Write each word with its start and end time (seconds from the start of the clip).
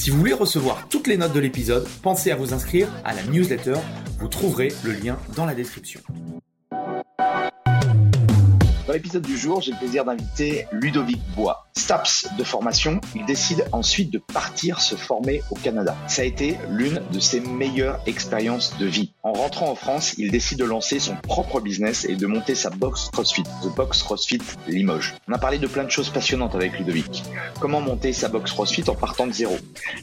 Si 0.00 0.08
vous 0.08 0.16
voulez 0.16 0.32
recevoir 0.32 0.88
toutes 0.88 1.08
les 1.08 1.18
notes 1.18 1.34
de 1.34 1.40
l'épisode, 1.40 1.86
pensez 2.00 2.30
à 2.30 2.34
vous 2.34 2.54
inscrire 2.54 2.88
à 3.04 3.12
la 3.12 3.22
newsletter. 3.24 3.74
Vous 4.18 4.28
trouverez 4.28 4.68
le 4.82 4.92
lien 4.92 5.18
dans 5.36 5.44
la 5.44 5.54
description. 5.54 6.00
Dans 8.90 8.94
l'épisode 8.94 9.22
du 9.22 9.38
jour, 9.38 9.60
j'ai 9.60 9.70
le 9.70 9.78
plaisir 9.78 10.04
d'inviter 10.04 10.66
Ludovic 10.72 11.20
Bois. 11.36 11.68
STAPS 11.78 12.26
de 12.36 12.42
formation, 12.42 13.00
il 13.14 13.24
décide 13.24 13.64
ensuite 13.70 14.10
de 14.10 14.18
partir 14.18 14.80
se 14.80 14.96
former 14.96 15.42
au 15.52 15.54
Canada. 15.54 15.96
Ça 16.08 16.22
a 16.22 16.24
été 16.24 16.58
l'une 16.70 17.00
de 17.12 17.20
ses 17.20 17.38
meilleures 17.38 18.00
expériences 18.06 18.76
de 18.78 18.86
vie. 18.86 19.12
En 19.22 19.32
rentrant 19.32 19.70
en 19.70 19.76
France, 19.76 20.14
il 20.18 20.32
décide 20.32 20.58
de 20.58 20.64
lancer 20.64 20.98
son 20.98 21.14
propre 21.14 21.60
business 21.60 22.04
et 22.04 22.16
de 22.16 22.26
monter 22.26 22.56
sa 22.56 22.70
box 22.70 23.10
CrossFit, 23.12 23.44
The 23.62 23.72
Box 23.76 24.02
CrossFit 24.02 24.40
Limoges. 24.66 25.14
On 25.28 25.34
a 25.34 25.38
parlé 25.38 25.58
de 25.58 25.68
plein 25.68 25.84
de 25.84 25.90
choses 25.90 26.10
passionnantes 26.10 26.56
avec 26.56 26.76
Ludovic. 26.76 27.22
Comment 27.60 27.80
monter 27.80 28.12
sa 28.12 28.28
box 28.28 28.50
CrossFit 28.50 28.90
en 28.90 28.96
partant 28.96 29.28
de 29.28 29.32
zéro? 29.32 29.56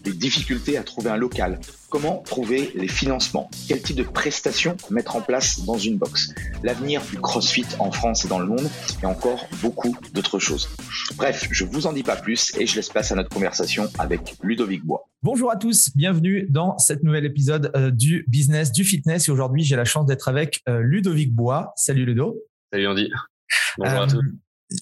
Les 0.05 0.13
difficultés 0.13 0.77
à 0.77 0.83
trouver 0.83 1.09
un 1.09 1.17
local, 1.17 1.59
Comment 1.89 2.17
trouver 2.17 2.73
les 2.75 2.89
financements? 2.89 3.49
Quel 3.69 3.81
type 3.81 3.95
de 3.95 4.03
prestations 4.03 4.75
mettre 4.89 5.15
en 5.15 5.21
place 5.21 5.61
dans 5.61 5.77
une 5.77 5.97
box? 5.97 6.33
L'avenir 6.61 7.01
du 7.09 7.17
CrossFit 7.17 7.65
en 7.79 7.93
France 7.93 8.25
et 8.25 8.27
dans 8.27 8.39
le 8.39 8.45
monde 8.45 8.69
et 9.01 9.05
encore 9.05 9.47
beaucoup 9.61 9.95
d'autres 10.13 10.39
choses. 10.39 10.69
Bref, 11.15 11.47
je 11.51 11.65
vous 11.65 11.87
en 11.87 11.93
dis 11.93 12.03
pas 12.03 12.15
plus 12.15 12.55
et 12.57 12.65
je 12.65 12.75
laisse 12.75 12.89
place 12.89 13.11
à 13.11 13.15
notre 13.15 13.29
conversation 13.29 13.89
avec 13.99 14.35
Ludovic 14.41 14.83
Bois. 14.83 15.07
Bonjour 15.23 15.51
à 15.51 15.55
tous, 15.55 15.91
bienvenue 15.95 16.47
dans 16.49 16.77
cet 16.77 17.03
nouvel 17.03 17.25
épisode 17.25 17.71
euh, 17.75 17.91
du 17.91 18.25
business 18.27 18.71
du 18.71 18.83
fitness 18.83 19.27
et 19.27 19.31
aujourd'hui 19.31 19.63
j'ai 19.63 19.75
la 19.75 19.85
chance 19.85 20.05
d'être 20.05 20.27
avec 20.27 20.61
euh, 20.69 20.79
Ludovic 20.81 21.33
Bois. 21.33 21.73
Salut 21.75 22.05
Ludo. 22.05 22.37
Salut 22.71 22.87
Andy. 22.87 23.09
Bonjour 23.77 23.99
à 23.99 24.03
euh, 24.03 24.07
tous 24.07 24.23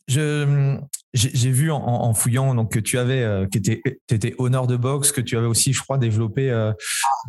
je 0.08 0.78
j'ai 1.14 1.50
vu 1.50 1.72
en, 1.72 2.14
fouillant 2.14 2.54
donc 2.56 2.74
que 2.74 2.80
tu 2.80 2.98
avais 2.98 3.22
euh, 3.22 3.46
que 3.48 3.58
tu 3.58 3.82
étais 4.10 4.36
honneur 4.38 4.68
de 4.68 4.76
boxe 4.76 5.14
que 5.14 5.22
tu 5.22 5.38
avais 5.38 5.48
aussi 5.48 5.72
je 5.72 5.82
crois 5.82 5.98
développé 5.98 6.52
euh, 6.52 6.74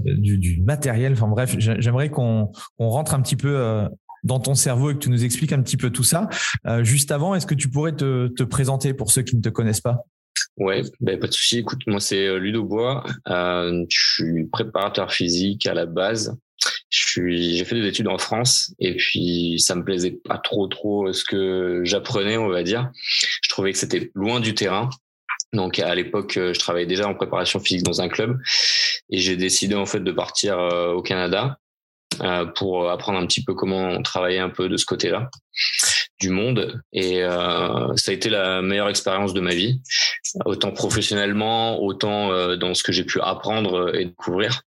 du, 0.00 0.60
matériel 0.66 1.12
enfin 1.12 1.28
bref 1.28 1.54
j'aimerais 1.58 2.08
qu'on 2.08 2.50
rentre 2.78 3.14
un 3.14 3.22
petit 3.22 3.36
peu 3.36 3.56
euh, 3.56 3.88
dans 4.26 4.41
ton 4.41 4.54
cerveau 4.54 4.91
et 4.91 4.94
que 4.94 4.98
tu 4.98 5.10
nous 5.10 5.25
expliques 5.25 5.53
un 5.53 5.62
petit 5.62 5.76
peu 5.76 5.91
tout 5.91 6.04
ça 6.04 6.28
juste 6.82 7.10
avant 7.10 7.34
est-ce 7.34 7.47
que 7.47 7.54
tu 7.54 7.69
pourrais 7.69 7.92
te, 7.92 8.28
te, 8.28 8.42
présenter 8.42 8.94
pour 8.94 9.10
ceux 9.10 9.22
qui 9.22 9.37
ne 9.37 9.42
te 9.42 9.48
connaissent 9.48 9.81
pas? 9.81 10.04
Ouais, 10.56 10.82
ben 11.00 11.19
pas 11.19 11.26
de 11.26 11.32
souci. 11.32 11.59
Écoute, 11.59 11.81
moi 11.87 12.00
c'est 12.00 12.38
Ludo 12.38 12.65
Bois. 12.65 13.04
je 13.26 13.84
suis 13.88 14.44
préparateur 14.47 15.12
physique 15.12 15.66
à 15.66 15.75
la 15.75 15.86
base 15.86 16.36
j'ai 16.91 17.65
fait 17.65 17.81
des 17.81 17.86
études 17.86 18.09
en 18.09 18.19
France 18.19 18.75
et 18.78 18.97
puis 18.97 19.56
ça 19.59 19.75
me 19.75 19.84
plaisait 19.84 20.19
pas 20.25 20.38
trop 20.38 20.66
trop 20.66 21.12
ce 21.12 21.25
que 21.25 21.82
j'apprenais, 21.84 22.36
on 22.36 22.48
va 22.48 22.62
dire. 22.62 22.91
Je 23.42 23.48
trouvais 23.48 23.72
que 23.72 23.78
c'était 23.78 24.10
loin 24.15 24.41
du 24.41 24.54
terrain. 24.54 24.88
Donc 25.53 25.78
à 25.78 25.94
l'époque, 25.94 26.32
je 26.34 26.59
travaillais 26.59 26.86
déjà 26.86 27.09
en 27.09 27.15
préparation 27.15 27.60
physique 27.60 27.84
dans 27.84 28.00
un 28.00 28.09
club 28.09 28.38
et 29.10 29.19
j'ai 29.19 29.36
décidé 29.36 29.75
en 29.75 29.86
fait 29.86 30.00
de 30.00 30.12
partir 30.12 30.59
euh, 30.59 30.92
au 30.92 31.03
Canada 31.03 31.59
euh, 31.60 31.66
pour 32.54 32.91
apprendre 32.91 33.19
un 33.19 33.27
petit 33.27 33.44
peu 33.44 33.54
comment 33.54 34.00
travailler 34.03 34.38
un 34.38 34.50
peu 34.50 34.69
de 34.69 34.77
ce 34.77 34.87
côté-là 34.87 35.31
du 36.21 36.31
monde 36.31 36.81
et 36.93 37.22
euh, 37.22 37.94
ça 37.97 38.10
a 38.10 38.15
été 38.15 38.31
la 38.31 38.62
meilleure 38.62 38.88
expérience 38.88 39.34
de 39.34 39.41
ma 39.41 39.54
vie 39.54 39.81
autant 40.47 40.71
professionnellement 40.71 41.82
autant 41.82 42.56
dans 42.56 42.75
ce 42.75 42.82
que 42.82 42.93
j'ai 42.93 43.04
pu 43.04 43.21
apprendre 43.21 43.94
et 43.94 44.06
découvrir 44.06 44.62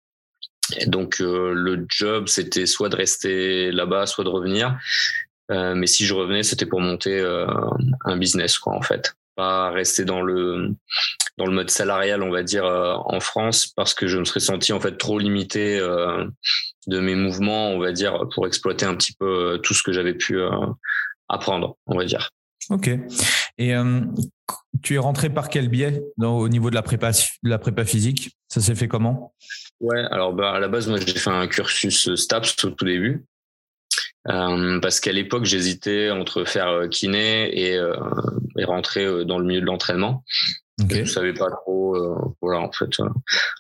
donc 0.87 1.21
euh, 1.21 1.53
le 1.53 1.85
job, 1.87 2.27
c'était 2.27 2.65
soit 2.65 2.89
de 2.89 2.95
rester 2.95 3.71
là-bas, 3.71 4.05
soit 4.05 4.23
de 4.23 4.29
revenir. 4.29 4.77
Euh, 5.49 5.75
mais 5.75 5.87
si 5.87 6.05
je 6.05 6.13
revenais, 6.13 6.43
c'était 6.43 6.65
pour 6.65 6.81
monter 6.81 7.17
euh, 7.17 7.47
un 8.05 8.17
business, 8.17 8.57
quoi, 8.57 8.73
en 8.73 8.81
fait. 8.81 9.15
Pas 9.37 9.69
rester 9.69 10.03
dans 10.03 10.21
le 10.21 10.71
dans 11.37 11.45
le 11.45 11.51
mode 11.51 11.69
salarial, 11.69 12.23
on 12.23 12.31
va 12.31 12.41
dire, 12.41 12.65
en 12.65 13.19
France, 13.19 13.67
parce 13.67 13.93
que 13.93 14.07
je 14.07 14.17
me 14.17 14.25
serais 14.25 14.39
senti 14.39 14.73
en 14.73 14.79
fait 14.79 14.97
trop 14.97 15.19
limité 15.19 15.79
de 15.79 16.99
mes 16.99 17.13
mouvements, 17.13 17.69
on 17.69 17.79
va 17.79 17.91
dire, 17.91 18.25
pour 18.33 18.47
exploiter 18.47 18.85
un 18.85 18.95
petit 18.95 19.13
peu 19.13 19.59
tout 19.61 19.75
ce 19.75 19.83
que 19.83 19.93
j'avais 19.93 20.15
pu 20.15 20.39
apprendre, 21.29 21.77
on 21.85 21.95
va 21.95 22.05
dire. 22.05 22.31
Ok. 22.71 22.89
Et 23.59 23.75
tu 24.81 24.95
es 24.95 24.97
rentré 24.97 25.29
par 25.29 25.49
quel 25.49 25.69
biais 25.69 26.01
au 26.19 26.49
niveau 26.49 26.71
de 26.71 26.75
la 26.75 26.81
prépa, 26.81 27.11
de 27.11 27.49
la 27.49 27.59
prépa 27.59 27.85
physique? 27.85 28.35
Ça 28.47 28.59
s'est 28.59 28.73
fait 28.73 28.87
comment? 28.87 29.35
Ouais, 29.79 30.03
alors 30.09 30.33
bah, 30.33 30.53
à 30.53 30.59
la 30.59 30.67
base, 30.67 30.87
moi 30.87 30.97
j'ai 30.99 31.13
fait 31.13 31.29
un 31.29 31.47
cursus 31.47 32.15
STAPS 32.15 32.65
au 32.65 32.71
tout 32.71 32.85
début. 32.85 33.23
Euh, 34.29 34.79
parce 34.79 34.99
qu'à 34.99 35.11
l'époque, 35.11 35.45
j'hésitais 35.45 36.09
entre 36.09 36.43
faire 36.43 36.67
euh, 36.67 36.87
kiné 36.87 37.49
et, 37.57 37.77
euh, 37.77 37.95
et 38.57 38.65
rentrer 38.65 39.05
euh, 39.05 39.23
dans 39.23 39.39
le 39.39 39.45
milieu 39.45 39.61
de 39.61 39.65
l'entraînement. 39.65 40.23
Okay. 40.83 41.05
Je 41.05 41.11
savais 41.11 41.33
pas 41.33 41.49
trop, 41.49 41.97
voilà, 42.39 42.59
en 42.59 42.71
fait, 42.71 42.85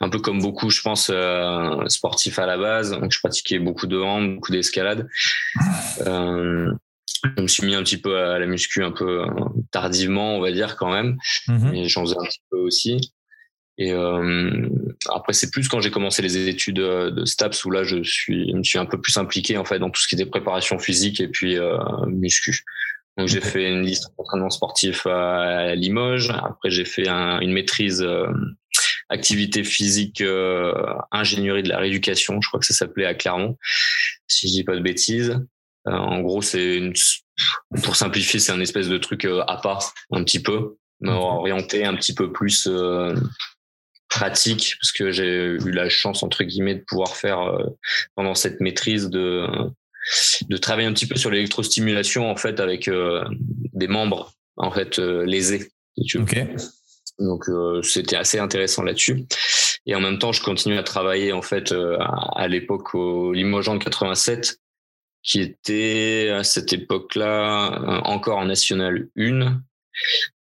un 0.01 0.09
peu 0.09 0.19
comme 0.19 0.39
beaucoup, 0.39 0.69
je 0.69 0.81
pense, 0.83 1.11
sportifs 1.87 2.37
à 2.37 2.45
la 2.45 2.59
base. 2.59 2.91
Donc, 2.91 3.11
je 3.11 3.19
pratiquais 3.19 3.57
beaucoup 3.57 3.87
de 3.87 3.97
hand, 3.97 4.35
beaucoup 4.35 4.51
d'escalade. 4.51 5.07
je 6.05 6.71
me 7.41 7.47
suis 7.47 7.65
mis 7.65 7.73
un 7.73 7.81
petit 7.81 7.97
peu 7.97 8.19
à 8.19 8.37
la 8.37 8.45
muscu 8.45 8.83
un 8.83 8.91
peu 8.91 9.25
tardivement, 9.71 10.35
on 10.35 10.41
va 10.41 10.51
dire 10.51 10.75
quand 10.75 10.91
même, 10.91 11.17
mm-hmm. 11.47 11.71
mais 11.71 11.87
j'en 11.87 12.05
faisais 12.05 12.17
un 12.19 12.25
petit 12.25 12.41
peu 12.51 12.57
aussi. 12.59 13.11
Et 13.77 13.91
euh, 13.91 14.67
après, 15.13 15.33
c'est 15.33 15.51
plus 15.51 15.67
quand 15.67 15.79
j'ai 15.81 15.91
commencé 15.91 16.21
les 16.21 16.47
études 16.47 16.79
euh, 16.79 17.11
de 17.11 17.25
STAPS 17.25 17.63
où 17.65 17.71
là, 17.71 17.83
je 17.83 18.01
suis, 18.01 18.49
je 18.49 18.55
me 18.55 18.63
suis 18.63 18.79
un 18.79 18.85
peu 18.85 18.99
plus 18.99 19.17
impliqué 19.17 19.57
en 19.57 19.65
fait 19.65 19.77
dans 19.77 19.91
tout 19.91 20.01
ce 20.01 20.07
qui 20.07 20.15
était 20.15 20.25
préparation 20.25 20.79
physique 20.79 21.21
et 21.21 21.27
puis 21.27 21.57
euh, 21.57 21.77
muscu. 22.07 22.63
Donc 23.17 23.27
j'ai 23.27 23.41
fait 23.41 23.69
une 23.69 23.83
liste 23.83 24.11
d'entraînement 24.17 24.49
sportif 24.49 25.05
à 25.07 25.75
Limoges. 25.75 26.29
Après, 26.31 26.69
j'ai 26.69 26.85
fait 26.85 27.07
un, 27.07 27.39
une 27.39 27.51
maîtrise 27.51 28.01
euh, 28.01 28.27
activité 29.09 29.63
physique 29.63 30.21
euh, 30.21 30.73
ingénierie 31.11 31.63
de 31.63 31.69
la 31.69 31.79
rééducation. 31.79 32.41
Je 32.41 32.47
crois 32.47 32.59
que 32.59 32.65
ça 32.65 32.73
s'appelait 32.73 33.05
à 33.05 33.13
Clermont, 33.13 33.57
si 34.27 34.47
je 34.47 34.53
dis 34.53 34.63
pas 34.63 34.75
de 34.75 34.81
bêtises. 34.81 35.39
en 35.85 36.21
gros, 36.21 36.41
c'est 36.41 36.77
une, 36.77 36.93
pour 37.83 37.95
simplifier, 37.95 38.39
c'est 38.39 38.51
un 38.51 38.59
espèce 38.59 38.87
de 38.87 38.97
truc 38.97 39.25
à 39.25 39.59
part 39.63 39.93
un 40.11 40.23
petit 40.23 40.41
peu, 40.41 40.77
mais 41.01 41.11
orienté 41.11 41.85
un 41.85 41.95
petit 41.95 42.13
peu 42.13 42.31
plus 42.31 42.67
pratique 44.09 44.75
parce 44.79 44.91
que 44.91 45.11
j'ai 45.11 45.27
eu 45.27 45.71
la 45.71 45.89
chance 45.89 46.23
entre 46.23 46.43
guillemets 46.43 46.75
de 46.75 46.83
pouvoir 46.83 47.15
faire 47.15 47.41
euh, 47.41 47.65
pendant 48.15 48.35
cette 48.35 48.61
maîtrise 48.61 49.09
de 49.09 49.47
de 50.49 50.57
travailler 50.57 50.87
un 50.87 50.93
petit 50.93 51.05
peu 51.05 51.17
sur 51.17 51.29
l'électrostimulation 51.29 52.31
en 52.31 52.37
fait 52.37 52.59
avec 52.61 52.87
euh, 52.87 53.25
des 53.73 53.87
membres 53.87 54.33
en 54.55 54.71
fait 54.71 54.99
euh, 54.99 55.25
lésés. 55.25 55.71
Donc 57.19 57.45
c'était 57.83 58.15
assez 58.15 58.37
intéressant 58.37 58.83
là-dessus. 58.83 59.25
Et 59.87 59.95
en 59.95 59.99
même 59.99 60.19
temps, 60.19 60.31
je 60.31 60.43
continue 60.43 60.77
à 60.77 60.83
travailler 60.83 61.33
en 61.33 61.41
fait 61.41 61.73
à, 61.73 62.47
l'époque 62.47 62.93
au 62.93 63.33
Limoges 63.33 63.71
87 63.79 64.59
qui 65.23 65.41
était 65.41 66.29
à 66.31 66.43
cette 66.43 66.71
époque-là 66.73 68.01
encore 68.03 68.37
en 68.37 68.45
National 68.45 69.07
1 69.17 69.59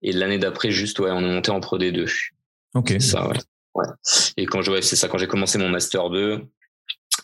et 0.02 0.12
l'année 0.12 0.38
d'après 0.38 0.70
juste 0.70 0.98
ouais, 0.98 1.10
on 1.10 1.20
est 1.20 1.32
monté 1.32 1.50
en 1.50 1.60
Pro 1.60 1.78
D2. 1.78 2.30
Ok. 2.74 2.96
Ça, 3.00 3.28
ouais. 3.28 3.38
Ouais. 3.74 3.86
Et 4.36 4.46
quand 4.46 4.62
je, 4.62 4.80
c'est 4.80 4.96
ça, 4.96 5.08
quand 5.08 5.18
j'ai 5.18 5.26
commencé 5.26 5.58
mon 5.58 5.68
master 5.68 6.10
2 6.10 6.42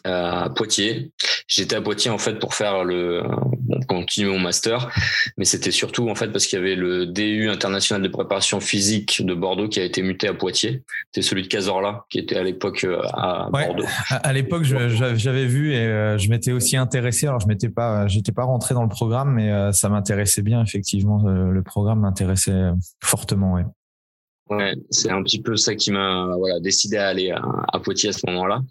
euh, 0.06 0.30
à 0.32 0.50
Poitiers, 0.50 1.12
j'étais 1.48 1.76
à 1.76 1.80
Poitiers 1.80 2.10
en 2.10 2.18
fait 2.18 2.38
pour 2.38 2.54
faire 2.54 2.84
le 2.84 3.22
bon, 3.60 3.80
continuer 3.88 4.30
mon 4.30 4.38
master, 4.38 4.90
mais 5.36 5.44
c'était 5.44 5.70
surtout 5.70 6.08
en 6.10 6.14
fait 6.14 6.28
parce 6.28 6.46
qu'il 6.46 6.58
y 6.58 6.62
avait 6.62 6.76
le 6.76 7.06
DU 7.06 7.48
international 7.48 8.02
de 8.02 8.08
préparation 8.08 8.60
physique 8.60 9.24
de 9.24 9.34
Bordeaux 9.34 9.68
qui 9.68 9.80
a 9.80 9.84
été 9.84 10.02
muté 10.02 10.28
à 10.28 10.34
Poitiers. 10.34 10.84
C'est 11.12 11.22
celui 11.22 11.42
de 11.42 11.48
Cazorla 11.48 12.04
qui 12.10 12.18
était 12.18 12.36
à 12.36 12.44
l'époque 12.44 12.84
euh, 12.84 13.00
à 13.14 13.48
Bordeaux. 13.50 13.86
À, 14.10 14.32
l'époque, 14.32 14.64
j'avais 14.64 15.46
vu 15.46 15.72
et 15.72 15.78
euh, 15.78 16.18
je 16.18 16.28
m'étais 16.28 16.52
aussi 16.52 16.76
intéressé. 16.76 17.26
Alors 17.26 17.40
je 17.40 17.48
m'étais 17.48 17.70
pas, 17.70 18.06
j'étais 18.06 18.32
pas 18.32 18.44
rentré 18.44 18.74
dans 18.74 18.82
le 18.82 18.88
programme, 18.88 19.34
mais 19.34 19.72
ça 19.72 19.88
m'intéressait 19.88 20.42
bien 20.42 20.62
effectivement. 20.62 21.22
Le 21.24 21.62
programme 21.62 22.00
m'intéressait 22.00 22.70
fortement. 23.02 23.54
Ouais. 23.54 23.64
Ouais, 24.50 24.74
c'est 24.90 25.10
un 25.10 25.22
petit 25.22 25.40
peu 25.40 25.56
ça 25.56 25.74
qui 25.74 25.90
m'a 25.90 26.34
voilà 26.36 26.60
décidé 26.60 26.96
à 26.96 27.08
aller 27.08 27.30
à 27.30 27.80
Poitiers 27.80 28.10
à 28.10 28.12
ce 28.12 28.26
moment-là. 28.26 28.62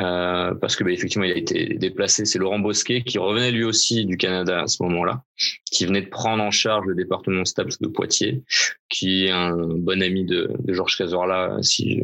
Euh, 0.00 0.54
parce 0.54 0.74
que 0.74 0.84
bah, 0.84 0.90
effectivement 0.90 1.24
il 1.24 1.32
a 1.32 1.36
été 1.36 1.74
déplacé. 1.74 2.24
C'est 2.24 2.38
Laurent 2.38 2.58
Bosquet 2.58 3.02
qui 3.02 3.18
revenait 3.18 3.50
lui 3.50 3.64
aussi 3.64 4.06
du 4.06 4.16
Canada 4.16 4.62
à 4.62 4.66
ce 4.66 4.82
moment-là, 4.84 5.22
qui 5.70 5.84
venait 5.84 6.00
de 6.00 6.08
prendre 6.08 6.42
en 6.42 6.50
charge 6.50 6.86
le 6.86 6.94
département 6.94 7.44
STAPS 7.44 7.78
de 7.80 7.88
Poitiers, 7.88 8.42
qui 8.88 9.26
est 9.26 9.30
un 9.30 9.54
bon 9.54 10.02
ami 10.02 10.24
de, 10.24 10.50
Georges 10.68 10.96
Cazorla, 10.96 11.58
si 11.60 12.02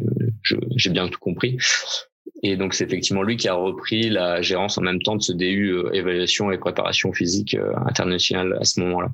j'ai 0.75 0.89
bien 0.91 1.07
tout 1.07 1.19
compris. 1.19 1.57
Et 2.43 2.55
donc 2.55 2.73
c'est 2.73 2.85
effectivement 2.85 3.23
lui 3.23 3.37
qui 3.37 3.47
a 3.47 3.53
repris 3.53 4.09
la 4.09 4.41
gérance 4.41 4.77
en 4.77 4.81
même 4.81 5.01
temps 5.01 5.15
de 5.15 5.21
ce 5.21 5.33
DU 5.33 5.71
euh, 5.71 5.91
évaluation 5.93 6.51
et 6.51 6.57
préparation 6.57 7.11
physique 7.11 7.55
euh, 7.55 7.73
internationale 7.85 8.57
à 8.59 8.65
ce 8.65 8.79
moment-là. 8.81 9.11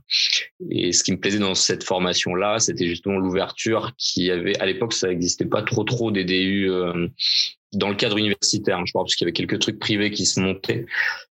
Et 0.70 0.92
ce 0.92 1.04
qui 1.04 1.12
me 1.12 1.18
plaisait 1.18 1.40
dans 1.40 1.56
cette 1.56 1.84
formation-là, 1.84 2.60
c'était 2.60 2.88
justement 2.88 3.18
l'ouverture 3.18 3.94
qui 3.98 4.30
avait 4.32 4.60
à 4.60 4.66
l'époque 4.66 4.94
ça 4.94 5.08
n'existait 5.08 5.46
pas 5.46 5.64
trop 5.64 5.84
trop 5.84 6.12
des 6.12 6.24
DU 6.24 6.70
euh, 6.70 7.08
dans 7.74 7.90
le 7.90 7.96
cadre 7.96 8.18
universitaire, 8.18 8.86
je 8.86 8.92
crois, 8.92 9.04
parce 9.04 9.16
qu'il 9.16 9.26
y 9.26 9.28
avait 9.28 9.34
quelques 9.34 9.60
trucs 9.60 9.80
privés 9.80 10.12
qui 10.12 10.26
se 10.26 10.40
montaient, 10.40 10.86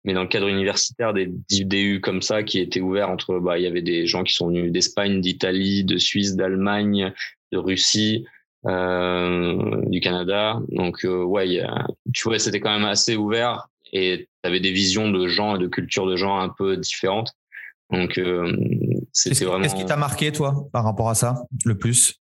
mais 0.05 0.15
dans 0.15 0.23
le 0.23 0.29
cadre 0.29 0.49
universitaire, 0.49 1.13
des 1.13 1.31
DU 1.51 2.01
comme 2.01 2.23
ça 2.23 2.43
qui 2.43 2.61
étaient 2.61 2.81
ouverts 2.81 3.11
entre, 3.11 3.41
bah, 3.41 3.59
il 3.59 3.65
y 3.65 3.67
avait 3.67 3.83
des 3.83 4.07
gens 4.07 4.23
qui 4.23 4.35
sont 4.35 4.49
venus 4.49 4.71
d'Espagne, 4.71 5.21
d'Italie, 5.21 5.85
de 5.85 5.99
Suisse, 5.99 6.37
d'Allemagne, 6.37 7.13
de 7.53 7.59
Russie, 7.59 8.25
du 8.65 10.01
Canada. 10.01 10.61
Donc, 10.71 11.05
euh, 11.05 11.23
ouais, 11.23 11.65
tu 12.13 12.29
vois, 12.29 12.39
c'était 12.39 12.61
quand 12.61 12.73
même 12.73 12.89
assez 12.89 13.17
ouvert 13.17 13.69
et 13.93 14.29
tu 14.43 14.49
avais 14.49 14.61
des 14.61 14.73
visions 14.73 15.11
de 15.11 15.27
gens 15.29 15.57
et 15.57 15.59
de 15.59 15.67
cultures 15.67 16.07
de 16.07 16.17
gens 16.17 16.39
un 16.39 16.49
peu 16.49 16.77
différentes. 16.77 17.33
Donc, 17.91 18.19
euh, 18.19 18.55
c'était 19.13 19.45
vraiment. 19.45 19.63
Qu'est-ce 19.63 19.75
qui 19.75 19.87
t'a 19.87 19.97
marqué, 19.97 20.31
toi, 20.33 20.69
par 20.73 20.85
rapport 20.85 21.09
à 21.09 21.15
ça, 21.15 21.45
le 21.65 21.79
plus? 21.79 22.21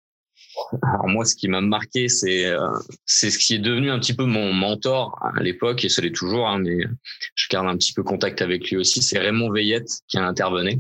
Alors 0.84 1.08
moi, 1.08 1.26
ce 1.26 1.36
qui 1.36 1.48
m'a 1.48 1.62
marqué, 1.62 2.10
c'est 2.10 2.46
euh, 2.46 2.68
c'est 3.06 3.32
ce 3.32 3.38
qui 3.38 3.56
est 3.56 3.60
devenu 3.60 3.90
un 3.90 4.00
petit 4.00 4.14
peu 4.14 4.26
mon 4.26 4.54
mentor 4.54 5.18
à 5.22 5.42
l'époque, 5.42 5.86
et 5.86 5.90
ce 5.90 6.02
l'est 6.02 6.12
toujours, 6.12 6.48
hein, 6.48 6.60
mais 6.60 6.78
je 7.36 7.48
garde 7.50 7.68
un 7.68 7.78
petit 7.78 7.94
peu 7.94 8.04
contact 8.04 8.42
avec 8.42 8.70
lui 8.70 8.78
aussi. 8.78 9.02
C'est 9.02 9.20
Raymond 9.20 9.52
Veillette 9.52 9.90
qui 10.08 10.18
a 10.18 10.26
intervenu. 10.26 10.78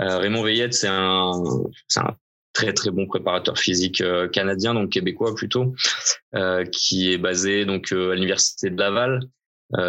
Euh, 0.00 0.18
Raymond 0.18 0.42
Veillette, 0.42 0.74
c'est 0.74 0.88
un, 0.90 1.32
c'est 1.88 2.00
un 2.00 2.16
très 2.52 2.72
très 2.72 2.90
bon 2.90 3.06
préparateur 3.06 3.58
physique 3.58 4.00
euh, 4.00 4.28
canadien, 4.28 4.74
donc 4.74 4.90
québécois 4.90 5.34
plutôt, 5.34 5.74
euh, 6.34 6.64
qui 6.64 7.12
est 7.12 7.18
basé 7.18 7.64
donc 7.64 7.92
à 7.92 8.14
l'université 8.14 8.70
de 8.70 8.78
Laval. 8.78 9.20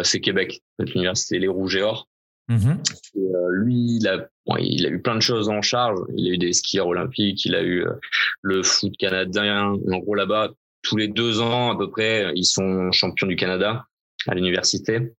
c'est 0.02 0.20
Québec, 0.20 0.62
l'université 0.78 1.38
Les 1.38 1.48
Rouges 1.48 1.76
et 1.76 1.82
Or. 1.82 2.08
Mm-hmm. 2.50 2.76
Et, 3.16 3.32
lui, 3.50 3.98
il 4.00 4.08
a 4.08 4.28
Bon, 4.46 4.56
il 4.58 4.84
a 4.84 4.90
eu 4.90 5.00
plein 5.00 5.14
de 5.14 5.22
choses 5.22 5.48
en 5.48 5.62
charge. 5.62 5.98
Il 6.16 6.28
a 6.28 6.34
eu 6.34 6.38
des 6.38 6.52
skieurs 6.52 6.86
olympiques, 6.86 7.44
il 7.46 7.54
a 7.54 7.62
eu 7.62 7.86
euh, 7.86 7.94
le 8.42 8.62
foot 8.62 8.94
canadien. 8.98 9.74
En 9.90 9.98
gros, 9.98 10.14
là-bas, 10.14 10.50
tous 10.82 10.96
les 10.96 11.08
deux 11.08 11.40
ans 11.40 11.70
à 11.72 11.78
peu 11.78 11.90
près, 11.90 12.30
ils 12.34 12.44
sont 12.44 12.92
champions 12.92 13.26
du 13.26 13.36
Canada 13.36 13.86
à 14.26 14.34
l'université. 14.34 15.12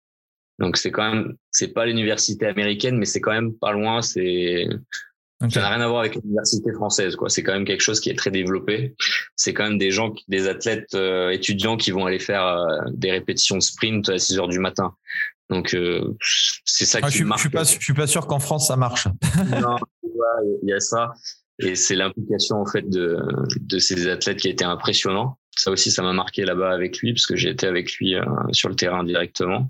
Donc 0.59 0.77
c'est 0.77 0.91
quand 0.91 1.11
même, 1.11 1.35
c'est 1.51 1.73
pas 1.73 1.85
l'université 1.85 2.45
américaine, 2.45 2.97
mais 2.97 3.05
c'est 3.05 3.19
quand 3.19 3.33
même 3.33 3.53
pas 3.55 3.71
loin. 3.71 4.01
C'est 4.01 4.67
Ça 5.49 5.61
n'a 5.61 5.69
rien 5.69 5.81
à 5.81 5.87
voir 5.87 6.01
avec 6.01 6.15
l'université 6.15 6.71
française, 6.73 7.15
quoi. 7.15 7.29
C'est 7.29 7.43
quand 7.43 7.53
même 7.53 7.65
quelque 7.65 7.81
chose 7.81 7.99
qui 7.99 8.09
est 8.09 8.17
très 8.17 8.31
développé. 8.31 8.95
C'est 9.35 9.53
quand 9.53 9.63
même 9.63 9.77
des 9.77 9.91
gens, 9.91 10.13
des 10.27 10.47
athlètes 10.47 10.93
euh, 10.95 11.29
étudiants 11.29 11.77
qui 11.77 11.91
vont 11.91 12.05
aller 12.05 12.19
faire 12.19 12.45
euh, 12.45 12.67
des 12.91 13.11
répétitions 13.11 13.55
de 13.57 13.61
sprint 13.61 14.09
à 14.09 14.17
6 14.17 14.39
heures 14.39 14.47
du 14.47 14.59
matin. 14.59 14.93
Donc 15.49 15.75
euh, 15.75 16.15
c'est 16.65 16.85
ça 16.85 16.99
ah, 17.01 17.09
qui 17.09 17.19
je, 17.19 17.23
marque. 17.23 17.39
Je 17.39 17.43
suis 17.43 17.49
pas, 17.49 17.63
je 17.63 17.79
suis 17.79 17.93
pas 17.93 18.07
sûr 18.07 18.25
qu'en 18.25 18.39
France 18.39 18.67
ça 18.67 18.75
marche. 18.75 19.07
non, 19.61 19.77
il 20.63 20.69
y 20.69 20.73
a 20.73 20.79
ça 20.79 21.13
et 21.59 21.75
c'est 21.75 21.95
l'implication 21.95 22.57
en 22.57 22.65
fait 22.65 22.89
de 22.89 23.19
de 23.61 23.79
ces 23.79 24.07
athlètes 24.07 24.39
qui 24.39 24.47
a 24.47 24.51
été 24.51 24.65
impressionnant. 24.65 25.37
Ça 25.55 25.71
aussi, 25.71 25.91
ça 25.91 26.01
m'a 26.01 26.13
marqué 26.13 26.43
là-bas 26.43 26.71
avec 26.71 26.99
lui 26.99 27.13
parce 27.13 27.25
que 27.25 27.35
j'ai 27.35 27.49
été 27.49 27.65
avec 27.65 27.93
lui 27.93 28.15
euh, 28.15 28.25
sur 28.51 28.69
le 28.69 28.75
terrain 28.75 29.03
directement. 29.03 29.67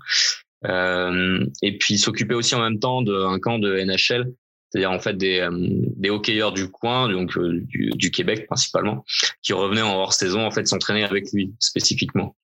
Euh, 0.64 1.46
et 1.62 1.78
puis 1.78 1.98
s'occuper 1.98 2.34
aussi 2.34 2.54
en 2.54 2.60
même 2.60 2.80
temps 2.80 3.02
d'un 3.02 3.38
camp 3.38 3.58
de 3.58 3.78
NHL, 3.84 4.32
c'est-à-dire 4.70 4.90
en 4.90 4.98
fait 4.98 5.16
des, 5.16 5.40
euh, 5.40 5.50
des 5.96 6.10
hockeyeurs 6.10 6.52
du 6.52 6.70
coin, 6.70 7.08
donc 7.08 7.38
du, 7.38 7.90
du, 7.94 8.10
Québec 8.10 8.46
principalement, 8.46 9.04
qui 9.42 9.52
revenaient 9.52 9.82
en 9.82 9.94
hors 9.94 10.12
saison 10.12 10.44
en 10.44 10.50
fait 10.50 10.66
s'entraîner 10.66 11.04
avec 11.04 11.32
lui 11.32 11.54
spécifiquement. 11.60 12.36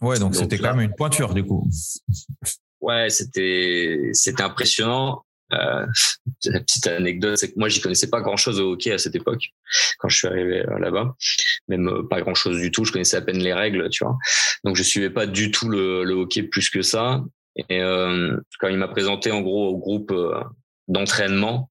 Ouais, 0.00 0.18
donc 0.18 0.34
c'était 0.34 0.58
quand 0.58 0.74
même 0.74 0.90
une 0.90 0.94
pointure 0.94 1.34
du 1.34 1.44
coup. 1.44 1.68
Ouais, 2.80 3.10
c'était 3.10 4.10
c'était 4.12 4.42
impressionnant. 4.42 5.24
Euh, 5.52 5.86
la 6.44 6.60
petite 6.60 6.86
anecdote, 6.86 7.36
c'est 7.38 7.52
que 7.52 7.58
moi, 7.58 7.68
j'y 7.68 7.80
connaissais 7.80 8.10
pas 8.10 8.20
grand-chose 8.20 8.60
au 8.60 8.72
hockey 8.72 8.92
à 8.92 8.98
cette 8.98 9.14
époque, 9.14 9.48
quand 9.98 10.08
je 10.08 10.16
suis 10.16 10.28
arrivé 10.28 10.64
euh, 10.68 10.78
là-bas. 10.78 11.16
Même 11.68 11.88
euh, 11.88 12.02
pas 12.08 12.20
grand-chose 12.20 12.58
du 12.58 12.70
tout. 12.70 12.84
Je 12.84 12.92
connaissais 12.92 13.16
à 13.16 13.22
peine 13.22 13.38
les 13.38 13.54
règles, 13.54 13.88
tu 13.88 14.04
vois. 14.04 14.18
Donc, 14.64 14.76
je 14.76 14.82
suivais 14.82 15.10
pas 15.10 15.26
du 15.26 15.50
tout 15.50 15.68
le, 15.68 16.04
le 16.04 16.14
hockey 16.14 16.42
plus 16.42 16.68
que 16.68 16.82
ça. 16.82 17.24
Et 17.68 17.80
euh, 17.80 18.36
quand 18.60 18.68
il 18.68 18.78
m'a 18.78 18.88
présenté 18.88 19.32
en 19.32 19.40
gros 19.40 19.68
au 19.68 19.78
groupe 19.78 20.12
euh, 20.12 20.40
d'entraînement, 20.88 21.70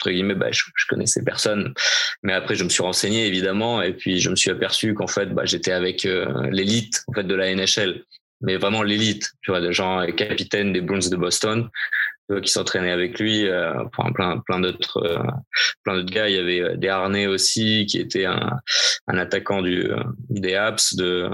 entre 0.00 0.10
guillemets, 0.10 0.34
bah, 0.34 0.52
je, 0.52 0.62
je, 0.76 0.86
connaissais 0.86 1.24
personne. 1.24 1.74
Mais 2.22 2.32
après, 2.32 2.54
je 2.54 2.62
me 2.62 2.68
suis 2.68 2.82
renseigné 2.82 3.26
évidemment, 3.26 3.82
et 3.82 3.92
puis 3.92 4.20
je 4.20 4.30
me 4.30 4.36
suis 4.36 4.50
aperçu 4.50 4.94
qu'en 4.94 5.08
fait, 5.08 5.26
bah, 5.26 5.44
j'étais 5.44 5.72
avec 5.72 6.04
l'élite 6.50 7.02
en 7.08 7.12
fait 7.12 7.24
de 7.24 7.34
la 7.34 7.52
NHL 7.54 8.04
mais 8.40 8.56
vraiment 8.56 8.82
l'élite, 8.82 9.32
tu 9.42 9.50
vois, 9.50 9.60
des 9.60 9.72
gens 9.72 10.04
capitaines 10.12 10.72
des 10.72 10.80
Bruins 10.80 11.08
de 11.10 11.16
Boston 11.16 11.68
euh, 12.30 12.40
qui 12.40 12.50
s'entraînaient 12.50 12.90
avec 12.90 13.18
lui, 13.18 13.46
euh, 13.46 13.72
plein 14.14 14.38
plein 14.38 14.60
d'autres 14.60 14.98
euh, 14.98 15.22
plein 15.84 15.96
d'autres 15.96 16.12
gars. 16.12 16.28
Il 16.28 16.36
y 16.36 16.38
avait 16.38 16.76
des 16.76 16.88
Harnais 16.88 17.26
aussi 17.26 17.86
qui 17.86 17.98
était 17.98 18.26
un, 18.26 18.58
un 19.06 19.18
attaquant 19.18 19.62
du 19.62 19.90
des 20.30 20.54
Habs 20.54 20.94
de 20.94 21.30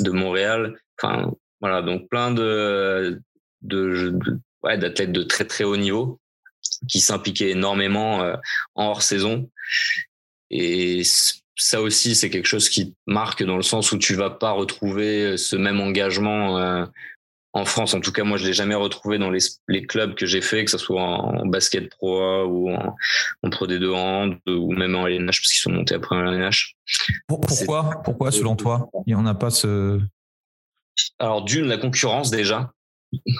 de 0.00 0.10
Montréal. 0.10 0.78
Enfin 1.00 1.32
voilà, 1.60 1.82
donc 1.82 2.08
plein 2.08 2.30
de 2.32 3.20
de, 3.62 4.10
de 4.10 4.38
ouais, 4.62 4.78
d'athlètes 4.78 5.12
de 5.12 5.22
très 5.22 5.44
très 5.44 5.64
haut 5.64 5.76
niveau 5.76 6.20
qui 6.88 7.00
s'impliquaient 7.00 7.50
énormément 7.50 8.20
en 8.74 8.84
hors 8.86 9.02
saison 9.02 9.48
et 10.50 11.02
ça 11.56 11.82
aussi, 11.82 12.14
c'est 12.14 12.30
quelque 12.30 12.46
chose 12.46 12.68
qui 12.68 12.94
marque 13.06 13.42
dans 13.42 13.56
le 13.56 13.62
sens 13.62 13.92
où 13.92 13.98
tu 13.98 14.14
vas 14.14 14.30
pas 14.30 14.52
retrouver 14.52 15.36
ce 15.36 15.56
même 15.56 15.80
engagement 15.80 16.58
euh, 16.58 16.86
en 17.52 17.64
France. 17.64 17.94
En 17.94 18.00
tout 18.00 18.12
cas, 18.12 18.24
moi, 18.24 18.38
je 18.38 18.46
l'ai 18.46 18.52
jamais 18.52 18.76
retrouvé 18.76 19.18
dans 19.18 19.30
les, 19.30 19.40
les 19.66 19.84
clubs 19.84 20.14
que 20.14 20.24
j'ai 20.24 20.40
fait, 20.40 20.64
que 20.64 20.70
ce 20.70 20.78
soit 20.78 21.02
en, 21.02 21.46
basket 21.46 21.90
pro 21.90 22.44
ou 22.44 22.70
en, 22.70 22.96
en 23.42 23.50
Pro 23.50 23.66
D2 23.66 23.92
hand 23.92 24.38
ou 24.46 24.72
même 24.72 24.94
en 24.94 25.06
LNH 25.06 25.40
parce 25.40 25.52
qu'ils 25.52 25.60
sont 25.60 25.72
montés 25.72 25.96
après 25.96 26.16
en 26.16 26.22
LNH. 26.22 26.76
Pourquoi 27.26 28.02
Pourquoi, 28.04 28.30
selon 28.30 28.56
toi, 28.56 28.88
il 29.06 29.14
n'y 29.14 29.20
en 29.20 29.26
a 29.26 29.34
pas 29.34 29.50
ce. 29.50 30.00
Alors, 31.18 31.44
d'une, 31.44 31.66
la 31.66 31.78
concurrence 31.78 32.30
déjà. 32.30 32.72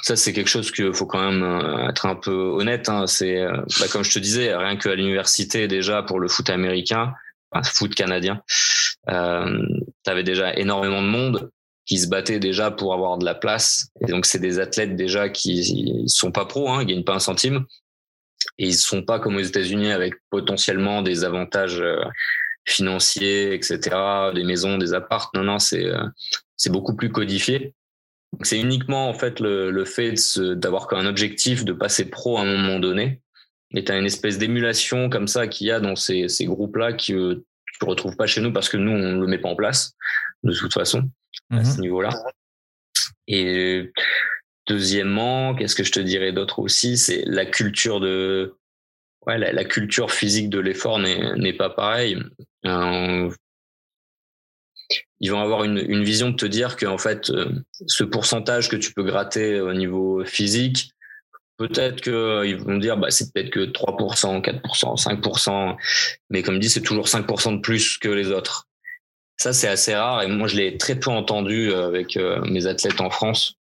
Ça, 0.02 0.16
c'est 0.16 0.32
quelque 0.32 0.48
chose 0.48 0.70
qu'il 0.70 0.94
faut 0.94 1.06
quand 1.06 1.30
même 1.30 1.42
euh, 1.42 1.88
être 1.88 2.06
un 2.06 2.14
peu 2.14 2.32
honnête. 2.32 2.88
Hein. 2.88 3.06
C'est, 3.06 3.40
euh, 3.40 3.60
bah, 3.80 3.86
comme 3.90 4.02
je 4.02 4.12
te 4.12 4.18
disais, 4.18 4.54
rien 4.54 4.76
qu'à 4.76 4.94
l'université 4.94 5.68
déjà 5.68 6.02
pour 6.02 6.20
le 6.20 6.28
foot 6.28 6.48
américain, 6.48 7.12
un 7.52 7.62
foot 7.62 7.94
canadien, 7.94 8.42
euh, 9.10 9.62
tu 10.04 10.10
avais 10.10 10.22
déjà 10.22 10.54
énormément 10.54 11.02
de 11.02 11.08
monde 11.08 11.50
qui 11.86 11.98
se 11.98 12.08
battait 12.08 12.38
déjà 12.38 12.70
pour 12.70 12.92
avoir 12.94 13.18
de 13.18 13.24
la 13.24 13.34
place. 13.34 13.88
Et 14.00 14.06
donc, 14.06 14.26
c'est 14.26 14.38
des 14.38 14.58
athlètes 14.58 14.96
déjà 14.96 15.28
qui 15.28 16.04
sont 16.06 16.32
pas 16.32 16.44
pros, 16.44 16.70
hein, 16.70 16.82
ils 16.82 16.86
gagnent 16.86 17.04
pas 17.04 17.14
un 17.14 17.20
centime. 17.20 17.64
Et 18.58 18.68
ils 18.68 18.74
sont 18.74 19.02
pas 19.02 19.18
comme 19.18 19.36
aux 19.36 19.40
États-Unis 19.40 19.90
avec 19.90 20.14
potentiellement 20.30 21.02
des 21.02 21.24
avantages 21.24 21.80
euh, 21.80 22.02
financiers, 22.64 23.54
etc., 23.54 23.80
des 24.34 24.44
maisons, 24.44 24.78
des 24.78 24.94
apparts. 24.94 25.30
Non, 25.34 25.42
non, 25.42 25.58
c'est 25.58 25.90
c'est 26.58 26.70
beaucoup 26.70 26.94
plus 26.94 27.10
codifié. 27.10 27.72
C'est 28.42 28.60
uniquement 28.60 29.08
en 29.08 29.14
fait 29.14 29.40
le, 29.40 29.70
le 29.70 29.84
fait 29.84 30.14
d'avoir 30.38 30.86
comme 30.86 31.00
un 31.00 31.06
objectif 31.06 31.64
de 31.64 31.72
passer 31.72 32.08
pro 32.08 32.38
à 32.38 32.42
un 32.42 32.44
moment 32.44 32.78
donné 32.78 33.20
et 33.74 33.84
tu 33.84 33.92
as 33.92 33.98
une 33.98 34.06
espèce 34.06 34.38
d'émulation 34.38 35.10
comme 35.10 35.28
ça 35.28 35.46
qu'il 35.46 35.66
y 35.66 35.70
a 35.70 35.80
dans 35.80 35.96
ces, 35.96 36.28
ces 36.28 36.46
groupes-là 36.46 36.92
que 36.92 37.12
euh, 37.12 37.44
tu 37.66 37.84
ne 37.84 37.88
retrouves 37.88 38.16
pas 38.16 38.26
chez 38.26 38.40
nous 38.40 38.52
parce 38.52 38.68
que 38.68 38.76
nous, 38.76 38.90
on 38.90 39.12
ne 39.12 39.20
le 39.20 39.26
met 39.26 39.38
pas 39.38 39.48
en 39.48 39.56
place, 39.56 39.94
de 40.42 40.52
toute 40.52 40.72
façon, 40.72 41.08
à 41.50 41.64
ce 41.64 41.76
mhm. 41.76 41.82
niveau-là. 41.82 42.10
Et 43.26 43.92
deuxièmement, 44.66 45.54
qu'est-ce 45.54 45.76
que 45.76 45.84
je 45.84 45.92
te 45.92 46.00
dirais 46.00 46.32
d'autre 46.32 46.60
aussi 46.60 46.96
C'est 46.96 47.24
la 47.26 47.44
culture 47.44 48.00
de. 48.00 48.56
Ouais, 49.26 49.36
la, 49.36 49.52
la 49.52 49.64
culture 49.64 50.10
physique 50.10 50.48
de 50.48 50.58
l'effort 50.58 50.98
n'est 50.98 51.52
pas 51.52 51.68
pareille. 51.68 52.18
Euh, 52.64 53.30
ils 55.20 55.30
vont 55.30 55.40
avoir 55.40 55.64
une, 55.64 55.78
une 55.78 56.04
vision 56.04 56.30
de 56.30 56.36
te 56.36 56.46
dire 56.46 56.76
que 56.76 56.86
en 56.86 56.98
fait, 56.98 57.30
euh, 57.30 57.50
ce 57.86 58.04
pourcentage 58.04 58.68
que 58.68 58.76
tu 58.76 58.92
peux 58.92 59.02
gratter 59.02 59.60
au 59.60 59.72
niveau 59.72 60.24
physique, 60.24 60.92
peut-être 61.56 62.00
qu'ils 62.00 62.56
vont 62.56 62.78
dire 62.78 62.96
bah 62.96 63.10
c'est 63.10 63.32
peut-être 63.32 63.50
que 63.50 63.60
3%, 63.60 64.40
4%, 64.40 65.20
5%, 65.20 65.76
mais 66.30 66.42
comme 66.42 66.58
dit, 66.58 66.68
c'est 66.70 66.82
toujours 66.82 67.06
5% 67.06 67.56
de 67.56 67.60
plus 67.60 67.98
que 67.98 68.08
les 68.08 68.30
autres. 68.30 68.66
Ça, 69.36 69.52
c'est 69.52 69.68
assez 69.68 69.94
rare 69.94 70.22
et 70.22 70.26
moi, 70.26 70.48
je 70.48 70.56
l'ai 70.56 70.78
très 70.78 70.98
peu 70.98 71.10
entendu 71.10 71.72
avec 71.72 72.18
mes 72.44 72.66
athlètes 72.66 73.00
en 73.00 73.10
France. 73.10 73.58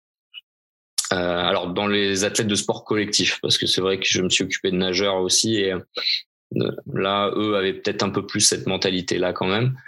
Euh, 1.12 1.16
alors 1.16 1.72
dans 1.72 1.86
les 1.86 2.24
athlètes 2.24 2.48
de 2.48 2.54
sport 2.54 2.84
collectif, 2.84 3.38
parce 3.40 3.56
que 3.56 3.66
c'est 3.66 3.80
vrai 3.80 3.98
que 3.98 4.06
je 4.06 4.20
me 4.20 4.28
suis 4.28 4.44
occupé 4.44 4.70
de 4.70 4.76
nageurs 4.76 5.16
aussi 5.16 5.56
et 5.56 5.72
euh, 5.72 6.70
là, 6.92 7.30
eux 7.34 7.56
avaient 7.56 7.72
peut-être 7.72 8.02
un 8.02 8.10
peu 8.10 8.26
plus 8.26 8.40
cette 8.40 8.66
mentalité-là 8.66 9.32
quand 9.32 9.46
même. 9.46 9.78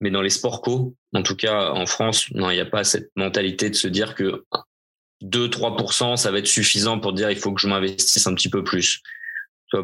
Mais 0.00 0.10
dans 0.10 0.22
les 0.22 0.30
sports 0.30 0.62
co, 0.62 0.94
en 1.12 1.22
tout 1.22 1.36
cas 1.36 1.70
en 1.70 1.86
France, 1.86 2.26
non, 2.32 2.50
il 2.50 2.54
n'y 2.54 2.60
a 2.60 2.66
pas 2.66 2.84
cette 2.84 3.10
mentalité 3.16 3.70
de 3.70 3.74
se 3.74 3.88
dire 3.88 4.14
que 4.14 4.44
2-3%, 5.22 6.16
ça 6.16 6.30
va 6.30 6.38
être 6.38 6.46
suffisant 6.46 6.98
pour 6.98 7.12
dire 7.12 7.30
il 7.30 7.38
faut 7.38 7.52
que 7.52 7.60
je 7.60 7.68
m'investisse 7.68 8.26
un 8.26 8.34
petit 8.34 8.50
peu 8.50 8.64
plus. 8.64 9.00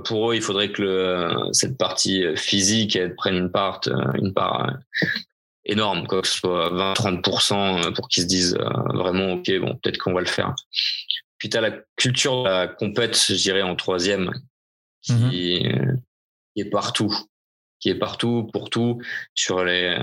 Pour 0.04 0.30
eux, 0.30 0.36
il 0.36 0.42
faudrait 0.42 0.70
que 0.70 0.82
le, 0.82 1.52
cette 1.52 1.76
partie 1.76 2.24
physique 2.36 2.94
elle 2.94 3.16
prenne 3.16 3.34
une 3.34 3.50
part, 3.50 3.80
une 4.14 4.32
part 4.32 4.78
énorme, 5.64 6.06
quoi, 6.06 6.22
que 6.22 6.28
ce 6.28 6.38
soit 6.38 6.70
20-30% 6.72 7.54
euh, 7.88 7.90
pour 7.92 8.08
qu'ils 8.08 8.24
se 8.24 8.28
disent 8.28 8.56
euh, 8.60 8.68
vraiment, 8.94 9.34
OK, 9.34 9.50
bon, 9.60 9.76
peut-être 9.76 9.98
qu'on 9.98 10.12
va 10.12 10.20
le 10.20 10.26
faire. 10.26 10.54
Puis 11.38 11.48
tu 11.48 11.56
as 11.56 11.60
la 11.60 11.72
culture 11.96 12.42
de 12.42 12.48
la 12.48 12.68
compète, 12.68 13.18
je 13.28 13.34
dirais, 13.34 13.62
en 13.62 13.76
troisième, 13.76 14.30
qui, 15.02 15.12
mhm. 15.12 15.30
qui, 15.30 16.60
est 16.60 16.70
partout, 16.70 17.14
qui 17.80 17.90
est 17.90 17.98
partout, 17.98 18.48
pour 18.52 18.70
tout, 18.70 19.00
sur 19.34 19.64
les... 19.64 19.98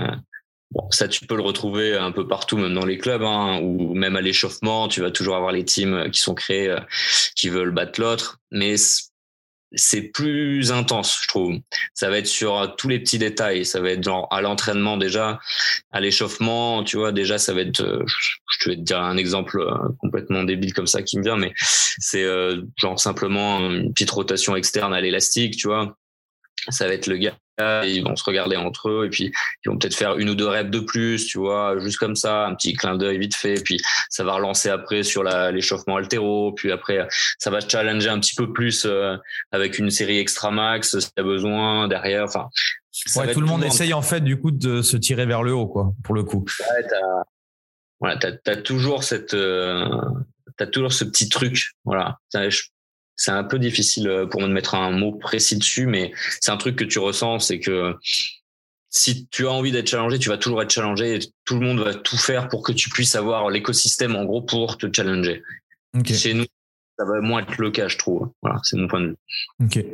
Bon, 0.70 0.86
ça, 0.90 1.08
tu 1.08 1.24
peux 1.26 1.36
le 1.36 1.42
retrouver 1.42 1.96
un 1.96 2.12
peu 2.12 2.28
partout, 2.28 2.58
même 2.58 2.74
dans 2.74 2.84
les 2.84 2.98
clubs, 2.98 3.22
hein, 3.22 3.58
ou 3.62 3.94
même 3.94 4.16
à 4.16 4.20
l'échauffement, 4.20 4.88
tu 4.88 5.00
vas 5.00 5.10
toujours 5.10 5.36
avoir 5.36 5.50
les 5.50 5.64
teams 5.64 6.10
qui 6.10 6.20
sont 6.20 6.34
créés, 6.34 6.68
euh, 6.68 6.80
qui 7.34 7.48
veulent 7.48 7.70
battre 7.70 8.00
l'autre. 8.00 8.38
Mais 8.50 8.76
c'est 9.72 10.02
plus 10.02 10.72
intense, 10.72 11.20
je 11.22 11.28
trouve. 11.28 11.58
Ça 11.94 12.08
va 12.08 12.18
être 12.18 12.26
sur 12.26 12.74
tous 12.76 12.88
les 12.88 12.98
petits 12.98 13.18
détails. 13.18 13.64
Ça 13.64 13.80
va 13.80 13.90
être 13.90 14.02
genre 14.02 14.26
à 14.30 14.40
l'entraînement 14.40 14.96
déjà, 14.96 15.40
à 15.92 16.00
l'échauffement, 16.00 16.84
tu 16.84 16.96
vois. 16.96 17.12
Déjà, 17.12 17.38
ça 17.38 17.52
va 17.52 17.60
être. 17.60 17.80
Euh, 17.80 18.04
je 18.60 18.70
vais 18.70 18.76
te 18.76 18.80
dire 18.80 19.00
un 19.00 19.16
exemple 19.16 19.60
euh, 19.60 19.76
complètement 19.98 20.44
débile 20.44 20.72
comme 20.72 20.86
ça 20.86 21.02
qui 21.02 21.18
me 21.18 21.22
vient, 21.22 21.36
mais 21.36 21.52
c'est 21.56 22.24
euh, 22.24 22.62
genre 22.76 22.98
simplement 22.98 23.58
une 23.70 23.92
petite 23.92 24.10
rotation 24.10 24.56
externe 24.56 24.94
à 24.94 25.00
l'élastique, 25.00 25.56
tu 25.56 25.68
vois. 25.68 25.96
Ça 26.68 26.86
va 26.86 26.94
être 26.94 27.06
le 27.06 27.16
gars 27.16 27.36
ils 27.84 28.02
vont 28.02 28.16
se 28.16 28.24
regarder 28.24 28.56
entre 28.56 28.88
eux 28.88 29.06
et 29.06 29.10
puis 29.10 29.32
ils 29.64 29.68
vont 29.68 29.78
peut-être 29.78 29.94
faire 29.94 30.16
une 30.18 30.30
ou 30.30 30.34
deux 30.34 30.46
reps 30.46 30.70
de 30.70 30.80
plus, 30.80 31.26
tu 31.26 31.38
vois, 31.38 31.78
juste 31.78 31.98
comme 31.98 32.16
ça, 32.16 32.46
un 32.46 32.54
petit 32.54 32.74
clin 32.74 32.96
d'œil 32.96 33.18
vite 33.18 33.34
fait. 33.34 33.62
Puis 33.62 33.80
ça 34.08 34.24
va 34.24 34.34
relancer 34.34 34.68
après 34.68 35.02
sur 35.02 35.22
l'échauffement 35.22 35.96
altéro. 35.96 36.52
Puis 36.52 36.70
après, 36.70 37.06
ça 37.38 37.50
va 37.50 37.60
se 37.60 37.68
challenger 37.68 38.08
un 38.08 38.20
petit 38.20 38.34
peu 38.34 38.52
plus 38.52 38.84
euh, 38.86 39.16
avec 39.52 39.78
une 39.78 39.90
série 39.90 40.18
extra 40.18 40.50
max 40.50 40.98
si 40.98 41.10
t'as 41.14 41.22
besoin 41.22 41.88
derrière. 41.88 42.24
Enfin, 42.24 42.48
ouais, 43.16 43.32
tout 43.32 43.40
le 43.40 43.46
monde 43.46 43.64
essaye 43.64 43.92
en 43.92 44.02
fait 44.02 44.20
du 44.20 44.38
coup 44.38 44.50
de 44.50 44.82
se 44.82 44.96
tirer 44.96 45.26
vers 45.26 45.42
le 45.42 45.52
haut, 45.52 45.66
quoi, 45.66 45.92
pour 46.04 46.14
le 46.14 46.22
coup. 46.22 46.44
Ouais, 46.60 46.86
t'as, 46.88 47.22
voilà, 48.00 48.16
t'as, 48.16 48.56
toujours 48.56 49.02
cette, 49.02 49.34
euh, 49.34 49.84
t'as 50.56 50.66
toujours 50.66 50.92
ce 50.92 51.04
petit 51.04 51.28
truc, 51.28 51.72
voilà 51.84 52.18
c'est 53.18 53.32
un 53.32 53.44
peu 53.44 53.58
difficile 53.58 54.08
euh, 54.08 54.26
pour 54.26 54.40
moi 54.40 54.48
de 54.48 54.54
mettre 54.54 54.74
un 54.76 54.92
mot 54.92 55.12
précis 55.12 55.58
dessus, 55.58 55.86
mais 55.86 56.12
c'est 56.40 56.52
un 56.52 56.56
truc 56.56 56.76
que 56.76 56.84
tu 56.84 56.98
ressens, 56.98 57.40
c'est 57.40 57.58
que 57.58 57.94
si 58.90 59.26
tu 59.26 59.46
as 59.46 59.50
envie 59.50 59.72
d'être 59.72 59.88
challengé, 59.88 60.18
tu 60.18 60.30
vas 60.30 60.38
toujours 60.38 60.62
être 60.62 60.70
challengé 60.70 61.16
et 61.16 61.18
tout 61.44 61.58
le 61.58 61.66
monde 61.66 61.80
va 61.80 61.94
tout 61.94 62.16
faire 62.16 62.48
pour 62.48 62.62
que 62.62 62.72
tu 62.72 62.88
puisses 62.88 63.16
avoir 63.16 63.50
l'écosystème 63.50 64.16
en 64.16 64.24
gros 64.24 64.40
pour 64.40 64.78
te 64.78 64.86
challenger. 64.90 65.42
Chez 66.06 66.32
nous, 66.32 66.46
ça 66.98 67.04
va 67.04 67.20
moins 67.20 67.42
être 67.42 67.58
le 67.58 67.70
cas, 67.70 67.88
je 67.88 67.98
trouve. 67.98 68.30
Voilà, 68.40 68.60
c'est 68.62 68.76
mon 68.76 68.88
point 68.88 69.00
de 69.00 69.06
vue. 69.08 69.16
Ok. 69.64 69.84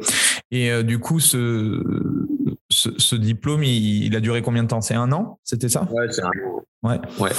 Et 0.50 0.70
euh, 0.70 0.82
du 0.82 0.98
coup, 0.98 1.18
ce, 1.18 1.82
ce, 2.68 3.16
diplôme, 3.16 3.64
il, 3.64 4.14
a 4.14 4.20
duré 4.20 4.42
combien 4.42 4.62
de 4.62 4.68
temps? 4.68 4.80
C'est 4.80 4.94
un 4.94 5.10
an? 5.12 5.40
C'était 5.42 5.68
ça? 5.68 5.88
Ouais, 5.90 6.06
c'est 6.10 6.22
un 6.22 6.28
an. 6.28 6.62
Ouais. 6.82 7.00
ouais. 7.18 7.30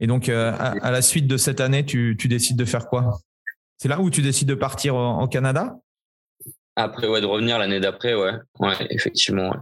Et 0.00 0.06
donc, 0.06 0.28
euh, 0.28 0.52
à, 0.58 0.90
la 0.90 1.02
suite 1.02 1.26
de 1.26 1.36
cette 1.36 1.60
année, 1.60 1.84
tu, 1.84 2.16
tu 2.18 2.28
décides 2.28 2.56
de 2.56 2.64
faire 2.64 2.86
quoi? 2.86 3.18
C'est 3.78 3.88
là 3.88 4.00
où 4.00 4.10
tu 4.10 4.22
décides 4.22 4.48
de 4.48 4.54
partir 4.54 4.94
au 4.94 5.26
Canada? 5.28 5.78
Après, 6.76 7.08
ouais, 7.08 7.20
de 7.20 7.26
revenir 7.26 7.58
l'année 7.58 7.80
d'après, 7.80 8.14
ouais. 8.14 8.32
Ouais, 8.58 8.74
effectivement. 8.90 9.54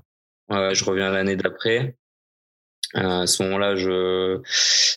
Ouais. 0.49 0.75
je 0.75 0.85
reviens 0.85 1.11
l'année 1.11 1.37
d'après. 1.37 1.97
Euh, 2.97 3.23
à 3.23 3.27
ce 3.27 3.43
moment-là, 3.43 3.77
je, 3.77 4.41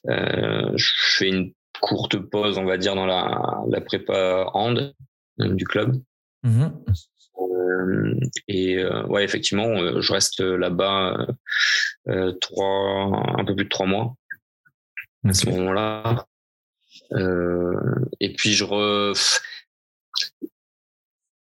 euh, 0.09 0.71
je 0.75 0.91
fais 1.17 1.29
une 1.29 1.53
courte 1.81 2.17
pause, 2.17 2.57
on 2.57 2.65
va 2.65 2.77
dire, 2.77 2.95
dans 2.95 3.05
la, 3.05 3.63
la 3.69 3.81
prépa 3.81 4.45
hand 4.53 4.93
euh, 5.39 5.53
du 5.53 5.65
club. 5.65 6.01
Mmh 6.43 6.67
et 8.47 8.83
ouais, 9.07 9.23
effectivement, 9.23 10.01
je 10.01 10.13
reste 10.13 10.41
là-bas 10.41 11.27
trois, 12.41 13.23
un 13.37 13.45
peu 13.45 13.55
plus 13.55 13.65
de 13.65 13.69
trois 13.69 13.85
mois. 13.85 14.15
À 15.23 15.33
ce 15.33 15.49
moment-là, 15.49 16.03
euh, 16.07 16.15
et 18.19 18.33
puis 18.33 18.53
je 18.53 18.63
re... 18.63 19.13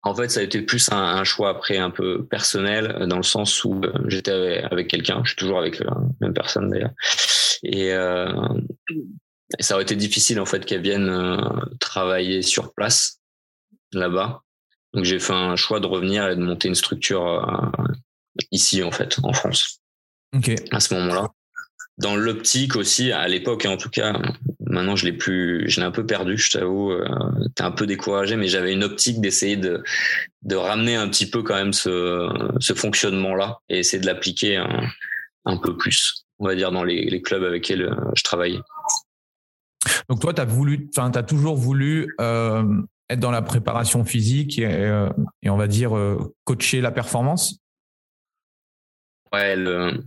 En 0.05 0.15
fait, 0.15 0.29
ça 0.31 0.41
a 0.41 0.43
été 0.43 0.63
plus 0.63 0.91
un, 0.91 1.23
choix 1.23 1.51
après 1.51 1.79
un 1.79 1.91
peu 1.91 2.25
personnel, 2.27 3.07
dans 3.07 3.19
le 3.19 3.23
sens 3.23 3.65
où 3.65 3.81
euh, 3.85 3.93
j'étais 4.09 4.63
avec, 4.71 4.89
quelqu'un, 4.89 5.21
je 5.23 5.31
suis 5.31 5.37
toujours 5.37 5.61
avec 5.61 5.79
la 5.79 5.97
même 6.21 6.35
personne 6.35 6.71
d'ailleurs. 6.71 6.91
Et, 7.63 7.93
euh, 7.93 8.33
ça 9.61 9.75
aurait 9.75 9.85
été 9.85 9.95
difficile 9.95 10.41
en 10.41 10.47
fait 10.47 10.65
qu'elle 10.65 10.81
vienne 10.81 11.09
euh, 11.09 11.37
travailler 11.79 12.43
sur 12.43 12.73
place 12.73 13.21
là-bas. 13.93 14.43
Donc 14.93 15.05
j'ai 15.05 15.21
fait 15.21 15.35
un 15.35 15.57
choix 15.57 15.79
de 15.79 15.87
revenir 15.87 16.29
et 16.29 16.37
de 16.37 16.41
monter 16.41 16.69
une 16.69 16.75
structure 16.75 17.47
ici 18.51 18.83
en 18.83 18.91
fait, 18.91 19.19
en 19.23 19.33
France. 19.33 19.81
Ok. 20.35 20.53
À 20.71 20.81
ce 20.81 20.95
moment-là. 20.95 21.29
Dans 21.99 22.17
l'optique 22.17 22.77
aussi, 22.77 23.13
à 23.13 23.29
l'époque 23.29 23.67
en 23.67 23.77
tout 23.77 23.91
cas, 23.91 24.21
Maintenant, 24.73 24.97
je 24.97 25.05
l'ai 25.05 25.13
plus, 25.13 25.69
je 25.69 25.81
l'ai 25.81 25.87
un 25.87 25.91
peu 25.91 26.07
perdu, 26.07 26.39
je 26.39 26.51
t'avoue. 26.51 26.93
Euh, 26.93 27.05
T'es 27.55 27.63
un 27.63 27.71
peu 27.71 27.87
découragé, 27.87 28.37
mais 28.37 28.49
j'avais 28.49 28.73
une 28.73 28.83
optique 28.83 29.21
d'essayer 29.21 29.59
de, 29.59 29.83
de 30.41 30.57
ramener 30.57 30.97
un 30.97 31.09
petit 31.09 31.29
peu 31.29 31.43
quand 31.43 31.55
même 31.55 31.75
ce, 31.75 32.31
ce 32.59 32.73
fonctionnement-là 32.73 33.59
et 33.69 33.81
essayer 33.81 34.01
de 34.01 34.07
l'appliquer 34.07 34.57
un, 34.57 34.89
un, 35.45 35.59
peu 35.59 35.77
plus, 35.77 36.25
on 36.39 36.47
va 36.47 36.55
dire, 36.55 36.73
dans 36.73 36.85
les, 36.85 37.05
les 37.05 37.21
clubs 37.21 37.45
avec 37.45 37.69
lesquels 37.69 37.83
euh, 37.83 37.95
je 38.17 38.23
travaillais. 38.25 38.61
Donc 40.09 40.21
toi, 40.21 40.33
tu 40.33 40.41
as 40.41 40.47
voulu, 40.47 40.89
enfin, 40.97 41.11
tu 41.11 41.19
as 41.19 41.23
toujours 41.23 41.57
voulu 41.57 42.15
euh, 42.23 42.65
être 43.11 43.21
dans 43.21 43.31
la 43.31 43.43
préparation 43.43 44.07
physique 44.07 44.59
et, 44.59 44.65
euh, 44.67 45.11
et 45.43 45.51
on 45.51 45.59
va 45.59 45.67
dire 45.67 45.95
euh, 45.95 46.35
coacher 46.45 46.81
la 46.81 46.93
performance? 46.93 47.59
Ouais, 49.35 49.55
le, 49.55 50.03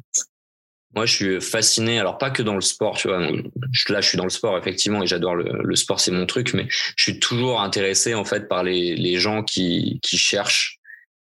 moi, 0.95 1.05
je 1.05 1.13
suis 1.13 1.41
fasciné. 1.41 1.99
Alors, 1.99 2.17
pas 2.17 2.29
que 2.29 2.41
dans 2.41 2.55
le 2.55 2.61
sport, 2.61 2.97
tu 2.97 3.09
vois. 3.09 3.19
Là, 3.19 4.01
je 4.01 4.07
suis 4.07 4.17
dans 4.17 4.23
le 4.23 4.29
sport, 4.29 4.57
effectivement, 4.57 5.03
et 5.03 5.07
j'adore 5.07 5.35
le, 5.35 5.75
sport, 5.75 5.99
c'est 5.99 6.11
mon 6.11 6.25
truc, 6.25 6.53
mais 6.53 6.67
je 6.69 7.03
suis 7.03 7.19
toujours 7.19 7.61
intéressé, 7.61 8.15
en 8.15 8.23
fait, 8.23 8.47
par 8.47 8.63
les, 8.63 8.95
les 8.95 9.19
gens 9.19 9.43
qui, 9.43 9.99
qui 10.01 10.17
cherchent, 10.17 10.79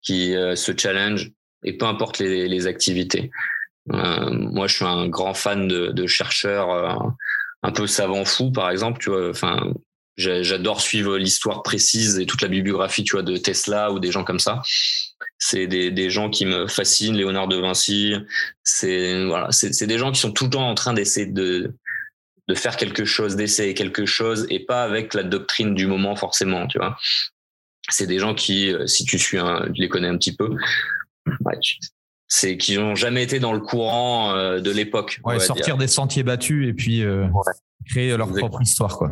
qui 0.01 0.35
euh, 0.35 0.55
se 0.55 0.71
challenge, 0.75 1.31
et 1.63 1.77
peu 1.77 1.85
importe 1.85 2.19
les, 2.19 2.47
les 2.47 2.67
activités. 2.67 3.29
Euh, 3.91 4.29
moi, 4.31 4.67
je 4.67 4.75
suis 4.75 4.85
un 4.85 5.07
grand 5.07 5.33
fan 5.33 5.67
de, 5.67 5.87
de 5.87 6.07
chercheurs 6.07 6.71
euh, 6.71 7.09
un 7.63 7.71
peu 7.71 7.87
savants 7.87 8.25
fous, 8.25 8.51
par 8.51 8.69
exemple, 8.69 8.99
tu 9.01 9.09
vois. 9.09 9.29
Enfin, 9.29 9.73
j'adore 10.15 10.81
suivre 10.81 11.17
l'histoire 11.17 11.61
précise 11.61 12.19
et 12.19 12.25
toute 12.25 12.41
la 12.41 12.47
bibliographie, 12.47 13.03
tu 13.03 13.13
vois, 13.13 13.23
de 13.23 13.35
Tesla 13.35 13.91
ou 13.91 13.99
des 13.99 14.11
gens 14.11 14.23
comme 14.23 14.39
ça 14.39 14.61
c'est 15.39 15.67
des, 15.67 15.91
des 15.91 16.09
gens 16.09 16.29
qui 16.29 16.45
me 16.45 16.67
fascinent, 16.67 17.15
Léonard 17.15 17.47
de 17.47 17.57
Vinci. 17.57 18.15
C'est 18.63 19.25
voilà, 19.25 19.51
c'est 19.51 19.87
des 19.87 19.97
gens 19.97 20.11
qui 20.11 20.19
sont 20.19 20.31
tout 20.31 20.45
le 20.45 20.49
temps 20.51 20.69
en 20.69 20.75
train 20.75 20.93
d'essayer 20.93 21.27
de 21.27 21.73
de 22.47 22.55
faire 22.55 22.77
quelque 22.77 23.03
chose, 23.03 23.35
d'essayer 23.35 23.73
quelque 23.73 24.05
chose, 24.05 24.47
et 24.49 24.59
pas 24.59 24.83
avec 24.83 25.13
la 25.13 25.23
doctrine 25.23 25.75
du 25.75 25.85
moment 25.85 26.15
forcément, 26.15 26.65
tu 26.67 26.77
vois. 26.77 26.97
C'est 27.89 28.07
des 28.07 28.19
gens 28.19 28.33
qui, 28.33 28.73
euh, 28.73 28.87
si 28.87 29.03
tu 29.03 29.19
suis, 29.19 29.37
un, 29.37 29.69
tu 29.73 29.81
les 29.81 29.89
connais 29.89 30.07
un 30.07 30.17
petit 30.17 30.35
peu, 30.35 30.55
ouais, 31.27 31.57
c'est 32.27 32.57
qui 32.57 32.77
n'ont 32.77 32.95
jamais 32.95 33.23
été 33.23 33.39
dans 33.39 33.53
le 33.53 33.59
courant 33.59 34.33
euh, 34.33 34.59
de 34.59 34.71
l'époque. 34.71 35.19
Ouais, 35.23 35.39
sortir 35.39 35.77
des 35.77 35.87
sentiers 35.87 36.23
battus 36.23 36.67
et 36.67 36.73
puis 36.73 37.03
euh, 37.03 37.27
créer 37.85 38.15
leur 38.15 38.33
propre 38.33 38.61
histoire, 38.61 38.97
quoi. 38.97 39.09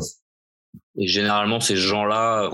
Et 0.97 1.07
généralement, 1.07 1.59
ces 1.59 1.75
gens-là, 1.75 2.51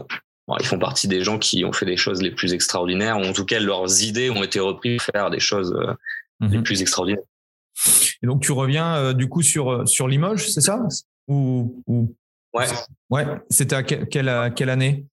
ils 0.60 0.65
font 0.65 0.79
partie 0.79 1.08
des 1.08 1.24
gens 1.24 1.38
qui 1.38 1.63
ont 1.65 1.74
fait 1.74 1.86
des 1.86 1.98
choses 1.98 2.22
les 2.22 2.31
plus 2.31 2.53
extraordinaires, 2.53 3.17
ou 3.17 3.24
en 3.24 3.34
tout 3.34 3.46
cas 3.46 3.60
leurs 3.60 4.03
idées 4.03 4.29
ont 4.29 4.43
été 4.43 4.60
reprises 4.60 4.98
pour 4.98 5.13
faire 5.13 5.29
des 5.29 5.39
choses 5.39 5.74
euh, 5.74 5.93
les 6.41 6.58
mhm. 6.58 6.63
plus 6.63 6.81
extraordinaires. 6.81 7.24
Et 8.22 8.27
donc 8.27 8.41
tu 8.41 8.51
reviens 8.51 8.96
euh, 8.96 9.13
du 9.13 9.29
coup 9.29 9.41
sur 9.41 9.72
euh, 9.72 9.86
sur 9.86 10.08
Limoges, 10.08 10.48
c'est 10.50 10.62
ça? 10.62 10.81
Ou, 11.27 11.81
ou, 11.88 12.15
Ouais. 12.53 12.65
Ouais. 13.10 13.25
C'était 13.50 13.75
à 13.75 13.84
quelle 13.84 14.10
quelle 14.10 14.70
année? 14.70 15.05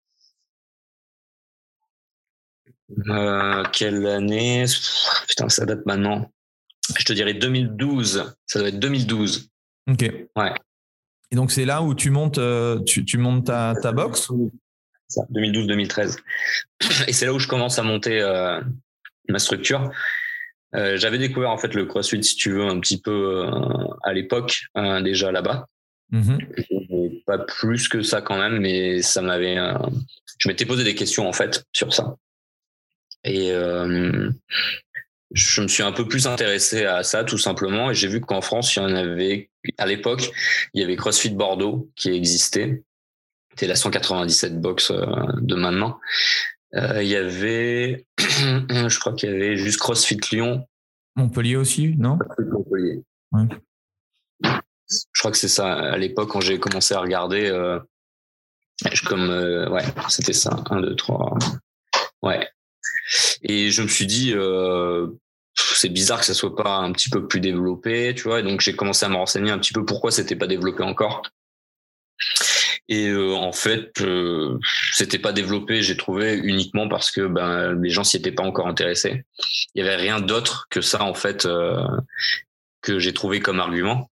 Quelle 3.73 4.07
année? 4.07 4.64
Putain, 5.28 5.49
ça 5.49 5.64
date 5.64 5.87
maintenant. 5.87 6.33
Je 6.99 7.04
te 7.04 7.12
dirais 7.12 7.35
2012. 7.35 8.35
Ça 8.47 8.59
doit 8.59 8.68
être 8.68 8.80
2012. 8.80 9.50
Ok. 9.88 10.12
Ouais. 10.37 10.52
Et 11.30 11.37
donc 11.37 11.52
c'est 11.52 11.64
là 11.64 11.83
où 11.83 11.95
tu 11.95 12.11
montes, 12.11 12.40
tu, 12.87 13.04
tu 13.04 13.18
montes 13.18 13.47
ta, 13.47 13.75
ta 13.80 13.92
box 13.92 14.30
2012-2013. 15.10 16.18
Et 17.08 17.12
c'est 17.12 17.26
là 17.26 17.32
où 17.32 17.38
je 17.38 17.48
commence 17.48 17.78
à 17.78 17.82
monter 17.82 18.20
ma 19.28 19.38
structure. 19.38 19.90
Euh, 20.74 20.96
j'avais 20.98 21.18
découvert 21.18 21.50
en 21.50 21.58
fait 21.58 21.74
le 21.74 21.86
CrossFit, 21.86 22.22
si 22.22 22.36
tu 22.36 22.52
veux, 22.52 22.64
un 22.64 22.78
petit 22.80 23.00
peu 23.00 23.46
euh, 23.46 23.50
à 24.02 24.12
l'époque 24.12 24.64
euh, 24.76 25.00
déjà 25.00 25.32
là-bas. 25.32 25.66
Mm-hmm. 26.12 27.22
Pas 27.24 27.38
plus 27.38 27.88
que 27.88 28.02
ça 28.02 28.20
quand 28.20 28.38
même, 28.38 28.58
mais 28.58 29.02
ça 29.02 29.22
m'avait. 29.22 29.56
je 30.38 30.48
m'étais 30.48 30.66
posé 30.66 30.84
des 30.84 30.94
questions 30.94 31.28
en 31.28 31.32
fait 31.32 31.64
sur 31.72 31.92
ça. 31.92 32.16
Et 33.24 33.50
je 35.32 35.60
me 35.60 35.68
suis 35.68 35.82
un 35.82 35.92
peu 35.92 36.08
plus 36.08 36.26
intéressé 36.26 36.86
à 36.86 37.02
ça 37.02 37.24
tout 37.24 37.36
simplement. 37.36 37.90
Et 37.90 37.94
j'ai 37.94 38.08
vu 38.08 38.22
qu'en 38.22 38.40
France, 38.40 38.74
il 38.74 38.78
y 38.78 38.82
en 38.82 38.94
avait 38.94 39.50
à 39.76 39.84
l'époque, 39.84 40.30
il 40.72 40.80
y 40.80 40.84
avait 40.84 40.96
CrossFit 40.96 41.30
Bordeaux 41.30 41.90
qui 41.94 42.10
existait. 42.10 42.82
C'était 43.58 43.66
la 43.66 43.74
197 43.74 44.60
box 44.60 44.92
de 44.92 45.54
maintenant. 45.56 45.98
Euh, 46.76 47.02
il 47.02 47.08
y 47.08 47.16
avait, 47.16 48.06
je 48.20 48.98
crois 49.00 49.14
qu'il 49.14 49.30
y 49.30 49.32
avait 49.32 49.56
juste 49.56 49.80
CrossFit 49.80 50.20
Lyon. 50.30 50.64
Montpellier 51.16 51.56
aussi, 51.56 51.96
non? 51.98 52.20
Montpellier. 52.38 53.02
Ouais. 53.32 53.48
Je 54.84 55.18
crois 55.18 55.32
que 55.32 55.36
c'est 55.36 55.48
ça. 55.48 55.72
À 55.72 55.98
l'époque, 55.98 56.30
quand 56.30 56.40
j'ai 56.40 56.60
commencé 56.60 56.94
à 56.94 57.00
regarder, 57.00 57.48
euh, 57.48 57.80
je, 58.92 59.04
comme 59.04 59.28
euh, 59.28 59.68
ouais, 59.70 59.82
c'était 60.08 60.32
ça. 60.32 60.62
Un, 60.70 60.80
deux, 60.80 60.94
trois. 60.94 61.36
Ouais. 62.22 62.48
Et 63.42 63.72
je 63.72 63.82
me 63.82 63.88
suis 63.88 64.06
dit, 64.06 64.34
euh, 64.34 65.08
c'est 65.56 65.88
bizarre 65.88 66.20
que 66.20 66.26
ça 66.26 66.34
soit 66.34 66.54
pas 66.54 66.76
un 66.76 66.92
petit 66.92 67.10
peu 67.10 67.26
plus 67.26 67.40
développé, 67.40 68.14
tu 68.14 68.22
vois. 68.22 68.38
Et 68.38 68.44
donc 68.44 68.60
j'ai 68.60 68.76
commencé 68.76 69.04
à 69.04 69.08
me 69.08 69.16
renseigner 69.16 69.50
un 69.50 69.58
petit 69.58 69.72
peu 69.72 69.84
pourquoi 69.84 70.12
c'était 70.12 70.36
pas 70.36 70.46
développé 70.46 70.84
encore. 70.84 71.22
Et 72.88 73.09
euh, 73.09 73.35
en 73.35 73.52
fait, 73.52 74.00
euh, 74.00 74.59
c'était 74.92 75.18
pas 75.18 75.33
développé, 75.33 75.83
j'ai 75.83 75.97
trouvé 75.97 76.35
uniquement 76.37 76.88
parce 76.88 77.11
que 77.11 77.26
ben 77.26 77.78
les 77.80 77.90
gens 77.90 78.04
s'y 78.04 78.16
étaient 78.16 78.33
pas 78.33 78.42
encore 78.42 78.66
intéressés. 78.66 79.25
Il 79.75 79.85
y 79.85 79.87
avait 79.87 79.97
rien 79.97 80.21
d'autre 80.21 80.66
que 80.71 80.80
ça 80.80 81.02
en 81.02 81.14
fait 81.14 81.45
euh, 81.45 81.76
que 82.80 82.99
j'ai 82.99 83.12
trouvé 83.12 83.40
comme 83.40 83.61
argument. 83.61 84.11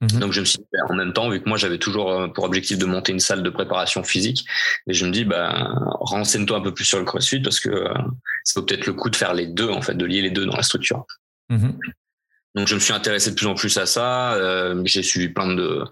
Mhm. 0.00 0.18
Donc 0.18 0.32
je 0.32 0.40
me 0.40 0.44
suis 0.44 0.58
dit, 0.58 0.66
ben, 0.72 0.82
en 0.88 0.94
même 0.94 1.12
temps, 1.12 1.28
vu 1.28 1.40
que 1.40 1.48
moi 1.48 1.56
j'avais 1.56 1.78
toujours 1.78 2.10
euh, 2.10 2.26
pour 2.26 2.44
objectif 2.44 2.78
de 2.78 2.86
monter 2.86 3.12
une 3.12 3.20
salle 3.20 3.44
de 3.44 3.50
préparation 3.50 4.02
physique, 4.02 4.44
et 4.88 4.94
je 4.94 5.06
me 5.06 5.12
dis, 5.12 5.24
ben 5.24 5.72
renseigne-toi 6.00 6.56
un 6.56 6.62
peu 6.62 6.74
plus 6.74 6.86
sur 6.86 6.98
le 6.98 7.04
CrossFit 7.04 7.40
parce 7.40 7.60
que 7.60 7.84
ça 8.44 8.58
vaut 8.58 8.66
peut-être 8.66 8.86
le 8.86 8.94
coup 8.94 9.10
de 9.10 9.16
faire 9.16 9.34
les 9.34 9.46
deux 9.46 9.68
en 9.68 9.82
fait, 9.82 9.94
de 9.94 10.04
lier 10.04 10.22
les 10.22 10.30
deux 10.30 10.46
dans 10.46 10.56
la 10.56 10.64
structure. 10.64 11.04
Mhm. 11.48 11.78
Donc 12.54 12.66
je 12.66 12.74
me 12.74 12.80
suis 12.80 12.92
intéressé 12.92 13.30
de 13.30 13.36
plus 13.36 13.46
en 13.46 13.54
plus 13.54 13.76
à 13.78 13.86
ça. 13.86 14.34
Euh, 14.34 14.82
j'ai 14.84 15.02
suivi 15.02 15.28
plein 15.28 15.54
de, 15.54 15.84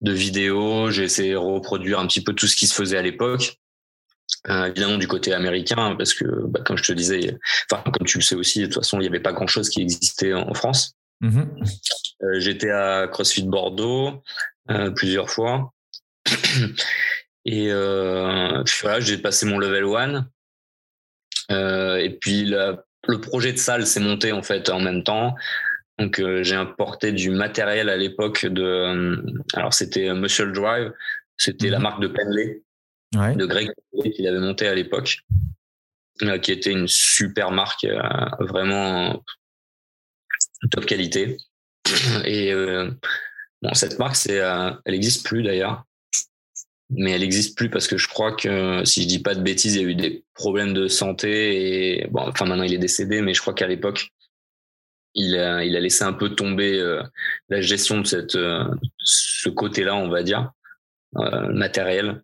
de 0.00 0.12
vidéos. 0.12 0.90
J'ai 0.90 1.04
essayé 1.04 1.32
de 1.32 1.36
reproduire 1.36 1.98
un 1.98 2.06
petit 2.06 2.22
peu 2.22 2.32
tout 2.32 2.46
ce 2.46 2.56
qui 2.56 2.66
se 2.66 2.74
faisait 2.74 2.96
à 2.96 3.02
l'époque. 3.02 3.58
Euh, 4.48 4.66
évidemment 4.66 4.98
du 4.98 5.08
côté 5.08 5.32
américain, 5.32 5.94
parce 5.96 6.14
que 6.14 6.24
bah, 6.46 6.60
comme 6.64 6.76
je 6.76 6.82
te 6.82 6.92
disais, 6.92 7.36
enfin 7.70 7.82
comme 7.90 8.06
tu 8.06 8.18
le 8.18 8.22
sais 8.22 8.34
aussi, 8.34 8.60
de 8.60 8.66
toute 8.66 8.74
façon 8.76 8.98
il 8.98 9.02
n'y 9.02 9.08
avait 9.08 9.20
pas 9.20 9.32
grand 9.32 9.46
chose 9.46 9.68
qui 9.68 9.82
existait 9.82 10.34
en 10.34 10.54
France. 10.54 10.94
Mm-hmm. 11.22 11.48
Euh, 12.22 12.40
J'étais 12.40 12.70
à 12.70 13.08
CrossFit 13.08 13.42
Bordeaux 13.42 14.22
euh, 14.70 14.90
plusieurs 14.90 15.30
fois. 15.30 15.72
Et 17.44 17.68
euh, 17.70 18.64
voilà, 18.82 19.00
j'ai 19.00 19.18
passé 19.18 19.46
mon 19.46 19.58
level 19.58 19.84
1. 19.84 20.26
Euh, 21.52 21.96
et 21.98 22.10
puis 22.10 22.44
la, 22.44 22.84
le 23.06 23.20
projet 23.20 23.52
de 23.52 23.58
salle 23.58 23.86
s'est 23.86 24.00
monté 24.00 24.32
en 24.32 24.42
fait 24.42 24.68
en 24.68 24.80
même 24.80 25.04
temps. 25.04 25.34
Donc 25.98 26.20
euh, 26.20 26.42
j'ai 26.42 26.54
importé 26.54 27.12
du 27.12 27.30
matériel 27.30 27.88
à 27.88 27.96
l'époque 27.96 28.44
de 28.44 28.62
euh, 28.62 29.16
alors 29.54 29.72
c'était 29.72 30.12
Muscle 30.12 30.52
Drive, 30.52 30.92
c'était 31.36 31.70
la 31.70 31.78
mhm. 31.78 31.82
marque 31.82 32.00
de 32.02 32.08
Penley 32.08 32.62
de 33.12 33.46
Greg 33.46 33.70
qu'il 34.14 34.26
avait 34.26 34.40
monté 34.40 34.68
à 34.68 34.74
l'époque, 34.74 35.20
euh, 36.22 36.38
qui 36.38 36.52
était 36.52 36.72
une 36.72 36.88
super 36.88 37.50
marque 37.50 37.86
vraiment 38.40 39.22
top 40.70 40.84
qualité. 40.84 41.38
Et 42.26 42.52
bon 43.62 43.72
cette 43.72 43.98
marque 43.98 44.16
c'est 44.16 44.36
elle 44.84 44.94
existe 44.94 45.26
plus 45.26 45.42
d'ailleurs. 45.42 45.84
Mais 46.90 47.10
elle 47.10 47.24
existe 47.24 47.56
plus 47.56 47.68
parce 47.68 47.88
que 47.88 47.96
je 47.96 48.06
crois 48.06 48.32
que 48.36 48.84
si 48.84 49.02
je 49.02 49.08
dis 49.08 49.18
pas 49.18 49.34
de 49.34 49.42
bêtises, 49.42 49.74
il 49.74 49.82
y 49.82 49.84
a 49.84 49.88
eu 49.88 49.94
des 49.96 50.24
problèmes 50.34 50.72
de 50.72 50.86
santé 50.86 51.98
et 51.98 52.06
bon, 52.08 52.20
enfin 52.28 52.44
maintenant 52.44 52.62
il 52.62 52.74
est 52.74 52.78
décédé, 52.78 53.22
mais 53.22 53.34
je 53.34 53.40
crois 53.40 53.54
qu'à 53.54 53.66
l'époque 53.66 54.12
il 55.16 55.36
a, 55.36 55.64
il 55.64 55.74
a 55.76 55.80
laissé 55.80 56.04
un 56.04 56.12
peu 56.12 56.30
tomber 56.30 56.78
euh, 56.78 57.02
la 57.48 57.60
gestion 57.60 58.00
de 58.00 58.06
cette, 58.06 58.36
euh, 58.36 58.64
ce 58.98 59.48
côté-là, 59.48 59.96
on 59.96 60.08
va 60.08 60.22
dire, 60.22 60.52
euh, 61.16 61.52
matériel. 61.52 62.22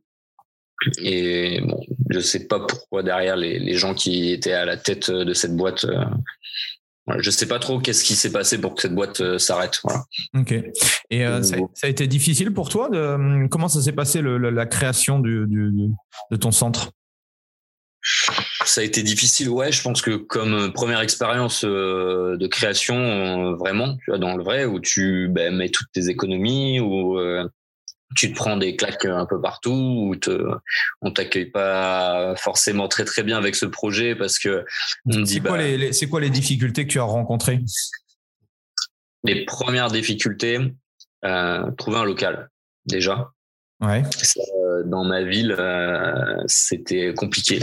Et 0.98 1.61
bon, 1.62 1.81
je 2.11 2.20
sais 2.20 2.46
pas 2.46 2.61
pourquoi 2.61 3.02
derrière 3.02 3.37
les, 3.37 3.59
les, 3.59 3.74
gens 3.74 3.94
qui 3.94 4.33
étaient 4.33 4.52
à 4.52 4.64
la 4.64 4.76
tête 4.76 5.11
de 5.11 5.33
cette 5.33 5.57
boîte, 5.57 5.87
je 7.18 7.31
sais 7.31 7.46
pas 7.46 7.61
trop 7.61 7.78
qu'est-ce 7.78 8.02
qui 8.02 8.16
s'est 8.16 8.33
passé 8.33 8.61
pour 8.61 8.74
que 8.74 8.83
cette 8.83 8.94
boîte 8.94 9.38
s'arrête. 9.38 9.78
Voilà. 9.85 10.02
Ok. 10.37 10.52
Et 11.11 11.24
ça, 11.24 11.57
ça, 11.74 11.87
a 11.87 11.88
été 11.88 12.09
difficile 12.09 12.52
pour 12.52 12.68
toi 12.68 12.88
de 12.90 13.46
comment 13.46 13.68
ça 13.68 13.81
s'est 13.81 13.92
passé 13.92 14.22
le, 14.22 14.38
la 14.38 14.66
création 14.66 15.20
du, 15.20 15.46
du, 15.46 15.70
de 16.33 16.37
ton 16.37 16.50
centre? 16.50 16.90
Ça 18.73 18.81
a 18.81 18.85
été 18.85 19.03
difficile, 19.03 19.51
ouais. 19.51 19.71
Je 19.71 19.83
pense 19.83 20.01
que 20.01 20.17
comme 20.17 20.55
euh, 20.55 20.71
première 20.71 21.01
expérience 21.01 21.63
euh, 21.63 22.39
de 22.39 22.47
création, 22.47 22.97
euh, 22.97 23.55
vraiment, 23.55 23.99
tu 23.99 24.11
vois, 24.11 24.19
dans 24.19 24.35
le 24.35 24.43
vrai, 24.43 24.65
où 24.65 24.81
tu 24.81 25.29
ben, 25.29 25.55
mets 25.55 25.69
toutes 25.69 25.93
tes 25.93 26.09
économies, 26.09 26.81
où 26.81 27.19
tu 28.17 28.31
te 28.31 28.35
prends 28.35 28.57
des 28.57 28.77
claques 28.77 29.05
un 29.05 29.27
peu 29.27 29.39
partout, 29.43 30.07
où 30.09 30.17
te, 30.17 30.47
on 31.03 31.11
t'accueille 31.11 31.51
pas 31.51 32.35
forcément 32.37 32.89
très 32.89 33.05
très 33.05 33.23
bien 33.23 33.37
avec 33.37 33.57
ce 33.57 33.67
projet 33.67 34.15
parce 34.15 34.39
que 34.39 34.65
on 35.05 35.21
dit. 35.21 35.35
C'est 35.35 35.41
quoi, 35.41 35.59
bah 35.59 35.65
les, 35.65 35.93
c'est 35.93 36.09
quoi 36.09 36.21
les 36.21 36.31
difficultés 36.31 36.87
que 36.87 36.93
tu 36.93 36.99
as 36.99 37.05
rencontrées? 37.05 37.61
Les 39.25 39.45
premières 39.45 39.91
difficultés, 39.91 40.59
trouver 41.77 41.99
un 41.99 42.05
local 42.05 42.49
déjà. 42.87 43.33
Ouais. 43.83 44.03
Euh, 44.37 44.85
dans 44.85 45.05
ma 45.05 45.23
ville, 45.23 45.55
euh, 45.59 46.40
c'était 46.47 47.12
compliqué 47.14 47.59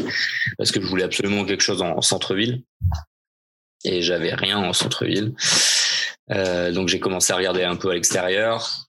parce 0.58 0.72
que 0.72 0.82
je 0.82 0.86
voulais 0.86 1.06
absolument 1.06 1.46
quelque 1.46 1.64
chose 1.64 1.82
en, 1.82 2.02
centre-ville 2.02 2.64
et 3.86 4.02
j'avais 4.02 4.34
rien 4.34 4.58
en 4.58 4.74
centre-ville. 4.74 5.34
Euh, 6.32 6.74
donc 6.74 6.90
j'ai 6.90 7.00
commencé 7.00 7.32
à 7.32 7.38
regarder 7.38 7.64
un 7.64 7.78
peu 7.78 7.90
à 7.90 7.94
l'extérieur. 7.94 8.86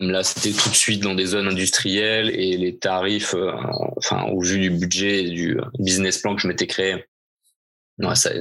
Là, 0.00 0.24
c'était 0.24 0.56
tout 0.56 0.70
de 0.70 0.74
suite 0.74 1.02
dans 1.02 1.14
des 1.14 1.26
zones 1.26 1.48
industrielles 1.48 2.30
et 2.30 2.56
les 2.56 2.78
tarifs, 2.78 3.34
enfin 3.98 4.22
au 4.30 4.40
vu 4.40 4.58
du 4.58 4.70
budget 4.70 5.24
et 5.24 5.28
du 5.28 5.60
business 5.78 6.16
plan 6.16 6.34
que 6.34 6.40
je 6.40 6.48
m'étais 6.48 6.66
créé, 6.66 7.04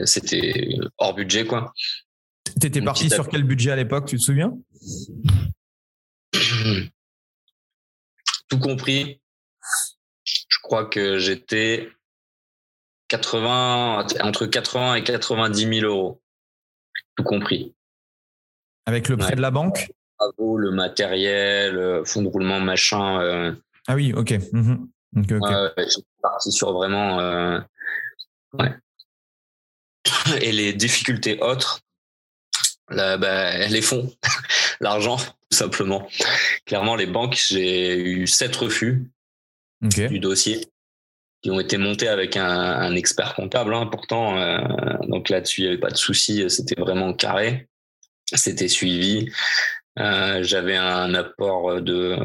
c'était 0.06 0.78
hors 0.97 1.13
budget 1.13 1.45
quoi. 1.45 1.73
T'étais 2.62 2.82
parti 2.82 3.10
sur 3.10 3.28
quel 3.28 3.43
budget 3.43 3.71
à 3.71 3.75
l'époque, 3.75 4.06
tu 4.06 4.15
te 4.15 4.21
souviens? 4.21 4.58
tout 8.49 8.59
compris, 8.59 9.21
je 10.23 10.57
crois 10.62 10.85
que 10.85 11.17
j'étais 11.17 11.89
80, 13.09 14.07
entre 14.21 14.45
80 14.45 14.95
et 14.95 15.03
90 15.03 15.79
000 15.79 15.88
euros, 15.88 16.21
tout 17.15 17.23
compris. 17.23 17.75
Avec 18.85 19.09
le 19.09 19.17
prêt 19.17 19.35
de 19.35 19.41
la 19.41 19.51
banque? 19.51 19.88
Le 20.38 20.71
matériel, 20.71 21.77
euh, 21.77 22.03
fonds 22.03 22.21
de 22.21 22.27
roulement, 22.27 22.59
machin. 22.59 23.21
Euh. 23.21 23.53
Ah 23.88 23.95
oui, 23.95 24.13
ok. 24.13 24.33
Mhm. 24.51 24.89
parti 26.21 26.51
sur 26.51 26.73
vraiment. 26.73 27.19
Euh, 27.19 27.59
ouais. 28.53 28.73
Et 30.41 30.51
les 30.51 30.73
difficultés 30.73 31.41
autres, 31.41 31.79
là, 32.91 33.17
bah, 33.17 33.67
les 33.67 33.82
fonds, 33.82 34.12
l'argent 34.80 35.17
tout 35.17 35.58
simplement. 35.58 36.08
Clairement, 36.65 36.95
les 36.95 37.08
banques, 37.08 37.36
j'ai 37.49 37.97
eu 37.97 38.28
sept 38.28 38.56
refus 38.56 39.10
du 39.82 40.19
dossier 40.19 40.67
qui 41.41 41.52
ont 41.52 41.60
été 41.60 41.78
montés 41.78 42.08
avec 42.08 42.36
un, 42.38 42.95
expert 42.95 43.34
comptable. 43.34 43.73
Hein, 43.73 43.88
pourtant, 43.88 44.38
euh, 44.38 44.60
donc 45.08 45.30
là-dessus, 45.30 45.62
il 45.62 45.63
n'y 45.63 45.69
avait 45.69 45.80
pas 45.80 45.89
de 45.89 45.97
souci, 45.97 46.49
c'était 46.49 46.80
vraiment 46.80 47.13
carré. 47.13 47.67
C'était 48.34 48.67
suivi. 48.67 49.32
Euh, 49.99 50.43
j'avais 50.43 50.77
un 50.77 51.13
apport 51.13 51.81
de, 51.81 52.17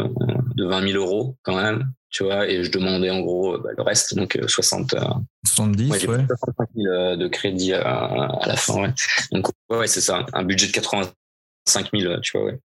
de 0.54 0.64
20 0.64 0.88
000 0.92 1.02
euros 1.02 1.37
quand 1.42 1.56
même, 1.56 1.90
tu 2.10 2.24
vois, 2.24 2.48
et 2.48 2.62
je 2.62 2.70
demandais 2.70 3.10
en 3.10 3.20
gros 3.20 3.58
bah, 3.58 3.70
le 3.76 3.82
reste, 3.82 4.14
donc 4.14 4.38
60, 4.46 4.94
70, 5.44 5.90
ouais, 5.90 5.98
65 5.98 6.68
000 6.76 7.16
de 7.16 7.28
crédit 7.28 7.72
à, 7.72 7.80
à 7.82 8.46
la 8.46 8.56
fin, 8.56 8.82
ouais. 8.82 8.92
Donc 9.32 9.48
ouais, 9.70 9.87
c'est 9.87 10.00
ça, 10.00 10.24
un 10.32 10.44
budget 10.44 10.68
de 10.68 10.72
85 10.72 11.88
000, 11.92 12.20
tu 12.20 12.38
vois, 12.38 12.46
ouais. 12.46 12.60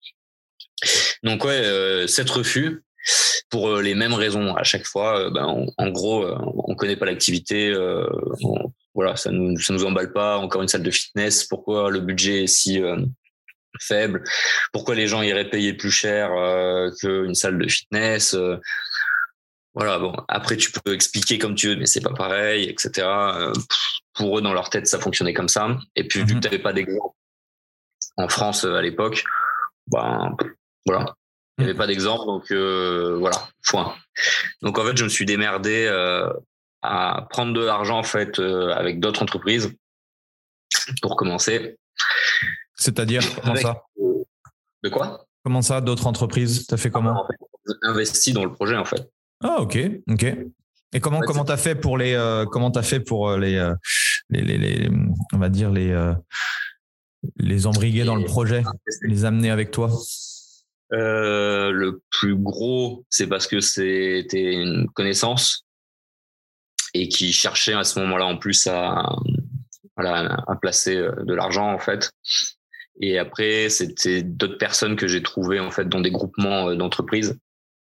Donc 1.22 1.44
ouais, 1.44 1.60
euh, 1.64 2.06
refus 2.28 2.82
pour 3.50 3.68
euh, 3.68 3.82
les 3.82 3.94
mêmes 3.94 4.14
raisons 4.14 4.54
à 4.54 4.64
chaque 4.64 4.84
fois. 4.84 5.20
Euh, 5.20 5.30
ben, 5.30 5.66
en 5.76 5.90
gros, 5.90 6.26
on 6.68 6.74
connaît 6.74 6.96
pas 6.96 7.06
l'activité, 7.06 7.74
on, 8.42 8.72
voilà, 8.94 9.16
ça 9.16 9.30
nous, 9.30 9.58
ça 9.58 9.72
nous 9.72 9.84
emballe 9.84 10.12
pas. 10.12 10.38
Encore 10.38 10.62
une 10.62 10.68
salle 10.68 10.82
de 10.82 10.90
fitness. 10.90 11.44
Pourquoi 11.44 11.90
le 11.90 12.00
budget 12.00 12.44
est 12.44 12.46
si 12.46 12.80
faible 13.80 14.22
Pourquoi 14.72 14.94
les 14.94 15.06
gens 15.06 15.22
iraient 15.22 15.50
payer 15.50 15.72
plus 15.74 15.90
cher 15.90 16.30
qu'une 17.00 17.34
salle 17.34 17.58
de 17.58 17.68
fitness 17.68 18.36
voilà, 19.74 19.98
bon, 19.98 20.14
après 20.28 20.56
tu 20.56 20.72
peux 20.72 20.94
expliquer 20.94 21.38
comme 21.38 21.54
tu 21.54 21.68
veux, 21.68 21.76
mais 21.76 21.84
c'est 21.84 22.00
pas 22.00 22.14
pareil, 22.14 22.64
etc. 22.64 23.06
pour 24.14 24.38
eux, 24.38 24.40
dans 24.40 24.54
leur 24.54 24.70
tête, 24.70 24.86
ça 24.86 24.98
fonctionnait 24.98 25.34
comme 25.34 25.50
ça. 25.50 25.76
Et 25.94 26.08
puis, 26.08 26.20
vu 26.20 26.28
que 26.28 26.32
mhm. 26.32 26.40
tu 26.40 26.46
n'avais 26.46 26.62
pas 26.62 26.72
d'exemple 26.72 27.14
en 28.16 28.28
France 28.28 28.64
à 28.64 28.80
l'époque, 28.80 29.22
ben, 29.88 30.34
voilà, 30.86 31.14
il 31.58 31.64
n'y 31.64 31.70
avait 31.70 31.78
pas 31.78 31.86
d'exemple, 31.86 32.26
donc 32.26 32.50
euh, 32.50 33.16
voilà, 33.18 33.48
point. 33.66 33.94
Donc 34.62 34.78
en 34.78 34.84
fait, 34.84 34.96
je 34.96 35.04
me 35.04 35.08
suis 35.08 35.24
démerdé 35.24 35.86
euh, 35.86 36.30
à 36.82 37.26
prendre 37.30 37.52
de 37.52 37.62
l'argent 37.62 37.98
en 37.98 38.02
fait 38.02 38.38
euh, 38.38 38.70
avec 38.74 39.00
d'autres 39.00 39.22
entreprises 39.22 39.74
pour 41.02 41.16
commencer. 41.16 41.76
C'est-à-dire 42.76 43.22
comment 43.40 43.56
ça 43.56 43.82
De 44.82 44.88
quoi 44.88 45.26
Comment 45.44 45.62
ça, 45.62 45.80
d'autres 45.80 46.06
entreprises 46.06 46.66
T'as 46.66 46.76
fait 46.76 46.90
comment 46.90 47.14
ah, 47.16 47.88
en 47.88 47.90
Investi 47.90 48.32
dans 48.32 48.44
le 48.44 48.52
projet 48.52 48.76
en 48.76 48.84
fait. 48.84 49.10
Ah 49.42 49.60
ok, 49.60 49.78
ok. 50.08 50.36
Et 50.92 51.00
comment 51.00 51.20
comment 51.20 51.44
t'as 51.44 51.56
fait 51.56 51.74
pour 51.74 51.98
les 51.98 52.14
comment 52.50 52.70
t'as 52.70 52.82
fait 52.82 53.00
pour 53.00 53.36
les, 53.36 53.72
les, 54.30 54.42
les, 54.42 54.90
on 55.32 55.38
va 55.38 55.48
dire 55.48 55.70
les 55.70 56.14
les 57.36 57.66
embriguer 57.66 58.04
dans 58.04 58.16
le 58.16 58.24
projet, 58.24 58.62
les 59.02 59.24
amener 59.24 59.50
avec 59.50 59.70
toi? 59.70 59.90
Euh, 60.92 61.70
le 61.72 62.00
plus 62.10 62.36
gros, 62.36 63.04
c'est 63.10 63.26
parce 63.26 63.46
que 63.48 63.60
c'était 63.60 64.54
une 64.54 64.88
connaissance 64.90 65.64
et 66.94 67.08
qui 67.08 67.32
cherchait 67.32 67.72
à 67.72 67.82
ce 67.82 67.98
moment-là 68.00 68.26
en 68.26 68.36
plus 68.36 68.68
à, 68.68 69.16
voilà, 69.96 70.44
à 70.46 70.56
placer 70.56 70.96
euh, 70.96 71.12
de 71.24 71.34
l'argent 71.34 71.72
en 71.72 71.78
fait. 71.78 72.12
Et 73.00 73.18
après, 73.18 73.68
c'était 73.68 74.22
d'autres 74.22 74.59
personnes 74.59 74.96
que 74.96 75.06
j'ai 75.06 75.22
trouvées 75.22 75.61
en 75.61 75.70
fait 75.70 75.88
dans 75.88 76.00
des 76.00 76.11
groupements 76.11 76.70
euh, 76.70 76.74
d'entreprises. 76.74 77.38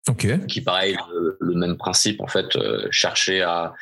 Ok. 0.09 0.45
Qui 0.47 0.61
pareil, 0.61 0.97
le, 1.39 1.55
même 1.55 1.77
principe 1.77 2.19
en 2.19 2.27
fait, 2.27 2.57
chercher 2.91 3.41
à 3.41 3.73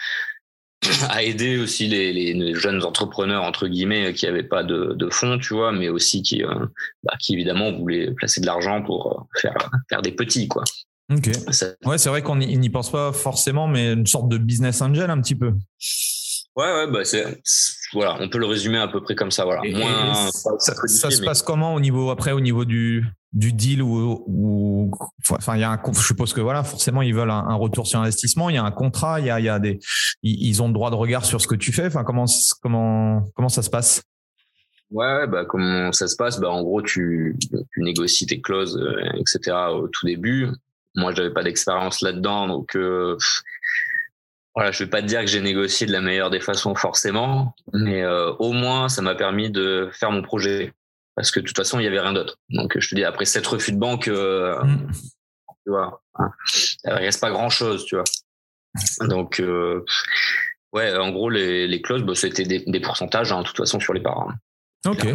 à 1.10 1.22
aider 1.24 1.58
aussi 1.58 1.88
les, 1.88 2.12
les, 2.12 2.56
jeunes 2.56 2.84
entrepreneurs 2.84 3.44
entre 3.44 3.67
guillemets 3.67 4.13
qui 4.13 4.26
n'avaient 4.26 4.44
pas 4.44 4.63
de, 4.63 4.94
de, 4.94 5.10
fonds, 5.10 5.38
tu 5.38 5.54
vois, 5.54 5.72
mais 5.72 5.89
aussi 5.89 6.24
qui, 6.24 6.44
euh, 6.44 6.65
bah, 7.04 7.13
qui 7.20 7.34
évidemment 7.34 7.72
voulaient 7.72 8.12
placer 8.12 8.41
de 8.41 8.46
l'argent 8.46 8.82
pour 8.82 9.12
euh, 9.12 9.39
faire 9.39 9.70
faire 9.89 10.02
des 10.02 10.12
petits, 10.12 10.48
quoi. 10.48 10.63
Ok. 11.12 11.30
Ouais, 11.86 11.98
c'est 11.98 12.10
vrai 12.10 12.22
qu'on 12.22 12.38
n'y 12.38 12.70
pense 12.70 12.89
pas 12.89 13.12
forcément, 13.12 13.67
mais 13.67 13.94
une 13.94 14.08
sorte 14.08 14.30
de 14.30 14.38
business 14.38 14.82
angel 14.82 15.10
un 15.10 15.20
petit 15.20 15.36
peu. 15.36 15.54
Ouais, 16.56 16.66
ouais, 16.66 16.92
bah 16.92 17.06
c'est 17.06 17.42
voilà, 17.94 18.18
on 18.20 18.28
peut 18.28 18.38
le 18.38 18.46
résumer 18.46 18.78
à 18.78 18.88
peu 18.88 19.02
près 19.02 19.16
comme 19.16 19.32
ça, 19.32 19.46
voilà. 19.46 19.62
ça, 20.60 21.10
se 21.10 21.24
passe 21.24 21.42
comment 21.42 21.74
au 21.74 21.80
niveau 21.80 22.10
après 22.10 22.32
au 22.32 22.42
niveau 22.42 22.66
du 22.66 23.06
du 23.34 23.54
deal 23.54 23.82
ou, 23.82 24.92
enfin 25.30 25.56
il 25.56 25.62
y 25.62 25.64
a 25.64 25.72
un 25.72 25.80
je 25.94 26.02
suppose 26.02 26.34
que 26.34 26.42
voilà 26.42 26.64
forcément 26.64 27.02
ils 27.02 27.16
veulent 27.16 27.32
un, 27.32 27.56
retour 27.56 27.88
sur 27.88 28.00
investissement 28.00 28.50
il 28.50 28.56
y 28.56 28.60
a 28.60 28.64
un 28.64 28.72
contrat 28.72 29.22
il 29.22 29.28
y 29.28 29.30
a, 29.30 29.40
il 29.40 29.46
y 29.46 29.50
a 29.50 29.58
des 29.58 29.80
ils 30.22 30.62
ont 30.62 30.68
le 30.68 30.74
droit 30.74 30.90
de 30.90 30.96
regard 30.96 31.24
sur 31.24 31.40
ce 31.40 31.48
que 31.48 31.56
tu 31.56 31.72
fais 31.72 31.86
enfin 31.86 32.04
comment 32.04 32.26
comment 32.62 33.26
comment 33.34 33.50
ça 33.50 33.62
se 33.62 33.70
passe? 33.70 34.04
Ouais 34.92 35.28
bah 35.28 35.46
comment 35.46 35.94
ça 35.94 36.10
se 36.10 36.18
passe? 36.18 36.42
Bah 36.42 36.50
en 36.50 36.62
gros 36.64 36.82
tu, 36.82 37.38
tu 37.40 37.82
négocies 37.82 38.26
tes 38.26 38.42
clauses 38.42 38.78
euh, 38.78 39.18
etc 39.18 39.56
au 39.72 39.88
tout 39.88 40.06
début. 40.06 40.50
Moi 40.96 41.14
j'avais 41.14 41.32
pas 41.32 41.44
d'expérience 41.44 42.02
là-dedans 42.02 42.50
donc 42.50 42.76
euh, 42.76 43.18
voilà, 44.56 44.72
je 44.72 44.84
vais 44.84 44.90
pas 44.90 45.02
te 45.02 45.08
dire 45.08 45.22
que 45.22 45.28
j'ai 45.28 45.42
négocié 45.42 45.88
de 45.88 45.92
la 45.92 46.02
meilleure 46.02 46.30
des 46.30 46.40
façons 46.42 46.76
forcément, 46.76 47.56
mais 47.74 48.04
euh, 48.04 48.32
au 48.34 48.52
moins 48.52 48.90
ça 48.90 49.02
m'a 49.02 49.16
permis 49.16 49.50
de 49.50 49.90
faire 49.94 50.12
mon 50.12 50.22
projet 50.22 50.74
parce 51.16 51.32
que 51.32 51.40
de 51.40 51.46
toute 51.46 51.56
façon 51.56 51.80
il 51.80 51.84
y 51.84 51.88
avait 51.88 52.00
rien 52.00 52.14
d'autre. 52.14 52.38
Donc 52.50 52.78
je 52.78 52.90
te 52.90 52.96
dis 52.96 53.04
après 53.04 53.26
sept 53.26 53.48
refus 53.48 53.72
de 53.72 53.78
banque, 53.78 54.08
euh, 54.08 54.62
mm. 54.64 54.92
tu 55.66 55.70
vois, 55.70 56.02
hein, 56.16 56.32
il 56.86 56.92
reste 56.92 57.22
pas 57.22 57.32
grand 57.32 57.50
chose, 57.50 57.86
tu 57.86 57.96
vois. 57.96 58.04
Donc 59.08 59.40
euh, 59.40 59.86
ouais, 60.74 60.96
en 60.98 61.12
gros 61.12 61.30
les, 61.30 61.68
les 61.68 61.82
clauses, 61.82 62.04
bah, 62.04 62.16
c'était 62.16 62.44
des, 62.44 62.60
des 62.66 62.80
pourcentages 62.82 63.32
hein, 63.32 63.42
de 63.42 63.48
toute 63.48 63.58
façon 63.58 63.80
sur 63.80 63.94
les 63.94 64.02
parts. 64.02 64.30
Hein. 64.30 64.36
Ok. 64.86 65.06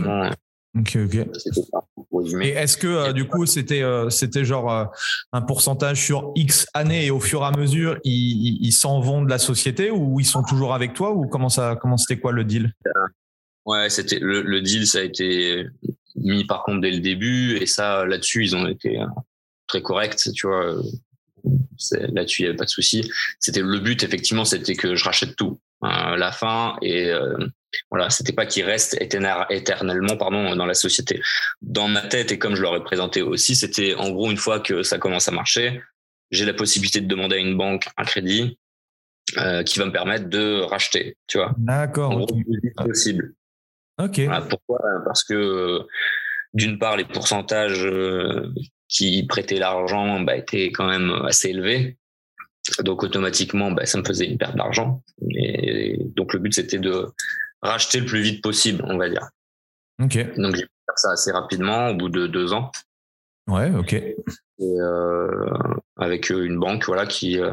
Ok, 0.79 0.97
ok. 1.07 1.27
Et 2.41 2.49
est-ce 2.51 2.77
que 2.77 2.87
euh, 2.87 3.13
du 3.13 3.27
coup 3.27 3.47
c'était 3.47 3.83
euh, 3.83 4.11
c'était 4.11 4.45
genre 4.45 4.73
euh, 4.73 4.85
un 5.33 5.43
pourcentage 5.43 6.03
sur 6.03 6.33
X 6.35 6.67
années 6.75 7.07
et 7.07 7.11
au 7.11 7.21
fur 7.21 7.43
et 7.43 7.47
à 7.47 7.51
mesure 7.51 7.99
ils 8.05 8.73
s'en 8.73 9.01
vont 9.01 9.23
de 9.23 9.31
la 9.31 9.39
société 9.39 9.91
ou 9.91 10.21
ils 10.21 10.27
sont 10.27 10.43
toujours 10.43 10.75
avec 10.75 10.95
toi 10.95 11.13
ou 11.13 11.27
comment 11.29 11.49
ça 11.49 11.77
comment 11.81 11.97
c'était 11.97 12.21
quoi 12.21 12.33
le 12.33 12.45
deal? 12.45 12.73
Ouais, 13.65 13.91
c'était 13.91 14.21
le, 14.21 14.43
le, 14.43 14.61
deal 14.63 14.87
ça 14.87 14.99
a 14.99 15.03
été 15.03 15.67
mis 16.15 16.45
par 16.45 16.63
contre 16.63 16.81
dès 16.81 16.93
le 16.93 17.01
début 17.01 17.57
et 17.57 17.67
ça 17.67 18.05
là-dessus 18.07 18.45
ils 18.45 18.57
ont 18.57 18.67
été 18.67 18.99
très 19.67 19.83
corrects, 19.83 20.29
tu 20.35 20.47
vois. 20.47 20.77
Là-dessus 21.91 22.43
il 22.43 22.45
n'y 22.45 22.49
avait 22.49 22.57
pas 22.57 22.65
de 22.65 22.71
souci. 22.71 23.11
C'était 23.39 23.61
le 23.61 23.79
but 23.81 24.03
effectivement, 24.03 24.45
c'était 24.45 24.75
que 24.75 24.95
je 24.95 25.05
rachète 25.05 25.37
tout. 25.37 25.61
La 26.17 26.33
fin 26.33 26.77
et 26.83 27.13
voilà, 27.91 28.11
c'était 28.11 28.33
pas 28.33 28.47
qu'il 28.47 28.65
reste 28.65 28.97
éternellement 29.01 30.17
pardon 30.17 30.55
dans 30.57 30.67
la 30.67 30.75
société. 30.75 31.21
Dans 31.63 31.89
ma 31.89 32.03
tête 32.03 32.33
et 32.33 32.39
comme 32.39 32.55
je 32.55 32.63
l'aurais 32.63 32.83
présenté 32.83 33.23
aussi, 33.23 33.55
c'était 33.55 33.95
en 33.95 34.11
gros 34.11 34.31
une 34.31 34.37
fois 34.37 34.61
que 34.61 34.83
ça 34.83 34.99
commence 34.99 35.29
à 35.29 35.33
marcher, 35.33 35.83
j'ai 36.31 36.45
la 36.45 36.55
possibilité 36.55 37.01
de 37.01 37.07
demander 37.07 37.37
à 37.37 37.39
une 37.39 37.57
banque 37.57 37.87
un 37.97 38.05
crédit 38.05 38.59
euh, 39.39 39.63
qui 39.63 39.79
va 39.79 39.87
me 39.87 39.93
permettre 39.93 40.29
de 40.29 40.61
racheter, 40.61 41.17
tu 41.27 41.39
vois. 41.39 41.55
D'accord. 41.59 42.11
Gros, 42.11 42.27
possible. 42.77 43.35
Ok. 43.99 44.21
pourquoi? 44.49 44.81
Parce 45.05 45.25
que 45.25 45.81
d'une 46.55 46.79
part, 46.79 46.97
les 46.97 47.05
pourcentages 47.05 47.85
euh, 47.85 48.53
qui 48.89 49.27
prêtaient 49.27 49.59
l'argent 49.59 50.21
bah, 50.21 50.37
étaient 50.37 50.71
quand 50.71 50.87
même 50.87 51.11
assez 51.27 51.49
élevés. 51.51 51.99
Donc 52.81 53.03
automatiquement, 53.03 53.71
bah, 53.71 53.87
ça 53.87 53.99
me 53.99 54.05
faisait 54.05 54.27
une 54.27 54.39
perte 54.39 54.57
d'argent. 54.57 55.03
Et 55.31 55.99
donc 56.17 56.33
le 56.33 56.39
but, 56.39 56.55
c'était 56.55 56.79
de 56.79 57.07
racheter 57.63 58.01
le 58.01 58.07
plus 58.07 58.21
vite 58.21 58.43
possible, 58.43 58.85
on 58.87 58.97
va 58.97 59.09
dire. 59.09 59.29
Ok. 60.03 60.17
Donc 60.37 60.57
j'ai 60.57 60.65
pu 60.65 60.71
faire 60.87 60.99
ça 60.99 61.13
assez 61.13 61.33
rapidement, 61.33 61.91
au 61.91 61.95
bout 61.95 62.09
de 62.09 62.27
deux 62.27 62.53
ans. 62.53 62.71
Ouais, 63.49 63.71
ok. 63.71 63.93
Et 63.93 64.17
euh, 64.61 65.51
avec 65.97 66.31
euh, 66.31 66.45
une 66.45 66.59
banque, 66.59 66.85
voilà, 66.87 67.07
qui. 67.07 67.39
Euh, 67.39 67.53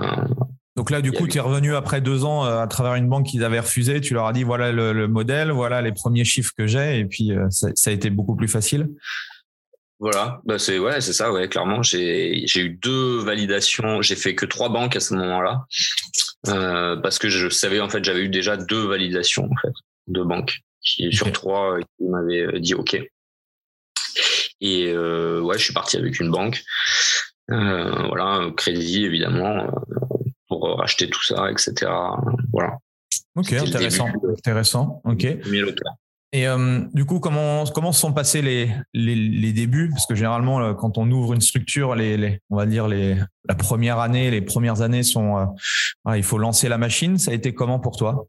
donc 0.75 0.89
là, 0.89 1.01
du 1.01 1.11
coup, 1.11 1.27
tu 1.27 1.37
es 1.37 1.41
revenu 1.41 1.75
après 1.75 2.01
deux 2.01 2.25
ans 2.25 2.43
à 2.43 2.65
travers 2.65 2.95
une 2.95 3.07
banque 3.07 3.27
qu'ils 3.27 3.43
avaient 3.43 3.59
refusé. 3.59 4.01
Tu 4.01 4.15
leur 4.15 4.25
as 4.25 4.33
dit 4.33 4.43
voilà 4.43 4.71
le, 4.71 5.07
modèle, 5.07 5.51
voilà 5.51 5.83
les 5.83 5.91
premiers 5.91 6.23
chiffres 6.23 6.51
que 6.57 6.65
j'ai, 6.65 6.97
et 6.97 7.05
puis 7.05 7.31
ça, 7.51 7.67
ça, 7.75 7.91
a 7.91 7.93
été 7.93 8.09
beaucoup 8.09 8.35
plus 8.35 8.47
facile. 8.47 8.89
Voilà, 10.03 10.41
bah 10.43 10.59
c'est 10.59 10.79
ouais, 10.79 10.99
c'est 10.99 11.13
ça, 11.13 11.31
ouais, 11.31 11.47
clairement. 11.47 11.81
J'ai 11.81 12.43
eu 12.57 12.69
deux 12.71 13.19
validations. 13.19 14.01
J'ai 14.01 14.17
fait 14.17 14.35
que 14.35 14.45
trois 14.45 14.67
banques 14.67 14.97
à 14.97 14.99
ce 14.99 15.13
moment-là 15.13 15.63
euh, 16.49 16.97
parce 16.97 17.17
que 17.19 17.29
je 17.29 17.47
savais 17.47 17.79
en 17.79 17.87
fait 17.87 18.03
j'avais 18.03 18.19
eu 18.19 18.27
déjà 18.27 18.57
deux 18.57 18.85
validations 18.85 19.45
en 19.45 19.55
fait 19.61 19.71
de 20.07 20.21
banques 20.21 20.59
qui 20.81 21.09
sur 21.13 21.31
trois 21.31 21.77
euh, 21.77 21.79
qui 21.79 22.03
m'avaient 22.03 22.41
euh, 22.41 22.59
dit 22.59 22.73
OK. 22.73 22.95
Et 24.59 24.87
euh, 24.89 25.39
ouais, 25.39 25.57
je 25.57 25.63
suis 25.63 25.73
parti 25.73 25.95
avec 25.95 26.19
une 26.19 26.31
banque. 26.31 26.61
Euh, 27.49 28.07
voilà, 28.09 28.51
crédit 28.57 29.05
évidemment 29.05 29.67
pour 30.49 30.79
racheter 30.79 31.09
tout 31.09 31.23
ça, 31.23 31.49
etc. 31.49 31.89
Voilà. 32.51 32.77
Ok, 33.37 33.53
intéressant, 33.53 34.09
intéressant. 34.37 35.01
Ok. 35.05 35.25
Et 36.35 36.47
euh, 36.47 36.81
du 36.95 37.05
coup, 37.05 37.19
comment 37.19 37.63
comment 37.65 37.91
se 37.91 38.01
sont 38.01 38.11
passés 38.11 38.41
les, 38.41 38.71
les, 38.95 39.13
les 39.13 39.53
débuts? 39.53 39.89
Parce 39.91 40.07
que 40.07 40.15
généralement, 40.15 40.59
euh, 40.59 40.73
quand 40.73 40.97
on 40.97 41.09
ouvre 41.11 41.33
une 41.33 41.41
structure, 41.41 41.93
les, 41.93 42.17
les 42.17 42.39
on 42.49 42.57
va 42.57 42.65
dire 42.65 42.87
les 42.87 43.17
la 43.47 43.53
première 43.53 43.99
année, 43.99 44.31
les 44.31 44.41
premières 44.41 44.81
années 44.81 45.03
sont, 45.03 45.37
euh, 46.07 46.17
il 46.17 46.23
faut 46.23 46.39
lancer 46.39 46.69
la 46.69 46.79
machine. 46.79 47.19
Ça 47.19 47.29
a 47.29 47.33
été 47.35 47.53
comment 47.53 47.79
pour 47.79 47.97
toi? 47.97 48.25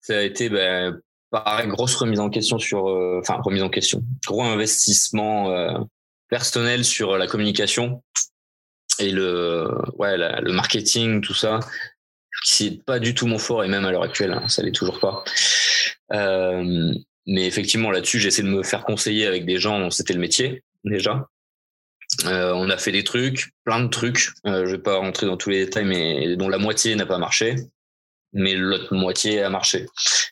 Ça 0.00 0.16
a 0.16 0.22
été 0.22 0.48
ben, 0.48 0.98
pareil, 1.30 1.68
grosse 1.68 1.94
remise 1.96 2.18
en 2.18 2.30
question 2.30 2.58
sur, 2.58 2.86
enfin 3.18 3.38
remise 3.44 3.62
en 3.62 3.68
question, 3.68 4.02
gros 4.26 4.42
investissement 4.42 5.86
personnel 6.30 6.82
sur 6.82 7.18
la 7.18 7.26
communication 7.26 8.02
et 8.98 9.10
le 9.10 9.68
ouais 9.98 10.16
le 10.16 10.52
marketing, 10.52 11.20
tout 11.20 11.34
ça, 11.34 11.60
qui 12.42 12.70
n'est 12.70 12.76
pas 12.78 12.98
du 12.98 13.14
tout 13.14 13.26
mon 13.26 13.38
fort 13.38 13.64
et 13.64 13.68
même 13.68 13.84
à 13.84 13.90
l'heure 13.90 14.02
actuelle, 14.02 14.32
hein, 14.32 14.48
ça 14.48 14.62
l'est 14.62 14.72
toujours 14.72 14.98
pas. 14.98 15.22
Euh, 16.12 16.94
mais 17.26 17.46
effectivement, 17.46 17.90
là-dessus, 17.90 18.18
j'essaie 18.18 18.42
de 18.42 18.48
me 18.48 18.62
faire 18.62 18.84
conseiller 18.84 19.26
avec 19.26 19.44
des 19.46 19.58
gens 19.58 19.78
dont 19.78 19.90
c'était 19.90 20.14
le 20.14 20.20
métier 20.20 20.62
déjà. 20.84 21.28
Euh, 22.24 22.52
on 22.54 22.68
a 22.70 22.76
fait 22.76 22.92
des 22.92 23.04
trucs, 23.04 23.50
plein 23.64 23.80
de 23.80 23.88
trucs. 23.88 24.30
Euh, 24.46 24.66
je 24.66 24.72
vais 24.72 24.82
pas 24.82 24.96
rentrer 24.96 25.26
dans 25.26 25.36
tous 25.36 25.50
les 25.50 25.64
détails, 25.64 25.84
mais 25.84 26.36
dont 26.36 26.48
la 26.48 26.58
moitié 26.58 26.94
n'a 26.96 27.06
pas 27.06 27.18
marché, 27.18 27.54
mais 28.32 28.54
l'autre 28.54 28.94
moitié 28.94 29.42
a 29.42 29.50
marché. 29.50 29.86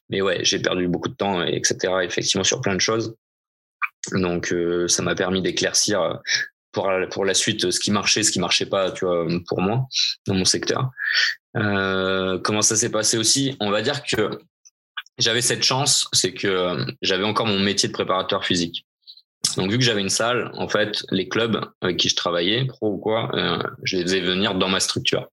Mais 0.08 0.20
ouais, 0.20 0.44
j'ai 0.44 0.58
perdu 0.58 0.88
beaucoup 0.88 1.08
de 1.08 1.14
temps, 1.14 1.42
etc. 1.42 1.76
Effectivement, 2.02 2.44
sur 2.44 2.60
plein 2.60 2.74
de 2.74 2.80
choses. 2.80 3.14
Donc, 4.12 4.52
euh, 4.52 4.88
ça 4.88 5.02
m'a 5.02 5.14
permis 5.14 5.42
d'éclaircir 5.42 6.20
pour 6.72 6.90
pour 7.10 7.24
la 7.24 7.34
suite 7.34 7.70
ce 7.70 7.80
qui 7.80 7.90
marchait, 7.90 8.22
ce 8.22 8.30
qui 8.30 8.40
marchait 8.40 8.66
pas, 8.66 8.90
tu 8.90 9.04
vois, 9.04 9.26
pour 9.46 9.60
moi 9.60 9.86
dans 10.26 10.34
mon 10.34 10.44
secteur. 10.44 10.90
Euh, 11.56 12.38
comment 12.38 12.62
ça 12.62 12.76
s'est 12.76 12.90
passé 12.90 13.18
aussi? 13.18 13.56
On 13.60 13.70
va 13.70 13.82
dire 13.82 14.02
que 14.02 14.38
j'avais 15.18 15.40
cette 15.42 15.62
chance, 15.62 16.08
c'est 16.12 16.32
que 16.32 16.84
j'avais 17.02 17.24
encore 17.24 17.46
mon 17.46 17.58
métier 17.58 17.88
de 17.88 17.92
préparateur 17.92 18.44
physique. 18.44 18.86
Donc, 19.56 19.70
vu 19.70 19.78
que 19.78 19.84
j'avais 19.84 20.00
une 20.00 20.08
salle, 20.08 20.50
en 20.54 20.68
fait, 20.68 21.04
les 21.10 21.28
clubs 21.28 21.64
avec 21.80 21.96
qui 21.96 22.08
je 22.08 22.16
travaillais, 22.16 22.64
pro 22.66 22.94
ou 22.94 22.98
quoi, 22.98 23.30
euh, 23.34 23.62
je 23.82 23.96
les 23.96 24.02
faisais 24.02 24.20
venir 24.20 24.54
dans 24.54 24.68
ma 24.68 24.80
structure. 24.80 25.28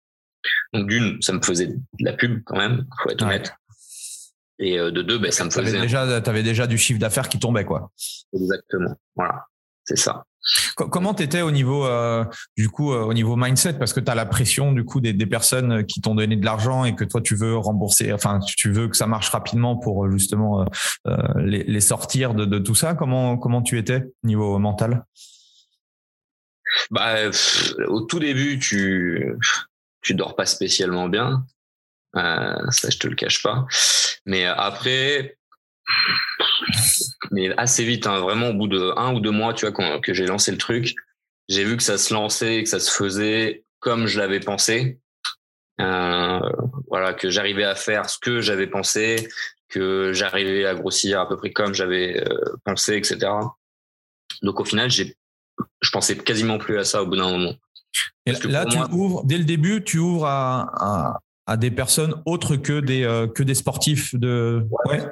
Donc, 0.73 0.87
d'une, 0.87 1.21
ça 1.21 1.33
me 1.33 1.41
faisait 1.41 1.67
de 1.67 1.79
la 1.99 2.13
pub 2.13 2.41
quand 2.45 2.57
même, 2.57 2.85
faut 3.03 3.09
être 3.09 3.23
honnête. 3.23 3.53
Et 4.59 4.79
euh, 4.79 4.91
de 4.91 5.01
deux, 5.01 5.17
ben, 5.17 5.31
ça 5.31 5.43
me 5.43 5.49
faisait. 5.49 5.81
Déjà, 5.81 6.21
tu 6.21 6.29
avais 6.29 6.43
déjà 6.43 6.65
du 6.67 6.77
chiffre 6.77 6.99
d'affaires 6.99 7.29
qui 7.29 7.39
tombait, 7.39 7.65
quoi. 7.65 7.91
Exactement. 8.33 8.95
Voilà. 9.15 9.45
C'est 9.83 9.97
ça. 9.97 10.25
Comment 10.75 11.13
t'étais 11.13 11.41
au 11.41 11.51
niveau 11.51 11.85
euh, 11.85 12.23
du 12.55 12.69
coup 12.69 12.93
euh, 12.93 13.03
au 13.03 13.13
niveau 13.13 13.35
mindset? 13.35 13.73
Parce 13.73 13.93
que 13.93 13.99
tu 13.99 14.11
as 14.11 14.15
la 14.15 14.25
pression 14.25 14.71
du 14.71 14.83
coup 14.83 15.01
des, 15.01 15.13
personnes 15.25 15.85
qui 15.85 16.01
t'ont 16.01 16.13
donné 16.13 16.35
de 16.35 16.45
l'argent 16.45 16.85
et 16.85 16.95
que 16.95 17.03
toi 17.03 17.19
tu 17.19 17.35
veux 17.35 17.57
rembourser 17.57 18.13
enfin 18.13 18.39
tu 18.45 18.71
veux 18.71 18.87
que 18.87 18.95
ça 18.95 19.07
marche 19.07 19.29
rapidement 19.29 19.75
pour 19.75 20.09
justement 20.11 20.65
euh, 21.07 21.15
les, 21.37 21.81
sortir 21.81 22.35
de, 22.35 22.45
de, 22.45 22.59
tout 22.59 22.75
ça. 22.75 22.93
Comment 22.93 23.37
comment 23.37 23.63
tu 23.63 23.79
étais 23.79 24.03
au 24.23 24.27
niveau 24.27 24.59
mental? 24.59 25.05
Bah 26.91 27.15
au 27.87 28.01
tout 28.01 28.19
début 28.19 28.59
tu 28.59 29.35
tu 30.01 30.13
dors 30.13 30.35
pas 30.35 30.45
spécialement 30.45 31.09
bien. 31.09 31.43
Ça 32.13 32.89
je 32.89 32.97
te 32.97 33.07
le 33.07 33.15
cache 33.15 33.41
pas. 33.41 33.65
Mais 34.25 34.45
après 34.45 35.37
mais 37.31 37.55
assez 37.57 37.83
vite, 37.83 38.07
hein, 38.07 38.19
vraiment 38.19 38.49
au 38.49 38.53
bout 38.53 38.67
de 38.67 38.93
un 38.97 39.13
ou 39.13 39.19
deux 39.19 39.31
mois, 39.31 39.53
tu 39.53 39.65
vois, 39.65 39.73
quand, 39.73 39.99
que 40.01 40.13
j'ai 40.13 40.25
lancé 40.25 40.51
le 40.51 40.57
truc, 40.57 40.95
j'ai 41.49 41.63
vu 41.63 41.77
que 41.77 41.83
ça 41.83 41.97
se 41.97 42.13
lançait, 42.13 42.63
que 42.63 42.69
ça 42.69 42.79
se 42.79 42.91
faisait 42.91 43.65
comme 43.79 44.07
je 44.07 44.19
l'avais 44.19 44.39
pensé. 44.39 44.99
Euh, 45.81 46.39
voilà, 46.87 47.13
que 47.13 47.29
j'arrivais 47.29 47.65
à 47.65 47.75
faire 47.75 48.09
ce 48.09 48.17
que 48.17 48.39
j'avais 48.39 48.67
pensé, 48.67 49.27
que 49.67 50.13
j'arrivais 50.13 50.65
à 50.65 50.73
grossir 50.73 51.19
à 51.19 51.27
peu 51.27 51.35
près 51.35 51.51
comme 51.51 51.73
j'avais 51.73 52.23
euh, 52.25 52.55
pensé, 52.63 52.95
etc. 52.95 53.17
Donc 54.41 54.59
au 54.59 54.65
final, 54.65 54.89
j'ai, 54.89 55.15
je 55.81 55.89
pensais 55.91 56.17
quasiment 56.17 56.57
plus 56.57 56.79
à 56.79 56.85
ça 56.85 57.03
au 57.03 57.07
bout 57.07 57.17
d'un 57.17 57.29
moment. 57.29 57.53
Et 58.25 58.31
là, 58.31 58.65
tu 58.65 58.77
ouvres 58.91 59.25
dès 59.25 59.37
le 59.37 59.43
début, 59.43 59.83
tu 59.83 59.99
ouvres 59.99 60.25
à, 60.25 60.71
à, 60.79 61.19
à 61.45 61.57
des 61.57 61.71
personnes 61.71 62.21
autres 62.25 62.55
que 62.55 62.79
des 62.79 63.03
euh, 63.03 63.27
que 63.27 63.43
des 63.43 63.55
sportifs 63.55 64.15
de. 64.15 64.65
Ouais 64.85 65.05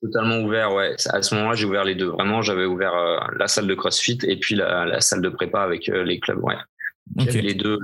totalement 0.00 0.40
ouvert, 0.40 0.72
ouais. 0.72 0.96
À 1.08 1.22
ce 1.22 1.34
moment-là, 1.34 1.54
j'ai 1.54 1.66
ouvert 1.66 1.84
les 1.84 1.94
deux. 1.94 2.08
Vraiment, 2.08 2.42
j'avais 2.42 2.64
ouvert 2.64 2.94
euh, 2.94 3.18
la 3.38 3.48
salle 3.48 3.66
de 3.66 3.74
CrossFit 3.74 4.18
et 4.26 4.38
puis 4.38 4.54
la, 4.54 5.00
salle 5.00 5.22
de 5.22 5.28
prépa 5.28 5.62
avec 5.62 5.88
euh, 5.88 6.04
les 6.04 6.20
clubs, 6.20 6.42
ouais. 6.42 6.56
Les 7.16 7.54
deux. 7.54 7.78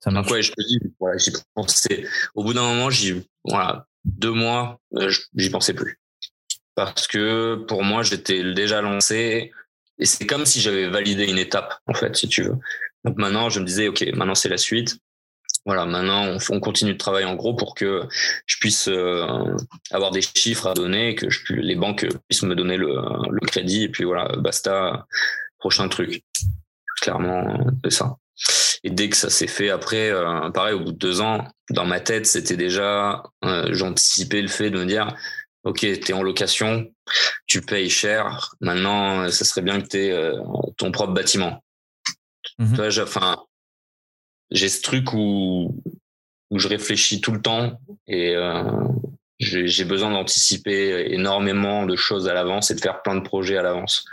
Ça 0.00 0.10
marche. 0.10 0.26
Donc, 0.26 0.34
ouais, 0.34 0.42
je 0.42 0.52
te 0.52 0.62
dis, 0.66 0.78
voilà, 0.98 1.18
j'ai 1.18 1.32
pensé. 1.54 2.06
Au 2.34 2.44
bout 2.44 2.54
d'un 2.54 2.62
moment, 2.62 2.90
j'y, 2.90 3.26
voilà, 3.44 3.86
deux 4.04 4.32
mois, 4.32 4.80
euh, 4.96 5.12
j'y 5.34 5.50
pensais 5.50 5.74
plus. 5.74 5.98
Parce 6.74 7.06
que 7.06 7.56
pour 7.68 7.82
moi, 7.82 8.02
j'étais 8.02 8.54
déjà 8.54 8.80
lancé 8.80 9.52
et 9.98 10.06
c'est 10.06 10.26
comme 10.26 10.46
si 10.46 10.60
j'avais 10.60 10.88
validé 10.88 11.26
une 11.26 11.38
étape, 11.38 11.74
en 11.86 11.94
fait, 11.94 12.16
si 12.16 12.28
tu 12.28 12.42
veux. 12.42 12.56
Donc 13.04 13.18
maintenant, 13.18 13.50
je 13.50 13.60
me 13.60 13.66
disais, 13.66 13.88
OK, 13.88 14.02
maintenant 14.14 14.34
c'est 14.34 14.48
la 14.48 14.56
suite 14.56 14.98
voilà, 15.66 15.84
maintenant 15.84 16.38
on, 16.50 16.60
continue 16.60 16.94
de 16.94 16.98
travailler 16.98 17.26
en 17.26 17.34
gros 17.34 17.54
pour 17.54 17.74
que 17.74 18.02
je 18.46 18.56
puisse 18.58 18.88
euh, 18.88 19.56
avoir 19.90 20.10
des 20.10 20.22
chiffres 20.22 20.66
à 20.66 20.74
donner, 20.74 21.14
que 21.14 21.28
je, 21.28 21.52
les 21.52 21.76
banques 21.76 22.06
puissent 22.28 22.42
me 22.42 22.54
donner 22.54 22.76
le, 22.76 22.96
crédit 23.46 23.84
et 23.84 23.88
puis 23.88 24.04
voilà, 24.04 24.36
basta, 24.38 25.06
prochain 25.58 25.88
truc. 25.88 26.22
Clairement, 27.02 27.58
c'est 27.84 27.92
ça. 27.92 28.16
Et 28.84 28.90
dès 28.90 29.10
que 29.10 29.16
ça 29.16 29.28
s'est 29.28 29.46
fait 29.46 29.68
après, 29.68 30.10
euh, 30.10 30.50
pareil, 30.50 30.74
au 30.74 30.80
bout 30.80 30.92
de 30.92 30.98
deux 30.98 31.20
ans, 31.20 31.46
dans 31.68 31.84
ma 31.84 32.00
tête, 32.00 32.26
c'était 32.26 32.56
déjà, 32.56 33.22
euh, 33.44 33.68
j'anticipais 33.72 34.40
le 34.40 34.48
fait 34.48 34.70
de 34.70 34.78
me 34.78 34.86
dire, 34.86 35.14
ok, 35.64 35.80
t'es 35.80 36.12
en 36.14 36.22
location, 36.22 36.90
tu 37.46 37.60
payes 37.60 37.90
cher, 37.90 38.54
maintenant, 38.62 39.30
ça 39.30 39.44
serait 39.44 39.60
bien 39.60 39.80
que 39.80 39.86
t'aies 39.86 40.32
ton 40.78 40.90
propre 40.90 41.12
bâtiment. 41.12 41.62
Mmh 42.58 42.76
enfin, 43.02 43.36
j'ai 44.50 44.68
ce 44.68 44.82
truc 44.82 45.12
où, 45.12 45.82
où 46.50 46.58
je 46.58 46.68
réfléchis 46.68 47.20
tout 47.20 47.32
le 47.32 47.40
temps 47.40 47.80
et 48.06 48.34
euh, 48.34 48.64
j'ai 49.38 49.84
besoin 49.84 50.10
d'anticiper 50.10 51.12
énormément 51.12 51.86
de 51.86 51.96
choses 51.96 52.28
à 52.28 52.34
l'avance 52.34 52.70
et 52.70 52.74
de 52.74 52.80
faire 52.80 53.02
plein 53.02 53.14
de 53.14 53.20
projets 53.20 53.56
à 53.56 53.62
l'avance. 53.62 54.04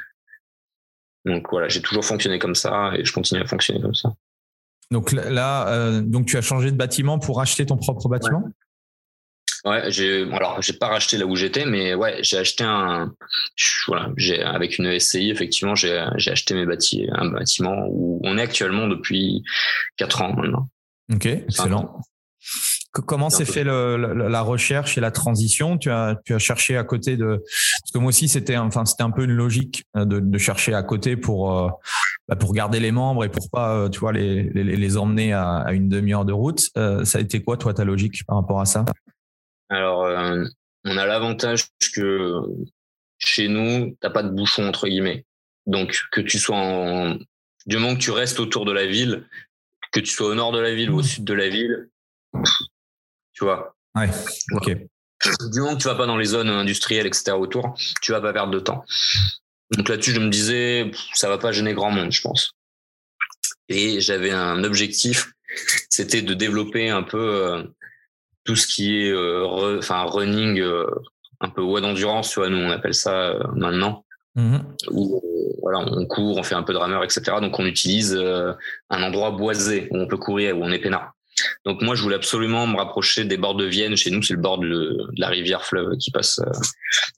Donc 1.26 1.48
voilà, 1.52 1.68
j'ai 1.68 1.82
toujours 1.82 2.06
fonctionné 2.06 2.40
comme 2.40 2.56
ça 2.56 2.92
et 2.96 3.04
je 3.04 3.12
continue 3.12 3.42
à 3.42 3.46
fonctionner 3.46 3.82
comme 3.82 3.96
ça. 3.96 4.14
Donc 4.90 5.12
là, 5.12 5.68
euh, 5.70 6.02
donc 6.02 6.28
tu 6.28 6.38
as 6.38 6.42
changé 6.42 6.72
de 6.72 6.78
bâtiment 6.78 7.20
pour 7.20 7.42
acheter 7.42 7.66
ton 7.66 7.76
propre 7.76 8.08
bâtiment? 8.08 8.44
Ouais, 9.66 9.92
j'ai 9.92 10.24
alors 10.32 10.62
j'ai 10.62 10.74
pas 10.74 10.88
racheté 10.88 11.18
là 11.18 11.26
où 11.26 11.36
j'étais, 11.36 11.66
mais 11.66 11.94
ouais, 11.94 12.20
j'ai 12.22 12.38
acheté 12.38 12.64
un 12.64 13.14
voilà, 13.88 14.12
j'ai 14.16 14.42
avec 14.42 14.78
une 14.78 14.98
SCI 14.98 15.30
effectivement, 15.30 15.76
j'ai 15.76 15.98
acheté 15.98 16.54
mes 16.54 16.66
bâtiments, 16.66 17.14
un 17.16 17.30
bâtiment 17.32 17.86
où 17.90 18.07
on 18.24 18.38
est 18.38 18.42
actuellement 18.42 18.88
depuis 18.88 19.44
quatre 19.98 20.22
ans 20.22 20.34
maintenant. 20.34 20.70
Ok, 21.14 21.26
excellent. 21.26 22.02
Comment 22.92 23.30
s'est 23.30 23.46
fait 23.46 23.64
le, 23.64 24.28
la 24.28 24.42
recherche 24.42 24.98
et 24.98 25.02
la 25.02 25.12
transition? 25.12 25.78
Tu 25.78 25.92
as, 25.92 26.16
tu 26.26 26.34
as 26.34 26.40
cherché 26.40 26.78
à 26.78 26.84
côté 26.84 27.16
de 27.16 27.44
parce 27.82 27.92
que 27.94 28.00
moi 28.00 28.10
aussi 28.10 28.28
c'était 28.28 28.58
enfin 28.58 28.86
c'était 28.86 29.04
un 29.04 29.12
peu 29.12 29.26
une 29.26 29.32
logique 29.32 29.84
euh, 29.96 30.06
de, 30.06 30.20
de 30.20 30.38
chercher 30.38 30.74
à 30.74 30.82
côté 30.82 31.16
pour 31.16 31.56
euh, 31.56 31.70
bah 32.28 32.36
pour 32.36 32.54
garder 32.54 32.80
les 32.80 32.92
membres 32.92 33.24
et 33.24 33.30
pour 33.30 33.50
pas 33.52 33.76
euh, 33.76 33.90
tu 33.90 34.00
vois 34.00 34.14
les, 34.14 34.44
les, 34.50 34.64
les 34.64 34.98
emmener 34.98 35.32
à, 35.32 35.58
à 35.58 35.74
une 35.74 35.90
demi-heure 35.90 36.26
de 36.26 36.34
route. 36.34 36.60
ça 37.04 37.18
a 37.18 37.22
été 37.22 37.44
quoi 37.44 37.58
toi 37.58 37.74
ta 37.74 37.86
logique 37.86 38.26
par 38.26 38.38
rapport 38.38 38.62
à 38.62 38.66
ça? 38.66 38.84
Alors, 39.70 40.06
euh, 40.06 40.46
on 40.86 40.98
a 40.98 41.06
l'avantage 41.06 41.66
que 41.94 42.40
chez 43.18 43.50
nous, 43.50 43.98
t'as 44.00 44.10
pas 44.10 44.24
de 44.24 44.30
bouchon 44.30 44.66
entre 44.66 44.88
guillemets. 44.88 45.26
Donc, 45.66 46.04
que 46.12 46.22
tu 46.22 46.40
sois 46.40 46.56
en, 46.56 47.18
du 47.68 47.78
moment 47.78 47.96
que 47.96 48.02
tu 48.02 48.12
restes 48.12 48.40
autour 48.40 48.66
de 48.66 48.72
la 48.72 48.86
ville, 48.86 49.28
que 49.92 50.00
tu 50.00 50.08
sois 50.08 50.28
au 50.28 50.36
nord 50.36 50.52
de 50.52 50.60
la 50.60 50.74
ville 50.74 50.90
ou 50.90 51.00
au 51.00 51.04
sud 51.04 51.24
de 51.24 51.34
la 51.34 51.50
ville, 51.50 51.90
tu 53.34 53.44
vois. 53.44 53.76
Ouais. 53.96 54.10
Ok. 54.54 54.76
Du 55.52 55.60
moment 55.60 55.76
que 55.76 55.82
tu 55.82 55.88
vas 55.88 55.96
pas 55.96 56.06
dans 56.06 56.18
les 56.18 56.26
zones 56.26 56.50
industrielles, 56.50 57.08
etc. 57.08 57.32
autour, 57.32 57.76
tu 58.02 58.12
vas 58.12 58.22
pas 58.22 58.34
perdre 58.34 58.52
de 58.52 58.60
temps. 58.60 58.84
Donc 59.72 59.90
là-dessus, 59.90 60.14
je 60.14 60.20
me 60.20 60.30
disais, 60.30 60.92
ça 61.14 61.28
va 61.28 61.38
pas 61.38 61.52
gêner 61.52 61.74
grand 61.74 61.92
monde, 61.92 62.12
je 62.12 62.22
pense. 62.22 62.54
Et 63.70 64.00
j'avais 64.00 64.32
un 64.32 64.64
objectif, 64.64 65.32
c'était 65.90 66.22
de 66.22 66.34
développer 66.34 66.90
un 66.90 67.04
peu 67.04 67.20
euh, 67.20 67.64
tout 68.46 68.56
ce 68.56 68.66
qui 68.66 68.98
est 68.98 69.12
euh, 69.12 69.78
enfin 69.78 70.04
running 70.04 70.60
euh, 70.62 70.90
un 71.42 71.50
peu 71.50 71.62
web 71.62 71.84
d'endurance, 71.84 72.32
tu 72.32 72.40
vois, 72.40 72.50
nous 72.50 72.58
on 72.58 72.72
appelle 72.72 72.96
ça 72.96 73.32
euh, 73.32 73.44
maintenant. 73.56 74.06
Mm-hmm. 74.38 74.62
Où 74.92 75.22
voilà, 75.62 75.80
on 75.80 76.06
court, 76.06 76.38
on 76.38 76.44
fait 76.44 76.56
un 76.56 76.64
peu 76.64 76.74
de 76.74 76.78
rameur, 76.78 77.04
etc. 77.04 77.38
Donc 77.42 77.60
on 77.60 77.66
utilise 77.66 78.16
un 78.16 79.04
endroit 79.04 79.32
boisé 79.32 79.88
où 79.92 79.98
on 79.98 80.08
peut 80.08 80.18
courir, 80.18 80.58
où 80.58 80.64
on 80.64 80.72
est 80.72 80.80
peinard. 80.80 81.14
Donc 81.66 81.82
moi, 81.82 81.96
je 81.96 82.02
voulais 82.02 82.16
absolument 82.16 82.66
me 82.68 82.78
rapprocher 82.78 83.26
des 83.26 83.38
bords 83.38 83.56
de 83.56 83.66
Vienne. 83.66 83.96
Chez 83.96 84.12
nous, 84.12 84.24
c'est 84.24 84.34
le 84.34 84.40
bord 84.40 84.60
de, 84.60 84.98
la 85.18 85.28
rivière 85.28 85.66
fleuve 85.66 85.98
qui 85.98 86.12
passe 86.12 86.40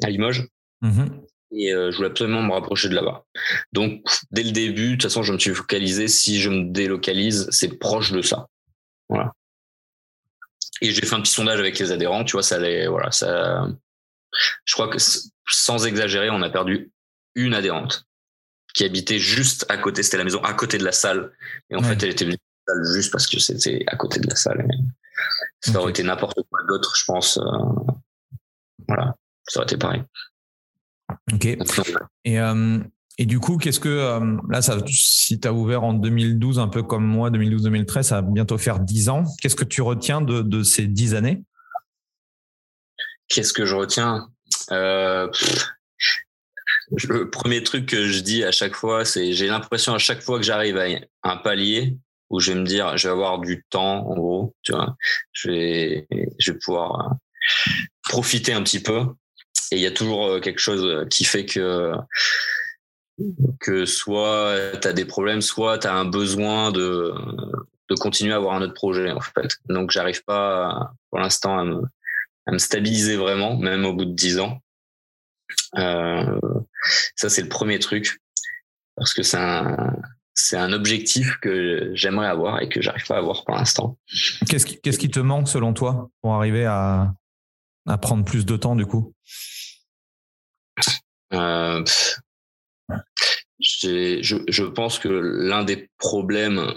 à 0.04 0.10
Limoges. 0.10 0.48
Mm-hmm. 0.82 1.10
Et 1.52 1.72
je 1.72 1.96
voulais 1.96 2.10
absolument 2.10 2.42
me 2.42 2.54
rapprocher 2.54 2.90
de 2.90 2.96
là-bas. 2.96 3.26
Donc 3.74 4.02
dès 4.32 4.44
le 4.44 4.52
début, 4.52 4.92
de 4.92 4.94
toute 4.94 5.04
façon, 5.04 5.22
je 5.22 5.34
me 5.34 5.38
suis 5.38 5.54
focalisé. 5.54 6.08
Si 6.08 6.40
je 6.40 6.50
me 6.50 6.72
délocalise, 6.72 7.48
c'est 7.52 7.78
proche 7.78 8.12
de 8.12 8.22
ça. 8.22 8.48
Voilà. 9.10 9.34
Et 10.82 10.92
j'ai 10.92 11.06
fait 11.06 11.16
un 11.16 11.22
petit 11.22 11.34
sondage 11.34 11.60
avec 11.60 11.78
les 11.80 11.92
adhérents, 11.92 12.24
tu 12.24 12.34
vois, 12.34 12.44
ça 12.44 12.56
allait, 12.56 12.88
voilà, 12.88 13.12
ça, 13.12 13.68
je 14.66 14.74
crois 14.74 14.88
que 14.88 14.98
sans 15.48 15.86
exagérer, 15.86 16.30
on 16.30 16.42
a 16.42 16.50
perdu 16.50 16.92
une 17.36 17.54
adhérente 17.54 18.06
qui 18.74 18.84
habitait 18.84 19.20
juste 19.20 19.66
à 19.70 19.78
côté, 19.78 20.04
c'était 20.04 20.18
la 20.18 20.24
maison 20.24 20.42
à 20.44 20.54
côté 20.54 20.78
de 20.78 20.84
la 20.84 20.92
salle. 20.92 21.32
Et 21.70 21.76
en 21.76 21.84
fait, 21.84 22.02
elle 22.04 22.12
était 22.12 22.26
venue 22.26 22.38
juste 22.94 23.12
parce 23.12 23.28
que 23.28 23.40
c'était 23.40 23.84
à 23.88 23.96
côté 23.96 24.20
de 24.20 24.28
la 24.28 24.36
salle. 24.36 24.68
Ça 25.62 25.80
aurait 25.80 25.92
été 25.92 26.04
n'importe 26.04 26.40
quoi 26.50 26.60
d'autre, 26.68 26.96
je 26.96 27.04
pense. 27.06 27.38
Euh, 27.38 27.42
voilà, 28.88 29.16
ça 29.48 29.60
aurait 29.60 29.66
été 29.66 29.78
pareil. 29.78 30.04
Ok. 31.34 31.46
Et 32.26 32.40
euh, 32.40 32.80
et 33.18 33.26
du 33.26 33.40
coup, 33.40 33.58
qu'est-ce 33.58 33.82
que 33.82 33.90
euh, 33.90 34.38
là, 34.50 34.62
ça, 34.62 34.78
si 34.88 35.40
tu 35.42 35.48
as 35.48 35.52
ouvert 35.52 35.84
en 35.84 35.94
2012, 35.94 36.58
un 36.60 36.70
peu 36.70 36.84
comme 36.84 37.06
moi, 37.06 37.30
2012-2013, 37.32 38.04
ça 38.04 38.22
va 38.22 38.22
bientôt 38.22 38.58
faire 38.58 38.80
10 38.80 39.10
ans. 39.10 39.26
Qu'est-ce 39.42 39.58
que 39.58 39.66
tu 39.66 39.82
retiens 39.82 40.22
de, 40.22 40.42
de 40.42 40.64
ces 40.64 40.88
10 40.88 41.16
années? 41.16 41.44
Qu'est-ce 43.28 43.52
que 43.52 43.66
je 43.66 43.76
retiens? 43.76 44.30
Le 46.92 47.30
premier 47.30 47.64
truc 47.64 47.86
que 47.86 48.08
je 48.08 48.20
dis 48.20 48.44
à 48.44 48.52
chaque 48.52 48.76
fois, 48.76 49.06
c'est 49.06 49.34
j'ai 49.34 49.48
l'impression 49.48 49.94
à 49.94 50.00
chaque 50.00 50.22
fois 50.22 50.38
que 50.38 50.46
j'arrive 50.46 50.78
à 50.78 50.88
un 51.30 51.38
palier 51.38 51.98
où 52.30 52.40
je 52.40 52.52
vais 52.52 52.60
me 52.60 52.66
dire, 52.66 52.98
je 52.98 53.08
vais 53.08 53.12
avoir 53.12 53.40
du 53.40 53.66
temps, 53.70 54.08
en 54.08 54.16
gros, 54.16 54.56
tu 54.62 54.72
vois, 54.72 54.96
je 55.32 55.50
vais, 55.50 56.08
je 56.40 56.52
vais 56.52 56.58
pouvoir 56.60 57.02
euh, 57.02 57.14
profiter 58.04 58.54
un 58.54 58.64
petit 58.64 58.82
peu. 58.82 59.06
Et 59.72 59.76
il 59.76 59.82
y 59.82 59.88
a 59.88 59.92
toujours 59.92 60.40
quelque 60.42 60.60
chose 60.60 61.08
qui 61.10 61.26
fait 61.26 61.46
que 61.46 61.94
que 63.60 63.86
soit 63.86 64.56
tu 64.82 64.88
as 64.88 64.94
des 64.94 65.06
problèmes, 65.06 65.42
soit 65.42 65.80
tu 65.80 65.88
as 65.88 65.94
un 65.94 66.06
besoin 66.06 66.72
de, 66.72 67.14
de 67.90 67.96
continuer 67.96 68.34
à 68.34 68.38
avoir 68.38 68.56
un 68.56 68.62
autre 68.62 68.74
projet 68.74 69.12
en 69.12 69.20
fait. 69.20 69.58
Donc 69.68 69.92
j'arrive 69.92 70.24
pas 70.24 70.92
pour 71.10 71.20
l'instant 71.20 71.58
à 71.58 71.64
me, 71.66 71.82
à 72.46 72.52
me 72.52 72.58
stabiliser 72.58 73.18
vraiment, 73.18 73.58
même 73.58 73.86
au 73.86 73.94
bout 73.94 74.06
de 74.06 74.14
dix 74.14 74.40
ans. 74.40 74.60
Euh, 75.78 76.40
ça, 77.16 77.30
c'est 77.30 77.42
le 77.42 77.50
premier 77.50 77.80
truc. 77.80 78.20
Parce 78.96 79.14
que 79.14 79.24
c'est 79.24 79.38
un, 79.38 79.96
c'est 80.34 80.58
un 80.58 80.74
objectif 80.74 81.38
que 81.42 81.92
j'aimerais 81.94 82.28
avoir 82.28 82.62
et 82.62 82.68
que 82.68 82.82
j'arrive 82.82 83.06
pas 83.06 83.16
à 83.16 83.20
avoir 83.20 83.46
pour 83.46 83.56
l'instant. 83.56 83.98
Qu'est-ce 84.50 84.66
qui, 84.66 84.82
qu'est-ce 84.82 85.00
qui 85.00 85.10
te 85.10 85.22
manque 85.22 85.48
selon 85.48 85.74
toi 85.74 86.10
pour 86.22 86.34
arriver 86.34 86.66
à, 86.66 87.14
à 87.88 87.98
prendre 87.98 88.26
plus 88.26 88.46
de 88.46 88.58
temps 88.58 88.76
du 88.76 88.86
coup? 88.86 89.14
Euh, 91.34 91.84
je, 93.60 94.44
je 94.48 94.64
pense 94.64 95.00
que 95.00 95.08
l'un 95.08 95.64
des 95.64 95.90
problèmes 95.98 96.74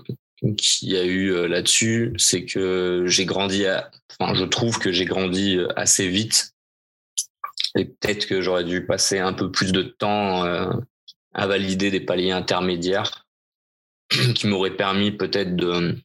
qu'il 0.57 0.91
y 0.91 0.97
a 0.97 1.05
eu 1.05 1.33
euh, 1.33 1.49
là-dessus, 1.49 2.13
c'est 2.19 2.45
que 2.45 3.05
j'ai 3.07 3.25
grandi, 3.25 3.67
à, 3.67 3.91
enfin, 4.19 4.35
je 4.35 4.45
trouve 4.45 4.79
que 4.79 4.93
j'ai 4.93 5.07
grandi 5.07 5.57
euh, 5.57 5.69
assez 5.77 6.09
vite 6.09 6.52
et 7.77 7.87
peut-être 7.87 8.27
que 8.27 8.41
j'aurais 8.41 8.65
dû 8.65 8.85
passer 8.87 9.19
un 9.19 9.33
peu 9.33 9.51
plus 9.51 9.73
de 9.73 9.83
temps 9.83 10.45
euh, 10.45 10.71
à 11.33 11.47
valider 11.47 11.91
des 11.91 12.01
paliers 12.01 12.33
intermédiaires 12.33 13.27
qui 14.35 14.47
m'auraient 14.47 14.77
permis 14.77 15.13
peut-être 15.13 15.57
de, 15.57 15.97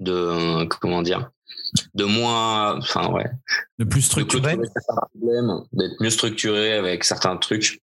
de 0.00 0.64
comment 0.64 1.02
dire, 1.02 1.30
de 1.94 2.04
moins, 2.04 2.76
enfin 2.78 3.10
ouais, 3.10 3.26
de 3.78 3.84
plus 3.84 4.02
structuré, 4.02 4.56
d'être 4.56 6.00
mieux 6.00 6.10
structuré 6.10 6.72
avec 6.72 7.04
certains 7.04 7.36
trucs 7.36 7.80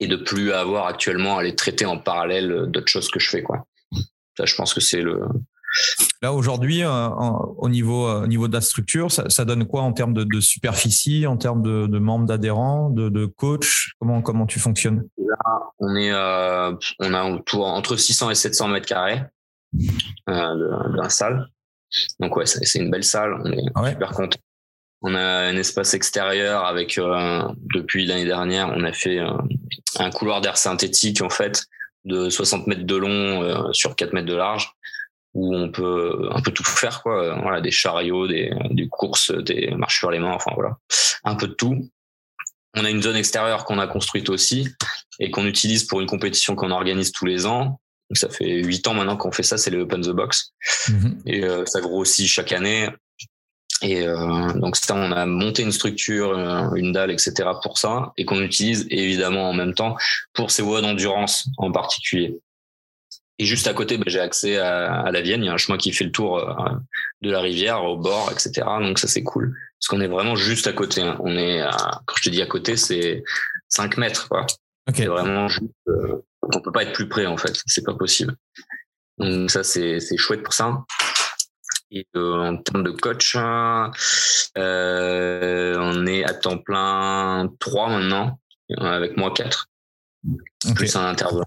et 0.00 0.06
de 0.06 0.16
plus 0.16 0.52
avoir 0.52 0.86
actuellement 0.86 1.38
à 1.38 1.42
les 1.42 1.54
traiter 1.54 1.86
en 1.86 1.98
parallèle 1.98 2.66
d'autres 2.68 2.88
choses 2.88 3.08
que 3.08 3.18
je 3.18 3.30
fais 3.30 3.42
quoi. 3.42 3.66
Ça, 4.36 4.44
je 4.44 4.54
pense 4.54 4.74
que 4.74 4.80
c'est 4.80 5.00
le, 5.00 5.22
Là, 6.22 6.32
aujourd'hui, 6.32 6.82
euh, 6.82 7.08
au, 7.08 7.68
niveau, 7.68 8.08
euh, 8.08 8.22
au 8.22 8.26
niveau 8.26 8.48
de 8.48 8.52
la 8.52 8.60
structure, 8.60 9.10
ça, 9.10 9.44
donne 9.44 9.66
quoi 9.66 9.82
en 9.82 9.92
termes 9.92 10.14
de, 10.14 10.40
superficie, 10.40 11.26
en 11.26 11.36
termes 11.36 11.62
de, 11.62 11.98
membres 11.98 12.26
d'adhérents, 12.26 12.90
de, 12.90 13.26
coach? 13.26 13.92
Comment, 14.00 14.22
comment 14.22 14.46
tu 14.46 14.58
fonctionnes? 14.58 15.06
Là, 15.18 15.36
on, 15.78 15.94
est, 15.96 16.12
euh, 16.12 16.72
on 17.00 17.14
a 17.14 17.22
entre 17.22 17.96
600 17.96 18.30
et 18.30 18.34
700 18.34 18.68
mètres 18.68 18.86
carrés 18.86 19.22
euh, 20.28 20.96
d'un 20.96 21.08
salle. 21.08 21.48
Donc, 22.20 22.36
ouais, 22.36 22.46
c'est 22.46 22.78
une 22.78 22.90
belle 22.90 23.04
salle. 23.04 23.34
On 23.44 23.52
est 23.52 23.62
ah 23.74 23.90
super 23.90 24.10
content. 24.10 24.38
On 25.02 25.14
a 25.14 25.20
un 25.20 25.56
espace 25.56 25.92
extérieur 25.94 26.64
avec, 26.64 26.98
depuis 27.74 28.06
l'année 28.06 28.24
dernière, 28.24 28.72
on 28.74 28.82
a 28.82 28.92
fait 28.92 29.20
un 29.98 30.10
couloir 30.10 30.40
d'air 30.40 30.56
synthétique, 30.56 31.20
en 31.20 31.28
fait, 31.28 31.66
de 32.06 32.30
60 32.30 32.66
mètres 32.66 32.86
de 32.86 32.96
long 32.96 33.72
sur 33.72 33.94
4 33.94 34.14
mètres 34.14 34.26
de 34.26 34.34
large 34.34 34.74
où 35.36 35.54
on 35.54 35.70
peut 35.70 36.30
un 36.32 36.40
peu 36.40 36.50
tout 36.50 36.64
faire 36.64 37.02
quoi 37.02 37.38
voilà 37.42 37.60
des 37.60 37.70
chariots 37.70 38.26
des, 38.26 38.50
des 38.70 38.88
courses 38.88 39.30
des 39.30 39.70
marches 39.76 39.98
sur 39.98 40.10
les 40.10 40.18
mains 40.18 40.32
enfin 40.32 40.52
voilà 40.54 40.78
un 41.24 41.34
peu 41.34 41.46
de 41.46 41.52
tout 41.52 41.88
on 42.74 42.84
a 42.84 42.90
une 42.90 43.02
zone 43.02 43.16
extérieure 43.16 43.64
qu'on 43.64 43.78
a 43.78 43.86
construite 43.86 44.30
aussi 44.30 44.68
et 45.20 45.30
qu'on 45.30 45.46
utilise 45.46 45.84
pour 45.84 46.00
une 46.00 46.06
compétition 46.06 46.56
qu'on 46.56 46.70
organise 46.70 47.12
tous 47.12 47.26
les 47.26 47.44
ans 47.44 47.80
donc 48.08 48.16
ça 48.16 48.30
fait 48.30 48.62
huit 48.62 48.86
ans 48.86 48.94
maintenant 48.94 49.16
qu'on 49.16 49.32
fait 49.32 49.42
ça 49.42 49.58
c'est 49.58 49.70
le 49.70 49.82
Open 49.82 50.00
the 50.00 50.10
Box 50.10 50.54
mm-hmm. 50.88 51.14
et 51.26 51.44
euh, 51.44 51.66
ça 51.66 51.80
grossit 51.80 52.26
chaque 52.26 52.52
année 52.52 52.88
et 53.82 54.06
euh, 54.06 54.52
donc 54.54 54.76
ça, 54.76 54.94
on 54.94 55.12
a 55.12 55.26
monté 55.26 55.62
une 55.62 55.72
structure, 55.72 56.30
euh, 56.30 56.74
une 56.76 56.92
dalle, 56.92 57.10
etc. 57.10 57.50
pour 57.62 57.76
ça, 57.76 58.12
et 58.16 58.24
qu'on 58.24 58.40
utilise 58.40 58.86
évidemment 58.88 59.50
en 59.50 59.52
même 59.52 59.74
temps 59.74 59.96
pour 60.32 60.50
ces 60.50 60.62
voies 60.62 60.80
d'endurance 60.80 61.48
en 61.58 61.70
particulier. 61.70 62.38
Et 63.38 63.44
juste 63.44 63.66
à 63.66 63.74
côté, 63.74 63.98
bah, 63.98 64.04
j'ai 64.06 64.20
accès 64.20 64.56
à, 64.56 65.10
la 65.10 65.20
Vienne. 65.20 65.42
Il 65.42 65.46
y 65.46 65.48
a 65.48 65.52
un 65.52 65.58
chemin 65.58 65.76
qui 65.76 65.92
fait 65.92 66.04
le 66.04 66.12
tour 66.12 66.38
euh, 66.38 66.70
de 67.20 67.30
la 67.30 67.40
rivière 67.40 67.84
au 67.84 67.96
bord, 67.96 68.30
etc. 68.32 68.66
Donc 68.80 68.98
ça, 68.98 69.08
c'est 69.08 69.22
cool. 69.22 69.54
Parce 69.78 69.88
qu'on 69.88 70.00
est 70.00 70.08
vraiment 70.08 70.36
juste 70.36 70.66
à 70.66 70.72
côté. 70.72 71.02
Hein. 71.02 71.18
On 71.20 71.36
est, 71.36 71.60
à, 71.60 72.00
quand 72.06 72.16
je 72.16 72.22
te 72.24 72.30
dis 72.30 72.40
à 72.40 72.46
côté, 72.46 72.76
c'est 72.76 73.22
5 73.68 73.98
mètres. 73.98 74.28
Quoi. 74.28 74.46
Okay. 74.88 75.02
C'est 75.02 75.08
vraiment 75.08 75.48
juste. 75.48 75.72
Euh, 75.88 76.24
on 76.42 76.60
peut 76.60 76.72
pas 76.72 76.84
être 76.84 76.92
plus 76.92 77.08
près, 77.08 77.26
en 77.26 77.36
fait. 77.36 77.60
C'est 77.66 77.84
pas 77.84 77.94
possible. 77.94 78.34
Donc 79.18 79.50
ça, 79.50 79.62
c'est, 79.62 80.00
c'est 80.00 80.16
chouette 80.16 80.42
pour 80.42 80.54
ça. 80.54 80.84
Et 81.90 82.06
euh, 82.16 82.40
en 82.40 82.56
termes 82.56 82.82
de 82.82 82.90
coach, 82.90 83.36
euh, 83.36 83.90
on 85.78 86.06
est 86.06 86.24
à 86.24 86.34
temps 86.34 86.58
plein 86.58 87.48
3 87.60 87.88
maintenant, 87.90 88.40
avec 88.76 89.16
moi 89.16 89.32
4. 89.32 89.68
Plus 90.74 90.96
un 90.96 91.06
intervenant. 91.06 91.46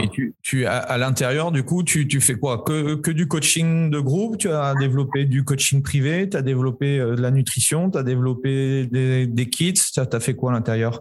Et 0.00 0.08
tu, 0.10 0.36
tu 0.42 0.64
à, 0.64 0.78
à 0.78 0.96
l'intérieur, 0.96 1.50
du 1.50 1.64
coup, 1.64 1.82
tu, 1.82 2.06
tu 2.06 2.20
fais 2.20 2.34
quoi? 2.34 2.62
Que, 2.62 2.94
que 2.94 3.10
du 3.10 3.26
coaching 3.26 3.90
de 3.90 3.98
groupe? 3.98 4.38
Tu 4.38 4.48
as 4.48 4.74
développé 4.74 5.24
du 5.24 5.44
coaching 5.44 5.82
privé? 5.82 6.28
Tu 6.28 6.36
as 6.36 6.42
développé 6.42 7.00
euh, 7.00 7.16
de 7.16 7.20
la 7.20 7.32
nutrition? 7.32 7.90
Tu 7.90 7.98
as 7.98 8.04
développé 8.04 8.86
des, 8.86 9.26
des 9.26 9.50
kits? 9.50 9.72
Tu 9.72 9.98
as, 9.98 10.20
fait 10.20 10.34
quoi 10.34 10.52
à 10.52 10.54
l'intérieur? 10.54 11.00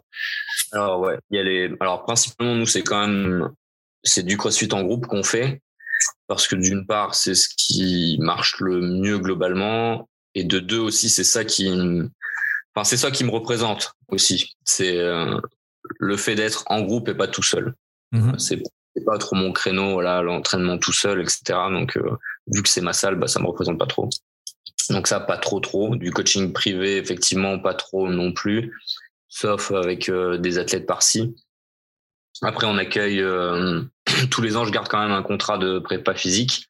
Alors, 0.72 1.00
ouais, 1.02 1.18
il 1.30 1.38
y 1.38 1.40
a 1.40 1.44
les... 1.44 1.72
Alors, 1.80 2.04
principalement, 2.06 2.56
nous, 2.56 2.66
c'est 2.66 2.82
quand 2.82 3.06
même 3.06 3.50
c'est 4.04 4.24
du 4.24 4.36
crossfit 4.38 4.70
en 4.72 4.84
groupe 4.84 5.06
qu'on 5.06 5.24
fait. 5.24 5.62
Parce 6.28 6.48
que 6.48 6.56
d'une 6.56 6.88
part, 6.88 7.14
c'est 7.14 7.36
ce 7.36 7.50
qui 7.56 8.18
marche 8.20 8.60
le 8.60 8.82
mieux 8.82 9.20
globalement. 9.20 10.10
Et 10.34 10.44
de 10.44 10.60
deux 10.60 10.80
aussi, 10.80 11.10
c'est 11.10 11.24
ça 11.24 11.46
qui 11.46 11.70
enfin, 12.74 12.84
c'est 12.84 12.98
ça 12.98 13.12
qui 13.12 13.24
me 13.24 13.32
représente 13.32 13.94
aussi. 14.08 14.56
C'est 14.64 14.98
euh, 14.98 15.38
le 16.00 16.18
fait 16.18 16.36
d'être 16.36 16.64
en 16.68 16.82
groupe 16.82 17.10
et 17.10 17.14
pas 17.14 17.28
tout 17.28 17.44
seul. 17.44 17.76
Mhm. 18.12 18.38
C'est 18.40 18.62
pas 19.06 19.18
trop 19.18 19.36
mon 19.36 19.54
créneau, 19.54 19.94
voilà, 19.94 20.22
l'entraînement 20.22 20.78
tout 20.78 20.94
seul, 20.94 21.22
etc. 21.22 21.42
Donc, 21.72 21.96
euh, 21.98 22.18
vu 22.48 22.62
que 22.62 22.70
c'est 22.70 22.82
ma 22.82 22.94
salle, 22.94 23.16
bah, 23.16 23.28
ça 23.28 23.40
me 23.40 23.48
représente 23.48 23.80
pas 23.80 23.86
trop. 23.86 24.10
Donc 24.90 25.08
ça, 25.08 25.20
pas 25.20 25.38
trop 25.38 25.60
trop. 25.60 25.96
Du 25.96 26.12
coaching 26.12 26.52
privé, 26.52 26.98
effectivement, 26.98 27.58
pas 27.60 27.74
trop 27.74 28.10
non 28.10 28.34
plus, 28.34 28.74
sauf 29.30 29.72
avec 29.72 30.10
euh, 30.10 30.38
des 30.38 30.58
athlètes 30.58 30.86
par-ci. 30.86 31.36
Après, 32.42 32.68
on 32.68 32.78
accueille 32.78 33.22
euh, 33.22 33.82
tous 34.32 34.42
les 34.42 34.58
ans. 34.58 34.66
Je 34.66 34.72
garde 34.72 34.90
quand 34.90 35.02
même 35.02 35.12
un 35.12 35.24
contrat 35.24 35.58
de 35.58 35.80
prépa 35.80 36.14
physique. 36.14 36.68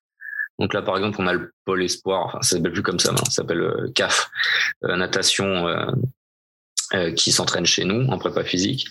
Donc 0.60 0.75
là, 0.75 0.84
par 0.84 0.95
exemple, 0.97 1.17
on 1.19 1.25
a 1.25 1.34
le 1.34 1.51
pôle 1.65 1.82
espoir. 1.82 2.27
Enfin, 2.27 2.41
ça 2.43 2.56
s'appelle 2.56 2.73
plus 2.73 2.84
comme 2.84 2.99
ça, 2.99 3.15
ça 3.17 3.32
s'appelle 3.32 3.89
CAF, 3.95 4.30
natation, 4.84 5.65
qui 7.15 7.32
s'entraîne 7.32 7.65
chez 7.65 7.84
nous 7.84 8.06
en 8.10 8.19
prépa 8.19 8.43
physique. 8.43 8.86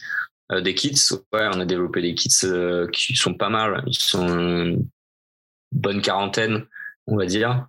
Euh, 0.50 0.60
des 0.60 0.74
kits, 0.74 0.94
ouais, 1.32 1.48
on 1.54 1.60
a 1.60 1.64
développé 1.64 2.02
des 2.02 2.14
kits 2.14 2.30
euh, 2.44 2.88
qui 2.88 3.14
sont 3.14 3.34
pas 3.34 3.48
mal. 3.48 3.82
Ils 3.86 3.94
sont 3.94 4.28
une 4.28 4.88
bonne 5.72 6.02
quarantaine, 6.02 6.66
on 7.06 7.16
va 7.16 7.26
dire. 7.26 7.66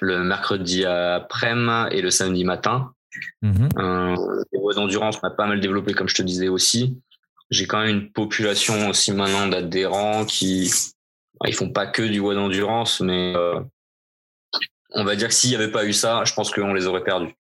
Le 0.00 0.24
mercredi 0.24 0.84
après-midi 0.84 1.96
et 1.96 2.02
le 2.02 2.10
samedi 2.10 2.44
matin. 2.44 2.92
Mmh. 3.42 3.68
Euh, 3.78 4.16
les 4.52 4.58
voies 4.58 4.74
d'endurance, 4.74 5.18
on 5.22 5.26
a 5.26 5.30
pas 5.30 5.46
mal 5.46 5.60
développé, 5.60 5.92
comme 5.92 6.08
je 6.08 6.16
te 6.16 6.22
disais 6.22 6.48
aussi. 6.48 7.00
J'ai 7.50 7.66
quand 7.66 7.80
même 7.80 7.96
une 7.96 8.10
population 8.10 8.88
aussi 8.88 9.12
maintenant 9.12 9.46
d'adhérents 9.46 10.24
qui, 10.24 10.72
ils 11.46 11.54
font 11.54 11.70
pas 11.70 11.86
que 11.86 12.02
du 12.02 12.18
voie 12.18 12.34
d'endurance, 12.34 13.00
mais 13.00 13.34
on 14.90 15.04
va 15.04 15.14
dire 15.14 15.28
que 15.28 15.34
s'il 15.34 15.50
n'y 15.50 15.56
avait 15.56 15.70
pas 15.70 15.84
eu 15.84 15.92
ça, 15.92 16.24
je 16.24 16.32
pense 16.32 16.50
qu'on 16.50 16.72
les 16.72 16.86
aurait 16.86 17.04
perdus. 17.04 17.36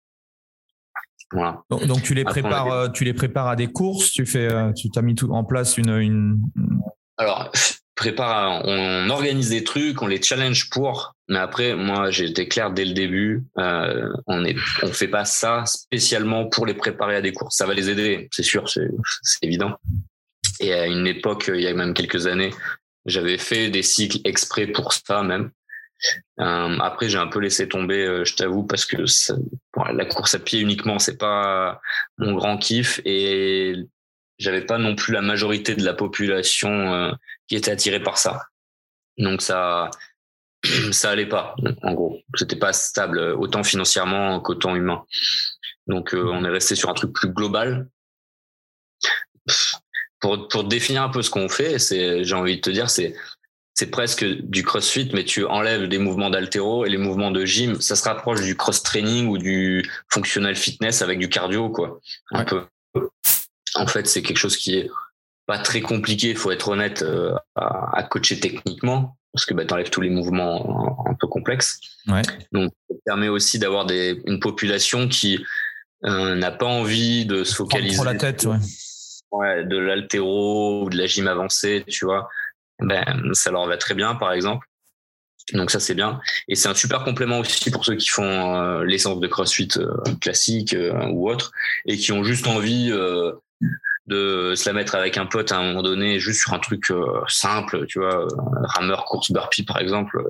Donc, 1.69 2.03
tu 2.03 2.13
les 2.13 2.23
prépares, 2.23 2.71
euh, 2.71 2.89
tu 2.89 3.03
les 3.03 3.13
prépares 3.13 3.47
à 3.47 3.55
des 3.55 3.67
courses. 3.67 4.11
Tu 4.11 4.25
fais, 4.25 4.51
euh, 4.51 4.71
tu 4.73 4.89
t'as 4.89 5.01
mis 5.01 5.15
tout 5.15 5.31
en 5.31 5.43
place 5.43 5.77
une, 5.77 5.97
une... 5.97 6.39
Alors 7.17 7.51
prépare, 7.95 8.65
on 8.65 9.09
organise 9.09 9.49
des 9.49 9.63
trucs, 9.63 10.01
on 10.01 10.07
les 10.07 10.21
challenge 10.21 10.69
pour. 10.69 11.15
Mais 11.29 11.39
après, 11.39 11.75
moi, 11.75 12.11
j'ai 12.11 12.25
été 12.25 12.47
clair 12.47 12.71
dès 12.71 12.85
le 12.85 12.93
début. 12.93 13.43
Euh, 13.57 14.09
on 14.27 14.43
est, 14.45 14.55
on 14.81 14.87
fait 14.87 15.07
pas 15.07 15.25
ça 15.25 15.63
spécialement 15.65 16.47
pour 16.47 16.65
les 16.65 16.73
préparer 16.73 17.15
à 17.15 17.21
des 17.21 17.31
courses. 17.31 17.55
Ça 17.55 17.65
va 17.65 17.73
les 17.73 17.89
aider, 17.89 18.27
c'est 18.31 18.43
sûr, 18.43 18.67
c'est 18.67 18.89
évident. 19.41 19.75
Et 20.59 20.73
à 20.73 20.87
une 20.87 21.07
époque, 21.07 21.51
il 21.53 21.61
y 21.61 21.67
a 21.67 21.73
même 21.73 21.93
quelques 21.93 22.27
années, 22.27 22.51
j'avais 23.05 23.37
fait 23.37 23.69
des 23.69 23.83
cycles 23.83 24.19
exprès 24.23 24.67
pour 24.67 24.93
ça 24.93 25.23
même. 25.23 25.51
Euh, 26.39 26.77
après, 26.79 27.09
j'ai 27.09 27.17
un 27.17 27.27
peu 27.27 27.39
laissé 27.39 27.67
tomber, 27.67 28.05
euh, 28.05 28.25
je 28.25 28.35
t'avoue, 28.35 28.63
parce 28.63 28.85
que 28.85 28.97
la 29.91 30.05
course 30.05 30.35
à 30.35 30.39
pied 30.39 30.59
uniquement, 30.59 30.99
c'est 30.99 31.17
pas 31.17 31.81
mon 32.17 32.33
grand 32.33 32.57
kiff 32.57 32.99
et 33.05 33.75
j'avais 34.37 34.65
pas 34.65 34.77
non 34.77 34.95
plus 34.95 35.13
la 35.13 35.21
majorité 35.21 35.75
de 35.75 35.83
la 35.83 35.93
population 35.93 36.69
euh, 36.69 37.11
qui 37.47 37.55
était 37.55 37.71
attirée 37.71 38.01
par 38.01 38.17
ça. 38.17 38.41
Donc 39.17 39.41
ça, 39.41 39.91
ça 40.91 41.11
allait 41.11 41.29
pas. 41.29 41.55
En 41.83 41.93
gros, 41.93 42.19
c'était 42.35 42.57
pas 42.57 42.73
stable 42.73 43.19
autant 43.19 43.63
financièrement 43.63 44.39
qu'autant 44.41 44.75
humain. 44.75 45.05
Donc 45.87 46.13
on 46.13 46.45
est 46.45 46.49
resté 46.49 46.75
sur 46.75 46.89
un 46.89 46.93
truc 46.93 47.13
plus 47.13 47.29
global. 47.29 47.87
Pour, 50.19 50.47
pour 50.47 50.63
définir 50.63 51.03
un 51.03 51.09
peu 51.09 51.21
ce 51.21 51.29
qu'on 51.29 51.49
fait, 51.49 51.79
c'est, 51.79 52.23
j'ai 52.23 52.35
envie 52.35 52.55
de 52.55 52.61
te 52.61 52.69
dire, 52.69 52.89
c'est 52.89 53.13
c'est 53.73 53.89
presque 53.89 54.23
du 54.23 54.63
crossfit, 54.63 55.09
mais 55.13 55.23
tu 55.23 55.45
enlèves 55.45 55.87
des 55.87 55.97
mouvements 55.97 56.29
d'altéro 56.29 56.85
et 56.85 56.89
les 56.89 56.97
mouvements 56.97 57.31
de 57.31 57.43
gym, 57.43 57.81
ça 57.81 57.95
se 57.95 58.03
rapproche 58.03 58.41
du 58.41 58.55
cross-training 58.55 59.27
ou 59.27 59.37
du 59.37 59.89
functional 60.09 60.55
fitness 60.55 61.01
avec 61.01 61.17
du 61.17 61.27
cardio, 61.27 61.69
quoi. 61.69 61.99
Un 62.31 62.45
peu. 62.45 62.65
En 63.75 63.87
fait, 63.87 64.07
c'est 64.07 64.21
quelque 64.21 64.37
chose 64.37 64.57
qui 64.57 64.75
est 64.75 64.91
pas 65.47 65.57
très 65.57 65.81
compliqué, 65.81 66.35
faut 66.35 66.51
être 66.51 66.69
honnête, 66.69 67.01
euh, 67.01 67.33
à, 67.55 68.03
coacher 68.03 68.39
techniquement. 68.39 69.17
parce 69.33 69.45
que 69.45 69.55
bah, 69.55 69.65
tu 69.65 69.73
enlèves 69.73 69.89
tous 69.89 70.01
les 70.01 70.11
mouvements 70.11 71.05
un, 71.09 71.15
peu 71.15 71.27
complexes. 71.27 71.79
Donc, 72.51 72.71
ça 72.87 72.95
permet 73.05 73.29
aussi 73.29 73.57
d'avoir 73.57 73.87
une 73.89 74.39
population 74.39 75.07
qui 75.07 75.43
euh, 76.05 76.35
n'a 76.35 76.51
pas 76.51 76.67
envie 76.67 77.25
de 77.25 77.43
se 77.43 77.55
focaliser 77.55 77.95
sur 77.95 78.03
la 78.03 78.15
tête, 78.15 78.45
ouais. 79.31 79.65
de 79.65 79.77
l'altéro 79.77 80.83
ou 80.83 80.89
de 80.91 80.97
la 80.97 81.07
gym 81.07 81.27
avancée, 81.27 81.83
tu 81.87 82.05
vois. 82.05 82.29
Ben, 82.83 83.33
ça 83.33 83.51
leur 83.51 83.65
va 83.67 83.77
très 83.77 83.95
bien, 83.95 84.15
par 84.15 84.33
exemple. 84.33 84.67
Donc 85.51 85.71
ça 85.71 85.81
c'est 85.81 85.93
bien 85.93 86.21
et 86.47 86.55
c'est 86.55 86.69
un 86.69 86.73
super 86.73 87.03
complément 87.03 87.39
aussi 87.39 87.69
pour 87.69 87.83
ceux 87.83 87.95
qui 87.95 88.07
font 88.07 88.55
euh, 88.55 88.85
l'essence 88.85 89.19
de 89.19 89.27
CrossFit 89.27 89.67
euh, 89.75 89.93
classique 90.21 90.73
ou 91.11 91.29
autre 91.29 91.51
et 91.85 91.97
qui 91.97 92.13
ont 92.13 92.23
juste 92.23 92.47
envie 92.47 92.91
de 94.07 94.53
se 94.55 94.69
la 94.69 94.71
mettre 94.71 94.95
avec 94.95 95.17
un 95.17 95.25
pote 95.25 95.51
à 95.51 95.57
un 95.57 95.63
moment 95.63 95.83
donné 95.83 96.17
juste 96.17 96.39
sur 96.43 96.53
un 96.53 96.59
truc 96.59 96.93
simple, 97.27 97.85
tu 97.87 97.99
vois, 97.99 98.25
rameur 98.63 99.03
course 99.03 99.33
burpee 99.33 99.63
par 99.63 99.79
exemple 99.79 100.23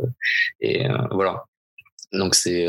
et 0.61 0.87
voilà. 1.11 1.43
Donc 2.11 2.33
c'est 2.33 2.67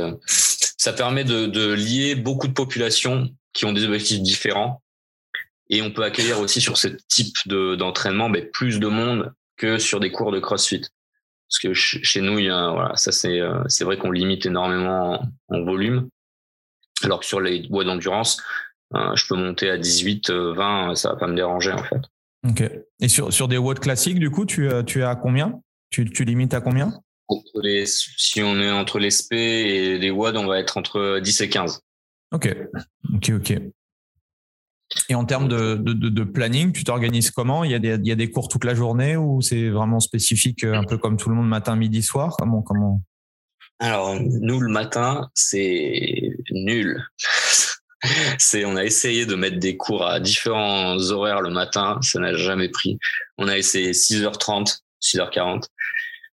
ça 0.85 0.93
permet 0.93 1.24
de, 1.24 1.72
lier 1.72 2.14
beaucoup 2.14 2.47
de 2.47 2.53
populations 2.53 3.35
qui 3.55 3.64
ont 3.64 3.72
des 3.72 3.85
objectifs 3.85 4.20
différents. 4.20 4.82
Et 5.70 5.80
on 5.80 5.91
peut 5.91 6.05
accueillir 6.05 6.41
aussi 6.41 6.61
sur 6.61 6.76
ce 6.76 6.89
type 7.09 7.37
d'entraînement 7.49 8.28
ben, 8.28 8.47
plus 8.53 8.78
de 8.80 8.87
monde 8.87 9.32
que 9.57 9.79
sur 9.79 10.01
des 10.01 10.11
cours 10.11 10.33
de 10.33 10.41
CrossFit. 10.41 10.83
Parce 11.49 11.59
que 11.59 11.75
chez 11.75 12.21
nous, 12.21 12.39
il 12.39 12.47
y 12.47 12.51
a, 12.51 12.71
voilà, 12.71 12.97
ça 12.97 13.13
c'est 13.13 13.41
euh, 13.41 13.63
c'est 13.69 13.85
vrai 13.85 13.97
qu'on 13.97 14.11
limite 14.11 14.47
énormément 14.47 15.23
en, 15.49 15.63
volume. 15.63 16.09
Alors 17.03 17.21
que 17.21 17.27
sur 17.27 17.41
les 17.41 17.69
bois 17.69 17.85
d'endurance, 17.85 18.43
euh, 18.95 19.15
je 19.15 19.27
peux 19.27 19.37
monter 19.37 19.71
à 19.71 19.79
18, 19.79 20.31
20, 20.31 20.91
euh, 20.91 20.95
ça 20.95 21.11
va 21.11 21.17
pas 21.17 21.27
me 21.27 21.37
déranger 21.37 21.73
en 21.73 21.83
fait. 21.83 22.01
Ok. 22.49 22.63
Et 23.01 23.09
sur, 23.09 23.33
sur 23.33 23.49
des 23.49 23.59
watts 23.59 23.81
classiques, 23.81 24.19
du 24.19 24.31
coup, 24.31 24.47
tu, 24.47 24.69
tu 24.87 25.01
es 25.01 25.05
à 25.05 25.15
combien? 25.17 25.61
Tu, 25.91 26.11
tu 26.11 26.25
limites 26.25 26.55
à 26.55 26.61
combien? 26.61 26.93
Les, 27.63 27.87
si 27.87 28.43
on 28.43 28.59
est 28.61 28.71
entre 28.71 28.99
les 28.99 29.11
SP 29.11 29.33
et 29.33 29.99
les 29.99 30.11
WAD, 30.11 30.37
on 30.37 30.47
va 30.47 30.59
être 30.59 30.77
entre 30.77 31.21
10 31.21 31.41
et 31.41 31.49
15. 31.49 31.81
Ok, 32.33 32.55
ok, 33.15 33.33
ok. 33.37 33.61
Et 35.09 35.15
en 35.15 35.25
termes 35.25 35.49
de, 35.49 35.75
de, 35.77 36.25
planning, 36.25 36.73
tu 36.73 36.85
t'organises 36.85 37.31
comment? 37.31 37.65
Il 37.65 37.71
y, 37.71 37.75
a 37.75 37.79
des, 37.79 37.95
il 37.95 38.07
y 38.07 38.13
a 38.13 38.17
des 38.17 38.31
cours 38.31 38.49
toute 38.49 38.65
la 38.65 38.75
journée 38.75 39.17
ou 39.17 39.43
c'est 39.43 39.69
vraiment 39.69 40.01
spécifique, 40.01 40.65
euh, 40.65 40.75
un 40.75 40.85
peu 40.85 40.99
comme 40.99 41.17
tout 41.17 41.29
le 41.29 41.35
monde, 41.35 41.49
matin, 41.49 41.77
midi, 41.77 42.03
soir? 42.03 42.37
Comment, 42.39 42.63
comment? 42.63 43.01
Alors, 43.81 44.15
nous, 44.21 44.61
le 44.61 44.71
matin, 44.71 45.31
c'est 45.35 46.31
nul. 46.51 47.05
c'est, 48.39 48.65
on 48.65 48.77
a 48.77 48.85
essayé 48.85 49.27
de 49.27 49.35
mettre 49.35 49.59
des 49.59 49.77
cours 49.77 50.07
à 50.07 50.21
différents 50.21 50.97
horaires 51.11 51.41
le 51.41 51.51
matin, 51.51 51.99
ça 52.03 52.21
n'a 52.21 52.35
jamais 52.35 52.69
pris. 52.69 52.99
On 53.37 53.49
a 53.49 53.59
essayé 53.59 53.93
6h30, 53.93 54.81
6h40. 55.03 55.65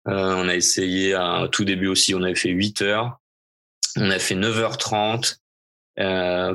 Euh, 0.08 0.34
on 0.36 0.48
a 0.48 0.54
essayé 0.54 1.14
à 1.14 1.48
tout 1.50 1.64
début 1.64 1.88
aussi, 1.88 2.14
on 2.14 2.22
avait 2.22 2.34
fait 2.34 2.50
8 2.50 2.82
heures. 2.82 3.18
On 3.96 4.10
a 4.10 4.18
fait 4.18 4.34
9h30. 4.34 5.38
Euh, 5.98 6.54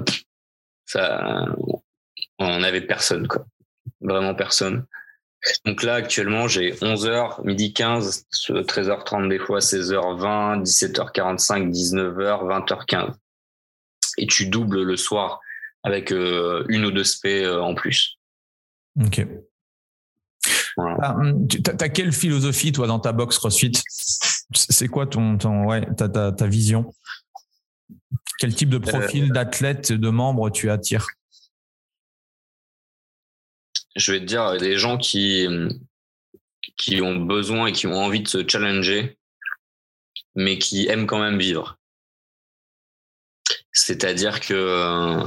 ça, 0.86 1.46
on 2.42 2.60
n'avait 2.60 2.82
personne, 2.82 3.28
quoi. 3.28 3.46
Vraiment 4.02 4.36
personne. 4.36 4.86
Donc 5.66 5.82
là, 5.84 5.96
actuellement, 5.96 6.48
j'ai 6.48 6.72
11h, 6.74 7.44
midi 7.46 7.74
15, 7.74 8.26
13h30 8.32 9.28
des 9.28 9.40
fois, 9.40 9.60
16h20, 9.60 10.64
17h45, 10.64 11.72
19h, 11.72 12.68
20h15. 12.68 13.14
Et 14.18 14.28
tu 14.28 14.48
doubles 14.48 14.84
le 14.84 14.98
soir 14.98 15.40
avec 15.84 16.12
euh, 16.12 16.64
une 16.70 16.86
ou 16.86 16.92
deux 16.92 17.04
spé 17.04 17.44
euh, 17.44 17.62
en 17.62 17.74
plus. 17.74 18.18
Ok. 19.04 19.26
Ah, 20.78 21.16
hum, 21.16 21.48
tu 21.48 21.62
as, 21.68 21.90
quelle 21.90 22.12
philosophie, 22.12 22.72
toi, 22.72 22.88
dans 22.88 23.00
ta 23.00 23.12
box 23.12 23.38
CrossFit? 23.40 23.74
C'est 24.54 24.88
quoi 24.88 25.08
ton, 25.08 25.38
ton 25.38 25.66
ouais, 25.66 25.86
ta, 25.96 26.08
ta, 26.08 26.32
ta, 26.32 26.48
vision? 26.48 26.94
Quel 28.38 28.54
type 28.54 28.70
de 28.70 28.78
euh, 28.78 28.80
profil 28.80 29.32
d'athlète, 29.32 29.92
de 29.92 30.10
membre 30.10 30.50
tu 30.50 30.70
attires? 30.70 31.08
Je 33.96 34.12
vais 34.12 34.20
te 34.20 34.26
dire, 34.26 34.58
des 34.58 34.78
gens 34.78 34.98
qui, 34.98 35.48
qui 36.78 37.02
ont 37.02 37.18
besoin 37.18 37.68
et 37.68 37.72
qui 37.72 37.88
ont 37.88 37.96
envie 37.96 38.22
de 38.22 38.28
se 38.28 38.48
challenger, 38.48 39.18
mais 40.36 40.58
qui 40.58 40.88
aiment 40.88 41.08
quand 41.08 41.20
même 41.20 41.38
vivre. 41.38 41.78
C'est-à-dire 43.74 44.40
que, 44.40 44.54
euh, 44.54 45.24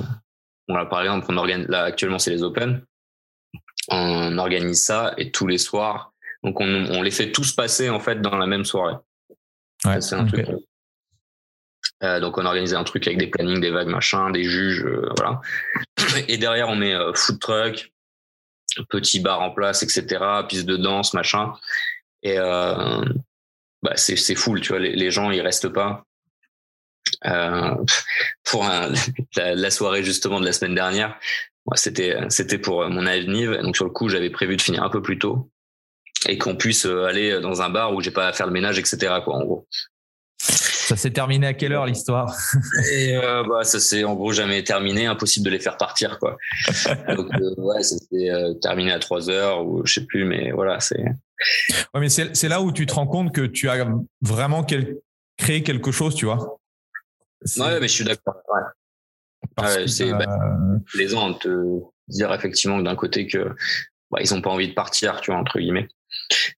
par 0.66 1.02
exemple, 1.02 1.26
on 1.28 1.36
organise, 1.36 1.68
là, 1.68 1.84
actuellement, 1.84 2.18
c'est 2.18 2.30
les 2.30 2.42
Open 2.42 2.84
on 3.88 4.38
organise 4.38 4.84
ça 4.84 5.14
et 5.16 5.30
tous 5.30 5.46
les 5.46 5.58
soirs, 5.58 6.12
donc 6.42 6.60
on, 6.60 7.02
les 7.02 7.10
fait 7.10 7.32
tous 7.32 7.52
passer 7.52 7.90
en 7.90 8.00
fait 8.00 8.20
dans 8.20 8.36
la 8.36 8.46
même 8.46 8.64
soirée. 8.64 8.96
c'est 10.00 10.14
un 10.14 10.26
truc. 10.26 10.46
Euh, 12.02 12.20
donc 12.20 12.38
on 12.38 12.44
organisé 12.44 12.76
un 12.76 12.84
truc 12.84 13.06
avec 13.06 13.18
des 13.18 13.28
plannings, 13.28 13.60
des 13.60 13.70
vagues, 13.70 13.88
machin, 13.88 14.30
des 14.30 14.44
juges, 14.44 14.84
euh, 14.84 15.08
voilà. 15.16 15.40
Et 16.28 16.38
derrière 16.38 16.68
on 16.68 16.76
met 16.76 16.94
euh, 16.94 17.12
food 17.14 17.38
truck, 17.40 17.92
petit 18.83 19.20
bar 19.20 19.41
en 19.41 19.51
place, 19.51 19.83
etc. 19.83 20.25
Piste 20.49 20.66
de 20.66 20.77
danse, 20.77 21.14
machin. 21.14 21.53
Et 22.22 22.37
bah, 22.37 23.93
c'est 23.97 24.35
full, 24.35 24.61
tu 24.61 24.68
vois. 24.68 24.79
Les, 24.79 25.11
gens 25.11 25.31
ils 25.31 25.43
restent 25.43 25.68
pas. 25.68 26.05
pour 28.45 28.64
la, 29.37 29.70
soirée 29.70 30.03
justement 30.03 30.41
de 30.41 30.47
la 30.47 30.53
semaine 30.53 30.75
dernière, 30.75 31.18
c'était 31.75 32.16
c'était 32.29 32.59
pour 32.59 32.83
euh, 32.83 32.89
mon 32.89 33.07
avenir. 33.07 33.62
Donc 33.62 33.77
sur 33.77 33.85
le 33.85 33.91
coup, 33.91 34.09
j'avais 34.09 34.31
prévu 34.31 34.57
de 34.57 34.62
finir 34.62 34.83
un 34.83 34.91
peu 34.91 35.03
plus 35.03 35.18
tôt 35.18 35.51
et 36.29 36.39
qu'on 36.39 36.57
puisse 36.57 36.87
euh, 36.87 37.05
aller 37.05 37.41
dans 37.41 37.62
un 37.62 37.70
bar 37.70 37.95
où 37.95 38.01
j'ai 38.01 38.11
pas 38.11 38.29
à 38.29 38.33
faire 38.33 38.47
le 38.47 38.53
ménage, 38.53 38.79
etc. 38.79 39.20
Quoi, 39.25 39.35
en 39.35 39.45
gros. 39.45 39.66
Ça 40.85 40.97
s'est 40.97 41.11
terminé 41.11 41.47
à 41.47 41.55
quelle 41.55 41.72
heure 41.72 41.87
l'histoire? 41.87 42.35
Et 42.93 43.16
euh, 43.16 43.43
bah 43.45 43.64
ça 43.64 43.80
s'est 43.80 44.05
en 44.05 44.14
gros 44.14 44.32
jamais 44.32 44.62
terminé, 44.62 45.07
impossible 45.07 45.47
de 45.47 45.51
les 45.51 45.61
faire 45.61 45.76
partir 45.76 46.18
quoi. 46.18 46.37
Donc 47.16 47.28
ouais, 47.59 47.82
c'était 47.82 48.30
terminé 48.61 48.93
à 48.93 48.99
3 48.99 49.30
heures 49.30 49.66
ou 49.66 49.85
je 49.85 49.95
sais 49.95 50.07
plus, 50.07 50.24
mais 50.24 50.53
voilà 50.53 50.80
c'est. 50.80 51.03
Ouais, 51.95 52.01
mais 52.01 52.09
c'est 52.09 52.49
là 52.49 52.61
où 52.61 52.72
tu 52.72 52.87
te 52.87 52.95
rends 52.95 53.07
compte 53.07 53.35
que 53.35 53.47
tu 53.47 53.68
as 53.68 53.87
vraiment 54.20 54.64
créé 55.37 55.62
quelque 55.62 55.91
chose, 55.91 56.14
tu 56.14 56.26
vois? 56.26 56.59
Ouais, 57.59 57.80
mais 57.80 57.89
je 57.89 57.93
suis 57.93 58.05
d'accord. 58.05 58.37
Ouais 58.53 58.62
c'est 59.87 60.11
bah, 60.11 60.24
euh, 60.28 60.78
plaisant 60.87 61.30
de 61.30 61.39
te 61.39 61.80
dire 62.09 62.32
effectivement 62.32 62.78
d'un 62.78 62.97
côté 62.97 63.26
que 63.26 63.55
bah, 64.11 64.18
ils 64.20 64.35
ont 64.35 64.41
pas 64.41 64.51
envie 64.51 64.68
de 64.68 64.74
partir, 64.74 65.20
tu 65.20 65.30
vois 65.30 65.41
entre 65.41 65.59
guillemets. 65.59 65.89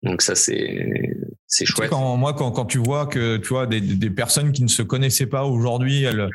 Donc 0.03 0.23
ça 0.23 0.35
c'est 0.35 1.17
c'est 1.47 1.64
chouette. 1.64 1.91
quand, 1.91 2.17
moi 2.17 2.35
quand, 2.35 2.51
quand 2.51 2.64
tu 2.67 2.79
vois 2.79 3.07
que 3.07 3.37
tu 3.37 3.49
vois 3.49 3.67
des, 3.67 3.81
des 3.81 4.11
personnes 4.11 4.53
qui 4.53 4.62
ne 4.62 4.69
se 4.69 4.83
connaissaient 4.83 5.27
pas 5.27 5.45
aujourd'hui, 5.45 6.05
elles 6.05 6.29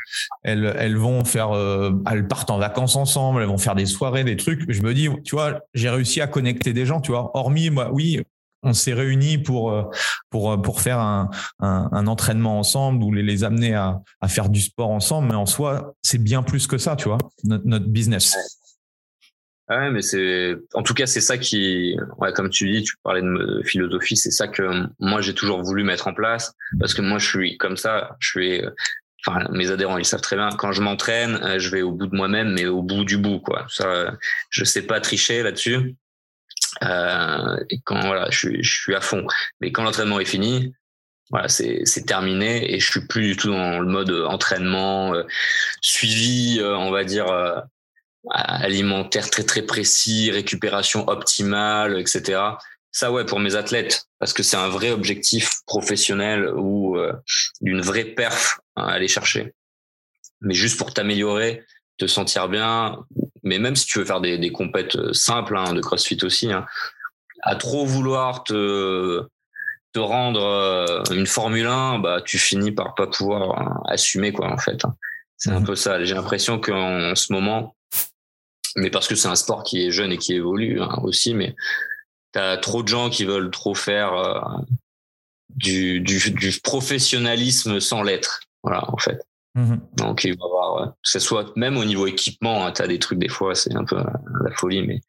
elles 0.44 0.74
elles 0.78 0.98
vont 0.98 1.24
faire 1.26 1.52
euh, 1.52 1.92
elles 2.10 2.28
partent 2.28 2.50
en 2.50 2.58
vacances 2.58 2.96
ensemble, 2.96 3.42
elles 3.42 3.48
vont 3.48 3.58
faire 3.58 3.76
des 3.76 3.86
soirées, 3.86 4.24
des 4.24 4.38
trucs. 4.38 4.70
Je 4.72 4.82
me 4.82 4.94
dis 4.94 5.10
tu 5.24 5.36
vois 5.36 5.62
j'ai 5.74 5.90
réussi 5.90 6.22
à 6.22 6.28
connecter 6.28 6.74
des 6.74 6.86
gens, 6.86 7.02
tu 7.02 7.12
vois. 7.12 7.32
Hormis 7.34 7.70
moi 7.70 7.90
oui 7.92 8.22
on 8.64 8.74
s'est 8.74 8.94
réunis 8.94 9.38
pour 9.38 9.72
euh, 9.72 9.84
pour 10.30 10.52
euh, 10.52 10.58
pour 10.58 10.82
faire 10.82 11.00
un, 11.00 11.30
un, 11.60 12.08
entraînement 12.08 12.60
ensemble 12.60 13.04
ou 13.04 13.12
les, 13.12 13.24
les 13.24 13.44
amener 13.44 13.74
à, 13.74 14.02
à, 14.22 14.28
faire 14.28 14.50
du 14.50 14.62
sport 14.62 14.90
ensemble 14.90 15.30
mais 15.30 15.36
en 15.36 15.46
soi 15.46 15.96
c'est 16.04 16.22
bien 16.22 16.44
plus 16.44 16.68
que 16.68 16.78
ça 16.78 16.96
tu 16.96 17.08
vois 17.08 17.18
notre, 17.44 17.66
notre 17.66 17.88
business 17.88 18.36
ouais 19.78 19.92
mais 19.92 20.02
c'est 20.02 20.56
en 20.74 20.84
tout 20.84 20.94
cas 20.94 21.06
c'est 21.06 21.22
ça 21.22 21.38
qui 21.38 21.96
ouais 22.18 22.34
comme 22.34 22.50
tu 22.50 22.70
dis 22.72 22.84
tu 22.84 22.96
parlais 23.04 23.22
de 23.22 23.62
philosophie 23.66 24.18
c'est 24.18 24.32
ça 24.32 24.48
que 24.48 24.64
moi 25.00 25.22
j'ai 25.22 25.34
toujours 25.34 25.62
voulu 25.62 25.84
mettre 25.84 26.08
en 26.08 26.14
place 26.14 26.54
parce 26.80 26.94
que 26.94 27.02
moi 27.02 27.18
je 27.20 27.28
suis 27.28 27.58
comme 27.58 27.78
ça 27.78 28.16
je 28.20 28.30
suis 28.30 28.62
enfin 29.26 29.48
mes 29.52 29.72
adhérents 29.72 29.98
ils 29.98 30.06
savent 30.06 30.22
très 30.22 30.36
bien 30.36 30.50
quand 30.50 30.72
je 30.72 30.82
m'entraîne 30.82 31.60
je 31.60 31.70
vais 31.70 31.82
au 31.82 31.92
bout 31.92 32.08
de 32.08 32.16
moi-même 32.16 32.54
mais 32.54 32.66
au 32.66 32.82
bout 32.82 33.06
du 33.06 33.18
bout 33.18 33.40
quoi 33.40 33.66
ça 33.70 34.14
je 34.50 34.64
sais 34.64 34.84
pas 34.84 35.00
tricher 35.00 35.44
là-dessus 35.44 35.96
euh, 36.84 37.58
et 37.70 37.80
quand 37.82 38.00
voilà, 38.02 38.30
je 38.30 38.38
suis, 38.38 38.64
je 38.64 38.82
suis 38.82 38.96
à 38.96 39.02
fond. 39.02 39.26
Mais 39.60 39.72
quand 39.72 39.84
l'entraînement 39.84 40.20
est 40.20 40.26
fini, 40.26 40.74
voilà, 41.30 41.48
c'est 41.48 42.06
terminé 42.06 42.74
et 42.74 42.80
je 42.80 42.92
suis 42.92 43.08
plus 43.08 43.28
du 43.28 43.38
tout 43.38 43.50
dans 43.52 43.80
le 43.80 43.88
mode 43.88 44.12
entraînement 44.12 45.14
euh, 45.14 45.24
suivi, 45.82 46.60
euh, 46.60 46.76
on 46.78 46.92
va 46.92 47.04
dire 47.04 47.28
euh, 47.28 47.60
alimentaire 48.30 49.30
très 49.30 49.44
très 49.44 49.64
précis, 49.64 50.32
récupération 50.32 51.08
optimale, 51.08 52.00
etc. 52.00 52.42
Ça 52.92 53.12
ouais 53.12 53.26
pour 53.26 53.40
mes 53.40 53.56
athlètes 53.56 54.06
parce 54.20 54.34
que 54.34 54.44
c'est 54.44 54.58
un 54.58 54.70
vrai 54.70 54.92
objectif 54.92 55.62
professionnel 55.66 56.50
ou 56.56 56.98
d'une 57.62 57.82
vraie 57.82 58.06
perf 58.06 58.60
à 58.76 58.92
aller 58.92 59.08
chercher. 59.08 59.54
Mais 60.42 60.54
juste 60.54 60.78
pour 60.78 60.94
t'améliorer, 60.94 61.64
te 61.98 62.08
sentir 62.08 62.50
bien, 62.50 62.98
mais 63.44 63.60
même 63.60 63.76
si 63.76 63.86
tu 63.86 64.00
veux 64.00 64.06
faire 64.06 64.22
des, 64.22 64.38
des 64.38 64.52
compètes 64.52 64.96
euh, 64.96 65.14
simples 65.14 65.58
hein, 65.58 65.74
de 65.74 65.82
CrossFit 65.82 66.18
aussi, 66.24 66.52
hein, 66.52 66.66
à 67.44 67.56
trop 67.56 67.86
vouloir 67.86 68.44
te, 68.44 69.24
te 69.94 70.00
rendre 70.00 70.44
euh, 70.44 71.04
une 71.12 71.28
Formule 71.28 71.68
1, 71.68 72.00
bah, 72.00 72.22
tu 72.24 72.38
finis 72.38 72.72
par 72.72 72.96
pas 72.96 73.08
pouvoir 73.08 73.60
hein, 73.60 73.82
assumer, 73.88 74.32
quoi, 74.32 74.52
en 74.52 74.58
fait. 74.58 74.82
C'est 75.38 75.52
un 75.52 75.60
mhm. 75.60 75.66
peu 75.66 75.76
ça. 75.76 76.04
J'ai 76.04 76.14
l'impression 76.16 76.60
qu'en 76.60 77.16
ce 77.16 77.34
moment, 77.34 77.76
mais 78.76 78.90
parce 78.90 79.08
que 79.08 79.16
c'est 79.16 79.28
un 79.28 79.36
sport 79.36 79.64
qui 79.64 79.86
est 79.86 79.92
jeune 79.92 80.12
et 80.12 80.18
qui 80.18 80.34
évolue 80.34 80.80
aussi, 81.04 81.34
mais 81.34 81.56
tu 82.34 82.40
as 82.40 82.58
trop 82.58 82.84
de 82.84 82.88
gens 82.88 83.10
qui 83.10 83.26
veulent 83.26 83.52
trop 83.52 83.76
faire, 83.76 84.14
euh, 84.14 84.40
du, 85.56 86.00
du, 86.02 86.60
professionnalisme 86.64 87.80
sans 87.80 88.04
l'être. 88.04 88.42
Voilà, 88.64 88.90
en 88.92 88.98
fait. 88.98 89.20
Mmh 89.56 89.76
Donc, 89.98 90.24
il 90.24 90.38
va 90.38 90.46
avoir, 90.46 90.88
que 90.92 91.10
ce 91.10 91.20
soit 91.20 91.56
même 91.58 91.78
au 91.78 91.84
niveau 91.84 92.08
équipement, 92.08 92.66
hein, 92.66 92.72
tu 92.72 92.82
as 92.82 92.88
des 92.88 93.00
trucs, 93.00 93.20
des 93.20 93.28
fois, 93.28 93.54
c'est 93.54 93.76
un 93.76 93.84
peu 93.84 93.98
la 93.98 94.52
folie, 94.56 94.88
mais 94.88 95.02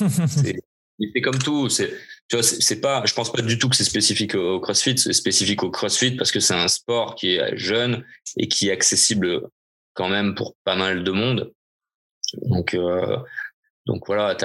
c'est 0.28 1.20
comme 1.20 1.38
tout. 1.38 1.68
C'est, 1.68 1.90
tu 2.28 2.36
vois, 2.36 2.42
c'est 2.42 2.80
pas, 2.80 3.02
je 3.04 3.12
pense 3.12 3.32
pas 3.32 3.42
du 3.42 3.58
tout 3.58 3.68
que 3.68 3.76
c'est 3.76 3.84
spécifique 3.84 4.34
au 4.34 4.60
CrossFit, 4.60 4.96
c'est 4.96 5.12
spécifique 5.12 5.62
au 5.62 5.70
CrossFit 5.70 6.12
parce 6.12 6.30
que 6.30 6.40
c'est 6.40 6.54
un 6.54 6.68
sport 6.68 7.14
qui 7.14 7.34
est 7.34 7.56
jeune 7.56 8.04
et 8.36 8.48
qui 8.48 8.68
est 8.68 8.72
accessible 8.72 9.48
quand 9.94 10.08
même 10.08 10.34
pour 10.34 10.54
pas 10.64 10.76
mal 10.76 11.04
de 11.04 11.10
monde. 11.10 11.52
Donc, 12.42 12.74
euh, 12.74 13.16
donc 13.86 14.06
voilà, 14.06 14.36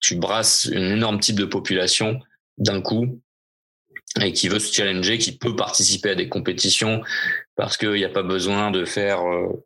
tu 0.00 0.16
brasses 0.16 0.66
une 0.66 0.92
énorme 0.92 1.20
type 1.20 1.36
de 1.36 1.44
population 1.44 2.20
d'un 2.58 2.80
coup 2.80 3.20
et 4.20 4.32
qui 4.32 4.48
veut 4.48 4.58
se 4.58 4.74
challenger, 4.74 5.18
qui 5.18 5.36
peut 5.36 5.54
participer 5.54 6.10
à 6.10 6.14
des 6.14 6.28
compétitions 6.28 7.02
parce 7.54 7.76
qu'il 7.76 7.92
n'y 7.92 8.04
a 8.04 8.08
pas 8.08 8.22
besoin 8.22 8.70
de 8.70 8.84
faire 8.84 9.22
euh, 9.26 9.64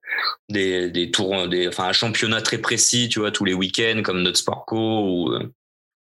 des, 0.51 1.11
tours, 1.11 1.33
enfin 1.69 1.85
un 1.85 1.93
championnat 1.93 2.43
très 2.43 2.59
précis, 2.59 3.09
tu 3.09 3.21
vois, 3.21 3.31
tous 3.31 3.45
les 3.45 3.55
week-ends 3.55 4.03
comme 4.03 4.23
notre 4.23 4.39
Sportco 4.39 4.77
ou, 4.77 5.33
euh, 5.33 5.51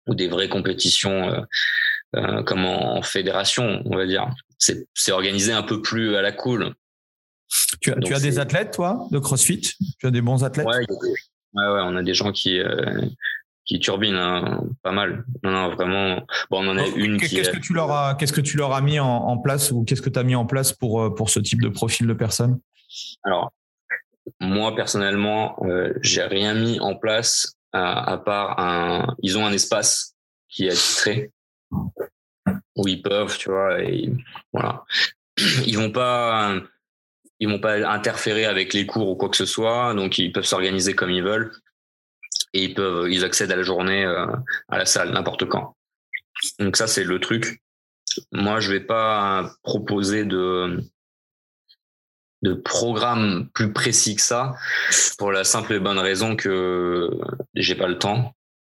des 0.08 0.28
vraies 0.28 0.48
compétitions 0.48 1.44
comme 2.46 2.64
en, 2.64 3.02
fédération, 3.02 3.82
on 3.84 3.94
va 3.94 4.06
dire. 4.06 4.30
C'est 4.56 5.12
organisé 5.12 5.52
un 5.52 5.62
peu 5.62 5.82
plus 5.82 6.16
à 6.16 6.22
la 6.22 6.32
cool. 6.32 6.74
Tu 7.80 7.92
as, 7.92 7.96
tu 7.96 8.14
as 8.14 8.20
des 8.20 8.38
athlètes, 8.38 8.72
toi, 8.72 9.06
de 9.10 9.18
CrossFit? 9.18 9.60
Tu 9.98 10.06
as 10.06 10.10
des 10.10 10.20
bons 10.20 10.44
athlètes? 10.44 10.66
Ouais, 10.66 10.84
ouais, 11.54 11.80
on 11.82 11.96
a 11.96 12.02
des 12.02 12.14
gens 12.14 12.32
qui, 12.32 12.60
qui 13.68 13.78
turbine 13.78 14.14
hein, 14.14 14.64
pas 14.82 14.92
mal. 14.92 15.24
Non, 15.44 15.50
non, 15.52 15.74
vraiment. 15.74 16.26
Bon, 16.50 16.64
on 16.64 16.70
en 16.70 16.78
a 16.78 16.84
oh, 16.84 16.96
une 16.96 17.20
qui. 17.20 17.36
Qu'est-ce 17.36 17.50
que 17.50 17.60
tu 17.60 17.74
leur 17.74 17.92
as, 17.92 18.14
qu'est-ce 18.14 18.32
que 18.32 18.40
tu 18.40 18.56
leur 18.56 18.72
as 18.72 18.80
mis 18.80 18.98
en, 18.98 19.36
place 19.38 19.70
ou 19.70 19.84
qu'est-ce 19.84 20.02
que 20.02 20.08
tu 20.08 20.18
as 20.18 20.24
mis 20.24 20.34
en 20.34 20.46
place 20.46 20.72
pour 20.72 21.02
euh, 21.02 21.14
pour 21.14 21.30
ce 21.30 21.38
type 21.38 21.60
de 21.60 21.68
profil 21.68 22.06
de 22.06 22.14
personne 22.14 22.58
Alors, 23.22 23.52
moi 24.40 24.74
personnellement, 24.74 25.56
euh, 25.64 25.92
j'ai 26.00 26.22
rien 26.22 26.54
mis 26.54 26.80
en 26.80 26.96
place 26.96 27.56
à, 27.72 28.16
part 28.24 28.58
un. 28.58 29.14
Ils 29.22 29.36
ont 29.36 29.44
un 29.44 29.52
espace 29.52 30.14
qui 30.48 30.66
est 30.66 30.70
attitré 30.70 31.30
où 31.70 32.88
ils 32.88 33.02
peuvent, 33.02 33.36
tu 33.36 33.50
vois, 33.50 33.82
et 33.82 34.10
voilà. 34.52 34.84
Ils 35.66 35.76
vont 35.76 35.92
pas. 35.92 36.54
Ils 37.40 37.48
vont 37.48 37.60
pas 37.60 37.88
interférer 37.88 38.44
avec 38.44 38.74
les 38.74 38.86
cours 38.86 39.08
ou 39.08 39.16
quoi 39.16 39.28
que 39.28 39.36
ce 39.36 39.46
soit, 39.46 39.94
donc 39.94 40.18
ils 40.18 40.32
peuvent 40.32 40.44
s'organiser 40.44 40.94
comme 40.94 41.10
ils 41.10 41.22
veulent 41.22 41.52
et 42.52 42.64
ils 42.64 42.74
peuvent, 42.74 43.10
ils 43.10 43.24
accèdent 43.24 43.52
à 43.52 43.56
la 43.56 43.62
journée 43.62 44.04
euh, 44.04 44.26
à 44.68 44.78
la 44.78 44.86
salle 44.86 45.12
n'importe 45.12 45.44
quand. 45.46 45.76
Donc 46.58 46.76
ça 46.76 46.86
c'est 46.86 47.04
le 47.04 47.20
truc. 47.20 47.60
Moi 48.32 48.60
je 48.60 48.72
vais 48.72 48.80
pas 48.80 49.52
proposer 49.62 50.24
de 50.24 50.82
de 52.42 52.54
programme 52.54 53.48
plus 53.52 53.72
précis 53.72 54.14
que 54.14 54.22
ça 54.22 54.54
pour 55.18 55.32
la 55.32 55.44
simple 55.44 55.74
et 55.74 55.80
bonne 55.80 55.98
raison 55.98 56.36
que 56.36 57.10
j'ai 57.54 57.74
pas 57.74 57.88
le 57.88 57.98
temps 57.98 58.34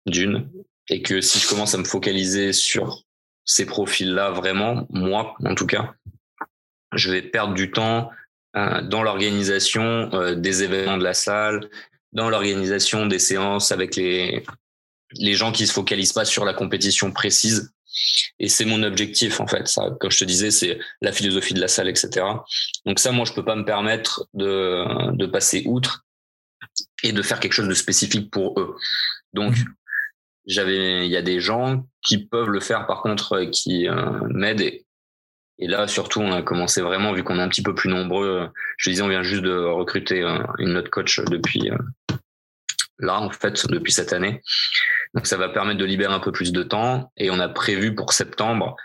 d'une 0.06 0.48
et 0.88 1.02
que 1.02 1.20
si 1.20 1.38
je 1.38 1.48
commence 1.48 1.74
à 1.74 1.78
me 1.78 1.84
focaliser 1.84 2.52
sur 2.52 3.02
ces 3.44 3.66
profils-là 3.66 4.30
vraiment, 4.30 4.86
moi 4.90 5.34
en 5.44 5.54
tout 5.54 5.66
cas, 5.66 5.94
je 6.92 7.10
vais 7.10 7.22
perdre 7.22 7.54
du 7.54 7.70
temps 7.70 8.10
dans 8.82 9.02
l'organisation 9.02 10.10
euh, 10.12 10.34
des 10.34 10.62
événements 10.62 10.98
de 10.98 11.04
la 11.04 11.14
salle, 11.14 11.68
dans 12.12 12.30
l'organisation 12.30 13.06
des 13.06 13.18
séances 13.18 13.72
avec 13.72 13.96
les, 13.96 14.44
les 15.12 15.34
gens 15.34 15.52
qui 15.52 15.66
se 15.66 15.72
focalisent 15.72 16.12
pas 16.12 16.24
sur 16.24 16.44
la 16.44 16.54
compétition 16.54 17.12
précise. 17.12 17.72
Et 18.38 18.48
c'est 18.48 18.64
mon 18.64 18.82
objectif, 18.82 19.40
en 19.40 19.46
fait. 19.46 19.66
Ça, 19.66 19.90
comme 20.00 20.10
je 20.10 20.18
te 20.18 20.24
disais, 20.24 20.50
c'est 20.50 20.78
la 21.00 21.12
philosophie 21.12 21.54
de 21.54 21.60
la 21.60 21.68
salle, 21.68 21.88
etc. 21.88 22.24
Donc 22.86 22.98
ça, 22.98 23.12
moi, 23.12 23.24
je 23.24 23.32
peux 23.32 23.44
pas 23.44 23.56
me 23.56 23.64
permettre 23.64 24.28
de, 24.34 25.14
de 25.16 25.26
passer 25.26 25.64
outre 25.66 26.04
et 27.02 27.12
de 27.12 27.22
faire 27.22 27.40
quelque 27.40 27.52
chose 27.52 27.68
de 27.68 27.74
spécifique 27.74 28.30
pour 28.30 28.58
eux. 28.60 28.76
Donc, 29.32 29.56
mmh. 29.56 29.64
j'avais, 30.46 31.06
il 31.06 31.10
y 31.10 31.16
a 31.16 31.22
des 31.22 31.40
gens 31.40 31.86
qui 32.02 32.26
peuvent 32.26 32.50
le 32.50 32.60
faire, 32.60 32.86
par 32.86 33.02
contre, 33.02 33.44
qui 33.50 33.88
euh, 33.88 34.20
m'aident 34.28 34.60
et 34.60 34.86
là, 35.66 35.88
surtout, 35.88 36.20
on 36.20 36.32
a 36.32 36.42
commencé 36.42 36.80
vraiment, 36.80 37.12
vu 37.12 37.24
qu'on 37.24 37.38
est 37.38 37.42
un 37.42 37.48
petit 37.48 37.62
peu 37.62 37.74
plus 37.74 37.90
nombreux. 37.90 38.48
Je 38.76 38.90
disais, 38.90 39.02
on 39.02 39.08
vient 39.08 39.22
juste 39.22 39.42
de 39.42 39.56
recruter 39.56 40.22
euh, 40.22 40.38
une 40.58 40.76
autre 40.76 40.90
coach 40.90 41.20
depuis 41.20 41.70
euh, 41.70 41.76
là, 42.98 43.20
en 43.20 43.30
fait, 43.30 43.66
depuis 43.66 43.92
cette 43.92 44.12
année. 44.12 44.40
Donc, 45.14 45.26
ça 45.26 45.36
va 45.36 45.48
permettre 45.48 45.78
de 45.78 45.84
libérer 45.84 46.12
un 46.12 46.20
peu 46.20 46.32
plus 46.32 46.52
de 46.52 46.62
temps. 46.62 47.12
Et 47.16 47.30
on 47.30 47.40
a 47.40 47.48
prévu 47.48 47.94
pour 47.94 48.12
septembre 48.12 48.76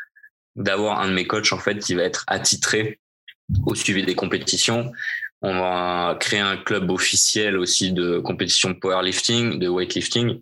d'avoir 0.55 0.99
un 0.99 1.09
de 1.09 1.13
mes 1.13 1.27
coachs, 1.27 1.53
en 1.53 1.59
fait, 1.59 1.77
qui 1.79 1.93
va 1.93 2.03
être 2.03 2.23
attitré 2.27 2.99
au 3.65 3.75
suivi 3.75 4.03
des 4.03 4.15
compétitions. 4.15 4.91
On 5.41 5.59
va 5.59 6.15
créer 6.19 6.39
un 6.39 6.57
club 6.57 6.89
officiel 6.89 7.57
aussi 7.57 7.91
de 7.91 8.17
compétition 8.17 8.73
powerlifting, 8.73 9.59
de 9.59 9.67
weightlifting. 9.67 10.41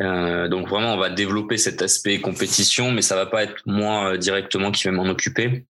Euh, 0.00 0.48
donc 0.48 0.68
vraiment, 0.68 0.94
on 0.94 0.98
va 0.98 1.10
développer 1.10 1.58
cet 1.58 1.82
aspect 1.82 2.20
compétition, 2.20 2.92
mais 2.92 3.02
ça 3.02 3.16
va 3.16 3.26
pas 3.26 3.42
être 3.42 3.62
moi 3.66 4.12
euh, 4.12 4.16
directement 4.16 4.70
qui 4.70 4.84
vais 4.84 4.90
m'en 4.90 5.06
occuper. 5.06 5.66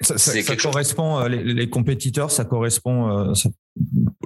Ça, 0.00 0.56
correspond, 0.56 1.20
euh, 1.20 1.28
les, 1.28 1.70
compétiteurs, 1.70 2.30
ça 2.30 2.44
correspond 2.44 3.32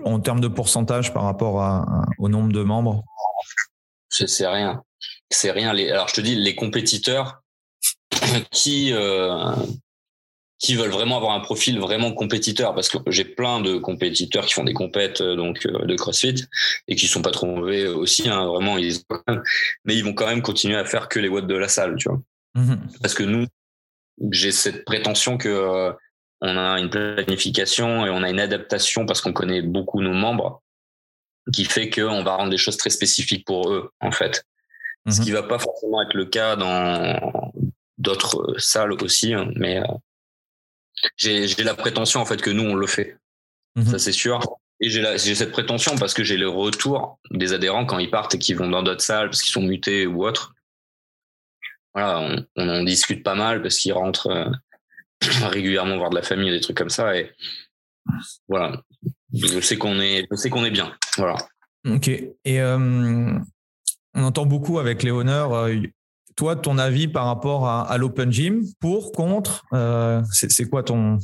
en 0.04 0.20
termes 0.20 0.40
de 0.40 0.48
pourcentage 0.48 1.12
par 1.12 1.24
rapport 1.24 1.60
à, 1.60 2.06
au 2.18 2.28
nombre 2.28 2.52
de 2.52 2.62
membres? 2.62 3.04
C'est 4.08 4.46
rien. 4.46 4.82
C'est 5.30 5.50
rien. 5.50 5.70
alors 5.70 6.08
je 6.08 6.14
te 6.14 6.20
dis, 6.20 6.36
les 6.36 6.54
compétiteurs 6.54 7.42
qui 8.50 8.94
qui 10.58 10.74
veulent 10.74 10.90
vraiment 10.90 11.16
avoir 11.16 11.32
un 11.32 11.40
profil 11.40 11.78
vraiment 11.78 12.12
compétiteur 12.12 12.74
parce 12.74 12.88
que 12.88 12.98
j'ai 13.08 13.24
plein 13.24 13.60
de 13.60 13.76
compétiteurs 13.78 14.44
qui 14.44 14.54
font 14.54 14.64
des 14.64 14.74
compètes 14.74 15.20
euh, 15.20 15.36
donc 15.36 15.64
euh, 15.66 15.86
de 15.86 15.94
CrossFit 15.94 16.46
et 16.88 16.96
qui 16.96 17.06
sont 17.06 17.22
pas 17.22 17.30
trop 17.30 17.46
mauvais 17.46 17.86
aussi 17.86 18.28
hein, 18.28 18.46
vraiment 18.46 18.76
ils 18.76 18.96
mais 19.84 19.94
ils 19.94 20.04
vont 20.04 20.14
quand 20.14 20.26
même 20.26 20.42
continuer 20.42 20.76
à 20.76 20.84
faire 20.84 21.08
que 21.08 21.20
les 21.20 21.28
watts 21.28 21.46
de 21.46 21.54
la 21.54 21.68
salle 21.68 21.96
tu 21.96 22.08
vois. 22.08 22.20
Mmh 22.54 22.74
parce 23.00 23.14
que 23.14 23.22
nous 23.22 23.46
j'ai 24.32 24.50
cette 24.50 24.84
prétention 24.84 25.38
que 25.38 25.48
euh, 25.48 25.92
on 26.40 26.56
a 26.56 26.78
une 26.80 26.90
planification 26.90 28.06
et 28.06 28.10
on 28.10 28.22
a 28.22 28.30
une 28.30 28.40
adaptation 28.40 29.06
parce 29.06 29.20
qu'on 29.20 29.32
connaît 29.32 29.62
beaucoup 29.62 30.02
nos 30.02 30.12
membres 30.12 30.62
qui 31.52 31.64
fait 31.64 31.88
qu'on 31.88 32.22
va 32.24 32.36
rendre 32.36 32.50
des 32.50 32.58
choses 32.58 32.76
très 32.76 32.90
spécifiques 32.90 33.46
pour 33.46 33.72
eux 33.72 33.92
en 34.00 34.10
fait. 34.10 34.44
Ce 35.08 35.20
mmh 35.20 35.24
qui 35.24 35.30
va 35.30 35.44
pas 35.44 35.60
forcément 35.60 36.02
être 36.02 36.14
le 36.14 36.26
cas 36.26 36.56
dans 36.56 37.52
d'autres 37.96 38.54
salles 38.58 38.92
aussi 38.92 39.34
hein, 39.34 39.50
mais 39.54 39.80
j'ai 41.16 41.46
la 41.62 41.74
prétention 41.74 42.20
en 42.20 42.24
fait 42.24 42.40
que 42.40 42.50
nous 42.50 42.64
on 42.64 42.74
le 42.74 42.86
fait. 42.86 43.16
Mhm. 43.76 43.86
Ça 43.86 43.98
c'est 43.98 44.12
sûr. 44.12 44.40
Et 44.80 44.90
j'ai 44.90 45.34
cette 45.34 45.50
prétention 45.50 45.96
parce 45.96 46.14
que 46.14 46.22
j'ai 46.22 46.36
le 46.36 46.48
retour 46.48 47.18
des 47.32 47.52
adhérents 47.52 47.84
quand 47.84 47.98
ils 47.98 48.10
partent 48.10 48.36
et 48.36 48.38
qu'ils 48.38 48.56
vont 48.56 48.68
dans 48.68 48.82
d'autres 48.82 49.02
salles 49.02 49.28
parce 49.28 49.42
qu'ils 49.42 49.52
sont 49.52 49.62
mutés 49.62 50.06
ou 50.06 50.24
autres. 50.24 50.54
Voilà, 51.94 52.46
on, 52.56 52.68
en 52.68 52.84
discute 52.84 53.24
pas 53.24 53.34
mal 53.34 53.60
parce 53.60 53.76
qu'ils 53.78 53.92
rentrent 53.92 54.30
euh, 54.30 54.50
régulièrement 55.48 55.96
voir 55.96 56.10
de 56.10 56.14
la 56.14 56.22
famille, 56.22 56.50
des 56.50 56.60
trucs 56.60 56.76
comme 56.76 56.90
ça. 56.90 57.16
Et 57.16 57.32
voilà, 58.48 58.80
je 59.34 59.60
sais 59.60 59.78
qu'on 59.78 60.00
est, 60.00 60.26
je 60.30 60.36
sais 60.36 60.48
qu'on 60.48 60.64
est 60.64 60.70
bien. 60.70 60.94
Voilà. 61.16 61.36
Ok. 61.88 62.08
Et 62.08 62.60
euh, 62.60 63.36
on 64.14 64.22
entend 64.22 64.46
beaucoup 64.46 64.78
avec 64.78 65.02
les 65.02 65.10
honneurs 65.10 65.52
euh, 65.54 65.74
toi, 66.38 66.54
ton 66.54 66.78
avis 66.78 67.08
par 67.08 67.26
rapport 67.26 67.66
à, 67.66 67.98
l'Open 67.98 68.30
Gym, 68.30 68.62
pour, 68.78 69.10
contre, 69.10 69.64
euh, 69.72 70.22
c'est 70.30 70.70
quoi 70.70 70.84
ton, 70.84 71.18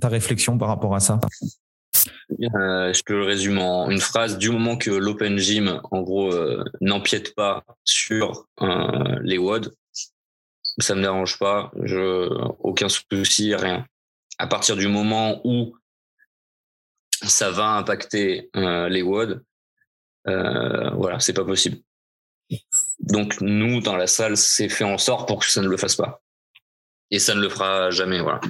ta, 0.00 0.08
réflexion 0.08 0.56
par 0.56 0.68
rapport 0.68 0.94
à 0.94 1.00
ça? 1.00 1.20
Euh, 2.54 2.90
je 2.90 3.02
te 3.02 3.12
le 3.12 3.22
résume 3.22 3.58
en 3.58 3.90
une 3.90 4.00
phrase. 4.00 4.38
Du 4.38 4.48
moment 4.48 4.78
que 4.78 4.90
l'Open 4.90 5.36
Gym, 5.36 5.82
en 5.90 6.00
gros, 6.00 6.32
euh, 6.32 6.64
n'empiète 6.80 7.34
pas 7.34 7.64
sur 7.84 8.46
les 9.22 9.36
WOD, 9.36 9.74
ça 10.78 10.94
me 10.94 11.02
dérange 11.02 11.38
pas. 11.38 11.70
Aucun 12.60 12.88
souci, 12.88 13.54
rien. 13.54 13.84
À 14.38 14.46
partir 14.46 14.74
du 14.74 14.88
moment 14.88 15.42
où 15.44 15.76
ça 17.10 17.50
va 17.50 17.72
impacter 17.76 18.48
les 18.54 19.02
WOD, 19.02 19.44
voilà, 20.24 21.20
c'est 21.20 21.34
pas 21.34 21.44
possible. 21.44 21.76
Donc 23.00 23.40
nous, 23.40 23.80
dans 23.80 23.96
la 23.96 24.06
salle, 24.06 24.36
c'est 24.36 24.68
fait 24.68 24.84
en 24.84 24.98
sorte 24.98 25.28
pour 25.28 25.40
que 25.40 25.46
ça 25.46 25.60
ne 25.60 25.68
le 25.68 25.76
fasse 25.76 25.96
pas. 25.96 26.22
Et 27.10 27.18
ça 27.18 27.34
ne 27.34 27.40
le 27.40 27.48
fera 27.48 27.90
jamais, 27.90 28.20
voilà. 28.20 28.40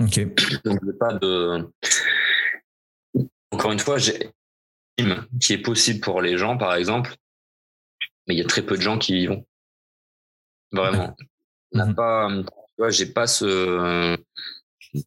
Ok. 0.00 0.20
Donc 0.64 0.98
pas 0.98 1.14
de. 1.14 1.68
Encore 3.50 3.72
une 3.72 3.78
fois, 3.78 3.98
j'ai 3.98 4.30
qui 5.40 5.52
est 5.54 5.58
possible 5.58 6.00
pour 6.00 6.22
les 6.22 6.38
gens, 6.38 6.56
par 6.56 6.74
exemple, 6.74 7.16
mais 8.26 8.34
il 8.34 8.38
y 8.38 8.42
a 8.42 8.46
très 8.46 8.62
peu 8.62 8.76
de 8.76 8.82
gens 8.82 8.98
qui 8.98 9.22
y 9.22 9.26
vont. 9.26 9.44
Vraiment. 10.70 11.16
On 11.72 11.78
n'a 11.78 11.86
mhm. 11.86 11.94
pas. 11.94 12.28
j'ai 12.90 13.06
pas 13.06 13.26
ce 13.26 14.16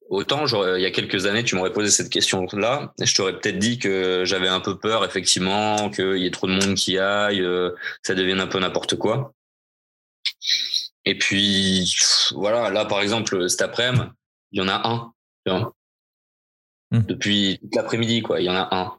Autant, 0.09 0.45
il 0.47 0.81
y 0.81 0.85
a 0.85 0.91
quelques 0.91 1.27
années, 1.27 1.43
tu 1.43 1.55
m'aurais 1.55 1.71
posé 1.71 1.91
cette 1.91 2.09
question-là, 2.09 2.93
je 2.99 3.15
t'aurais 3.15 3.39
peut-être 3.39 3.59
dit 3.59 3.77
que 3.77 4.23
j'avais 4.25 4.47
un 4.47 4.59
peu 4.59 4.79
peur, 4.79 5.05
effectivement, 5.05 5.91
qu'il 5.91 6.17
y 6.17 6.25
ait 6.25 6.31
trop 6.31 6.47
de 6.47 6.53
monde 6.53 6.73
qui 6.73 6.97
aille, 6.97 7.41
euh, 7.41 7.69
ça 8.01 8.15
devienne 8.15 8.39
un 8.39 8.47
peu 8.47 8.59
n'importe 8.59 8.95
quoi. 8.95 9.33
Et 11.05 11.15
puis, 11.15 11.93
voilà, 12.31 12.71
là, 12.71 12.85
par 12.85 13.01
exemple, 13.01 13.47
cet 13.47 13.61
après-midi, 13.61 14.05
il 14.51 14.59
y 14.59 14.63
en 14.63 14.69
a 14.69 14.87
un. 14.87 15.13
Hmm. 16.89 17.01
Depuis 17.01 17.59
l'après-midi, 17.71 18.23
quoi, 18.23 18.41
il 18.41 18.45
y 18.45 18.49
en 18.49 18.55
a 18.55 18.67
un. 18.75 18.97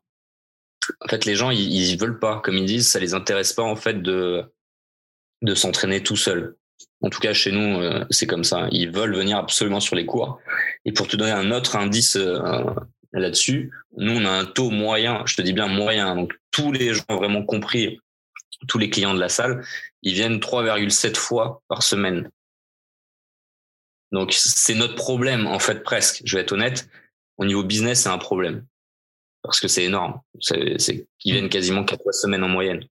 En 1.01 1.09
fait, 1.09 1.25
les 1.25 1.35
gens, 1.35 1.51
ils, 1.51 1.73
ils 1.73 1.99
veulent 1.99 2.21
pas, 2.21 2.41
comme 2.41 2.57
ils 2.57 2.65
disent, 2.65 2.89
ça 2.89 3.01
les 3.01 3.15
intéresse 3.15 3.53
pas, 3.53 3.65
en 3.65 3.75
fait, 3.75 4.03
de, 4.03 4.45
de 5.43 5.55
s'entraîner 5.57 6.01
tout 6.03 6.17
seul. 6.17 6.57
En 7.03 7.11
tout 7.11 7.21
cas, 7.21 7.33
chez 7.33 7.53
nous, 7.53 7.81
euh, 7.81 8.05
c'est 8.11 8.27
comme 8.27 8.45
ça. 8.45 8.69
Ils 8.71 8.91
veulent 8.91 9.15
venir 9.15 9.37
absolument 9.37 9.81
sur 9.81 9.97
les 9.97 10.07
cours. 10.07 10.41
Et 10.85 10.93
pour 10.93 11.09
te 11.09 11.17
donner 11.17 11.33
un 11.33 11.51
autre 11.51 11.77
indice 11.77 12.17
euh, 12.17 12.65
là-dessus, 13.13 13.71
nous, 13.97 14.13
on 14.13 14.25
a 14.25 14.31
un 14.31 14.45
taux 14.45 14.71
moyen, 14.71 15.23
je 15.27 15.37
te 15.37 15.43
dis 15.43 15.53
bien 15.53 15.69
moyen. 15.69 16.17
Donc, 16.17 16.33
tous 16.51 16.73
les 16.73 16.95
gens 16.95 17.05
vraiment 17.11 17.45
compris, 17.45 18.01
tous 18.67 18.79
les 18.79 18.91
clients 18.91 19.15
de 19.15 19.21
la 19.21 19.29
salle, 19.29 19.65
ils 20.03 20.15
viennent 20.15 20.39
3,7 20.39 21.17
fois 21.17 21.63
par 21.69 21.83
semaine. 21.83 22.31
Donc, 24.13 24.33
c'est 24.33 24.75
notre 24.75 24.95
problème, 24.95 25.47
en 25.47 25.59
fait, 25.59 25.83
presque. 25.83 26.23
Je 26.25 26.37
vais 26.37 26.43
être 26.43 26.53
honnête. 26.53 26.89
Au 27.37 27.45
niveau 27.45 27.63
business, 27.63 28.03
c'est 28.03 28.09
un 28.09 28.19
problème. 28.19 28.65
Parce 29.43 29.61
que 29.61 29.69
c'est 29.69 29.85
énorme. 29.85 30.21
C'est, 30.41 31.07
qu'ils 31.19 31.33
viennent 31.33 31.49
quasiment 31.49 31.85
quatre 31.85 32.03
fois 32.03 32.13
semaine 32.13 32.43
en 32.43 32.49
moyenne. 32.49 32.85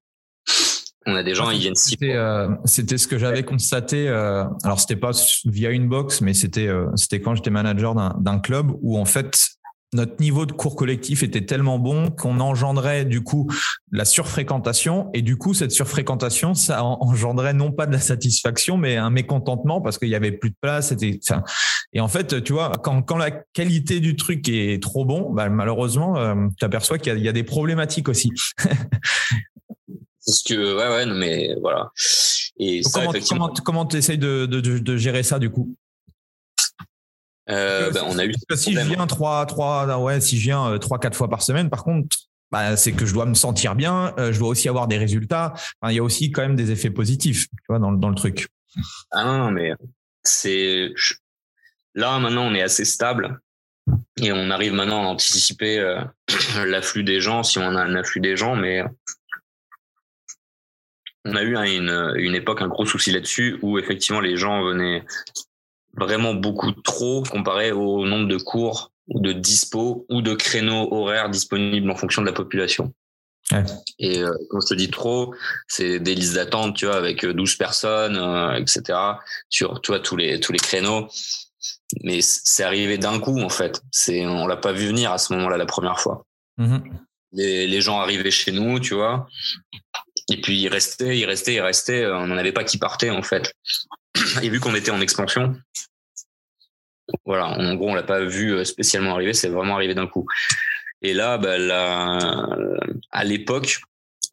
On 1.08 1.16
a 1.16 1.22
des 1.22 1.36
gens, 1.36 1.51
ils 1.51 1.60
viennent 1.60 1.76
six 1.76 1.97
euh, 2.01 2.49
C'était 2.66 2.97
ce 2.97 3.08
que 3.08 3.20
j'avais 3.20 3.43
constaté. 3.43 4.08
Euh, 4.08 4.45
alors, 4.64 4.80
c'était 4.80 4.95
pas 4.95 5.12
via 5.45 5.70
une 5.70 5.88
box, 5.88 6.22
mais 6.22 6.34
c'était 6.34 6.68
euh, 6.68 6.88
c'était 6.95 7.22
quand 7.22 7.36
j'étais 7.36 7.51
manager 7.51 7.93
d'un 7.93 8.39
club 8.39 8.72
où 8.82 8.97
en 8.97 9.06
fait 9.06 9.49
notre 9.93 10.20
niveau 10.20 10.45
de 10.45 10.51
cours 10.51 10.76
collectif 10.76 11.22
était 11.22 11.45
tellement 11.45 11.78
bon 11.78 12.10
qu'on 12.10 12.39
engendrait 12.39 13.06
du 13.06 13.22
coup 13.22 13.49
la 13.91 14.03
surfréquentation 14.03 15.10
et 15.14 15.22
du 15.22 15.38
coup 15.38 15.53
cette 15.53 15.72
surfréquentation 15.72 16.53
ça 16.53 16.84
engendrait 16.84 17.53
non 17.53 17.72
pas 17.72 17.86
de 17.86 17.93
la 17.93 17.99
satisfaction 17.99 18.78
mais 18.78 18.97
un 18.97 19.12
mécontentement 19.12 19.80
parce 19.80 19.97
qu'il 19.97 20.10
y 20.10 20.16
avait 20.16 20.34
plus 20.34 20.49
de 20.49 20.56
place 20.60 20.93
et 21.93 22.01
en 22.01 22.08
fait 22.10 22.43
tu 22.43 22.51
vois 22.51 22.74
quand, 22.84 23.03
quand 23.03 23.16
la 23.16 23.32
qualité 23.32 24.01
du 24.01 24.18
truc 24.18 24.49
est 24.49 24.82
trop 24.82 25.06
bon 25.06 25.32
bah, 25.32 25.47
malheureusement 25.47 26.16
tu 26.58 26.66
aperçois 26.66 26.97
qu'il 26.97 27.20
y, 27.20 27.30
a 27.30 27.34
des 27.34 27.43
problématiques 27.43 28.10
aussi 28.10 28.32
Parce 30.26 30.43
que, 30.43 30.76
ouais, 30.76 30.95
ouais, 30.95 31.05
non, 31.05 31.15
mais 31.15 31.55
voilà. 31.61 31.91
Et 32.57 32.82
comment, 32.93 33.11
comment, 33.28 33.49
comment 33.49 33.86
tu 33.86 33.97
essayes 33.97 34.17
de, 34.17 34.45
de, 34.45 34.59
de, 34.59 34.97
gérer 34.97 35.23
ça 35.23 35.39
du 35.39 35.49
coup? 35.49 35.76
Euh, 37.49 37.91
ben, 37.91 38.03
on 38.07 38.17
a 38.17 38.26
eu 38.26 38.34
si 38.55 38.73
je 38.73 38.80
viens 38.80 39.05
trois, 39.05 39.45
trois, 39.45 39.99
ouais, 39.99 40.19
si 40.19 40.38
je 40.39 40.43
viens 40.43 40.71
euh, 40.71 40.78
trois, 40.80 40.99
quatre 40.99 41.15
fois 41.15 41.30
par 41.30 41.43
semaine, 41.43 41.69
par 41.69 41.84
contre, 41.84 42.17
bah, 42.51 42.76
c'est 42.76 42.93
que 42.93 43.05
je 43.05 43.13
dois 43.13 43.26
me 43.26 43.36
sentir 43.36 43.76
bien. 43.76 44.15
Euh, 44.17 44.32
je 44.32 44.39
dois 44.39 44.49
aussi 44.49 44.67
avoir 44.67 44.88
des 44.88 44.97
résultats. 44.97 45.53
Enfin, 45.53 45.91
il 45.91 45.95
y 45.95 45.99
a 45.99 46.03
aussi 46.03 46.32
quand 46.32 46.41
même 46.41 46.55
des 46.55 46.71
effets 46.71 46.89
positifs, 46.89 47.47
tu 47.49 47.65
vois, 47.69 47.80
dans, 47.80 47.91
dans 47.91 48.09
le 48.09 48.15
truc. 48.15 48.47
Ah 49.11 49.26
non, 49.26 49.51
mais 49.51 49.73
c'est 50.23 50.89
là 51.93 52.17
maintenant, 52.19 52.43
on 52.43 52.55
est 52.55 52.61
assez 52.61 52.86
stable 52.86 53.39
et 54.21 54.32
on 54.32 54.49
arrive 54.49 54.73
maintenant 54.73 55.03
à 55.03 55.07
anticiper 55.07 55.80
euh, 55.80 56.01
l'afflux 56.65 57.03
des 57.03 57.21
gens 57.21 57.43
si 57.43 57.59
on 57.59 57.76
a 57.76 57.82
un 57.82 57.95
afflux 57.95 58.21
des 58.21 58.36
gens, 58.36 58.55
mais 58.55 58.84
on 61.26 61.36
a 61.36 61.43
eu 61.43 61.55
une, 61.55 62.13
une 62.17 62.36
époque 62.36 62.61
un 62.61 62.67
gros 62.67 62.86
souci 62.86 63.11
là-dessus 63.11 63.57
où 63.61 63.80
effectivement 63.80 64.21
les 64.21 64.38
gens 64.38 64.63
venaient 64.63 65.03
vraiment 65.97 66.34
beaucoup 66.34 66.71
trop 66.71 67.23
comparé 67.23 67.71
au 67.71 68.05
nombre 68.05 68.28
de 68.28 68.38
cours 68.38 68.91
ou 69.07 69.19
de 69.19 69.34
dispo 69.34 70.05
ou 70.09 70.21
de 70.21 70.34
créneaux 70.34 70.93
horaires 70.93 71.30
disponibles 71.30 71.89
en 71.89 71.95
fonction 71.95 72.21
de 72.21 72.28
la 72.28 72.34
population. 72.34 72.93
Ouais. 73.51 73.63
Et 73.99 74.23
euh, 74.23 74.32
quand 74.49 74.59
je 74.61 74.67
te 74.67 74.73
dis 74.73 74.89
trop, 74.89 75.34
c'est 75.67 75.99
des 75.99 76.15
listes 76.15 76.34
d'attente, 76.34 76.76
tu 76.76 76.86
vois, 76.88 76.95
avec 76.95 77.26
12 77.26 77.53
euh, 77.53 77.57
personnes, 77.57 78.17
euh, 78.17 78.55
etc. 78.55 78.97
sur, 79.49 79.82
tu 79.82 79.91
vois, 79.91 79.99
tous 79.99 80.15
les 80.15 80.39
tous 80.39 80.51
les 80.51 80.59
créneaux. 80.59 81.07
Mais 82.03 82.19
c'est 82.21 82.63
arrivé 82.63 82.97
d'un 82.97 83.19
coup 83.19 83.39
en 83.39 83.49
fait. 83.49 83.82
C'est 83.91 84.26
on 84.26 84.47
l'a 84.47 84.57
pas 84.57 84.71
vu 84.71 84.88
venir 84.88 85.11
à 85.11 85.19
ce 85.19 85.34
moment-là 85.34 85.57
la 85.57 85.67
première 85.67 85.99
fois. 85.99 86.26
Mm-hmm. 86.59 86.82
Les, 87.34 87.67
les 87.67 87.82
gens 87.82 87.99
arrivaient 87.99 88.32
chez 88.32 88.51
nous, 88.51 88.80
tu 88.80 88.95
vois, 88.95 89.28
et 90.30 90.41
puis 90.41 90.59
il 90.59 90.67
restait, 90.67 91.17
il 91.17 91.26
restait, 91.26 91.55
il 91.55 91.61
restait. 91.61 92.05
On 92.07 92.28
n'en 92.28 92.38
avait 92.38 92.51
pas 92.51 92.63
qui 92.63 92.78
partait 92.78 93.09
en 93.09 93.21
fait. 93.21 93.53
Et 94.41 94.49
vu 94.49 94.59
qu'on 94.59 94.76
était 94.76 94.91
en 94.91 95.01
expansion, 95.01 95.55
voilà, 97.26 97.47
en 97.47 97.76
gros, 97.76 97.89
on 97.89 97.95
l'a 97.95 98.03
pas 98.03 98.23
vu 98.23 98.53
euh, 98.53 98.63
spécialement 98.63 99.13
arriver, 99.13 99.34
c'est 99.34 99.49
vraiment 99.49 99.76
arrivé 99.76 99.93
d'un 99.93 100.07
coup. 100.07 100.26
Et 101.01 101.13
là, 101.13 101.38
bah, 101.38 101.57
là 101.57 102.38
à 103.11 103.23
l'époque, 103.23 103.80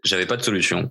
j'avais 0.04 0.26
pas 0.26 0.36
de 0.36 0.42
solution 0.42 0.90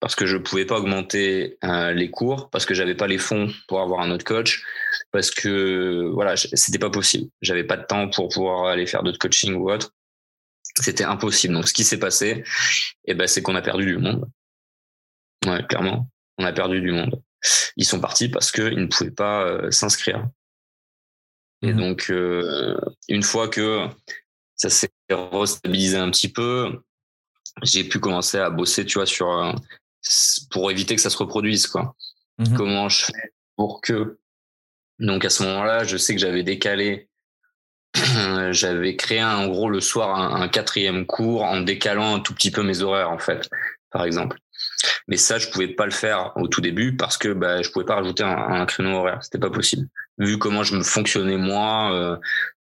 parce 0.00 0.14
que 0.14 0.26
je 0.26 0.36
pouvais 0.36 0.64
pas 0.64 0.78
augmenter 0.78 1.58
euh, 1.64 1.92
les 1.92 2.10
cours, 2.10 2.50
parce 2.50 2.66
que 2.66 2.74
j'avais 2.74 2.94
pas 2.94 3.06
les 3.06 3.18
fonds 3.18 3.50
pour 3.66 3.80
avoir 3.80 4.00
un 4.00 4.10
autre 4.10 4.24
coach, 4.24 4.62
parce 5.10 5.30
que 5.30 6.08
voilà, 6.12 6.36
c'était 6.36 6.78
pas 6.78 6.90
possible. 6.90 7.28
J'avais 7.42 7.64
pas 7.64 7.76
de 7.76 7.84
temps 7.84 8.08
pour 8.08 8.28
pouvoir 8.28 8.66
aller 8.66 8.86
faire 8.86 9.02
d'autres 9.02 9.18
coaching 9.18 9.54
ou 9.54 9.70
autre. 9.70 9.92
C'était 10.80 11.04
impossible. 11.04 11.54
Donc, 11.54 11.68
ce 11.68 11.72
qui 11.72 11.84
s'est 11.84 11.98
passé, 11.98 12.44
eh 13.04 13.14
ben, 13.14 13.26
c'est 13.26 13.42
qu'on 13.42 13.56
a 13.56 13.62
perdu 13.62 13.84
du 13.86 13.98
monde. 13.98 14.28
Ouais, 15.46 15.64
clairement, 15.66 16.08
on 16.38 16.44
a 16.44 16.52
perdu 16.52 16.80
du 16.80 16.92
monde. 16.92 17.20
Ils 17.76 17.84
sont 17.84 18.00
partis 18.00 18.28
parce 18.28 18.50
qu'ils 18.50 18.78
ne 18.78 18.86
pouvaient 18.86 19.10
pas 19.10 19.44
euh, 19.44 19.70
s'inscrire. 19.70 20.28
Et 21.62 21.72
mmh 21.72 21.76
donc, 21.76 22.10
euh, 22.10 22.78
une 23.08 23.22
fois 23.22 23.48
que 23.48 23.88
ça 24.54 24.70
s'est 24.70 24.90
restabilisé 25.10 25.96
un 25.96 26.10
petit 26.10 26.30
peu, 26.30 26.80
j'ai 27.62 27.84
pu 27.84 27.98
commencer 27.98 28.38
à 28.38 28.50
bosser, 28.50 28.84
tu 28.84 28.94
vois, 28.94 29.06
sur 29.06 29.30
euh, 29.30 29.52
pour 30.50 30.70
éviter 30.70 30.94
que 30.94 31.02
ça 31.02 31.10
se 31.10 31.16
reproduise, 31.16 31.66
quoi. 31.66 31.96
Mmh 32.38 32.56
Comment 32.56 32.88
je 32.88 33.06
fais 33.06 33.32
pour 33.56 33.80
que 33.80 34.18
donc 34.98 35.24
à 35.24 35.30
ce 35.30 35.42
moment-là, 35.44 35.84
je 35.84 35.96
sais 35.96 36.14
que 36.14 36.20
j'avais 36.20 36.42
décalé 36.42 37.08
j'avais 38.52 38.96
créé 38.96 39.22
en 39.22 39.48
gros 39.48 39.70
le 39.70 39.80
soir 39.80 40.16
un, 40.18 40.48
quatrième 40.48 41.06
cours 41.06 41.42
en 41.42 41.60
décalant 41.60 42.16
un 42.16 42.20
tout 42.20 42.34
petit 42.34 42.50
peu 42.50 42.62
mes 42.62 42.82
horaires 42.82 43.10
en 43.10 43.18
fait, 43.18 43.48
par 43.90 44.04
exemple. 44.04 44.38
Mais 45.08 45.16
ça, 45.16 45.38
je 45.38 45.48
pouvais 45.48 45.68
pas 45.68 45.86
le 45.86 45.90
faire 45.90 46.32
au 46.36 46.48
tout 46.48 46.60
début 46.60 46.96
parce 46.96 47.16
que 47.16 47.32
bah, 47.32 47.62
je 47.62 47.70
pouvais 47.70 47.86
pas 47.86 47.96
rajouter 47.96 48.24
un, 48.24 48.66
créneau 48.66 48.98
horaire, 48.98 49.22
c'était 49.22 49.38
pas 49.38 49.50
possible. 49.50 49.88
Vu 50.18 50.38
comment 50.38 50.62
je 50.62 50.76
me 50.76 50.82
fonctionnais 50.82 51.36
moi 51.36 51.92
euh, 51.92 52.16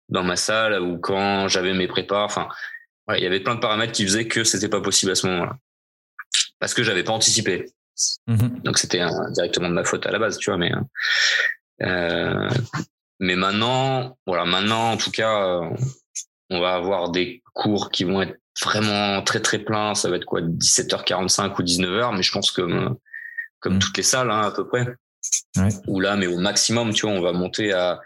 dans 0.09 0.23
ma 0.23 0.36
salle 0.36 0.80
ou 0.82 0.97
quand 0.99 1.47
j'avais 1.47 1.73
mes 1.73 1.88
prépas, 1.88 2.23
enfin, 2.23 2.47
il 3.09 3.23
y 3.23 3.26
avait 3.26 3.39
plein 3.39 3.55
de 3.55 3.59
paramètres 3.59 3.93
qui 3.93 4.03
faisaient 4.03 4.28
que 4.28 4.43
c'était 4.43 4.69
pas 4.69 4.82
possible 4.82 5.11
à 5.11 5.15
ce 5.15 5.28
moment-là 5.28 5.57
parce 6.59 6.73
que 6.73 6.84
j'avais 6.84 7.03
pas 7.03 7.13
anticipé. 7.13 7.65
Mmh 8.28 8.61
Donc 8.63 8.78
c'était 8.78 9.01
directement 9.32 9.69
de 9.69 9.73
ma 9.73 9.84
faute 9.84 10.05
à 10.05 10.11
la 10.11 10.19
base, 10.19 10.38
tu 10.38 10.49
vois, 10.49 10.57
mais 10.57 10.71
euh, 11.84 12.49
mais 13.20 13.36
maintenant, 13.36 14.18
voilà, 14.28 14.45
maintenant, 14.45 14.91
en 14.91 14.97
tout 14.97 15.11
cas, 15.11 15.61
euh, 15.61 15.70
on 16.49 16.59
va 16.59 16.76
avoir 16.76 17.09
des 17.09 17.41
cours 17.53 17.91
qui 17.91 18.03
vont 18.03 18.22
être 18.22 18.38
vraiment 18.61 19.22
très 19.22 19.41
très 19.41 19.59
pleins. 19.59 19.95
Ça 19.95 20.09
va 20.09 20.18
être 20.18 20.26
quoi, 20.26 20.41
17h45 20.41 21.53
ou 21.57 21.63
19h, 21.63 22.16
mais 22.16 22.24
je 22.24 22.32
pense 22.32 22.51
que 22.51 22.61
comme 23.59 23.76
mm. 23.76 23.80
toutes 23.80 23.97
les 23.97 24.03
salles, 24.03 24.32
hein, 24.32 24.41
à 24.41 24.51
peu 24.51 24.68
près. 24.68 24.86
Ouais. 25.57 25.70
Ou 25.88 25.99
là, 25.99 26.16
mais 26.16 26.28
au 26.28 26.38
maximum, 26.38 26.93
tu 26.93 27.07
vois, 27.07 27.16
on 27.16 27.22
va 27.22 27.32
monter 27.32 27.74
à 27.74 27.99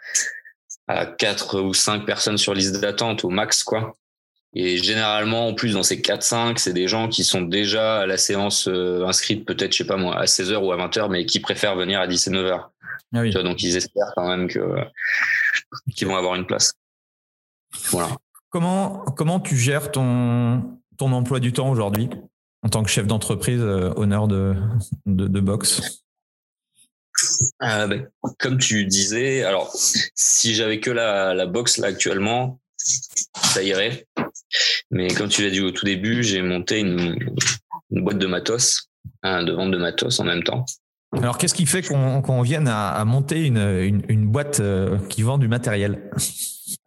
à 0.89 1.05
quatre 1.05 1.61
ou 1.61 1.73
cinq 1.73 2.05
personnes 2.05 2.39
sur 2.39 2.55
liste 2.55 2.81
d'attente 2.81 3.23
au 3.23 3.29
max, 3.29 3.63
quoi. 3.63 3.93
Et 4.53 4.77
généralement, 4.77 5.47
en 5.47 5.53
plus, 5.53 5.73
dans 5.73 5.83
ces 5.83 5.97
4-5, 5.97 6.57
c'est 6.57 6.73
des 6.73 6.87
gens 6.87 7.07
qui 7.07 7.23
sont 7.23 7.41
déjà 7.41 7.99
à 7.99 8.05
la 8.07 8.17
séance 8.17 8.67
euh, 8.67 9.05
inscrite 9.05 9.45
peut-être, 9.45 9.73
je 9.73 9.79
sais 9.79 9.85
pas 9.85 9.97
moi, 9.97 10.17
à 10.17 10.25
16h 10.25 10.57
ou 10.57 10.71
à 10.71 10.77
20h, 10.77 11.09
mais 11.09 11.25
qui 11.25 11.39
préfèrent 11.39 11.75
venir 11.75 11.99
à 11.99 12.07
19h. 12.07 12.69
Ah 13.13 13.21
oui. 13.21 13.31
donc 13.31 13.63
ils 13.63 13.75
espèrent 13.75 14.13
quand 14.15 14.27
même 14.27 14.47
que 14.47 14.59
qu'ils 15.95 16.07
vont 16.07 16.15
avoir 16.15 16.35
une 16.35 16.45
place. 16.45 16.73
Voilà. 17.89 18.09
Comment 18.49 19.03
comment 19.17 19.39
tu 19.39 19.55
gères 19.55 19.91
ton 19.91 20.79
ton 20.97 21.11
emploi 21.11 21.39
du 21.39 21.53
temps 21.53 21.69
aujourd'hui 21.69 22.09
en 22.61 22.69
tant 22.69 22.83
que 22.83 22.89
chef 22.89 23.07
d'entreprise 23.07 23.61
euh, 23.61 23.91
honneur 23.95 24.27
de, 24.27 24.53
de, 25.05 25.27
de 25.27 25.39
boxe 25.39 26.03
euh, 27.63 27.87
ben, 27.87 28.07
Comme 28.37 28.57
tu 28.57 28.85
disais, 28.85 29.43
alors 29.43 29.71
si 29.73 30.53
j'avais 30.53 30.79
que 30.79 30.91
la, 30.91 31.33
la 31.33 31.45
boxe 31.45 31.77
là 31.77 31.87
actuellement, 31.87 32.59
ça 32.79 33.63
irait. 33.63 34.05
Mais 34.91 35.07
comme 35.13 35.29
tu 35.29 35.43
l'as 35.43 35.51
dit 35.51 35.61
au 35.61 35.71
tout 35.71 35.85
début, 35.85 36.23
j'ai 36.23 36.41
monté 36.41 36.79
une, 36.79 37.17
une 37.91 38.03
boîte 38.03 38.17
de 38.17 38.27
matos, 38.27 38.89
hein, 39.23 39.43
de 39.43 39.51
vente 39.51 39.71
de 39.71 39.77
matos 39.77 40.19
en 40.19 40.23
même 40.23 40.43
temps. 40.43 40.65
Alors, 41.13 41.37
qu'est-ce 41.37 41.55
qui 41.55 41.65
fait 41.65 41.81
qu'on 41.81 42.41
vienne 42.41 42.67
à, 42.67 43.03
monter 43.05 43.45
une, 43.45 44.27
boîte 44.27 44.59
euh, 44.59 44.97
qui 45.09 45.23
vend 45.23 45.37
du 45.37 45.47
matériel? 45.47 46.11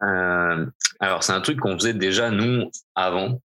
Euh, 0.01 0.65
Alors, 0.99 1.23
c'est 1.23 1.33
un 1.33 1.41
truc 1.41 1.59
qu'on 1.59 1.77
faisait 1.77 1.93
déjà 1.93 2.31
nous 2.31 2.71
avant. 2.95 3.41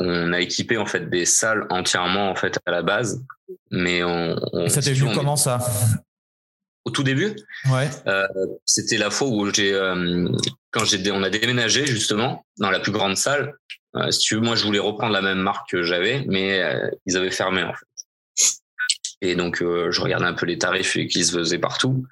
On 0.00 0.32
a 0.32 0.40
équipé 0.40 0.78
en 0.78 0.86
fait 0.86 1.10
des 1.10 1.26
salles 1.26 1.66
entièrement 1.68 2.30
en 2.30 2.34
fait 2.34 2.58
à 2.64 2.70
la 2.70 2.82
base, 2.82 3.22
mais 3.70 4.02
on. 4.02 4.36
ça 4.68 4.80
t'est 4.80 4.94
venu 4.94 5.12
comment 5.14 5.36
ça? 5.36 5.58
Au 6.84 6.90
tout 6.90 7.02
début, 7.02 7.34
ouais. 7.70 7.88
Euh, 8.06 8.26
c'était 8.66 8.98
la 8.98 9.10
fois 9.10 9.28
où 9.28 9.52
j'ai 9.52 9.72
quand 10.70 10.84
j'ai 10.84 11.10
on 11.10 11.22
a 11.22 11.30
déménagé 11.30 11.86
justement 11.86 12.44
dans 12.58 12.70
la 12.70 12.78
plus 12.78 12.92
grande 12.92 13.16
salle. 13.16 13.54
si 14.10 14.18
tu 14.18 14.34
veux, 14.34 14.42
moi 14.42 14.54
je 14.54 14.64
voulais 14.64 14.80
reprendre 14.80 15.12
la 15.12 15.22
même 15.22 15.38
marque 15.38 15.70
que 15.70 15.82
j'avais, 15.82 16.24
mais 16.26 16.62
ils 17.06 17.16
avaient 17.16 17.30
fermé 17.30 17.62
en 17.62 17.72
fait. 17.72 17.86
Et 19.22 19.34
donc, 19.34 19.60
je 19.60 20.00
regardais 20.00 20.26
un 20.26 20.34
peu 20.34 20.44
les 20.44 20.58
tarifs 20.58 20.98
qui 21.08 21.24
se 21.24 21.32
faisaient 21.32 21.58
partout. 21.58 22.04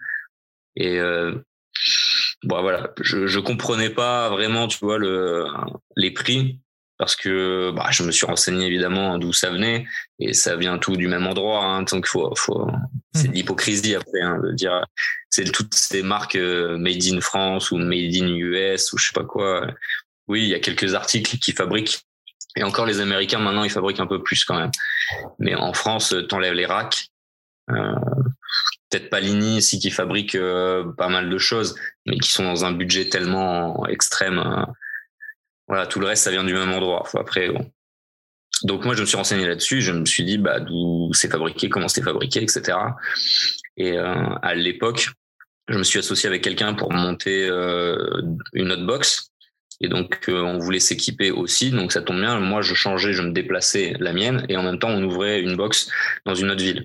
Et 0.77 0.99
bon, 2.45 2.62
voilà, 2.62 2.95
je, 3.01 3.27
je 3.27 3.41
comprenais 3.41 3.91
pas 3.91 4.31
vraiment, 4.31 4.68
tu 4.68 4.79
vois, 4.81 4.97
le, 4.97 5.47
les 5.97 6.12
prix 6.12 6.61
parce 6.99 7.16
que 7.16 7.72
bah, 7.74 7.88
je 7.90 8.03
me 8.03 8.12
suis 8.12 8.26
renseigné 8.26 8.66
évidemment 8.66 9.18
d'où 9.18 9.32
ça 9.32 9.51
venait 9.51 9.86
et 10.18 10.32
ça 10.32 10.57
vient 10.57 10.78
tout 10.78 10.97
du 10.97 11.09
même 11.09 11.26
endroit. 11.26 11.64
Hein, 11.64 11.82
donc 11.82 12.07
faut, 12.07 12.32
faut, 12.36 12.70
c'est 13.14 13.24
de 13.24 13.32
mmh. 13.32 13.34
l'hypocrisie 13.34 13.95
après 13.95 14.20
hein, 14.20 14.40
de 14.43 14.53
dire 14.53 14.84
c'est 15.30 15.51
toutes 15.51 15.74
ces 15.74 16.03
marques 16.03 16.36
euh, 16.36 16.78
made 16.78 17.03
in 17.05 17.20
France 17.20 17.70
ou 17.70 17.78
made 17.78 18.14
in 18.14 18.28
US 18.28 18.93
ou 18.93 18.99
je 18.99 19.07
sais 19.07 19.12
pas 19.14 19.24
quoi. 19.24 19.66
Oui, 20.28 20.43
il 20.43 20.49
y 20.49 20.55
a 20.55 20.61
quelques 20.61 20.95
articles 20.95 21.38
qui 21.38 21.53
fabriquent 21.53 22.01
et 22.57 22.62
encore 22.62 22.86
les 22.86 23.01
Américains 23.01 23.38
maintenant 23.38 23.64
ils 23.64 23.70
fabriquent 23.70 24.01
un 24.01 24.07
peu 24.07 24.22
plus 24.22 24.45
quand 24.45 24.59
même. 24.59 24.70
Mais 25.38 25.55
en 25.55 25.72
France, 25.72 26.14
t'enlèves 26.28 26.55
les 26.55 26.66
racks. 26.66 27.07
Euh, 27.70 27.95
peut-être 28.90 29.09
pas 29.09 29.20
Lini 29.20 29.59
ici 29.59 29.78
qui 29.78 29.90
fabrique 29.90 30.34
euh, 30.34 30.84
pas 30.99 31.09
mal 31.09 31.30
de 31.30 31.38
choses, 31.38 31.74
mais 32.07 32.18
qui 32.18 32.30
sont 32.30 32.45
dans 32.45 32.64
un 32.64 32.72
budget 32.72 33.09
tellement 33.09 33.86
extrême. 33.86 34.66
Voilà, 35.69 35.87
tout 35.87 36.01
le 36.01 36.07
reste, 36.07 36.25
ça 36.25 36.31
vient 36.31 36.45
du 36.45 36.55
même 36.55 36.73
endroit. 36.73 37.09
Après, 37.15 37.49
Donc 38.65 38.85
moi, 38.85 38.95
je 38.95 39.01
me 39.01 39.07
suis 39.07 39.17
renseigné 39.17 39.47
là-dessus. 39.47 39.81
Je 39.81 39.93
me 39.93 40.05
suis 40.05 40.25
dit 40.25 40.39
bah, 40.39 40.61
d'où 40.61 41.11
c'est 41.13 41.31
fabriqué, 41.31 41.69
comment 41.69 41.89
c'est 41.89 42.03
fabriqué, 42.03 42.43
etc. 42.43 42.77
Et 43.77 43.97
euh, 43.97 44.15
à 44.43 44.55
l'époque, 44.55 45.09
je 45.69 45.79
me 45.79 45.83
suis 45.83 45.99
associé 45.99 46.27
avec 46.29 46.43
quelqu'un 46.43 46.75
pour 46.75 46.93
monter 46.93 47.49
euh, 47.49 48.23
une 48.53 48.73
autre 48.73 48.85
box. 48.87 49.31
Et 49.81 49.89
donc, 49.89 50.29
euh, 50.29 50.43
on 50.43 50.59
voulait 50.59 50.81
s'équiper 50.81 51.31
aussi. 51.31 51.71
Donc, 51.71 51.93
ça 51.93 52.03
tombe 52.03 52.21
bien. 52.21 52.39
Moi, 52.39 52.63
je 52.63 52.75
changeais, 52.75 53.13
je 53.13 53.23
me 53.23 53.33
déplaçais 53.33 53.95
la 53.99 54.13
mienne. 54.13 54.45
Et 54.49 54.57
en 54.57 54.63
même 54.63 54.79
temps, 54.79 54.91
on 54.91 55.03
ouvrait 55.03 55.41
une 55.41 55.57
box 55.57 55.91
dans 56.25 56.35
une 56.35 56.51
autre 56.51 56.63
ville. 56.63 56.85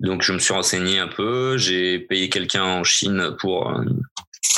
Donc, 0.00 0.22
je 0.22 0.32
me 0.32 0.38
suis 0.38 0.54
renseigné 0.54 0.98
un 0.98 1.08
peu. 1.08 1.58
J'ai 1.58 1.98
payé 1.98 2.30
quelqu'un 2.30 2.64
en 2.64 2.84
Chine 2.84 3.34
pour 3.38 3.70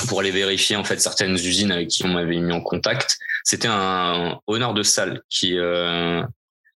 pour 0.06 0.20
aller 0.20 0.30
vérifier 0.30 0.76
en 0.76 0.84
fait 0.84 1.00
certaines 1.00 1.34
usines 1.34 1.72
avec 1.72 1.88
qui 1.88 2.04
on 2.04 2.08
m'avait 2.08 2.38
mis 2.38 2.52
en 2.52 2.60
contact. 2.60 3.18
C'était 3.44 3.68
un 3.68 4.38
honneur 4.46 4.74
de 4.74 4.82
salle 4.82 5.22
qui 5.28 5.58
euh, 5.58 6.22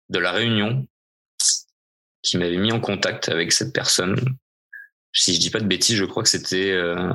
de 0.08 0.18
la 0.18 0.32
Réunion 0.32 0.86
qui 2.22 2.38
m'avait 2.38 2.56
mis 2.56 2.72
en 2.72 2.80
contact 2.80 3.28
avec 3.28 3.52
cette 3.52 3.72
personne. 3.72 4.16
Si 5.12 5.34
je 5.34 5.40
dis 5.40 5.50
pas 5.50 5.60
de 5.60 5.66
bêtises, 5.66 5.96
je 5.96 6.04
crois 6.04 6.22
que 6.22 6.28
c'était 6.28 6.70
euh, 6.70 7.12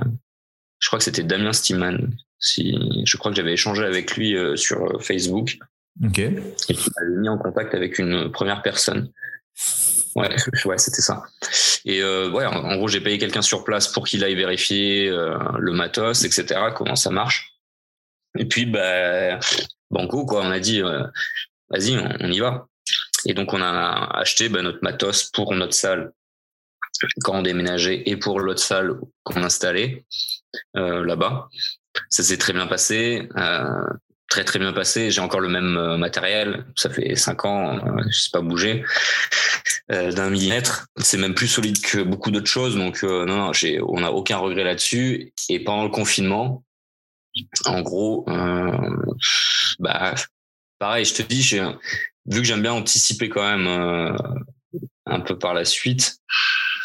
je 0.79 0.87
crois 0.87 0.99
que 0.99 1.05
c'était 1.05 1.23
Damien 1.23 1.53
Stiman. 1.53 2.15
Si 2.39 2.77
je 3.05 3.17
crois 3.17 3.31
que 3.31 3.37
j'avais 3.37 3.53
échangé 3.53 3.83
avec 3.83 4.15
lui 4.15 4.35
euh, 4.35 4.55
sur 4.55 5.03
Facebook. 5.03 5.57
Ok. 6.05 6.19
Et 6.19 6.33
qui 6.75 6.91
m'avait 6.95 7.19
mis 7.19 7.29
en 7.29 7.37
contact 7.37 7.73
avec 7.73 7.97
une 7.97 8.31
première 8.31 8.61
personne. 8.61 9.11
Ouais, 10.17 10.35
ouais, 10.65 10.77
c'était 10.79 11.03
ça. 11.03 11.23
Et 11.85 12.01
euh, 12.01 12.31
ouais, 12.31 12.43
en, 12.43 12.75
gros, 12.75 12.87
j'ai 12.87 13.01
payé 13.01 13.19
quelqu'un 13.19 13.43
sur 13.43 13.63
place 13.63 13.87
pour 13.87 14.07
qu'il 14.07 14.23
aille 14.23 14.33
vérifier 14.33 15.09
euh, 15.09 15.37
le 15.59 15.73
matos, 15.73 16.23
etc. 16.23 16.71
Comment 16.75 16.95
ça 16.95 17.11
marche. 17.11 17.53
Et 18.35 18.45
puis, 18.45 18.65
bah, 18.65 19.39
banco, 19.91 20.25
quoi. 20.25 20.41
On 20.41 20.49
a 20.49 20.59
dit, 20.59 20.81
euh, 20.81 21.03
vas-y, 21.69 21.99
on, 22.19 22.31
y 22.31 22.39
va. 22.39 22.67
Et 23.25 23.35
donc, 23.35 23.53
on 23.53 23.61
a 23.61 24.09
acheté 24.17 24.49
bah, 24.49 24.63
notre 24.63 24.79
matos 24.81 25.25
pour 25.25 25.53
notre 25.53 25.75
salle 25.75 26.11
quand 27.23 27.37
on 27.37 27.41
déménageait 27.43 28.01
et 28.07 28.17
pour 28.17 28.39
l'autre 28.39 28.63
salle 28.63 28.99
qu'on 29.21 29.43
installait 29.43 30.03
là-bas. 30.73 31.47
Ça 32.09 32.23
s'est 32.23 32.37
très 32.37 32.53
bien 32.53 32.65
passé. 32.65 33.29
Euh, 34.27 34.37
très 34.37 34.43
très 34.43 34.59
bien 34.59 34.73
passé. 34.73 35.11
J'ai 35.11 35.21
encore 35.21 35.39
le 35.39 35.49
même 35.49 35.77
euh, 35.77 35.97
matériel. 35.97 36.65
Ça 36.75 36.89
fait 36.89 37.15
cinq 37.15 37.45
ans, 37.45 37.77
euh, 37.77 38.03
je 38.09 38.19
sais 38.19 38.29
pas 38.31 38.41
bouger 38.41 38.83
euh, 39.91 40.11
d'un 40.11 40.29
millimètre. 40.29 40.87
C'est 40.97 41.17
même 41.17 41.33
plus 41.33 41.47
solide 41.47 41.81
que 41.81 41.99
beaucoup 41.99 42.31
d'autres 42.31 42.49
choses. 42.49 42.75
Donc 42.75 43.03
non, 43.03 43.25
non 43.25 43.53
j'ai, 43.53 43.81
on 43.81 43.99
n'a 43.99 44.11
aucun 44.11 44.37
regret 44.37 44.63
là-dessus. 44.63 45.33
Et 45.49 45.63
pendant 45.63 45.83
le 45.83 45.89
confinement, 45.89 46.63
en 47.65 47.81
gros, 47.81 48.25
bah 49.79 50.15
pareil. 50.79 51.05
Je 51.05 51.13
te 51.13 51.21
dis, 51.21 51.41
j'ai, 51.41 51.63
vu 52.25 52.41
que 52.41 52.43
j'aime 52.43 52.61
bien 52.61 52.73
anticiper 52.73 53.29
quand 53.29 53.43
même 53.43 53.67
un 55.05 55.19
peu 55.21 55.37
par 55.37 55.53
la 55.53 55.65
suite 55.65 56.17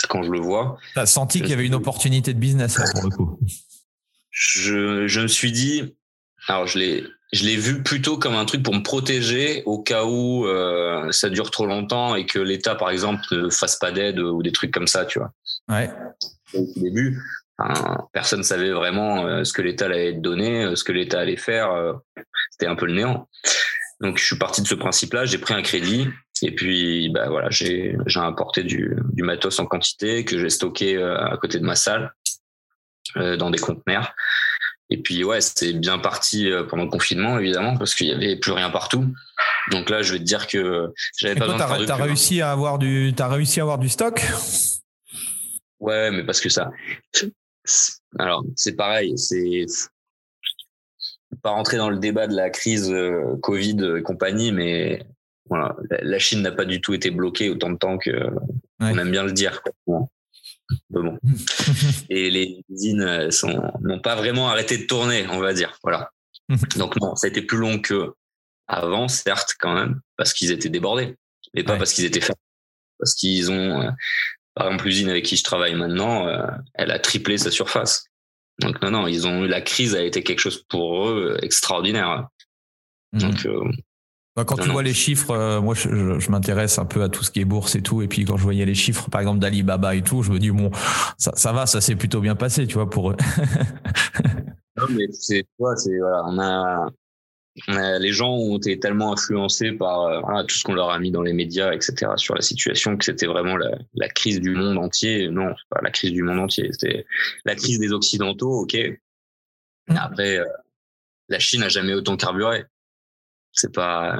quand 0.09 0.22
je 0.22 0.30
le 0.30 0.40
vois. 0.40 0.78
T'as 0.95 1.07
senti 1.07 1.40
qu'il 1.40 1.51
y 1.51 1.55
avait 1.55 1.66
une 1.66 1.74
opportunité 1.74 2.34
de 2.34 2.38
business 2.38 2.78
là, 2.78 2.84
pour 2.93 3.05
le 3.05 3.16
coup? 3.16 3.38
Je, 4.30 5.07
je 5.07 5.20
me 5.20 5.28
suis 5.28 5.53
dit, 5.53 5.95
alors 6.49 6.66
je 6.66 6.78
l'ai 6.78 7.05
je 7.33 7.45
l'ai 7.45 7.57
vu 7.57 7.83
plutôt 7.83 8.18
comme 8.18 8.35
un 8.35 8.45
truc 8.45 8.62
pour 8.62 8.74
me 8.74 8.83
protéger 8.83 9.62
au 9.64 9.83
cas 9.83 10.05
où 10.05 10.47
euh, 10.47 11.11
ça 11.12 11.30
dure 11.30 11.51
trop 11.51 11.66
longtemps 11.66 12.14
et 12.14 12.26
que 12.26 12.39
l'État, 12.39 12.74
par 12.74 12.91
exemple, 12.91 13.22
ne 13.33 13.49
fasse 13.49 13.76
pas 13.76 13.91
d'aide 13.91 14.18
ou 14.18 14.43
des 14.43 14.53
trucs 14.53 14.70
comme 14.70 14.87
ça, 14.87 15.07
tu 15.07 15.18
vois. 15.18 15.33
Ouais. 15.70 15.91
Au 16.53 16.66
début, 16.76 17.18
personne 18.12 18.41
ne 18.41 18.45
savait 18.45 18.70
vraiment 18.70 19.26
euh, 19.26 19.45
ce 19.45 19.55
que 19.55 19.62
l'État 19.62 19.87
allait 19.87 20.12
donner, 20.12 20.64
euh, 20.64 20.76
ce 20.76 20.85
que 20.85 20.93
l'État 20.93 21.20
allait 21.20 21.39
faire. 21.39 21.70
C'était 22.51 22.66
un 22.66 22.76
peu 22.76 22.85
le 22.85 22.93
néant. 22.93 23.28
Donc, 24.03 24.18
je 24.18 24.24
suis 24.24 24.39
parti 24.39 24.61
de 24.61 24.66
ce 24.66 24.74
principe-là. 24.74 25.24
J'ai 25.24 25.39
pris 25.39 25.55
un 25.55 25.62
crédit 25.62 26.09
et 26.43 26.51
puis, 26.51 27.09
bah 27.14 27.28
voilà, 27.30 27.49
j'ai 27.51 27.97
j'ai 28.07 28.20
importé 28.20 28.62
du, 28.62 28.95
du 29.12 29.22
matos 29.22 29.59
en 29.59 29.64
quantité 29.64 30.24
que 30.24 30.39
j'ai 30.39 30.51
stocké 30.51 31.01
à 31.01 31.37
côté 31.41 31.59
de 31.59 31.64
ma 31.64 31.76
salle 31.76 32.12
dans 33.14 33.51
des 33.51 33.59
conteneurs. 33.59 34.12
Et 34.93 34.99
puis 34.99 35.24
ouais, 35.24 35.40
c'est 35.40 35.72
bien 35.72 35.99
parti 35.99 36.51
euh, 36.51 36.64
pendant 36.64 36.84
le 36.84 36.90
confinement 36.90 37.38
évidemment 37.38 37.78
parce 37.78 37.95
qu'il 37.95 38.09
y 38.09 38.12
avait 38.12 38.36
plus 38.36 38.53
rien 38.53 38.68
partout. 38.68 39.07
Donc 39.70 39.88
là, 39.88 40.03
je 40.03 40.12
vais 40.12 40.18
te 40.18 40.24
dire 40.24 40.47
que 40.47 40.93
j'avais 41.16 41.34
pas 41.34 41.47
besoin 41.47 41.78
de 41.78 41.86
faire 41.86 41.95
as 41.95 42.05
réussi 42.05 42.43
à 42.43 42.53
avoir 42.53 42.78
du, 42.78 43.14
t'as 43.16 43.28
réussi 43.28 43.61
à 43.61 43.62
avoir 43.62 43.78
du 43.78 43.88
stock? 43.88 44.22
Ouais, 45.80 46.11
mais 46.11 46.24
parce 46.24 46.43
que 46.43 46.51
ça. 46.51 46.70
Alors 48.18 48.45
c'est 48.55 48.76
pareil, 48.76 49.16
c'est 49.16 49.64
pas 51.43 51.51
rentrer 51.51 51.78
dans 51.78 51.88
le 51.88 51.99
débat 51.99 52.26
de 52.26 52.36
la 52.36 52.51
crise 52.51 52.90
euh, 52.90 53.38
Covid 53.40 53.97
et 53.97 54.03
compagnie, 54.03 54.53
mais 54.53 55.07
voilà, 55.49 55.74
la 55.88 56.18
Chine 56.18 56.43
n'a 56.43 56.53
pas 56.53 56.66
du 56.66 56.82
tout 56.82 56.93
été 56.93 57.11
bloquée 57.11 57.49
autant 57.49 57.70
de 57.70 57.78
temps 57.78 57.97
que 57.97 58.11
on 58.78 58.99
aime 58.99 59.11
bien 59.11 59.24
le 59.24 59.32
dire. 59.32 59.62
Quoi 59.86 60.07
bon. 60.91 61.18
Et 62.11 62.31
les 62.31 62.62
usines 62.68 63.03
euh, 63.03 63.29
n'ont 63.81 64.01
pas 64.01 64.16
vraiment 64.16 64.49
arrêté 64.49 64.79
de 64.79 64.85
tourner, 64.85 65.27
on 65.29 65.41
va 65.41 65.53
dire. 65.53 65.79
Voilà. 65.83 66.11
Donc 66.77 67.01
non, 67.01 67.14
ça 67.16 67.27
a 67.27 67.31
été 67.31 67.43
plus 67.43 67.59
long 67.59 67.79
que 67.79 68.12
avant, 68.68 69.09
certes, 69.09 69.55
quand 69.59 69.75
même, 69.75 70.01
parce 70.16 70.33
qu'ils 70.33 70.51
étaient 70.51 70.68
débordés, 70.68 71.16
mais 71.55 71.62
pas 71.62 71.77
parce 71.77 71.93
qu'ils 71.93 72.05
étaient 72.05 72.20
fermés. 72.20 72.37
Parce 72.99 73.14
qu'ils 73.14 73.51
ont, 73.51 73.83
euh, 73.83 73.91
par 74.55 74.66
exemple, 74.66 74.87
l'usine 74.87 75.09
avec 75.09 75.25
qui 75.25 75.37
je 75.37 75.45
travaille 75.45 75.75
maintenant, 75.75 76.29
euh, 76.29 76.47
elle 76.75 76.91
a 76.91 76.99
triplé 76.99 77.37
sa 77.39 77.51
surface. 77.51 78.07
Donc 78.61 78.81
non, 78.83 78.91
non, 78.91 79.07
ils 79.07 79.27
ont 79.27 79.45
eu 79.45 79.49
la 79.49 79.61
crise 79.61 79.95
a 79.95 80.03
été 80.03 80.23
quelque 80.23 80.39
chose 80.39 80.62
pour 80.68 81.09
eux 81.09 81.37
extraordinaire. 81.43 82.29
Mhm. 83.12 83.20
Donc 83.20 83.47
bah, 84.35 84.45
quand 84.47 84.57
tu 84.57 84.70
vois 84.70 84.83
les 84.83 84.95
chiffres, 84.95 85.30
euh, 85.33 85.61
moi 85.61 85.74
je, 85.74 86.18
je, 86.18 86.30
m'intéresse 86.30 86.78
un 86.78 86.87
peu 86.87 87.03
à 87.03 87.11
tout 87.11 87.22
ce 87.22 87.30
qui 87.30 87.41
est 87.41 87.45
bourse 87.45 87.74
et 87.74 87.83
tout, 87.83 88.01
et 88.01 88.09
puis 88.09 88.24
quand 88.24 88.39
je 88.39 88.43
voyais 88.43 88.64
les 88.64 88.74
chiffres, 88.74 89.11
par 89.11 89.20
exemple 89.20 89.41
d'Alibaba 89.41 89.95
et 89.95 90.01
tout, 90.03 90.22
je 90.22 90.33
me 90.33 90.39
dis 90.39 90.51
bon, 90.51 90.70
ça, 91.18 91.33
ça 91.35 91.53
va, 91.53 91.66
ça 91.66 91.83
s'est 91.83 91.97
plutôt 91.97 92.20
bien 92.20 92.35
passé, 92.35 92.66
tu 92.66 92.74
vois, 92.74 92.89
pour 92.89 93.11
eux. 93.11 93.16
non 94.78 94.87
mais 94.91 95.05
c'est 95.12 95.45
toi, 95.59 95.76
c'est 95.76 95.99
voilà, 95.99 96.22
on 96.24 96.39
a, 96.39 96.91
on 97.68 97.76
a, 97.76 97.99
les 97.99 98.12
gens 98.14 98.30
ont 98.30 98.57
été 98.57 98.80
tellement 98.80 99.12
influencés 99.12 99.72
par 99.72 100.01
euh, 100.05 100.20
voilà, 100.20 100.45
tout 100.45 100.57
ce 100.57 100.64
qu'on 100.64 100.74
leur 100.74 100.89
a 100.89 100.99
mis 100.99 101.11
dans 101.11 101.20
les 101.20 101.35
médias, 101.35 101.74
etc. 101.74 102.12
sur 102.16 102.35
la 102.35 102.41
situation 102.41 102.97
que 102.97 103.05
c'était 103.05 103.26
vraiment 103.26 103.59
la, 103.59 103.72
la, 103.93 104.09
crise 104.09 104.41
du 104.41 104.53
monde 104.53 104.78
entier. 104.78 105.28
Non, 105.28 105.49
c'est 105.49 105.68
pas 105.68 105.83
la 105.83 105.91
crise 105.91 106.12
du 106.12 106.22
monde 106.22 106.39
entier, 106.39 106.70
c'était 106.72 107.05
la 107.45 107.55
crise 107.55 107.78
des 107.78 107.93
occidentaux, 107.93 108.62
ok. 108.62 108.78
Mm. 109.89 109.97
Après, 109.97 110.39
euh, 110.39 110.47
la 111.28 111.39
Chine 111.39 111.61
n'a 111.61 111.68
jamais 111.68 111.93
autant 111.93 112.16
carburé. 112.16 112.64
C'est 113.53 113.73
pas, 113.73 114.19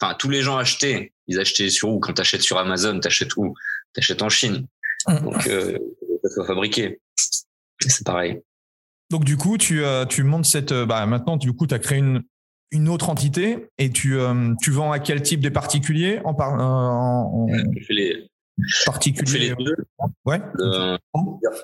enfin, 0.00 0.14
tous 0.18 0.28
les 0.28 0.42
gens 0.42 0.56
achetaient. 0.56 1.12
Ils 1.28 1.38
achetaient 1.38 1.70
sur 1.70 1.90
où? 1.90 2.00
Quand 2.00 2.14
t'achètes 2.14 2.42
sur 2.42 2.58
Amazon, 2.58 2.98
t'achètes 3.00 3.36
où? 3.36 3.54
T'achètes 3.92 4.22
en 4.22 4.28
Chine. 4.28 4.66
Mm. 5.06 5.18
Donc, 5.20 5.46
euh, 5.46 5.78
ça 6.22 6.30
soit 6.30 6.46
fabriqué. 6.46 7.00
C'est 7.80 8.04
pareil. 8.04 8.42
Donc, 9.10 9.24
du 9.24 9.36
coup, 9.36 9.56
tu, 9.56 9.84
euh, 9.84 10.04
tu 10.04 10.22
montes 10.22 10.44
cette, 10.44 10.72
euh, 10.72 10.86
bah, 10.86 11.06
maintenant, 11.06 11.36
du 11.36 11.52
coup, 11.52 11.66
tu 11.66 11.74
as 11.74 11.78
créé 11.78 11.98
une, 11.98 12.22
une 12.70 12.88
autre 12.88 13.08
entité 13.08 13.68
et 13.78 13.90
tu, 13.90 14.18
euh, 14.18 14.54
tu 14.60 14.70
vends 14.70 14.92
à 14.92 14.98
quel 14.98 15.22
type 15.22 15.40
des 15.40 15.50
particuliers? 15.50 16.20
En, 16.24 16.34
par, 16.34 16.52
en, 16.52 17.30
en... 17.32 17.46
On 17.46 17.72
fait 17.86 17.94
les, 17.94 18.28
particuliers. 18.84 19.24
On 19.26 19.30
fait 19.30 19.38
les 19.38 19.64
deux. 19.64 19.76
Ouais. 20.26 20.40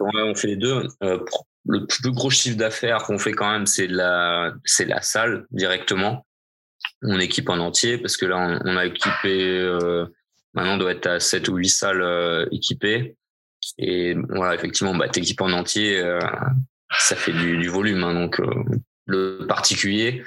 on 0.00 0.34
fait 0.34 0.48
les 0.48 0.56
deux. 0.56 0.86
le 1.66 1.86
plus 1.86 2.12
gros 2.12 2.30
chiffre 2.30 2.56
d'affaires 2.56 3.02
qu'on 3.02 3.18
fait 3.18 3.32
quand 3.32 3.50
même, 3.50 3.66
c'est 3.66 3.88
la, 3.88 4.52
c'est 4.64 4.86
la 4.86 5.02
salle 5.02 5.46
directement 5.50 6.24
on 7.02 7.18
équipe 7.20 7.48
en 7.48 7.58
entier 7.58 7.98
parce 7.98 8.16
que 8.16 8.26
là, 8.26 8.60
on, 8.64 8.76
a 8.76 8.86
équipé, 8.86 9.58
euh, 9.58 10.06
maintenant 10.54 10.74
on 10.74 10.78
doit 10.78 10.92
être 10.92 11.06
à 11.06 11.20
7 11.20 11.48
ou 11.48 11.56
8 11.56 11.68
salles 11.68 12.02
euh, 12.02 12.46
équipées. 12.52 13.16
Et 13.78 14.14
voilà, 14.28 14.54
effectivement, 14.54 14.94
bah, 14.94 15.08
t'équipes 15.08 15.40
en 15.40 15.52
entier, 15.52 15.98
euh, 15.98 16.18
ça 16.90 17.16
fait 17.16 17.32
du, 17.32 17.68
volume. 17.68 18.04
Hein, 18.04 18.14
donc, 18.14 18.40
le 19.06 19.46
particulier, 19.46 20.22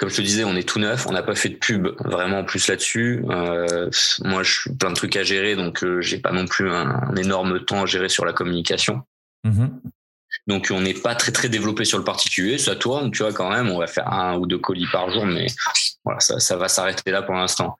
comme 0.00 0.08
je 0.08 0.16
te 0.16 0.22
disais, 0.22 0.44
on 0.44 0.56
est 0.56 0.66
tout 0.66 0.78
neuf, 0.78 1.06
on 1.06 1.12
n'a 1.12 1.22
pas 1.22 1.34
fait 1.34 1.50
de 1.50 1.56
pub 1.56 1.88
vraiment 2.06 2.42
plus 2.42 2.68
là-dessus. 2.68 3.22
Moi, 3.22 4.42
je 4.42 4.60
suis 4.60 4.74
plein 4.74 4.88
de 4.88 4.94
trucs 4.94 5.14
à 5.14 5.22
gérer, 5.24 5.56
donc 5.56 5.84
euh, 5.84 6.00
j'ai 6.00 6.18
pas 6.18 6.32
non 6.32 6.46
plus 6.46 6.70
un, 6.70 7.14
énorme 7.16 7.66
temps 7.66 7.82
à 7.82 7.86
gérer 7.86 8.08
sur 8.08 8.24
la 8.24 8.32
communication. 8.32 9.02
Mm-hmm. 9.46 9.68
Donc 10.50 10.66
on 10.72 10.80
n'est 10.80 10.94
pas 10.94 11.14
très 11.14 11.30
très 11.30 11.48
développé 11.48 11.84
sur 11.84 11.96
le 11.96 12.02
particulier, 12.02 12.58
ça 12.58 12.74
tourne, 12.74 13.12
tu 13.12 13.22
vois 13.22 13.32
quand 13.32 13.48
même. 13.48 13.70
On 13.70 13.78
va 13.78 13.86
faire 13.86 14.12
un 14.12 14.36
ou 14.36 14.48
deux 14.48 14.58
colis 14.58 14.88
par 14.90 15.08
jour, 15.08 15.24
mais 15.24 15.46
voilà, 16.04 16.18
ça, 16.18 16.56
va 16.56 16.66
s'arrêter 16.66 17.12
là 17.12 17.22
pour 17.22 17.36
l'instant. 17.36 17.78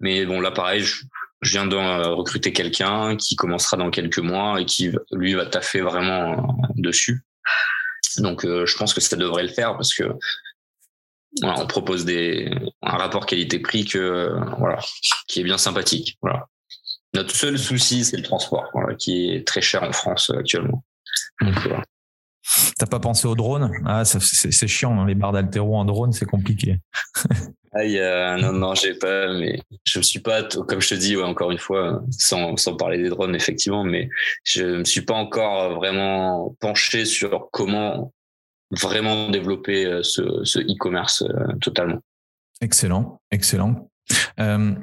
Mais 0.00 0.26
bon, 0.26 0.38
là 0.38 0.50
pareil, 0.50 0.82
je, 0.82 1.02
viens 1.42 1.66
de 1.66 1.76
recruter 1.76 2.52
quelqu'un 2.52 3.16
qui 3.16 3.36
commencera 3.36 3.78
dans 3.78 3.90
quelques 3.90 4.18
mois 4.18 4.60
et 4.60 4.66
qui 4.66 4.92
lui 5.12 5.32
va 5.32 5.46
taffer 5.46 5.80
vraiment 5.80 6.58
dessus. 6.74 7.24
Donc 8.18 8.44
je 8.44 8.76
pense 8.76 8.92
que 8.92 9.00
ça 9.00 9.16
devrait 9.16 9.44
le 9.44 9.48
faire 9.48 9.72
parce 9.76 9.94
que 9.94 10.04
on 11.42 11.66
propose 11.66 12.04
des, 12.04 12.50
un 12.82 12.98
rapport 12.98 13.24
qualité-prix 13.24 13.86
que, 13.86 14.30
voilà, 14.58 14.78
qui 15.26 15.40
est 15.40 15.44
bien 15.44 15.56
sympathique. 15.56 16.18
Voilà. 16.20 16.48
Notre 17.14 17.34
seul 17.34 17.58
souci, 17.58 18.04
c'est 18.04 18.18
le 18.18 18.24
transport, 18.24 18.70
qui 18.98 19.30
est 19.30 19.46
très 19.46 19.62
cher 19.62 19.82
en 19.82 19.92
France 19.92 20.30
actuellement. 20.36 20.84
T'as 22.78 22.86
pas 22.86 23.00
pensé 23.00 23.26
au 23.26 23.34
drone? 23.34 23.70
Ah, 23.84 24.04
c'est 24.04 24.68
chiant, 24.68 24.98
hein, 24.98 25.06
les 25.06 25.14
barres 25.14 25.32
d'altéro 25.32 25.76
en 25.76 25.84
drone, 25.84 26.12
c'est 26.12 26.26
compliqué. 26.26 26.78
ah, 27.74 28.36
non, 28.40 28.52
non, 28.52 28.74
j'ai 28.74 28.94
pas, 28.94 29.32
mais 29.34 29.60
je 29.84 29.98
me 29.98 30.02
suis 30.02 30.20
pas, 30.20 30.42
comme 30.42 30.80
je 30.80 30.88
te 30.88 30.94
dis, 30.94 31.16
ouais, 31.16 31.22
encore 31.22 31.50
une 31.50 31.58
fois, 31.58 32.02
sans, 32.10 32.56
sans 32.56 32.76
parler 32.76 32.98
des 32.98 33.08
drones, 33.08 33.34
effectivement, 33.34 33.84
mais 33.84 34.08
je 34.44 34.78
me 34.78 34.84
suis 34.84 35.02
pas 35.02 35.14
encore 35.14 35.74
vraiment 35.74 36.56
penché 36.60 37.04
sur 37.04 37.48
comment 37.52 38.12
vraiment 38.70 39.30
développer 39.30 39.86
euh, 39.86 40.02
ce, 40.02 40.58
e-commerce 40.60 41.22
euh, 41.22 41.56
totalement. 41.60 42.00
Excellent, 42.60 43.20
excellent. 43.30 43.90
Euh, 44.38 44.74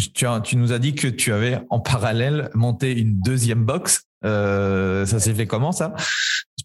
tu, 0.00 0.26
tu, 0.44 0.56
nous 0.56 0.72
as 0.72 0.78
dit 0.78 0.94
que 0.94 1.08
tu 1.08 1.32
avais 1.32 1.60
en 1.70 1.80
parallèle 1.80 2.50
monté 2.54 2.92
une 2.96 3.20
deuxième 3.20 3.64
box. 3.64 4.04
ça 4.22 5.20
s'est 5.20 5.34
fait 5.34 5.46
comment 5.46 5.72
ça? 5.72 5.94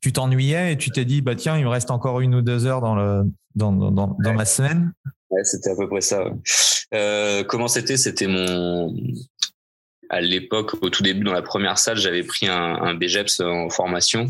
Tu 0.01 0.11
t'ennuyais 0.11 0.73
et 0.73 0.77
tu 0.77 0.91
t'es 0.91 1.05
dit 1.05 1.21
bah 1.21 1.35
tiens 1.35 1.57
il 1.57 1.63
me 1.63 1.69
reste 1.69 1.89
encore 1.89 2.19
une 2.19 2.35
ou 2.35 2.41
deux 2.41 2.65
heures 2.65 2.81
dans 2.81 2.95
le 2.95 3.23
dans 3.55 3.71
dans, 3.71 3.91
dans, 3.91 4.33
ma 4.33 4.45
semaine. 4.45 4.91
Ouais, 5.29 5.43
c'était 5.45 5.71
à 5.71 5.75
peu 5.75 5.87
près 5.87 6.01
ça. 6.01 6.25
comment 7.47 7.67
c'était? 7.67 7.97
C'était 7.97 8.27
mon 8.27 8.93
à 10.09 10.21
l'époque, 10.21 10.75
au 10.81 10.89
tout 10.89 11.01
début, 11.01 11.23
dans 11.23 11.33
la 11.33 11.41
première 11.41 11.79
salle, 11.79 11.97
j'avais 11.97 12.23
pris 12.23 12.47
un, 12.47 12.75
un 12.75 12.93
BGEPS 12.93 13.39
en 13.39 13.69
formation 13.69 14.27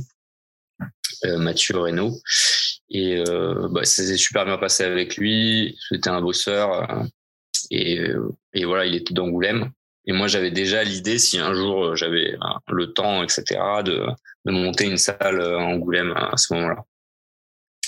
euh, 1.25 1.37
Mathieu 1.37 1.77
Reynaud. 1.77 2.19
Et 2.89 3.17
euh, 3.27 3.67
bah, 3.69 3.83
ça 3.83 4.03
s'est 4.03 4.17
super 4.17 4.45
bien 4.45 4.57
passé 4.57 4.83
avec 4.83 5.17
lui. 5.17 5.77
C'était 5.89 6.09
un 6.09 6.21
bosseur. 6.21 7.05
Euh, 7.73 8.29
et, 8.53 8.61
et 8.61 8.65
voilà, 8.65 8.85
il 8.85 8.95
était 8.95 9.13
d'Angoulême. 9.13 9.71
Et 10.05 10.11
moi, 10.11 10.27
j'avais 10.27 10.51
déjà 10.51 10.83
l'idée, 10.83 11.17
si 11.17 11.39
un 11.39 11.53
jour 11.53 11.95
j'avais 11.95 12.35
le 12.67 12.93
temps, 12.93 13.23
etc., 13.23 13.43
de, 13.85 14.05
de 14.45 14.51
monter 14.51 14.85
une 14.85 14.97
salle 14.97 15.41
à 15.41 15.59
Angoulême 15.59 16.13
à 16.15 16.35
ce 16.35 16.53
moment-là. 16.53 16.83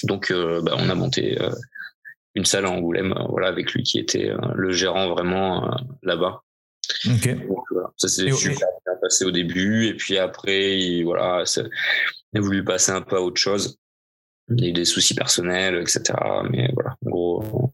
Donc, 0.04 0.32
bah, 0.32 0.76
on 0.78 0.90
a 0.90 0.96
monté 0.96 1.38
une 2.36 2.46
salle 2.46 2.66
à 2.66 2.70
Angoulême, 2.70 3.14
voilà, 3.30 3.48
avec 3.48 3.74
lui 3.74 3.84
qui 3.84 4.00
était 4.00 4.32
le 4.54 4.72
gérant 4.72 5.10
vraiment 5.10 5.76
là-bas. 6.04 6.42
Ok. 7.08 7.30
ça 7.98 8.08
s'est 8.08 8.32
super 8.32 8.68
bien 8.86 8.96
passé 9.02 9.26
au 9.26 9.32
début, 9.32 9.88
et 9.88 9.96
puis 9.96 10.18
après, 10.18 10.78
il, 10.78 11.04
voilà, 11.04 11.44
a 11.44 12.40
voulu 12.40 12.64
passer 12.64 12.92
un 12.92 13.02
peu 13.02 13.18
à 13.18 13.22
autre 13.22 13.42
chose. 13.42 13.78
Il 14.50 14.64
y 14.64 14.68
a 14.68 14.70
eu 14.70 14.74
des 14.74 14.86
soucis 14.86 15.16
personnels, 15.16 15.76
etc. 15.82 16.14
Mais 16.50 16.70
voilà, 16.74 16.96
en 17.06 17.10
gros. 17.10 17.74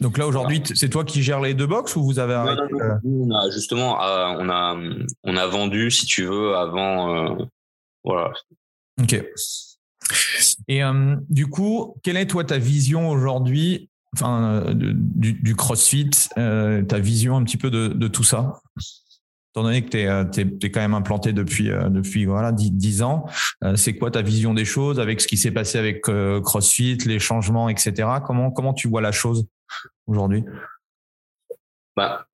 Donc 0.00 0.18
là 0.18 0.26
aujourd'hui, 0.26 0.62
c'est 0.74 0.88
toi 0.88 1.04
qui 1.04 1.22
gères 1.22 1.40
les 1.40 1.54
deux 1.54 1.66
box 1.66 1.96
ou 1.96 2.04
vous 2.04 2.18
avez 2.18 2.34
arrêté 2.34 2.62
on 3.04 3.30
a 3.30 3.50
justement, 3.50 4.02
euh, 4.02 4.36
on 4.38 4.48
a 4.50 4.76
on 5.24 5.36
a 5.36 5.46
vendu, 5.46 5.90
si 5.90 6.06
tu 6.06 6.24
veux, 6.24 6.54
avant. 6.56 7.14
Euh, 7.14 7.44
voilà. 8.04 8.32
Ok. 9.00 9.22
Et 10.68 10.82
euh, 10.84 11.16
du 11.28 11.46
coup, 11.46 11.96
quelle 12.02 12.16
est 12.16 12.26
toi 12.26 12.44
ta 12.44 12.58
vision 12.58 13.10
aujourd'hui, 13.10 13.90
enfin 14.14 14.64
du, 14.74 15.54
CrossFit, 15.56 16.10
ta 16.34 16.98
vision 16.98 17.36
un 17.36 17.44
petit 17.44 17.56
peu 17.56 17.70
de, 17.70 17.88
de 17.88 18.08
tout 18.08 18.24
ça? 18.24 18.60
Étant 19.52 19.62
donné 19.62 19.82
que 19.82 19.88
tu 19.88 19.98
es, 19.98 20.66
es, 20.66 20.70
quand 20.70 20.80
même 20.80 20.94
implanté 20.94 21.32
depuis, 21.32 21.70
euh, 21.70 21.88
depuis 21.88 22.26
voilà, 22.26 22.52
10, 22.52 23.02
ans, 23.02 23.24
euh, 23.64 23.76
c'est 23.76 23.94
quoi 23.96 24.10
ta 24.10 24.20
vision 24.20 24.52
des 24.52 24.66
choses 24.66 25.00
avec 25.00 25.22
ce 25.22 25.26
qui 25.26 25.38
s'est 25.38 25.50
passé 25.50 25.78
avec 25.78 26.06
euh, 26.08 26.40
CrossFit, 26.42 26.98
les 27.06 27.18
changements, 27.18 27.70
etc. 27.70 28.08
Comment, 28.24 28.50
comment 28.50 28.74
tu 28.74 28.88
vois 28.88 29.00
la 29.00 29.10
chose? 29.10 29.46
Aujourd'hui? 30.06 30.44
Bah, 31.96 32.26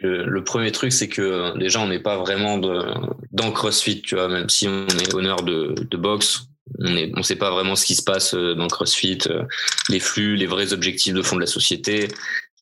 le 0.00 0.42
premier 0.42 0.72
truc, 0.72 0.92
c'est 0.92 1.08
que 1.08 1.56
déjà, 1.58 1.80
on 1.80 1.88
n'est 1.88 2.00
pas 2.00 2.16
vraiment 2.16 2.58
dans 2.58 3.52
CrossFit, 3.52 4.02
tu 4.02 4.14
vois, 4.14 4.28
même 4.28 4.48
si 4.48 4.68
on 4.68 4.86
est 4.86 5.14
honneur 5.14 5.42
de, 5.42 5.96
boxe, 5.96 6.48
on 6.78 6.88
ne 6.88 7.22
sait 7.22 7.36
pas 7.36 7.50
vraiment 7.50 7.76
ce 7.76 7.84
qui 7.84 7.94
se 7.94 8.02
passe 8.02 8.34
dans 8.34 8.68
CrossFit, 8.68 9.18
les 9.88 10.00
flux, 10.00 10.36
les 10.36 10.46
vrais 10.46 10.72
objectifs 10.72 11.14
de 11.14 11.22
fond 11.22 11.36
de 11.36 11.40
la 11.40 11.46
société 11.46 12.08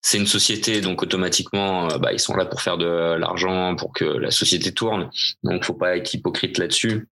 c'est 0.02 0.18
une 0.18 0.26
société, 0.26 0.80
donc 0.80 1.02
automatiquement, 1.02 1.90
euh, 1.90 1.98
bah, 1.98 2.12
ils 2.12 2.20
sont 2.20 2.34
là 2.34 2.46
pour 2.46 2.62
faire 2.62 2.78
de 2.78 3.16
l'argent, 3.18 3.76
pour 3.76 3.92
que 3.92 4.04
la 4.04 4.30
société 4.30 4.72
tourne. 4.72 5.10
Donc, 5.42 5.64
faut 5.64 5.74
pas 5.74 5.96
être 5.96 6.12
hypocrite 6.14 6.58
là-dessus. 6.58 7.08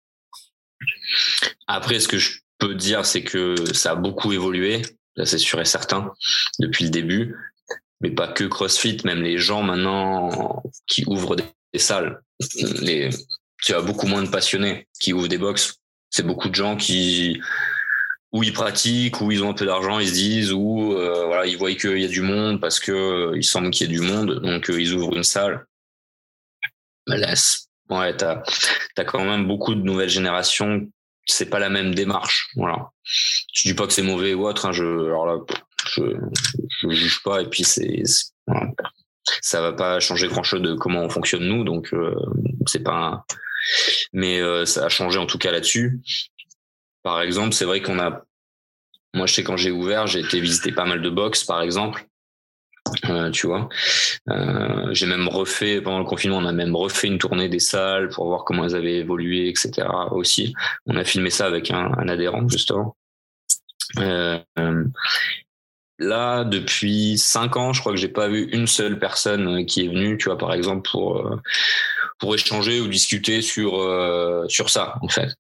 Après, 1.67 2.01
ce 2.01 2.09
que 2.09 2.19
je 2.19 2.41
peux 2.59 2.75
dire, 2.75 3.07
c'est 3.07 3.23
que 3.23 3.55
ça 3.73 3.93
a 3.93 3.95
beaucoup 3.95 4.33
évolué, 4.33 4.83
ça 5.17 5.27
c'est 5.27 5.39
sûr 5.39 5.61
et 5.61 5.65
certain, 5.65 6.13
depuis 6.59 6.85
le 6.85 6.91
début. 6.91 7.37
Mais 8.01 8.11
pas 8.11 8.29
que 8.29 8.45
CrossFit, 8.45 8.99
même 9.05 9.23
les 9.23 9.39
gens 9.39 9.63
maintenant 9.63 10.63
qui 10.87 11.05
ouvrent 11.07 11.37
des, 11.37 11.45
salles, 11.79 12.21
les, 12.81 13.11
tu 13.63 13.75
as 13.75 13.81
beaucoup 13.81 14.07
moins 14.07 14.23
de 14.23 14.29
passionnés 14.29 14.89
qui 14.99 15.13
ouvrent 15.13 15.29
des 15.29 15.39
box. 15.39 15.77
C'est 16.11 16.27
beaucoup 16.27 16.49
de 16.49 16.55
gens 16.55 16.77
qui 16.77 17.41
où 18.33 18.43
ils 18.43 18.53
pratiquent, 18.53 19.21
où 19.21 19.31
ils 19.31 19.45
ont 19.45 19.51
un 19.51 19.55
peu 19.55 19.67
d'argent, 19.67 19.99
ils 19.99 20.09
se 20.09 20.15
disent, 20.15 20.53
ou 20.53 20.95
euh, 20.95 21.27
voilà, 21.27 21.47
ils 21.47 21.57
voient 21.57 21.75
qu'il 21.75 21.99
y 21.99 22.05
a 22.05 22.09
du 22.09 22.23
monde 22.23 22.61
parce 22.61 22.81
que 22.81 22.93
euh, 22.93 23.37
il 23.37 23.45
semble 23.45 23.71
qu'il 23.71 23.87
y 23.87 23.95
ait 23.95 23.99
du 23.99 24.01
monde, 24.01 24.41
donc 24.41 24.71
euh, 24.71 24.81
ils 24.81 24.95
ouvrent 24.95 25.15
une 25.15 25.23
salle. 25.23 25.67
Laisse. 27.07 27.69
Ouais, 27.91 28.17
t'as 28.17 28.43
as 28.97 29.05
quand 29.05 29.25
même 29.25 29.47
beaucoup 29.47 29.75
de 29.75 29.83
nouvelles 29.83 30.09
générations. 30.09 30.89
C'est 31.27 31.51
pas 31.51 31.59
la 31.59 31.71
même 31.71 31.95
démarche. 31.95 32.51
Voilà. 32.57 32.91
Je 33.05 33.69
dis 33.69 33.75
pas 33.75 33.87
que 33.87 33.93
c'est 33.93 34.03
mauvais 34.03 34.35
ou 34.35 34.47
autre. 34.47 34.67
Hein, 34.67 34.73
je, 34.73 34.85
alors 34.85 35.27
là, 35.27 35.39
je, 35.95 36.03
je 36.81 36.91
juge 36.91 37.23
pas. 37.23 37.43
Et 37.43 37.47
puis 37.47 37.65
c'est, 37.65 38.03
ça 39.41 39.61
va 39.61 39.73
pas 39.73 40.01
changer 40.01 40.29
grand 40.29 40.43
chose 40.43 40.63
de 40.63 40.75
comment 40.75 41.03
on 41.03 41.09
fonctionne 41.09 41.45
nous. 41.45 41.65
Donc 41.65 41.95
c'est 42.67 42.83
pas. 42.83 43.25
Mais 44.13 44.41
ça 44.67 44.87
a 44.87 44.89
changé 44.89 45.19
en 45.19 45.27
tout 45.27 45.39
cas 45.39 45.53
là-dessus. 45.53 46.01
Par 47.03 47.21
exemple, 47.21 47.53
c'est 47.53 47.65
vrai 47.65 47.83
qu'on 47.83 47.99
a, 47.99 48.25
moi 49.15 49.27
je 49.27 49.35
sais 49.35 49.45
quand 49.45 49.57
j'ai 49.57 49.71
ouvert, 49.71 50.07
j'ai 50.07 50.21
été 50.21 50.41
visiter 50.41 50.73
pas 50.73 50.85
mal 50.85 51.03
de 51.03 51.11
box, 51.11 51.45
par 51.45 51.63
exemple. 51.63 52.07
Euh, 53.09 53.31
tu 53.31 53.47
vois, 53.47 53.69
euh, 54.29 54.93
j'ai 54.93 55.07
même 55.07 55.29
refait 55.29 55.81
pendant 55.81 55.99
le 55.99 56.05
confinement, 56.05 56.39
on 56.39 56.45
a 56.45 56.53
même 56.53 56.77
refait 56.77 57.07
une 57.07 57.19
tournée 57.19 57.49
des 57.49 57.59
salles 57.59 58.09
pour 58.11 58.27
voir 58.27 58.45
comment 58.45 58.65
elles 58.65 58.75
avaient 58.75 58.97
évolué, 58.97 59.49
etc. 59.49 59.89
Aussi, 60.11 60.53
on 60.87 60.97
a 60.97 61.05
filmé 61.05 61.31
ça 61.31 61.47
avec 61.47 61.71
un, 61.71 61.93
un 61.97 62.09
adhérent 62.09 62.47
justement. 62.49 62.97
Euh, 63.99 64.39
là, 65.99 66.45
depuis 66.45 67.19
cinq 67.19 67.57
ans, 67.57 67.73
je 67.73 67.81
crois 67.81 67.93
que 67.93 67.99
j'ai 67.99 68.09
pas 68.09 68.29
vu 68.29 68.49
une 68.53 68.67
seule 68.67 68.99
personne 68.99 69.65
qui 69.65 69.85
est 69.85 69.89
venue, 69.89 70.19
tu 70.19 70.27
vois, 70.27 70.39
par 70.39 70.53
exemple 70.53 70.89
pour 70.91 71.41
pour 72.19 72.35
échanger 72.35 72.81
ou 72.81 72.89
discuter 72.89 73.43
sur 73.43 73.73
sur 74.49 74.71
ça 74.71 74.97
en 75.03 75.09
fait 75.09 75.31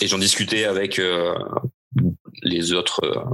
et 0.00 0.06
j'en 0.06 0.18
discutais 0.18 0.64
avec 0.64 0.98
euh, 0.98 1.34
les 2.42 2.72
autres 2.72 3.04
euh, 3.04 3.24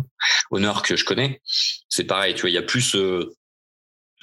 honneurs 0.50 0.82
que 0.82 0.96
je 0.96 1.04
connais. 1.04 1.40
C'est 1.88 2.04
pareil, 2.04 2.34
tu 2.34 2.42
vois, 2.42 2.50
il 2.50 2.54
y 2.54 2.58
a 2.58 2.62
plus 2.62 2.94
euh, 2.96 3.34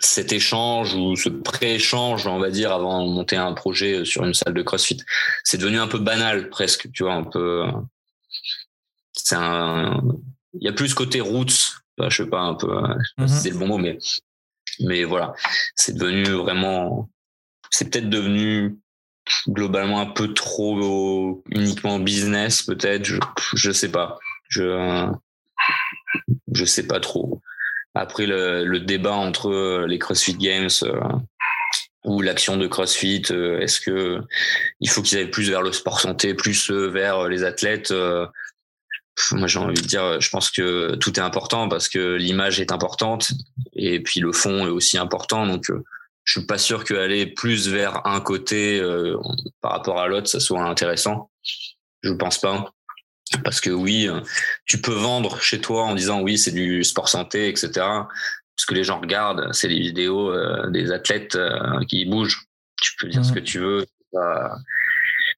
cet 0.04 0.34
échange 0.34 0.94
ou 0.94 1.16
ce 1.16 1.30
pré-échange, 1.30 2.28
on 2.28 2.40
va 2.40 2.50
dire, 2.50 2.72
avant 2.72 3.06
de 3.06 3.12
monter 3.12 3.36
un 3.36 3.54
projet 3.54 4.06
sur 4.06 4.24
une 4.24 4.34
salle 4.34 4.54
de 4.54 4.62
CrossFit. 4.62 4.98
C'est 5.44 5.58
devenu 5.58 5.80
un 5.80 5.88
peu 5.88 6.00
banal 6.00 6.50
presque, 6.50 6.92
tu 6.92 7.04
vois, 7.04 7.14
un 7.14 7.24
peu. 7.24 7.64
C'est 9.14 9.36
un. 9.36 10.02
Il 10.54 10.66
y 10.66 10.68
a 10.68 10.74
plus 10.74 10.94
côté 10.94 11.22
roots, 11.22 11.82
je 12.00 12.10
sais 12.10 12.30
pas 12.30 12.42
un 12.42 12.54
peu, 12.54 12.68
mm-hmm. 12.68 13.28
c'est 13.28 13.50
le 13.50 13.58
bon 13.58 13.68
mot, 13.68 13.78
mais 13.78 13.98
mais 14.80 15.04
voilà, 15.04 15.34
c'est 15.76 15.96
devenu 15.96 16.24
vraiment. 16.24 17.10
C'est 17.70 17.90
peut-être 17.90 18.10
devenu 18.10 18.78
globalement 19.48 20.00
un 20.00 20.06
peu 20.06 20.34
trop 20.34 21.44
uniquement 21.50 22.00
business 22.00 22.64
peut-être 22.64 23.06
je 23.06 23.18
je 23.54 23.72
sais 23.72 23.90
pas 23.90 24.20
je 24.50 25.08
je 26.54 26.66
sais 26.66 26.88
pas 26.88 27.00
trop 27.00 27.42
après 27.96 28.26
le, 28.26 28.66
le 28.66 28.80
débat 28.80 29.14
entre 29.14 29.86
les 29.88 30.00
CrossFit 30.00 30.36
Games 30.36 30.70
euh, 30.84 31.00
ou 32.06 32.22
l'action 32.22 32.58
de 32.58 32.68
CrossFit 32.68 33.24
euh, 33.32 33.60
est-ce 33.60 33.80
que 33.80 34.20
il 34.80 34.90
faut 34.90 35.02
qu'ils 35.02 35.18
aillent 35.20 35.32
plus 35.32 35.50
vers 35.50 35.62
le 35.62 35.72
sport 35.72 36.00
santé 36.00 36.34
plus 36.34 36.72
vers 36.72 37.28
les 37.28 37.44
athlètes 37.44 37.94
moi 39.34 39.48
j'ai 39.48 39.60
envie 39.60 39.80
de 39.80 39.88
dire, 39.88 40.20
je 40.20 40.30
pense 40.32 40.50
que 40.50 40.96
tout 40.96 41.20
est 41.20 41.22
important 41.22 41.70
parce 41.70 41.88
que 41.88 42.16
l'image 42.16 42.60
est 42.60 42.72
importante 42.72 43.32
et 43.74 44.02
puis 44.02 44.20
le 44.20 44.32
fond 44.32 44.66
est 44.66 44.72
aussi 44.72 44.98
important. 44.98 45.46
Donc 45.46 45.72
je 46.24 46.40
suis 46.40 46.48
pas 46.48 46.58
sûr 46.58 46.84
qu'aller 46.84 47.28
plus 47.28 47.70
vers 47.70 48.08
un 48.08 48.20
côté 48.22 48.82
par 49.62 49.74
rapport 49.74 50.00
à 50.00 50.08
l'autre, 50.08 50.28
ça 50.28 50.40
soit 50.40 50.64
intéressant. 50.64 51.30
Je 52.02 52.12
pense 52.14 52.40
pas. 52.40 52.74
Parce 53.44 53.62
que 53.62 53.70
oui, 53.70 54.10
tu 54.66 54.80
peux 54.80 54.94
vendre 54.94 55.42
chez 55.42 55.60
toi 55.60 55.84
en 55.86 55.96
disant 55.96 56.22
oui, 56.22 56.38
c'est 56.38 56.52
du 56.52 56.84
sport 56.84 57.10
santé, 57.10 57.50
etc. 57.50 57.86
Ce 58.56 58.66
que 58.66 58.76
les 58.76 58.84
gens 58.84 59.00
regardent, 59.00 59.52
c'est 59.54 59.68
les 59.68 59.80
vidéos 59.80 60.34
des 60.70 60.92
athlètes 60.92 61.38
qui 61.88 62.06
bougent. 62.06 62.46
Tu 62.82 62.92
peux 63.00 63.08
dire 63.08 63.24
ce 63.24 63.32
mmh. 63.32 63.36
que 63.36 63.40
tu 63.40 63.60
veux 63.60 63.86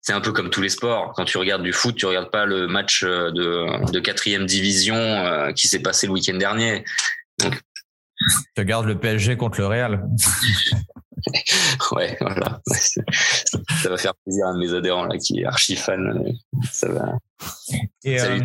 c'est 0.06 0.14
un 0.14 0.22
peu 0.22 0.32
comme 0.32 0.52
tous 0.52 0.62
les 0.62 0.70
sports. 0.70 1.14
Quand 1.16 1.26
tu 1.26 1.40
regardes 1.40 1.64
du 1.64 1.74
foot, 1.74 1.96
tu 1.96 2.06
regardes 2.06 2.30
pas 2.30 2.46
le 2.46 2.68
match 2.68 3.04
euh, 3.04 3.32
de, 3.32 3.92
de 3.92 4.00
quatrième 4.00 4.46
division 4.46 4.96
euh, 4.96 5.52
qui 5.52 5.68
s'est 5.68 5.82
passé 5.82 6.06
le 6.06 6.14
week-end 6.14 6.38
dernier. 6.38 6.86
Donc, 7.40 7.60
tu 8.56 8.60
regardes 8.60 8.86
le 8.86 9.00
PSG 9.00 9.36
contre 9.36 9.60
le 9.60 9.66
Real. 9.66 10.04
ouais, 11.92 12.18
voilà. 12.20 12.62
Ça 12.68 13.90
va 13.90 13.98
faire 13.98 14.14
plaisir 14.24 14.48
à 14.48 14.58
mes 14.58 14.74
adhérents 14.74 15.06
là 15.06 15.18
qui 15.18 15.42
est 15.42 15.46
archi 15.46 15.76
fan. 15.76 16.24
Ça 16.72 16.90
va. 16.90 17.18
Et, 18.04 18.22
euh, 18.22 18.40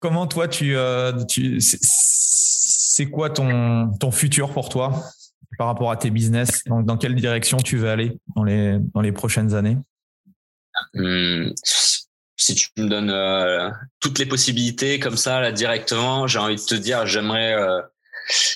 comment 0.00 0.26
toi 0.26 0.48
tu, 0.48 0.76
tu 1.28 1.58
c'est 1.60 3.06
quoi 3.06 3.30
ton 3.30 3.90
ton 3.98 4.10
futur 4.10 4.52
pour 4.52 4.68
toi 4.68 5.02
par 5.58 5.66
rapport 5.66 5.90
à 5.90 5.96
tes 5.96 6.10
business? 6.10 6.62
Donc, 6.66 6.86
dans 6.86 6.96
quelle 6.96 7.14
direction 7.14 7.58
tu 7.58 7.76
veux 7.76 7.88
aller 7.88 8.18
dans 8.36 8.44
les 8.44 8.78
dans 8.92 9.00
les 9.00 9.12
prochaines 9.12 9.54
années? 9.54 9.78
Hum, 10.94 11.52
si 12.36 12.54
tu 12.54 12.68
me 12.78 12.88
donnes 12.88 13.10
euh, 13.10 13.70
toutes 14.00 14.18
les 14.18 14.26
possibilités 14.26 14.98
comme 14.98 15.16
ça 15.16 15.40
là 15.40 15.52
directement, 15.52 16.26
j'ai 16.26 16.38
envie 16.38 16.56
de 16.56 16.60
te 16.60 16.74
dire 16.74 17.06
j'aimerais 17.06 17.54
euh, 17.54 17.80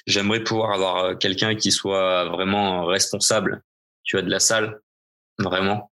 j'aimerais 0.07 0.43
pouvoir 0.43 0.73
avoir 0.73 0.97
euh, 0.97 1.15
quelqu'un 1.15 1.55
qui 1.55 1.73
soit 1.73 2.27
vraiment 2.27 2.87
responsable, 2.87 3.63
tu 4.05 4.17
vois 4.17 4.23
de 4.23 4.31
la 4.31 4.41
salle, 4.41 4.81
vraiment 5.39 5.91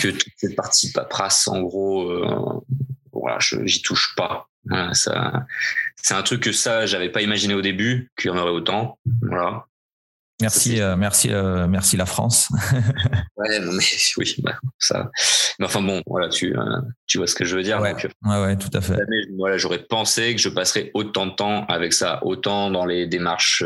que 0.00 0.08
toute 0.08 0.32
cette 0.36 0.56
partie 0.56 0.90
paperasse 0.90 1.46
en 1.48 1.60
gros 1.60 2.10
voilà, 3.12 3.38
j'y 3.40 3.82
touche 3.82 4.14
pas. 4.16 4.48
ça 4.94 5.44
c'est 5.96 6.14
un 6.14 6.22
truc 6.22 6.42
que 6.42 6.52
ça 6.52 6.86
j'avais 6.86 7.10
pas 7.10 7.20
imaginé 7.20 7.52
au 7.52 7.60
début 7.60 8.10
qu'il 8.16 8.30
y 8.30 8.34
en 8.34 8.38
aurait 8.38 8.50
autant. 8.50 8.98
Voilà. 9.20 9.66
Merci, 10.42 10.80
euh, 10.80 10.96
merci, 10.96 11.30
euh, 11.30 11.68
merci 11.68 11.96
la 11.96 12.04
France. 12.04 12.48
ouais, 13.36 13.60
mais 13.60 13.70
oui, 14.18 14.34
bah, 14.42 14.58
ça. 14.78 15.08
Mais 15.58 15.66
enfin 15.66 15.80
bon, 15.80 16.02
voilà, 16.06 16.28
tu, 16.28 16.56
euh, 16.56 16.62
tu 17.06 17.18
vois 17.18 17.28
ce 17.28 17.36
que 17.36 17.44
je 17.44 17.56
veux 17.56 17.62
dire. 17.62 17.80
Ouais, 17.80 17.94
ouais, 18.24 18.56
tout 18.56 18.76
à 18.76 18.80
fait. 18.80 18.96
voilà, 19.38 19.56
j'aurais 19.56 19.84
pensé 19.84 20.34
que 20.34 20.40
je 20.40 20.48
passerais 20.48 20.90
autant 20.94 21.26
de 21.26 21.32
temps 21.32 21.64
avec 21.66 21.92
ça, 21.92 22.18
autant 22.24 22.70
dans 22.70 22.84
les 22.84 23.06
démarches. 23.06 23.64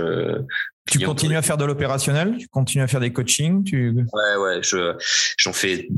tu 0.91 1.01
continues 1.01 1.37
à 1.37 1.43
faire 1.43 1.57
de 1.57 1.65
l'opérationnel? 1.65 2.37
Tu 2.39 2.49
continues 2.49 2.85
à 2.85 2.89
faire 2.89 3.01
des 3.01 3.13
coachings? 3.13 3.65
Tu... 3.65 3.91
Ouais, 3.91 4.37
ouais, 4.37 4.63
je, 4.63 4.95
j'en 5.39 5.55
fais 5.55 5.89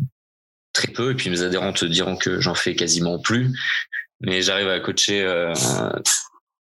très 0.72 0.88
peu, 0.88 1.10
et 1.10 1.14
puis 1.14 1.28
mes 1.28 1.42
adhérents 1.42 1.72
te 1.72 1.86
diront 1.86 2.16
que 2.16 2.40
j'en 2.40 2.54
fais 2.54 2.76
quasiment 2.76 3.18
plus. 3.18 3.50
Mais 4.20 4.42
j'arrive 4.42 4.68
à 4.68 4.78
coacher 4.78 5.24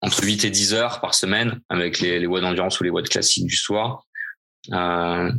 entre 0.02 0.24
8 0.24 0.46
et 0.46 0.50
10 0.50 0.74
heures 0.74 1.02
par 1.02 1.14
semaine 1.14 1.60
avec 1.70 2.00
les, 2.00 2.20
les 2.20 2.28
watts 2.28 2.42
d'endurance 2.42 2.80
ou 2.80 2.84
les 2.84 2.90
watts 2.90 3.10
classiques 3.10 3.48
du 3.48 3.58
soir. 3.58 4.06
Euh, 4.72 5.32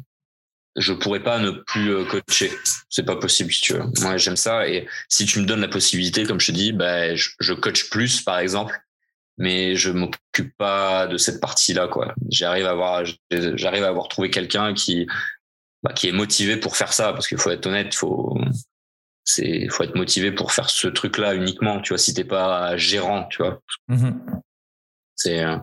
je 0.76 0.92
pourrais 0.92 1.22
pas 1.22 1.38
ne 1.38 1.50
plus 1.50 1.90
euh, 1.90 2.04
coacher. 2.04 2.50
C'est 2.88 3.04
pas 3.04 3.16
possible 3.16 3.52
si 3.52 3.60
tu 3.60 3.72
veux. 3.74 3.84
Moi, 4.00 4.16
j'aime 4.16 4.36
ça. 4.36 4.68
Et 4.68 4.86
si 5.08 5.26
tu 5.26 5.40
me 5.40 5.44
donnes 5.44 5.60
la 5.60 5.68
possibilité, 5.68 6.24
comme 6.24 6.40
je 6.40 6.46
te 6.48 6.52
dis, 6.52 6.72
bah, 6.72 7.14
je, 7.14 7.30
je 7.40 7.52
coach 7.52 7.90
plus, 7.90 8.20
par 8.20 8.38
exemple, 8.38 8.78
mais 9.36 9.74
je 9.74 9.90
m'occupe 9.90 10.56
pas 10.58 11.06
de 11.06 11.16
cette 11.16 11.40
partie-là, 11.40 11.88
quoi. 11.88 12.14
J'arrive 12.28 12.66
à 12.66 12.70
avoir, 12.70 13.04
j'arrive 13.30 13.84
à 13.84 13.88
avoir 13.88 14.08
trouvé 14.08 14.30
quelqu'un 14.30 14.74
qui, 14.74 15.06
bah, 15.82 15.92
qui 15.92 16.08
est 16.08 16.12
motivé 16.12 16.56
pour 16.56 16.76
faire 16.76 16.92
ça, 16.92 17.12
parce 17.12 17.26
qu'il 17.26 17.38
faut 17.38 17.50
être 17.50 17.66
honnête, 17.66 17.94
faut, 17.94 18.38
c'est, 19.24 19.68
faut 19.70 19.82
être 19.82 19.96
motivé 19.96 20.30
pour 20.30 20.52
faire 20.52 20.70
ce 20.70 20.88
truc-là 20.88 21.34
uniquement, 21.34 21.80
tu 21.80 21.90
vois, 21.90 21.98
si 21.98 22.14
t'es 22.14 22.24
pas 22.24 22.76
gérant, 22.76 23.24
tu 23.28 23.42
vois. 23.42 23.60
Mm-hmm. 23.88 24.40
C'est 25.20 25.44
euh, 25.44 25.56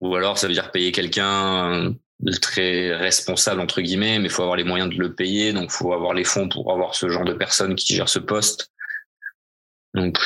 ou 0.00 0.16
alors 0.16 0.38
ça 0.38 0.48
veut 0.48 0.54
dire 0.54 0.70
payer 0.70 0.90
quelqu'un 0.90 1.94
de 2.20 2.32
très 2.32 2.96
responsable 2.96 3.60
entre 3.60 3.82
guillemets, 3.82 4.18
mais 4.18 4.26
il 4.26 4.30
faut 4.30 4.42
avoir 4.42 4.56
les 4.56 4.64
moyens 4.64 4.92
de 4.92 4.98
le 4.98 5.14
payer, 5.14 5.52
donc 5.52 5.70
faut 5.70 5.92
avoir 5.92 6.14
les 6.14 6.24
fonds 6.24 6.48
pour 6.48 6.72
avoir 6.72 6.94
ce 6.94 7.08
genre 7.08 7.24
de 7.24 7.34
personne 7.34 7.74
qui 7.74 7.94
gère 7.94 8.08
ce 8.08 8.18
poste. 8.18 8.70
Donc 9.94 10.18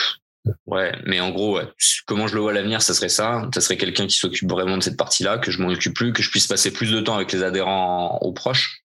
ouais, 0.66 0.92
mais 1.04 1.18
en 1.18 1.30
gros, 1.30 1.59
comment 2.07 2.28
je 2.28 2.36
le 2.36 2.42
vois 2.42 2.52
à 2.52 2.54
l'avenir, 2.54 2.80
ça 2.80 2.94
serait 2.94 3.09
ça, 3.09 3.48
ça 3.52 3.61
serait 3.61 3.76
quelqu'un 3.76 4.07
qui 4.07 4.16
s'occupe 4.16 4.48
vraiment 4.48 4.76
de 4.76 4.82
cette 4.82 4.96
partie-là, 4.96 5.38
que 5.38 5.50
je 5.50 5.61
m'en 5.61 5.68
occupe 5.68 5.94
plus, 5.94 6.12
que 6.12 6.22
je 6.22 6.30
puisse 6.30 6.46
passer 6.46 6.72
plus 6.72 6.92
de 6.92 7.00
temps 7.00 7.16
avec 7.16 7.32
les 7.32 7.42
adhérents 7.42 8.18
aux 8.20 8.32
proches. 8.32 8.82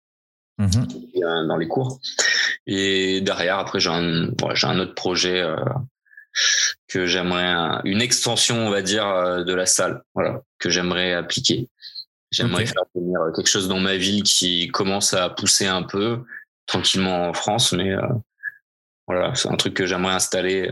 Mm-hmm. 0.60 1.46
dans 1.46 1.56
les 1.56 1.68
cours 1.68 2.00
et 2.66 3.20
derrière 3.20 3.60
après 3.60 3.78
j'ai 3.78 3.90
un 3.90 4.30
j'ai 4.54 4.66
un 4.66 4.80
autre 4.80 4.94
projet 4.96 5.40
euh, 5.40 5.54
que 6.86 7.06
j'aimerais 7.06 7.80
une 7.84 8.00
extension, 8.00 8.66
on 8.66 8.70
va 8.70 8.82
dire, 8.82 9.06
euh, 9.06 9.44
de 9.44 9.54
la 9.54 9.66
salle, 9.66 10.02
voilà, 10.14 10.42
que 10.58 10.70
j'aimerais 10.70 11.12
appliquer. 11.12 11.68
J'aimerais 12.30 12.66
faire 12.66 12.82
venir 12.94 13.20
euh, 13.20 13.32
quelque 13.32 13.48
chose 13.48 13.68
dans 13.68 13.80
ma 13.80 13.96
ville 13.96 14.22
qui 14.22 14.68
commence 14.68 15.14
à 15.14 15.30
pousser 15.30 15.66
un 15.66 15.82
peu 15.82 16.24
tranquillement 16.66 17.28
en 17.28 17.32
France, 17.32 17.72
mais 17.72 17.92
euh, 17.92 18.02
voilà, 19.06 19.34
c'est 19.34 19.48
un 19.48 19.56
truc 19.56 19.74
que 19.74 19.86
j'aimerais 19.86 20.14
installer. 20.14 20.70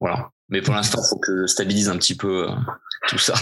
voilà. 0.00 0.30
Mais 0.50 0.60
pour 0.60 0.74
l'instant, 0.74 1.00
il 1.02 1.08
faut 1.08 1.18
que 1.18 1.42
je 1.42 1.46
stabilise 1.46 1.88
un 1.88 1.96
petit 1.96 2.16
peu 2.16 2.46
tout 3.08 3.18
ça. 3.18 3.34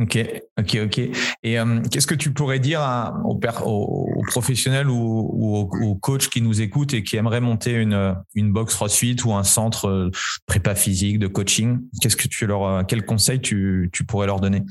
Ok, 0.00 0.16
ok, 0.56 0.78
ok. 0.84 0.98
Et 1.42 1.58
euh, 1.58 1.82
qu'est-ce 1.90 2.06
que 2.06 2.14
tu 2.14 2.32
pourrais 2.32 2.60
dire 2.60 2.80
aux, 3.24 4.22
professionnels 4.28 4.88
ou, 4.88 5.68
aux, 5.72 5.94
coachs 5.96 6.28
qui 6.28 6.40
nous 6.40 6.60
écoutent 6.60 6.94
et 6.94 7.02
qui 7.02 7.16
aimeraient 7.16 7.40
monter 7.40 7.72
une, 7.72 8.14
une 8.36 8.52
box 8.52 8.74
CrossFit 8.74 9.16
ou 9.24 9.32
un 9.34 9.42
centre 9.42 9.88
euh, 9.88 10.10
prépa 10.46 10.76
physique 10.76 11.18
de 11.18 11.26
coaching? 11.26 11.80
Qu'est-ce 12.00 12.16
que 12.16 12.28
tu 12.28 12.46
leur, 12.46 12.64
euh, 12.64 12.82
quel 12.86 13.04
conseil 13.04 13.40
tu, 13.40 13.90
pourrais 14.06 14.28
leur 14.28 14.38
donner? 14.38 14.62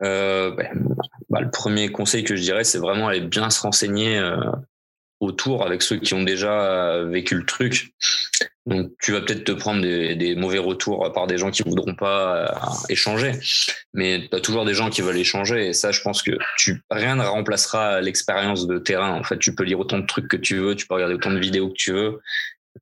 Ben, 0.00 0.54
bah, 1.28 1.40
le 1.40 1.50
premier 1.50 1.92
conseil 1.92 2.24
que 2.24 2.36
je 2.36 2.42
dirais, 2.42 2.64
c'est 2.64 2.78
vraiment 2.78 3.08
aller 3.08 3.20
bien 3.20 3.50
se 3.50 3.60
renseigner 3.60 4.18
autour 5.20 5.64
avec 5.64 5.82
ceux 5.82 5.96
qui 5.96 6.14
ont 6.14 6.22
déjà 6.22 7.02
vécu 7.04 7.34
le 7.34 7.46
truc. 7.46 7.94
Donc, 8.66 8.90
tu 9.00 9.12
vas 9.12 9.20
peut-être 9.20 9.44
te 9.44 9.52
prendre 9.52 9.80
des, 9.80 10.16
des, 10.16 10.34
mauvais 10.34 10.58
retours 10.58 11.12
par 11.12 11.28
des 11.28 11.38
gens 11.38 11.52
qui 11.52 11.62
voudront 11.62 11.94
pas 11.94 12.36
euh, 12.36 12.48
échanger, 12.88 13.32
mais 13.94 14.26
tu 14.28 14.36
as 14.36 14.40
toujours 14.40 14.64
des 14.64 14.74
gens 14.74 14.90
qui 14.90 15.02
veulent 15.02 15.16
échanger. 15.16 15.68
Et 15.68 15.72
ça, 15.72 15.92
je 15.92 16.00
pense 16.00 16.20
que 16.20 16.32
tu, 16.58 16.82
rien 16.90 17.14
ne 17.14 17.22
remplacera 17.22 18.00
l'expérience 18.00 18.66
de 18.66 18.78
terrain. 18.78 19.12
En 19.12 19.22
fait, 19.22 19.38
tu 19.38 19.54
peux 19.54 19.62
lire 19.62 19.78
autant 19.78 20.00
de 20.00 20.06
trucs 20.06 20.26
que 20.26 20.36
tu 20.36 20.56
veux, 20.56 20.74
tu 20.74 20.88
peux 20.88 20.94
regarder 20.94 21.14
autant 21.14 21.30
de 21.30 21.38
vidéos 21.38 21.68
que 21.68 21.76
tu 21.76 21.92
veux. 21.92 22.20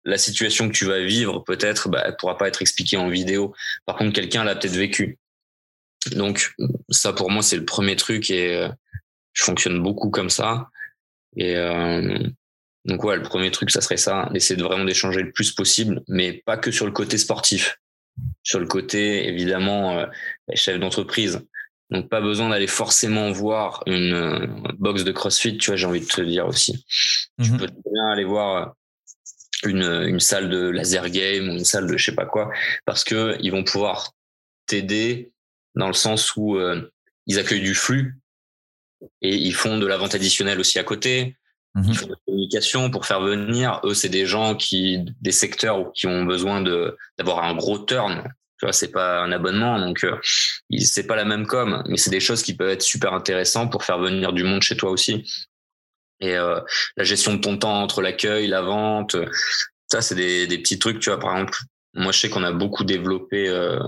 La 0.07 0.16
situation 0.16 0.68
que 0.68 0.74
tu 0.74 0.87
vas 0.87 1.01
vivre, 1.01 1.41
peut-être, 1.41 1.91
bah, 1.91 2.03
elle 2.07 2.16
pourra 2.16 2.39
pas 2.39 2.49
être 2.49 2.62
expliquée 2.62 2.97
en 2.97 3.11
vidéo. 3.11 3.55
Par 3.85 3.97
contre, 3.97 4.14
quelqu'un 4.14 4.43
l'a 4.43 4.57
peut-être 4.57 4.76
vécu. 4.76 5.18
Donc, 6.12 6.55
ça, 6.89 7.12
pour 7.12 7.30
moi, 7.30 7.43
c'est 7.43 7.57
le 7.57 7.66
premier 7.66 7.97
truc 7.97 8.30
et 8.30 8.57
euh, 8.57 8.68
je 9.35 9.43
fonctionne 9.43 9.82
beaucoup 9.82 10.09
comme 10.09 10.30
ça. 10.30 10.70
Et, 11.37 11.57
euh, 11.57 12.18
donc 12.85 13.03
ouais, 13.05 13.16
le 13.16 13.22
premier 13.22 13.51
truc, 13.51 13.70
ça 13.70 13.80
serait 13.80 13.97
ça, 13.97 14.28
d'essayer 14.32 14.57
de 14.57 14.62
vraiment 14.62 14.85
d'échanger 14.85 15.22
le 15.22 15.32
plus 15.32 15.53
possible, 15.53 16.03
mais 16.09 16.43
pas 16.45 16.57
que 16.57 16.70
sur 16.70 16.87
le 16.87 16.93
côté 16.93 17.16
sportif, 17.16 17.78
sur 18.43 18.61
le 18.61 18.66
côté 18.66 19.28
évidemment 19.28 19.99
euh, 19.99 20.07
chef 20.55 20.78
d'entreprise. 20.78 21.41
Donc 21.91 22.09
pas 22.09 22.20
besoin 22.20 22.51
d'aller 22.51 22.66
forcément 22.66 23.30
voir 23.30 23.82
une 23.87 24.14
euh, 24.14 24.47
box 24.78 25.05
de 25.05 25.12
CrossFit, 25.12 25.59
tu 25.59 25.70
vois, 25.70 25.76
j'ai 25.76 25.87
envie 25.87 26.01
de 26.01 26.07
te 26.07 26.20
dire 26.20 26.47
aussi. 26.47 26.85
Tu 27.43 27.51
mhm. 27.51 27.59
peux 27.59 27.66
bien 27.91 28.09
aller 28.11 28.24
voir 28.24 28.74
une, 29.64 29.82
une 29.82 30.20
salle 30.20 30.51
de 30.51 30.68
laser 30.68 31.09
game 31.11 31.49
ou 31.49 31.53
une 31.53 31.64
salle 31.64 31.87
de 31.87 31.97
je 31.97 32.05
sais 32.05 32.14
pas 32.14 32.26
quoi, 32.26 32.51
parce 32.85 33.05
que 33.05 33.37
ils 33.41 33.51
vont 33.51 33.64
pouvoir 33.64 34.12
t'aider 34.66 35.32
dans 35.74 35.87
le 35.87 35.95
sens 35.95 36.37
où 36.37 36.57
euh, 36.57 36.91
ils 37.26 37.39
accueillent 37.39 37.62
du 37.62 37.74
flux 37.74 38.18
et 39.22 39.34
ils 39.34 39.55
font 39.55 39.78
de 39.78 39.86
la 39.86 39.96
vente 39.96 40.14
additionnelle 40.14 40.61
aussi 40.61 40.78
à 40.78 40.84
côté. 40.84 41.36
Ils 41.76 41.82
mhm. 41.82 41.94
font 41.94 42.07
de 42.07 42.12
la 42.12 42.18
communication 42.26 42.90
pour 42.90 43.07
faire 43.07 43.20
venir. 43.20 43.80
Eux, 43.84 43.94
c'est 43.94 44.09
des 44.09 44.26
gens 44.26 44.55
qui, 44.55 45.05
des 45.20 45.32
secteurs 45.32 45.92
qui 45.92 46.07
ont 46.07 46.24
besoin 46.24 46.61
de 46.61 46.96
d'avoir 47.18 47.44
un 47.44 47.55
gros 47.55 47.78
turn. 47.78 48.22
Tu 48.59 48.66
vois, 48.66 48.72
c'est 48.72 48.92
pas 48.92 49.20
un 49.20 49.32
abonnement, 49.32 49.80
donc 49.80 50.05
euh, 50.05 50.16
c'est 50.78 51.07
pas 51.07 51.16
la 51.16 51.24
même 51.24 51.46
com, 51.46 51.82
mais 51.88 51.96
c'est 51.96 52.11
des 52.11 52.20
choses 52.20 52.42
qui 52.42 52.55
peuvent 52.55 52.70
être 52.70 52.82
super 52.82 53.12
intéressantes 53.12 53.72
pour 53.72 53.82
faire 53.82 53.98
venir 53.98 54.32
du 54.32 54.44
monde 54.44 54.62
chez 54.62 54.76
toi 54.76 54.90
aussi. 54.90 55.28
Et 56.20 56.36
euh, 56.36 56.61
la 56.96 57.02
gestion 57.05 57.34
de 57.34 57.40
ton 57.40 57.59
temps 57.59 57.82
entre 57.82 58.00
l'accueil, 58.00 58.46
la 58.46 58.62
vente, 58.62 59.16
ça, 59.88 60.00
c'est 60.00 60.14
des, 60.14 60.46
des 60.46 60.59
petits 60.59 60.78
trucs. 60.78 61.00
Tu 61.00 61.11
vois, 61.11 61.18
par 61.18 61.32
exemple, 61.32 61.59
moi, 61.94 62.12
je 62.12 62.20
sais 62.20 62.28
qu'on 62.28 62.42
a 62.42 62.52
beaucoup 62.52 62.84
développé 62.84 63.48
euh, 63.48 63.78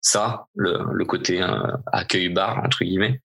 ça, 0.00 0.46
le, 0.54 0.78
le 0.92 1.04
côté 1.04 1.42
euh, 1.42 1.72
accueil 1.92 2.28
bar 2.28 2.58
entre 2.64 2.84
guillemets. 2.84 3.20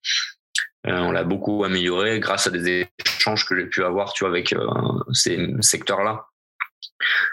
Euh, 0.86 0.98
on 1.00 1.10
l'a 1.10 1.24
beaucoup 1.24 1.64
amélioré 1.64 2.20
grâce 2.20 2.46
à 2.46 2.50
des 2.50 2.88
échanges 3.04 3.44
que 3.46 3.58
j'ai 3.58 3.66
pu 3.66 3.84
avoir, 3.84 4.12
tu 4.12 4.24
vois, 4.24 4.30
avec 4.30 4.52
euh, 4.52 4.66
ces 5.12 5.48
secteurs-là. 5.60 6.26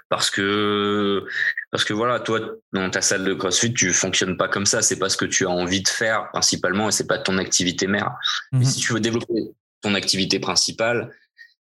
parce 0.09 0.29
que 0.31 1.25
parce 1.71 1.83
que 1.83 1.93
voilà, 1.93 2.19
toi 2.19 2.39
dans 2.73 2.89
ta 2.89 3.01
salle 3.01 3.23
de 3.23 3.33
CrossFit, 3.33 3.73
tu 3.73 3.93
fonctionnes 3.93 4.37
pas 4.37 4.47
comme 4.47 4.65
ça. 4.65 4.81
C'est 4.81 4.99
pas 4.99 5.09
ce 5.09 5.17
que 5.17 5.25
tu 5.25 5.45
as 5.45 5.49
envie 5.49 5.81
de 5.83 5.87
faire 5.87 6.29
principalement, 6.31 6.89
et 6.89 6.91
c'est 6.91 7.07
pas 7.07 7.19
ton 7.19 7.37
activité 7.37 7.87
mère. 7.87 8.11
Mhm. 8.51 8.63
si 8.63 8.79
tu 8.79 8.93
veux 8.93 8.99
développer 8.99 9.51
ton 9.81 9.93
activité 9.95 10.39
principale, 10.39 11.13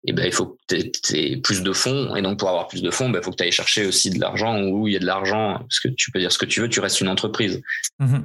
eh 0.06 0.14
ben 0.14 0.26
il 0.26 0.32
faut 0.32 0.58
que 0.70 0.76
tu 0.76 1.18
aies 1.18 1.38
plus 1.38 1.64
de 1.64 1.74
fonds 1.74 2.16
et 2.16 2.22
donc 2.22 2.40
pour 2.40 2.50
avoir 2.50 2.68
plus 2.68 2.82
de 2.82 2.92
fonds, 2.92 3.10
ben, 3.10 3.20
il 3.20 3.24
faut 3.24 3.32
que 3.32 3.38
tu 3.38 3.44
ailles 3.44 3.52
chercher 3.52 3.86
aussi 3.86 4.10
de 4.10 4.20
l'argent 4.20 4.62
où 4.62 4.88
il 4.88 4.94
y 4.94 4.98
a 4.98 5.00
de 5.00 5.06
l'argent 5.06 5.60
parce 5.60 5.80
que 5.80 5.88
tu 5.88 6.12
peux 6.12 6.20
dire 6.20 6.32
ce 6.32 6.38
que 6.38 6.46
tu 6.46 6.62
veux, 6.62 6.70
tu 6.70 6.80
restes 6.80 7.02
une 7.02 7.08
entreprise. 7.08 7.62
Mhm. 8.00 8.24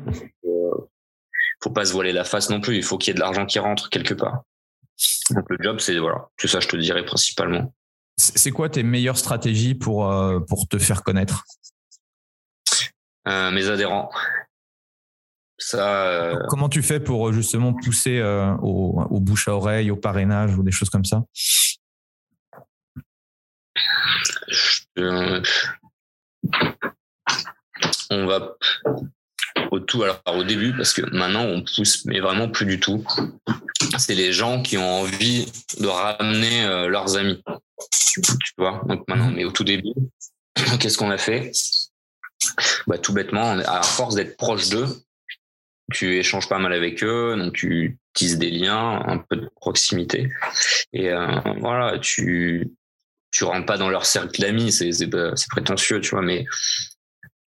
Faut 1.62 1.70
pas 1.70 1.84
se 1.84 1.92
voiler 1.92 2.12
la 2.12 2.24
face 2.24 2.50
non 2.50 2.60
plus, 2.60 2.76
il 2.76 2.82
faut 2.82 2.98
qu'il 2.98 3.08
y 3.08 3.12
ait 3.12 3.14
de 3.14 3.20
l'argent 3.20 3.46
qui 3.46 3.58
rentre 3.58 3.90
quelque 3.90 4.14
part. 4.14 4.42
Donc 5.30 5.44
le 5.50 5.56
job 5.60 5.80
c'est 5.80 5.98
voilà, 5.98 6.28
tout 6.36 6.48
ça 6.48 6.60
je 6.60 6.68
te 6.68 6.76
dirais 6.76 7.04
principalement. 7.04 7.72
C'est 8.16 8.50
quoi 8.50 8.68
tes 8.68 8.82
meilleures 8.82 9.16
stratégies 9.16 9.76
pour, 9.76 10.10
euh, 10.10 10.40
pour 10.40 10.66
te 10.66 10.76
faire 10.78 11.04
connaître? 11.04 11.44
Euh, 13.28 13.52
Mes 13.52 13.68
adhérents. 13.68 14.10
Ça, 15.56 16.06
euh, 16.08 16.36
Comment 16.48 16.68
tu 16.68 16.82
fais 16.82 16.98
pour 16.98 17.32
justement 17.32 17.72
pousser 17.74 18.20
au, 18.60 19.00
au, 19.10 19.20
bouche 19.20 19.46
à 19.46 19.54
oreille, 19.54 19.92
au 19.92 19.96
parrainage 19.96 20.56
ou 20.56 20.64
des 20.64 20.72
choses 20.72 20.90
comme 20.90 21.04
ça? 21.04 21.22
On 28.10 28.26
va 28.26 28.56
au 29.70 29.80
tout 29.80 30.02
alors 30.02 30.20
au 30.26 30.44
début 30.44 30.74
parce 30.76 30.92
que 30.92 31.02
maintenant 31.14 31.44
on 31.44 31.62
pousse 31.62 32.04
mais 32.04 32.20
vraiment 32.20 32.48
plus 32.48 32.66
du 32.66 32.80
tout 32.80 33.04
c'est 33.98 34.14
les 34.14 34.32
gens 34.32 34.62
qui 34.62 34.76
ont 34.78 35.00
envie 35.00 35.46
de 35.80 35.86
ramener 35.86 36.64
leurs 36.88 37.16
amis 37.16 37.42
tu 38.22 38.52
vois. 38.56 38.82
Donc 38.86 39.06
maintenant, 39.08 39.30
mais 39.30 39.44
au 39.44 39.52
tout 39.52 39.64
début, 39.64 39.94
qu'est-ce 40.80 40.98
qu'on 40.98 41.10
a 41.10 41.18
fait? 41.18 41.52
Bah, 42.86 42.98
Tout 42.98 43.12
bêtement, 43.12 43.50
à 43.50 43.82
force 43.82 44.14
d'être 44.14 44.36
proche 44.36 44.68
d'eux, 44.68 44.86
tu 45.92 46.16
échanges 46.16 46.48
pas 46.48 46.58
mal 46.58 46.72
avec 46.72 47.02
eux, 47.02 47.34
donc 47.36 47.54
tu 47.54 47.98
tisses 48.12 48.38
des 48.38 48.50
liens, 48.50 49.02
un 49.06 49.18
peu 49.18 49.36
de 49.36 49.50
proximité. 49.56 50.30
Et 50.92 51.10
euh, 51.10 51.40
voilà, 51.60 51.98
tu 51.98 52.70
tu 53.30 53.44
rentres 53.44 53.66
pas 53.66 53.76
dans 53.76 53.90
leur 53.90 54.06
cercle 54.06 54.40
d'amis, 54.40 54.72
c'est 54.72 54.92
c'est 54.92 55.08
prétentieux, 55.50 56.00
tu 56.00 56.10
vois, 56.10 56.22
mais 56.22 56.46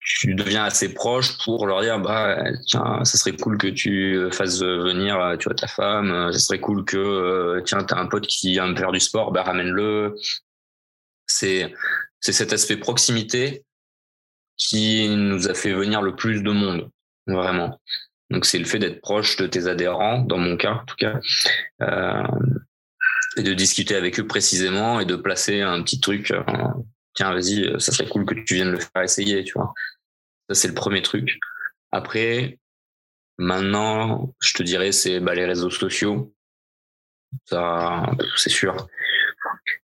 tu 0.01 0.33
deviens 0.33 0.63
assez 0.63 0.93
proche 0.93 1.37
pour 1.43 1.67
leur 1.67 1.81
dire 1.81 1.99
bah 1.99 2.43
tiens 2.65 3.05
ça 3.05 3.17
serait 3.17 3.37
cool 3.37 3.57
que 3.57 3.67
tu 3.67 4.19
fasses 4.31 4.61
venir 4.61 5.35
tu 5.39 5.45
vois 5.45 5.55
ta 5.55 5.67
femme. 5.67 6.31
Ça 6.33 6.39
serait 6.39 6.59
cool 6.59 6.83
que 6.85 6.97
euh, 6.97 7.61
tiens 7.63 7.83
t'as 7.83 7.97
un 7.97 8.07
pote 8.07 8.25
qui 8.25 8.57
aime 8.57 8.75
faire 8.75 8.91
du 8.91 8.99
sport 8.99 9.31
bah 9.31 9.43
ramène-le. 9.43 10.15
C'est 11.27 11.73
c'est 12.19 12.33
cet 12.33 12.51
aspect 12.51 12.77
proximité 12.77 13.63
qui 14.57 15.07
nous 15.09 15.47
a 15.47 15.53
fait 15.53 15.73
venir 15.73 16.01
le 16.01 16.15
plus 16.15 16.41
de 16.41 16.51
monde 16.51 16.89
vraiment. 17.27 17.79
Donc 18.31 18.45
c'est 18.45 18.59
le 18.59 18.65
fait 18.65 18.79
d'être 18.79 19.01
proche 19.01 19.37
de 19.37 19.45
tes 19.45 19.67
adhérents 19.67 20.19
dans 20.21 20.37
mon 20.37 20.57
cas 20.57 20.73
en 20.73 20.85
tout 20.85 20.95
cas 20.95 21.19
euh, 21.81 22.23
et 23.37 23.43
de 23.43 23.53
discuter 23.53 23.95
avec 23.95 24.19
eux 24.19 24.25
précisément 24.25 24.99
et 24.99 25.05
de 25.05 25.15
placer 25.15 25.61
un 25.61 25.83
petit 25.83 25.99
truc 25.99 26.31
euh, 26.31 26.41
tiens, 27.13 27.33
vas-y, 27.33 27.65
euh, 27.65 27.79
ça 27.79 27.91
serait 27.91 28.07
cool 28.07 28.25
que 28.25 28.33
tu 28.33 28.55
viennes 28.55 28.71
le 28.71 28.79
faire 28.79 29.03
essayer, 29.03 29.43
tu 29.43 29.53
vois. 29.53 29.73
Ça, 30.49 30.55
c'est 30.55 30.67
le 30.67 30.73
premier 30.73 31.01
truc. 31.01 31.39
Après, 31.91 32.59
maintenant, 33.37 34.33
je 34.41 34.53
te 34.53 34.63
dirais, 34.63 34.91
c'est 34.91 35.19
bah, 35.19 35.35
les 35.35 35.45
réseaux 35.45 35.69
sociaux. 35.69 36.33
Ça, 37.45 38.05
c'est 38.37 38.49
sûr. 38.49 38.87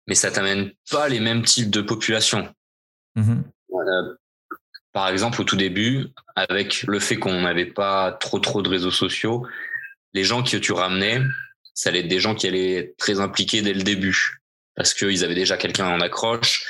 Mais 0.07 0.15
ça 0.15 0.31
t'amène 0.31 0.73
pas 0.91 1.09
les 1.09 1.21
mêmes 1.21 1.43
types 1.43 1.71
de 1.71 1.81
population. 1.81 2.53
Mmh 3.15 3.43
par 4.93 5.09
exemple, 5.11 5.43
au 5.43 5.45
tout 5.45 5.57
début, 5.57 6.07
avec 6.37 6.85
le 6.85 6.99
fait 7.01 7.17
qu'on 7.17 7.43
n'avait 7.43 7.67
pas 7.67 8.13
trop 8.13 8.39
trop 8.39 8.63
de 8.63 8.71
réseaux 8.71 8.91
sociaux, 8.91 9.47
les 10.15 10.25
gens 10.25 10.43
que 10.43 10.57
tu 10.57 10.73
ramenais, 10.73 11.21
ça 11.75 11.91
allait 11.91 12.01
être 12.01 12.09
des 12.09 12.19
gens 12.19 12.35
qui 12.35 12.47
allaient 12.47 12.77
être 12.77 12.97
très 12.97 13.21
impliqués 13.21 13.61
dès 13.61 13.75
le 13.75 13.83
début 13.83 14.41
parce 14.75 14.95
qu'ils 14.95 15.23
avaient 15.23 15.35
déjà 15.35 15.59
quelqu'un 15.59 15.89
en 15.89 16.01
accroche 16.01 16.65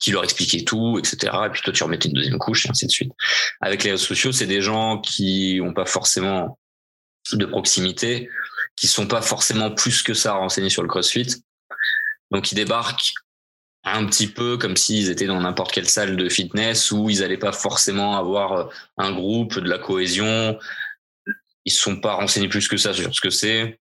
qui 0.00 0.10
leur 0.10 0.24
expliquait 0.24 0.64
tout, 0.64 0.98
etc. 0.98 1.32
Et 1.46 1.50
puis 1.50 1.60
toi, 1.62 1.72
tu 1.72 1.84
remettais 1.84 2.08
une 2.08 2.14
deuxième 2.14 2.38
couche 2.38 2.66
et 2.66 2.70
ainsi 2.70 2.86
de 2.86 2.90
suite. 2.90 3.12
Avec 3.60 3.84
les 3.84 3.92
réseaux 3.92 4.06
sociaux, 4.06 4.32
c'est 4.32 4.46
des 4.46 4.62
gens 4.62 4.98
qui 4.98 5.60
n'ont 5.60 5.74
pas 5.74 5.84
forcément 5.84 6.58
de 7.32 7.44
proximité, 7.44 8.30
qui 8.76 8.88
sont 8.88 9.06
pas 9.06 9.20
forcément 9.20 9.70
plus 9.70 10.02
que 10.02 10.14
ça 10.14 10.32
renseignés 10.32 10.70
sur 10.70 10.82
le 10.82 10.88
CrossFit. 10.88 11.44
Donc, 12.30 12.50
ils 12.50 12.54
débarquent 12.54 13.12
un 13.84 14.06
petit 14.06 14.26
peu 14.26 14.56
comme 14.56 14.76
s'ils 14.76 15.10
étaient 15.10 15.26
dans 15.26 15.40
n'importe 15.40 15.72
quelle 15.72 15.88
salle 15.88 16.16
de 16.16 16.28
fitness 16.28 16.90
où 16.92 17.10
ils 17.10 17.20
n'allaient 17.20 17.38
pas 17.38 17.52
forcément 17.52 18.16
avoir 18.16 18.70
un 18.96 19.12
groupe, 19.12 19.58
de 19.58 19.68
la 19.68 19.78
cohésion. 19.78 20.58
Ils 21.66 21.72
sont 21.72 22.00
pas 22.00 22.14
renseignés 22.14 22.48
plus 22.48 22.68
que 22.68 22.78
ça 22.78 22.94
sur 22.94 23.14
ce 23.14 23.20
que 23.20 23.30
c'est. 23.30 23.78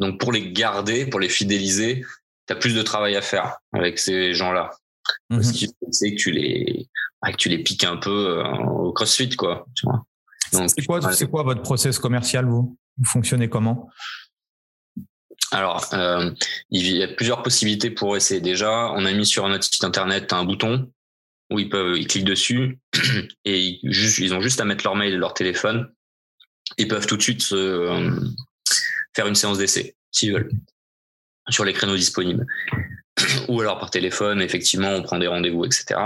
Donc, 0.00 0.18
pour 0.18 0.32
les 0.32 0.50
garder, 0.50 1.06
pour 1.06 1.20
les 1.20 1.28
fidéliser, 1.28 2.04
tu 2.48 2.52
as 2.52 2.56
plus 2.56 2.74
de 2.74 2.82
travail 2.82 3.14
à 3.14 3.22
faire 3.22 3.58
avec 3.72 4.00
ces 4.00 4.34
gens-là. 4.34 4.72
Mhm. 5.30 5.42
faut 5.42 5.50
que 5.50 6.14
tu 6.16 6.30
les, 6.30 6.88
que 7.24 7.36
tu 7.36 7.48
les 7.48 7.58
piques 7.58 7.84
un 7.84 7.96
peu 7.96 8.38
euh, 8.38 8.44
au 8.64 8.92
CrossFit, 8.92 9.30
quoi. 9.30 9.66
C'est 10.50 10.84
quoi, 10.84 11.12
c'est 11.12 11.30
quoi 11.30 11.42
votre 11.42 11.62
process 11.62 11.98
commercial, 11.98 12.46
vous? 12.46 12.76
Vous 12.98 13.04
fonctionnez 13.04 13.48
comment? 13.48 13.90
Alors, 15.50 15.86
euh, 15.92 16.30
il 16.70 16.96
y 16.96 17.02
a 17.02 17.08
plusieurs 17.08 17.42
possibilités 17.42 17.90
pour 17.90 18.16
essayer. 18.16 18.40
Déjà, 18.40 18.90
on 18.92 19.04
a 19.04 19.12
mis 19.12 19.26
sur 19.26 19.48
notre 19.48 19.64
site 19.64 19.84
internet 19.84 20.32
un 20.32 20.44
bouton 20.44 20.90
où 21.50 21.58
ils 21.58 21.68
peuvent, 21.68 21.96
ils 21.96 22.06
cliquent 22.06 22.24
dessus 22.24 22.78
et 23.44 23.60
ils, 23.60 23.80
ils 23.82 24.34
ont 24.34 24.40
juste 24.40 24.60
à 24.60 24.64
mettre 24.64 24.84
leur 24.84 24.96
mail 24.96 25.12
et 25.12 25.16
leur 25.18 25.34
téléphone. 25.34 25.92
Ils 26.78 26.88
peuvent 26.88 27.06
tout 27.06 27.16
de 27.16 27.22
suite 27.22 27.42
se, 27.42 27.54
euh, 27.54 28.18
faire 29.14 29.26
une 29.26 29.34
séance 29.34 29.58
d'essai 29.58 29.96
s'ils 30.10 30.32
veulent 30.32 30.50
sur 31.48 31.64
les 31.64 31.72
créneaux 31.72 31.96
disponibles. 31.96 32.46
Ou 33.48 33.60
alors 33.60 33.78
par 33.78 33.90
téléphone, 33.90 34.40
effectivement, 34.40 34.90
on 34.90 35.02
prend 35.02 35.18
des 35.18 35.26
rendez-vous, 35.26 35.64
etc. 35.64 36.00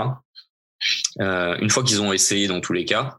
Euh, 1.19 1.57
une 1.57 1.69
fois 1.69 1.83
qu'ils 1.83 2.01
ont 2.01 2.13
essayé 2.13 2.47
dans 2.47 2.61
tous 2.61 2.73
les 2.73 2.85
cas, 2.85 3.17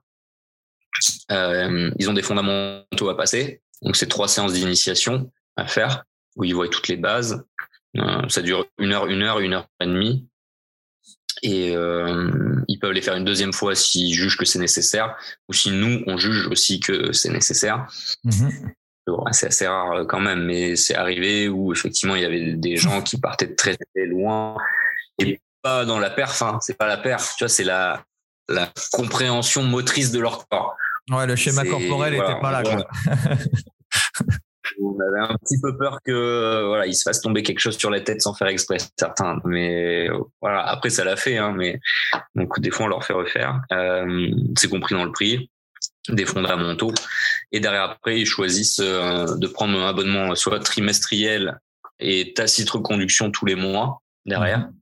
euh, 1.30 1.90
ils 1.98 2.08
ont 2.08 2.14
des 2.14 2.22
fondamentaux 2.22 3.08
à 3.08 3.16
passer. 3.16 3.62
Donc 3.82 3.96
c'est 3.96 4.08
trois 4.08 4.28
séances 4.28 4.52
d'initiation 4.52 5.30
à 5.56 5.66
faire 5.66 6.04
où 6.36 6.44
ils 6.44 6.54
voient 6.54 6.68
toutes 6.68 6.88
les 6.88 6.96
bases. 6.96 7.44
Euh, 7.96 8.28
ça 8.28 8.42
dure 8.42 8.66
une 8.78 8.92
heure, 8.92 9.06
une 9.06 9.22
heure, 9.22 9.40
une 9.40 9.54
heure 9.54 9.66
et 9.80 9.86
demie. 9.86 10.28
Et 11.42 11.68
ils 11.70 12.78
peuvent 12.80 12.90
les 12.90 13.00
faire 13.00 13.14
une 13.14 13.24
deuxième 13.24 13.52
fois 13.52 13.76
s'ils 13.76 14.12
jugent 14.12 14.36
que 14.36 14.44
c'est 14.44 14.58
nécessaire, 14.58 15.16
ou 15.48 15.52
si 15.52 15.70
nous 15.70 16.02
on 16.08 16.16
juge 16.16 16.48
aussi 16.48 16.80
que 16.80 17.12
c'est 17.12 17.30
nécessaire. 17.30 17.86
Mm-hmm 19.08 19.32
c'est 19.32 19.46
assez 19.46 19.66
rare 19.66 19.92
euh, 19.92 20.04
quand 20.04 20.20
même, 20.20 20.44
mais 20.44 20.76
c'est 20.76 20.94
arrivé 20.94 21.48
où 21.48 21.72
effectivement 21.72 22.14
il 22.16 22.22
y 22.22 22.24
avait 22.24 22.54
des 22.54 22.76
gens 22.76 23.02
qui 23.02 23.18
partaient 23.18 23.46
de 23.46 23.54
très, 23.54 23.76
très 23.76 24.06
loin 24.06 24.56
et 25.18 25.40
pas 25.62 25.84
dans 25.84 25.98
la 25.98 26.10
perf. 26.10 26.42
Hein. 26.42 26.58
C'est 26.60 26.76
pas 26.76 26.86
la 26.86 26.96
perf, 26.96 27.34
tu 27.36 27.44
vois, 27.44 27.48
c'est 27.48 27.64
la, 27.64 28.02
la 28.48 28.68
compréhension 28.92 29.62
motrice 29.62 30.12
de 30.12 30.20
leur 30.20 30.46
corps. 30.48 30.76
Ouais, 31.10 31.26
le 31.26 31.36
schéma 31.36 31.64
corporel 31.64 32.12
n'était 32.14 32.40
pas 32.40 32.50
là. 32.50 32.62
Quoi. 32.62 32.86
On 34.80 34.96
avait 35.00 35.32
un 35.32 35.34
petit 35.42 35.60
peu 35.60 35.76
peur 35.76 35.98
que 36.04 36.12
euh, 36.12 36.66
voilà, 36.66 36.86
il 36.86 36.94
se 36.94 37.02
fasse 37.02 37.20
tomber 37.20 37.42
quelque 37.42 37.58
chose 37.58 37.76
sur 37.76 37.90
la 37.90 38.00
tête 38.00 38.22
sans 38.22 38.34
faire 38.34 38.46
exprès, 38.46 38.76
certains. 38.96 39.40
Mais 39.44 40.08
euh, 40.08 40.18
voilà, 40.40 40.62
après 40.68 40.90
ça 40.90 41.02
l'a 41.02 41.16
fait, 41.16 41.36
hein, 41.36 41.52
mais 41.56 41.80
donc 42.36 42.60
des 42.60 42.70
fois 42.70 42.86
on 42.86 42.88
leur 42.88 43.02
fait 43.04 43.14
refaire. 43.14 43.60
c'est 44.56 44.68
compris 44.68 44.94
dans 44.94 45.04
le 45.04 45.10
prix 45.10 45.50
des 46.08 46.24
fondamentaux. 46.24 46.92
Et 47.52 47.60
derrière, 47.60 47.84
après, 47.84 48.20
ils 48.20 48.26
choisissent 48.26 48.80
euh, 48.80 49.36
de 49.36 49.46
prendre 49.46 49.78
un 49.78 49.88
abonnement 49.88 50.34
soit 50.34 50.60
trimestriel 50.60 51.58
et 51.98 52.34
tacite 52.34 52.68
reconduction 52.70 53.30
tous 53.30 53.46
les 53.46 53.54
mois 53.54 54.02
derrière. 54.26 54.58
Mhm. 54.58 54.74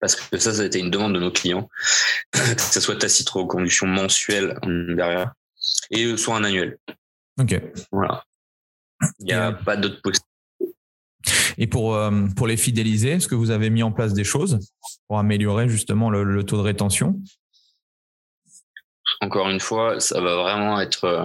Parce 0.00 0.16
que 0.16 0.36
ça, 0.38 0.52
ça 0.52 0.62
a 0.62 0.64
été 0.64 0.80
une 0.80 0.90
demande 0.90 1.14
de 1.14 1.20
nos 1.20 1.30
clients, 1.30 1.68
que 2.32 2.60
ce 2.60 2.80
soit 2.80 2.96
tacite 2.96 3.28
reconduction 3.30 3.86
mensuelle 3.86 4.58
derrière 4.64 5.32
et 5.90 6.16
soit 6.16 6.36
un 6.36 6.44
annuel. 6.44 6.78
Ok. 7.40 7.60
Voilà. 7.92 8.24
Il 9.20 9.26
n'y 9.26 9.32
a 9.32 9.52
pas 9.52 9.76
d'autre 9.76 10.00
possibilité. 10.02 10.26
Et 11.58 11.68
pour, 11.68 11.94
euh, 11.94 12.26
pour 12.36 12.48
les 12.48 12.56
fidéliser, 12.56 13.10
est-ce 13.10 13.28
que 13.28 13.36
vous 13.36 13.50
avez 13.50 13.70
mis 13.70 13.84
en 13.84 13.92
place 13.92 14.12
des 14.12 14.24
choses 14.24 14.58
pour 15.06 15.18
améliorer 15.18 15.68
justement 15.68 16.10
le 16.10 16.42
taux 16.42 16.56
de 16.56 16.62
rétention? 16.62 17.20
Encore 19.20 19.48
une 19.48 19.60
fois, 19.60 20.00
ça 20.00 20.20
va 20.20 20.36
vraiment 20.36 20.80
être 20.80 21.04
euh, 21.04 21.24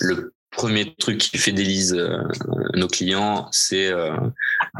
le 0.00 0.34
premier 0.50 0.94
truc 0.94 1.18
qui 1.18 1.38
fidélise 1.38 1.94
euh, 1.94 2.22
nos 2.74 2.88
clients, 2.88 3.48
c'est 3.52 3.90
euh, 3.90 4.16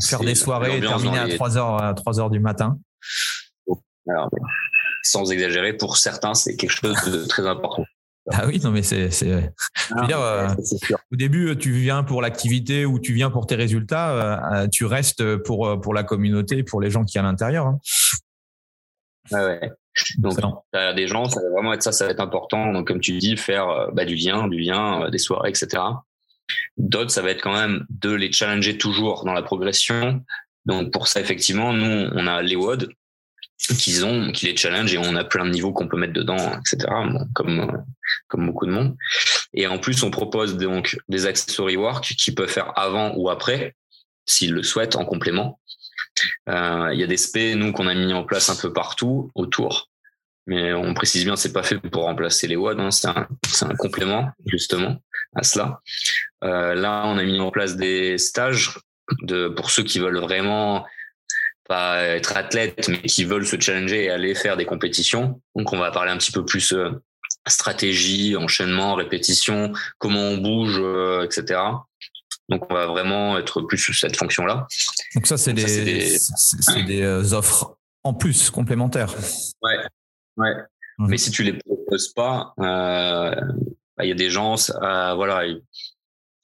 faire 0.03 0.21
des 0.21 0.35
soirées 0.35 0.81
terminer 0.81 1.19
à 1.19 1.29
3 1.29 1.57
heures 1.57 1.83
à 1.83 1.95
3 1.95 2.21
heures 2.21 2.31
du 2.31 2.41
matin. 2.41 2.79
sans 5.03 5.31
exagérer, 5.31 5.73
pour 5.73 5.97
certains, 5.97 6.35
c'est 6.35 6.57
quelque 6.57 6.73
chose 6.73 6.97
de 7.07 7.27
très 7.27 7.47
important. 7.47 7.85
Ah 8.33 8.47
oui, 8.47 8.61
non 8.63 8.71
mais 8.71 8.83
c'est, 8.83 9.11
c'est, 9.11 9.51
ah, 9.97 10.55
au 11.11 11.17
début 11.17 11.57
tu 11.57 11.73
viens 11.73 12.05
pour 12.05 12.21
l'activité 12.21 12.85
ou 12.85 13.01
tu 13.01 13.15
viens 13.15 13.31
pour 13.31 13.47
tes 13.47 13.57
résultats, 13.57 14.69
tu 14.71 14.85
restes 14.85 15.37
pour 15.39 15.81
pour 15.81 15.95
la 15.95 16.05
communauté, 16.05 16.63
pour 16.63 16.83
les 16.83 16.91
gens 16.91 17.05
qui 17.05 17.15
sont 17.15 17.21
à 17.21 17.23
l'intérieur. 17.23 17.67
Hein. 17.67 17.79
Ouais. 19.33 19.73
Donc, 20.19 20.39
derrière 20.73 20.95
des 20.95 21.09
gens, 21.09 21.25
ça 21.25 21.41
va 21.43 21.51
vraiment 21.51 21.73
être 21.73 21.83
ça, 21.83 21.93
ça 21.93 22.05
va 22.05 22.13
être 22.13 22.21
important. 22.21 22.73
Donc, 22.73 22.87
comme 22.87 23.01
tu 23.01 23.19
dis, 23.19 23.37
faire 23.37 23.89
bah, 23.93 24.05
du 24.05 24.15
lien, 24.15 24.49
du 24.49 24.59
lien, 24.59 25.11
des 25.11 25.19
soirées, 25.19 25.51
etc. 25.51 25.83
D'autres, 26.77 27.11
ça 27.11 27.23
va 27.23 27.31
être 27.31 27.43
quand 27.43 27.55
même 27.55 27.87
de 27.91 28.11
les 28.11 28.33
challenger 28.33 28.79
toujours 28.79 29.25
dans 29.25 29.33
la 29.33 29.43
progression. 29.43 30.25
Donc, 30.67 30.93
pour 30.93 31.09
ça, 31.09 31.21
effectivement, 31.21 31.73
nous, 31.73 32.09
on 32.13 32.27
a 32.27 32.43
les 32.43 32.57
WOD 32.57 32.93
qu'ils 33.79 34.05
ont, 34.07 34.33
qui 34.33 34.47
les 34.47 34.57
challenge 34.57 34.95
et 34.95 34.99
on 34.99 35.15
a 35.17 35.25
plein 35.25 35.45
de 35.45 35.51
niveaux 35.51 35.73
qu'on 35.73 35.87
peut 35.87 35.99
mettre 35.99 36.15
dedans, 36.15 36.59
etc. 36.59 36.89
comme, 37.35 37.85
comme 38.29 38.47
beaucoup 38.47 38.67
de 38.67 38.73
monde. 38.73 38.97
Et 39.53 39.67
en 39.67 39.79
plus, 39.79 40.03
on 40.03 40.11
propose 40.11 40.57
donc 40.57 40.99
des 41.09 41.27
accessory 41.27 41.77
work 41.77 42.05
qui 42.05 42.33
peuvent 42.33 42.49
faire 42.49 42.73
avant 42.79 43.15
ou 43.17 43.29
après, 43.29 43.77
s'ils 44.25 44.53
le 44.53 44.63
souhaitent, 44.63 44.97
en 44.97 45.05
complément. 45.05 45.61
Euh, 46.49 46.91
il 46.93 47.01
y 47.01 47.03
a 47.03 47.07
des 47.07 47.17
SP, 47.17 47.55
nous, 47.57 47.73
qu'on 47.73 47.87
a 47.87 47.95
mis 47.95 48.13
en 48.13 48.25
place 48.25 48.51
un 48.51 48.57
peu 48.57 48.73
partout 48.73 49.31
autour. 49.35 49.89
Mais 50.47 50.73
on 50.73 50.95
précise 50.95 51.25
bien, 51.25 51.37
c'est 51.37 51.53
pas 51.53 51.63
fait 51.63 51.79
pour 51.79 52.05
remplacer 52.05 52.47
les 52.49 52.57
WOD, 52.57 52.81
hein, 52.81 52.91
c'est 52.91 53.09
un, 53.09 53.29
un, 53.63 53.75
complément, 53.77 54.31
justement, 54.47 54.97
à 55.35 55.43
cela. 55.43 55.81
Euh, 56.43 56.75
là, 56.75 57.03
on 57.07 57.19
a 57.19 57.23
mis 57.23 57.39
en 57.39 57.51
place 57.51 57.77
des 57.77 58.19
stages 58.19 58.79
de, 59.23 59.49
pour 59.49 59.71
ceux 59.71 59.85
qui 59.85 59.99
veulent 59.99 60.19
vraiment 60.19 60.87
pas 61.69 62.03
être 62.03 62.37
athlètes, 62.37 62.89
mais 62.89 63.03
qui 63.03 63.25
veulent 63.25 63.47
se 63.47 63.61
challenger 63.61 64.05
et 64.05 64.11
aller 64.11 64.35
faire 64.35 64.57
des 64.57 64.65
compétitions. 64.65 65.41
Donc, 65.55 65.73
on 65.73 65.79
va 65.79 65.93
parler 65.93 66.11
un 66.11 66.17
petit 66.17 66.33
peu 66.33 66.45
plus 66.45 66.73
euh, 66.73 66.91
stratégie, 67.47 68.37
enchaînement, 68.37 68.95
répétition, 68.95 69.73
comment 69.99 70.21
on 70.21 70.39
bouge, 70.39 70.79
euh, 70.81 71.23
etc. 71.23 71.61
Donc, 72.51 72.71
on 72.71 72.75
va 72.75 72.87
vraiment 72.87 73.39
être 73.39 73.63
plus 73.63 73.79
sur 73.79 73.95
cette 73.95 74.17
fonction-là. 74.17 74.67
Donc, 75.15 75.27
ça, 75.27 75.39
c'est 75.39 75.53
des, 75.53 75.63
des, 76.85 77.03
euh, 77.03 77.33
offres 77.33 77.77
en 78.03 78.13
plus 78.13 78.51
complémentaires. 78.51 79.15
Ouais, 79.63 79.79
ouais. 80.37 80.55
Mmh. 80.99 81.07
Mais 81.09 81.17
si 81.17 81.31
tu 81.31 81.43
les 81.45 81.55
proposes 81.55 82.13
pas, 82.13 82.55
euh, 82.59 83.35
bah, 83.97 84.05
il 84.05 84.09
y 84.09 84.13
a 84.13 84.17
des 84.17 84.31
gens, 84.31 84.57
voilà, 84.81 85.45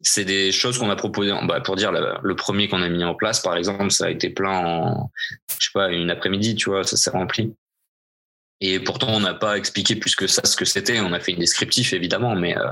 c'est 0.00 0.24
des 0.24 0.52
choses 0.52 0.78
qu'on 0.78 0.90
a 0.90 0.96
proposées. 0.96 1.32
Bah, 1.42 1.60
pour 1.60 1.76
dire, 1.76 1.92
le 1.92 2.36
premier 2.36 2.68
qu'on 2.68 2.82
a 2.82 2.88
mis 2.88 3.04
en 3.04 3.14
place, 3.14 3.40
par 3.40 3.56
exemple, 3.56 3.90
ça 3.90 4.06
a 4.06 4.10
été 4.10 4.30
plein 4.30 4.64
en, 4.64 5.10
je 5.58 5.66
sais 5.66 5.72
pas, 5.74 5.90
une 5.90 6.10
après-midi, 6.10 6.54
tu 6.54 6.70
vois, 6.70 6.84
ça 6.84 6.96
s'est 6.96 7.10
rempli. 7.10 7.54
Et 8.60 8.80
pourtant, 8.80 9.08
on 9.10 9.20
n'a 9.20 9.34
pas 9.34 9.58
expliqué 9.58 9.96
plus 9.96 10.14
que 10.14 10.26
ça 10.26 10.42
ce 10.44 10.56
que 10.56 10.64
c'était. 10.64 11.00
On 11.00 11.12
a 11.12 11.20
fait 11.20 11.32
une 11.32 11.40
descriptif, 11.40 11.92
évidemment, 11.92 12.34
mais. 12.36 12.56
Euh, 12.56 12.70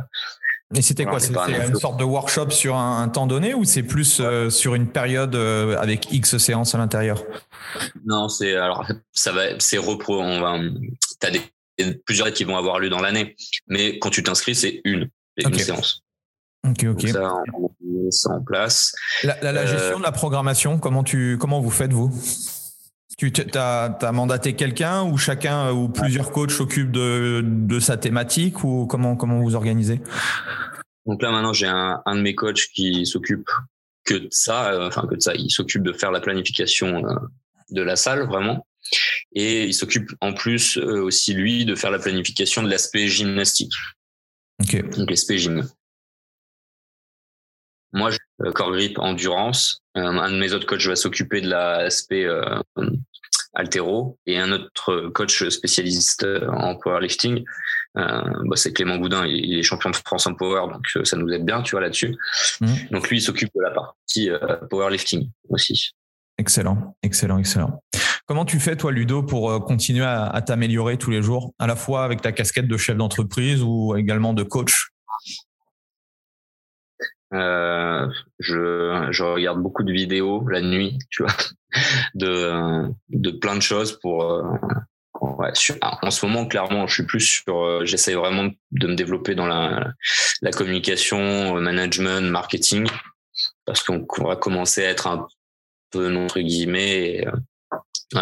mais 0.72 0.82
c'était 0.82 1.04
quoi 1.04 1.20
C'était 1.20 1.66
une 1.66 1.76
sorte 1.76 1.98
de 1.98 2.04
workshop 2.04 2.50
sur 2.50 2.76
un, 2.76 3.08
temps 3.08 3.26
donné 3.26 3.54
ou 3.54 3.64
c'est 3.64 3.82
plus 3.82 4.20
euh, 4.20 4.50
sur 4.50 4.74
une 4.74 4.88
période 4.88 5.34
euh, 5.34 5.78
avec 5.78 6.10
X 6.12 6.38
séances 6.38 6.74
à 6.74 6.78
l'intérieur? 6.78 7.22
Non, 8.04 8.28
c'est 8.28 8.56
alors 8.56 8.86
ça 9.12 9.32
va, 9.32 9.58
c'est 9.58 9.78
repro. 9.78 10.20
On 10.20 10.40
va, 10.40 10.58
t'as 11.20 11.30
des 11.30 11.42
plusieurs 12.06 12.32
qui 12.32 12.44
vont 12.44 12.56
avoir 12.56 12.78
lieu 12.78 12.88
dans 12.88 13.00
l'année, 13.00 13.36
mais 13.68 13.98
quand 13.98 14.10
tu 14.10 14.22
t'inscris, 14.22 14.54
c'est 14.54 14.80
une, 14.84 15.08
une 15.36 15.58
séance. 15.58 16.02
Ok, 16.66 16.84
ok. 16.84 17.08
ça, 17.08 17.34
on 17.52 17.68
met 17.82 18.10
ça 18.10 18.30
en 18.30 18.42
place. 18.42 18.94
La, 19.22 19.52
la 19.52 19.66
gestion 19.66 19.98
de 19.98 20.02
la 20.02 20.12
programmation, 20.12 20.78
comment 20.78 21.04
tu, 21.04 21.36
comment 21.38 21.60
vous 21.60 21.70
faites 21.70 21.92
vous? 21.92 22.10
Tu 23.16 23.32
as, 23.54 24.12
mandaté 24.12 24.54
quelqu'un 24.54 25.02
ou 25.04 25.16
chacun 25.16 25.72
ou 25.72 25.88
plusieurs 25.88 26.32
coachs 26.32 26.50
s'occupent 26.50 26.92
de, 26.92 27.78
sa 27.80 27.96
thématique 27.96 28.64
ou 28.64 28.86
comment, 28.86 29.16
comment 29.16 29.40
vous 29.40 29.54
organisez? 29.54 30.00
Donc 31.06 31.22
là 31.22 31.30
maintenant 31.30 31.52
j'ai 31.52 31.66
un, 31.66 32.02
de 32.06 32.20
mes 32.20 32.34
coachs 32.34 32.68
qui 32.74 33.04
s'occupe 33.06 33.48
que 34.04 34.14
de 34.14 34.28
ça, 34.30 34.72
euh, 34.72 34.88
enfin 34.88 35.06
que 35.06 35.14
de 35.14 35.20
ça, 35.20 35.34
il 35.34 35.50
s'occupe 35.50 35.82
de 35.82 35.92
faire 35.92 36.10
la 36.10 36.20
planification 36.20 37.06
euh, 37.06 37.14
de 37.70 37.82
la 37.82 37.96
salle 37.96 38.26
vraiment. 38.26 38.66
Et 39.34 39.64
il 39.64 39.74
s'occupe 39.74 40.10
en 40.20 40.34
plus 40.34 40.76
euh, 40.76 41.02
aussi 41.02 41.32
lui 41.32 41.64
de 41.64 41.74
faire 41.74 41.90
la 41.90 41.98
planification 41.98 42.62
de 42.62 42.68
l'aspect 42.68 43.08
gymnastique. 43.08 43.72
Ok. 44.62 44.90
Donc 44.96 45.10
l'aspect 45.10 45.38
gym. 45.38 45.66
Moi, 47.92 48.10
je, 48.10 48.18
corps 48.50 48.72
grip 48.72 48.98
endurance. 48.98 49.83
Un 49.94 50.30
de 50.30 50.38
mes 50.38 50.52
autres 50.52 50.66
coachs 50.66 50.86
va 50.86 50.96
s'occuper 50.96 51.40
de 51.40 51.48
l'aspect 51.48 52.26
altéro 53.54 54.18
et 54.26 54.38
un 54.38 54.52
autre 54.52 55.08
coach 55.14 55.48
spécialiste 55.48 56.26
en 56.48 56.76
powerlifting. 56.76 57.44
Euh, 57.96 58.22
bah, 58.46 58.56
c'est 58.56 58.72
Clément 58.72 58.98
Goudin, 58.98 59.24
il 59.26 59.58
est 59.58 59.62
champion 59.62 59.90
de 59.90 59.96
France 59.96 60.26
en 60.26 60.34
power, 60.34 60.72
donc 60.72 60.84
euh, 60.96 61.04
ça 61.04 61.16
nous 61.16 61.28
aide 61.30 61.44
bien, 61.44 61.62
tu 61.62 61.72
vois, 61.72 61.80
là-dessus. 61.80 62.16
Mmh. 62.60 62.66
Donc 62.90 63.08
lui, 63.08 63.18
il 63.18 63.20
s'occupe 63.20 63.50
de 63.54 63.62
la 63.62 63.70
partie 63.70 64.30
euh, 64.30 64.56
powerlifting 64.68 65.30
aussi. 65.48 65.92
Excellent, 66.36 66.96
excellent, 67.04 67.38
excellent. 67.38 67.80
Comment 68.26 68.44
tu 68.44 68.58
fais, 68.58 68.74
toi, 68.74 68.90
Ludo, 68.90 69.22
pour 69.22 69.64
continuer 69.64 70.04
à, 70.04 70.24
à 70.26 70.42
t'améliorer 70.42 70.96
tous 70.96 71.10
les 71.10 71.22
jours, 71.22 71.52
à 71.60 71.68
la 71.68 71.76
fois 71.76 72.04
avec 72.04 72.22
ta 72.22 72.32
casquette 72.32 72.66
de 72.66 72.76
chef 72.76 72.96
d'entreprise 72.96 73.62
ou 73.62 73.94
également 73.96 74.32
de 74.32 74.42
coach 74.42 74.88
euh, 77.34 78.06
je, 78.38 79.08
je 79.10 79.22
regarde 79.24 79.60
beaucoup 79.60 79.82
de 79.82 79.92
vidéos 79.92 80.46
la 80.48 80.60
nuit, 80.60 80.98
tu 81.10 81.22
vois, 81.22 81.34
de, 82.14 82.88
de 83.10 83.30
plein 83.30 83.56
de 83.56 83.62
choses 83.62 83.98
pour. 84.00 84.24
Euh, 84.24 84.42
ouais, 85.20 85.52
en 85.80 86.10
ce 86.10 86.26
moment, 86.26 86.46
clairement, 86.46 86.86
je 86.86 86.94
suis 86.94 87.06
plus 87.06 87.20
sur. 87.20 87.64
Euh, 87.64 87.84
j'essaie 87.84 88.14
vraiment 88.14 88.50
de 88.72 88.86
me 88.86 88.94
développer 88.94 89.34
dans 89.34 89.46
la, 89.46 89.92
la 90.42 90.50
communication, 90.50 91.60
management, 91.60 92.30
marketing, 92.30 92.86
parce 93.64 93.82
qu'on 93.82 94.06
va 94.18 94.36
commencer 94.36 94.84
à 94.84 94.90
être 94.90 95.06
un 95.06 95.26
peu 95.90 96.14
entre 96.16 96.40
guillemets. 96.40 97.24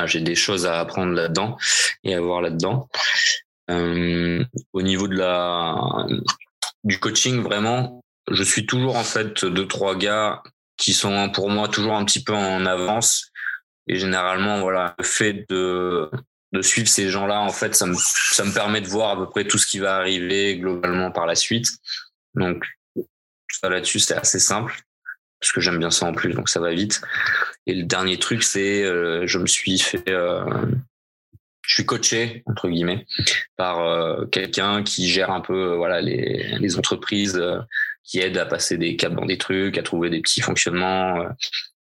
j'ai 0.07 0.21
des 0.21 0.35
choses 0.35 0.67
à 0.67 0.81
apprendre 0.81 1.13
là-dedans 1.13 1.57
et 2.05 2.15
à 2.15 2.21
voir 2.21 2.41
là-dedans. 2.41 2.89
Euh, 3.71 4.45
au 4.73 4.83
niveau 4.83 5.09
de 5.09 5.17
la 5.17 5.77
du 6.85 6.99
coaching, 6.99 7.43
vraiment, 7.43 8.02
je 8.31 8.43
suis 8.43 8.67
toujours 8.67 8.97
en 8.97 9.05
fait 9.05 9.45
deux 9.45 9.67
trois 9.67 9.97
gars 9.97 10.43
qui 10.77 10.93
sont 10.93 11.31
pour 11.31 11.51
moi 11.51 11.69
toujours 11.69 11.95
un 11.95 12.05
petit 12.05 12.23
peu 12.23 12.35
en 12.35 12.67
avance. 12.67 13.31
Et 13.89 13.97
généralement 13.97 14.61
voilà 14.61 14.95
le 14.99 15.05
fait 15.05 15.45
de 15.49 16.09
de 16.53 16.63
suivre 16.63 16.89
ces 16.89 17.09
gens-là 17.09 17.41
en 17.41 17.51
fait 17.51 17.75
ça 17.75 17.87
me 17.87 17.95
ça 17.97 18.45
me 18.45 18.53
permet 18.53 18.81
de 18.81 18.89
voir 18.89 19.11
à 19.11 19.17
peu 19.17 19.29
près 19.29 19.45
tout 19.45 19.59
ce 19.59 19.67
qui 19.67 19.79
va 19.79 19.97
arriver 19.97 20.59
globalement 20.59 21.11
par 21.11 21.27
la 21.27 21.35
suite. 21.35 21.69
Donc 22.35 22.65
ça 23.49 23.69
là-dessus 23.69 24.01
c'est 24.01 24.15
assez 24.15 24.39
simple 24.39 24.81
parce 25.41 25.53
que 25.53 25.61
j'aime 25.61 25.79
bien 25.79 25.91
ça 25.91 26.07
en 26.07 26.13
plus 26.13 26.33
donc 26.35 26.49
ça 26.49 26.61
va 26.61 26.73
vite. 26.73 27.01
Et 27.67 27.75
le 27.75 27.85
dernier 27.85 28.19
truc 28.19 28.43
c'est 28.43 28.85
euh, 28.85 29.27
je 29.27 29.39
me 29.39 29.47
suis 29.47 29.79
fait 29.79 30.09
euh, 30.09 30.45
je 31.63 31.75
suis 31.75 31.87
coaché 31.87 32.43
entre 32.47 32.69
guillemets 32.69 33.07
par 33.57 33.81
euh, 33.81 34.27
quelqu'un 34.27 34.83
qui 34.85 35.09
gère 35.09 35.31
un 35.31 35.41
peu 35.41 35.75
voilà 35.75 36.01
les, 36.01 36.57
les 36.59 36.79
entreprises 36.79 37.41
qui 38.05 38.21
aide 38.21 38.37
à 38.39 38.47
passer 38.47 38.79
des 38.79 38.97
câbles 38.97 39.17
dans 39.17 39.27
des 39.27 39.39
trucs, 39.39 39.79
à 39.79 39.83
trouver 39.83 40.11
des 40.11 40.21
petits 40.21 40.41
fonctionnements. 40.41 41.21
Euh, 41.21 41.29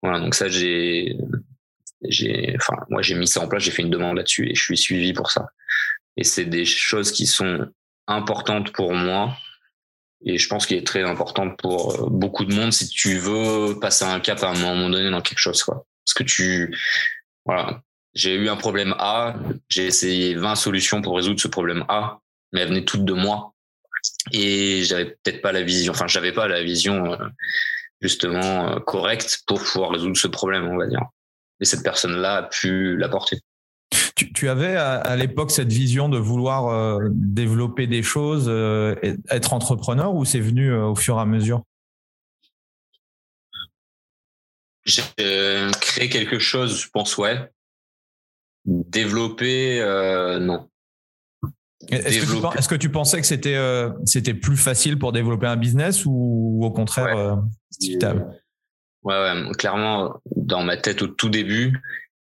voilà, 0.03 0.20
donc 0.20 0.35
ça, 0.35 0.49
j'ai, 0.49 1.16
j'ai, 2.03 2.55
enfin, 2.57 2.77
moi, 2.90 3.03
j'ai 3.03 3.15
mis 3.15 3.27
ça 3.27 3.40
en 3.40 3.49
place, 3.49 3.62
j'ai 3.62 3.70
fait 3.70 3.82
une 3.82 3.90
demande 3.90 4.16
là-dessus 4.16 4.51
et 4.51 4.55
je 4.55 4.62
suis 4.62 4.77
suivi 4.77 5.12
pour 5.12 5.31
ça. 5.31 5.49
Et 6.16 6.24
c'est 6.24 6.45
des 6.45 6.65
choses 6.65 7.12
qui 7.12 7.27
sont 7.27 7.69
importantes 8.07 8.73
pour 8.73 8.95
moi 8.95 9.36
et 10.24 10.39
je 10.39 10.49
pense 10.49 10.66
qu'il 10.66 10.77
est 10.77 10.86
très 10.86 11.05
important 11.05 11.51
pour 11.51 11.95
euh, 11.95 12.09
beaucoup 12.11 12.45
de 12.45 12.55
monde 12.55 12.73
si 12.73 12.89
tu 12.89 13.19
veux 13.19 13.78
passer 13.81 14.05
un 14.05 14.20
cap 14.20 14.43
à 14.43 14.49
un 14.49 14.59
moment 14.59 14.90
donné 14.90 15.11
dans 15.11 15.23
quelque 15.23 15.39
chose, 15.39 15.62
quoi. 15.62 15.86
Parce 16.05 16.15
que 16.15 16.24
tu, 16.24 16.77
voilà, 17.45 17.82
j'ai 18.15 18.35
eu 18.35 18.49
un 18.49 18.57
problème 18.57 18.95
A, 18.99 19.36
j'ai 19.69 19.86
essayé 19.86 20.35
20 20.35 20.55
solutions 20.57 21.03
pour 21.03 21.16
résoudre 21.16 21.40
ce 21.40 21.49
problème 21.49 21.85
A, 21.89 22.19
mais 22.53 22.61
elles 22.61 22.69
venaient 22.69 22.85
toutes 22.85 23.05
de 23.05 23.12
moi 23.12 23.55
et 24.33 24.83
j'avais 24.85 25.07
peut-être 25.07 25.41
pas 25.43 25.53
la 25.53 25.62
vision, 25.62 25.93
enfin 25.93 26.07
j'avais 26.07 26.33
pas 26.33 26.49
la 26.49 26.62
vision 26.62 27.12
euh, 27.12 27.27
justement 28.01 28.69
euh, 28.69 28.81
correcte 28.81 29.43
pour 29.47 29.62
pouvoir 29.62 29.91
résoudre 29.91 30.16
ce 30.16 30.29
problème, 30.29 30.66
on 30.66 30.77
va 30.77 30.87
dire. 30.87 31.03
Et 31.61 31.65
cette 31.65 31.83
personne-là 31.83 32.37
a 32.37 32.43
pu 32.45 32.97
l'apporter. 32.97 33.41
Tu, 34.15 34.33
tu, 34.33 34.49
avais 34.49 34.77
à, 34.77 35.16
l'époque 35.16 35.51
cette 35.51 35.73
vision 35.73 36.09
de 36.09 36.19
vouloir 36.19 36.69
euh, 36.69 37.09
développer 37.11 37.87
des 37.87 38.03
choses, 38.03 38.49
être 39.31 39.53
entrepreneur, 39.53 40.15
ou 40.15 40.25
c'est 40.25 40.41
venu 40.41 40.73
au 40.73 40.95
fur 40.95 41.16
et 41.16 41.20
à 41.20 41.25
mesure? 41.25 41.62
J'ai 44.85 45.03
créé 45.81 46.09
quelque 46.09 46.39
chose, 46.39 46.83
je 46.83 46.89
pense, 46.91 47.16
ouais. 47.16 47.51
Développer, 48.65 49.81
non. 50.41 50.69
Est-ce 51.90 52.69
que, 52.69 52.74
tu 52.74 52.90
pensais 52.90 53.20
que 53.20 53.27
c'était 53.27 53.56
euh, 53.56 53.90
c'était 54.05 54.35
plus 54.35 54.56
facile 54.56 54.98
pour 54.98 55.12
développer 55.12 55.47
un 55.47 55.56
business 55.56 56.05
ou, 56.05 56.60
au 56.62 56.70
contraire 56.70 57.16
ouais. 57.16 58.05
Euh, 58.05 58.15
ouais, 59.05 59.15
ouais, 59.15 59.52
clairement, 59.56 60.20
dans 60.36 60.62
ma 60.62 60.77
tête 60.77 61.02
au 61.02 61.06
tout 61.06 61.28
début, 61.28 61.81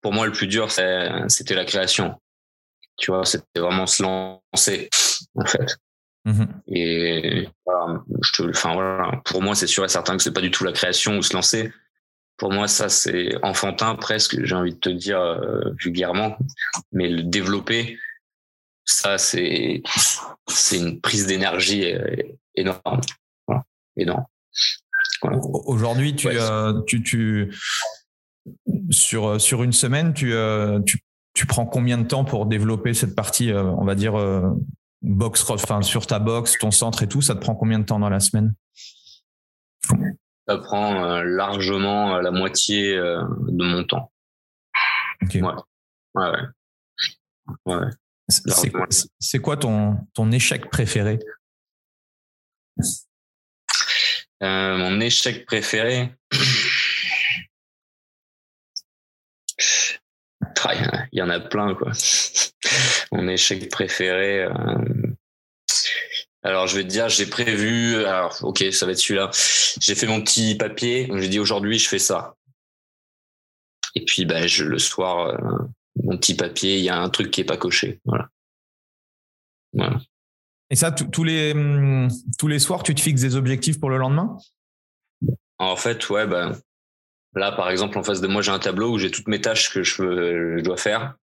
pour 0.02 0.14
moi, 0.14 0.26
le 0.26 0.32
plus 0.32 0.48
dur, 0.48 0.72
c'était 0.72 1.56
la 1.56 1.66
création. 1.66 2.16
Tu 2.98 3.12
vois, 3.12 3.26
c'était 3.26 3.60
vraiment 3.60 3.88
se 3.88 4.04
lancer, 4.04 4.90
en 5.36 5.46
fait. 5.46 5.78
Mmh 6.26 6.44
et 6.68 7.48
voilà, 7.66 8.04
je 8.22 8.34
te, 8.34 8.50
enfin, 8.50 8.74
voilà, 8.74 9.22
pour 9.24 9.42
moi, 9.42 9.56
c'est 9.56 9.68
sûr 9.68 9.86
et 9.86 9.88
certain 9.88 10.18
que 10.18 10.22
c'est 10.22 10.34
pas 10.34 10.42
du 10.42 10.52
tout 10.52 10.66
la 10.66 10.74
création 10.74 11.18
ou 11.18 11.22
se 11.22 11.34
lancer. 11.34 11.72
pour 12.38 12.52
moi, 12.52 12.68
ça, 12.68 12.90
c'est 12.90 13.36
enfantin 13.44 13.96
presque, 13.96 14.44
j'ai 14.44 14.56
envie 14.56 14.74
de 14.74 14.80
te 14.80 14.90
dire 14.90 15.20
euh, 15.20 15.72
vulgairement. 15.78 16.38
Mais 16.92 17.10
le 17.10 17.24
développer, 17.24 17.98
ça, 18.92 19.18
c'est, 19.18 19.82
c'est 20.48 20.78
une 20.78 21.00
prise 21.02 21.26
d'énergie 21.26 21.94
euh, 21.94 22.16
énorme. 22.56 23.02
Énorme. 23.96 24.26
Aujourd'hui, 25.66 26.16
tu, 26.16 26.30
euh, 26.30 26.82
tu, 26.88 27.04
tu, 27.04 27.54
sur, 28.90 29.40
sur 29.42 29.64
une 29.64 29.74
semaine, 29.74 30.14
tu, 30.14 30.34
tu, 30.86 31.00
tu, 31.34 31.46
prends 31.46 31.66
combien 31.66 31.98
de 31.98 32.08
temps 32.08 32.24
pour 32.24 32.46
développer 32.46 32.94
cette 32.94 33.16
partie, 33.16 33.52
on 33.54 33.84
va 33.84 33.96
dire, 33.96 34.14
box, 35.02 35.50
enfin, 35.50 35.82
sur 35.82 36.08
ta 36.08 36.20
box, 36.20 36.58
ton 36.60 36.72
centre 36.72 37.04
et 37.04 37.08
tout, 37.08 37.22
ça 37.22 37.36
te 37.36 37.42
prend 37.42 37.56
combien 37.56 37.80
de 37.80 37.86
temps 37.86 38.00
dans 38.00 38.10
la 38.10 38.20
semaine? 38.20 38.54
Ça 40.48 40.58
prend 40.58 41.04
euh, 41.04 41.24
largement 41.24 42.16
euh, 42.16 42.22
la 42.22 42.32
moitié 42.32 42.96
euh, 42.98 43.24
de 43.48 43.64
mon 43.64 43.84
temps. 43.84 44.12
Ouais. 45.22 45.42
Ouais, 46.16 46.32
ouais. 47.66 47.86
C'est 48.30 49.40
quoi, 49.40 49.58
ton, 49.58 49.98
ton 50.14 50.32
échec 50.32 50.70
préféré? 50.70 51.20
Mon 54.42 55.02
échec 55.02 55.46
préféré? 55.46 56.14
Il 61.12 61.20
y 61.20 61.22
en 61.22 61.30
a 61.30 61.40
plein, 61.40 61.76
quoi. 61.76 61.92
Mon 63.12 63.28
échec 63.28 63.70
préféré. 63.70 64.48
Alors, 66.44 66.68
je 66.68 66.78
vais 66.78 66.84
te 66.84 66.90
dire, 66.90 67.10
j'ai 67.10 67.26
prévu. 67.26 68.06
Alors, 68.06 68.38
ok, 68.44 68.64
ça 68.72 68.86
va 68.86 68.94
être 68.94 69.00
celui-là. 69.00 69.30
J'ai 69.80 69.96
fait 69.96 70.08
mon 70.08 70.22
petit 70.22 70.56
papier. 70.56 71.10
J'ai 71.16 71.28
dit 71.28 71.40
aujourd'hui, 71.40 71.80
je 71.80 71.90
fais 71.90 72.00
ça. 72.00 72.36
Et 73.96 74.06
puis, 74.06 74.26
ben, 74.26 74.48
je, 74.48 74.64
le 74.64 74.80
soir, 74.80 75.28
euh, 75.28 75.68
mon 75.96 76.18
petit 76.18 76.36
papier, 76.36 76.78
il 76.78 76.84
y 76.84 76.90
a 76.90 77.00
un 77.00 77.10
truc 77.10 77.32
qui 77.32 77.42
est 77.42 77.46
pas 77.46 77.58
coché. 77.58 78.00
Voilà. 78.06 78.30
voilà. 79.74 80.00
Et 80.70 80.76
ça, 80.76 80.92
tous 80.92 81.24
les 81.24 81.52
hum, 81.52 82.10
tous 82.38 82.48
les 82.48 82.60
soirs, 82.60 82.84
tu 82.84 82.94
te 82.94 83.02
fixes 83.02 83.22
des 83.22 83.36
objectifs 83.36 83.80
pour 83.80 83.90
le 83.90 83.98
lendemain? 83.98 84.38
En 85.58 85.76
fait, 85.76 86.10
ouais. 86.10 86.28
Ben, 86.28 86.58
là, 87.34 87.52
par 87.52 87.70
exemple, 87.70 87.98
en 87.98 88.04
face 88.04 88.22
de 88.22 88.28
moi, 88.28 88.42
j'ai 88.42 88.52
un 88.52 88.60
tableau 88.60 88.92
où 88.94 88.98
j'ai 88.98 89.12
toutes 89.12 89.28
mes 89.28 89.42
tâches 89.42 89.74
que 89.74 89.84
je, 89.84 90.58
je 90.58 90.62
dois 90.62 90.78
faire 90.78 91.16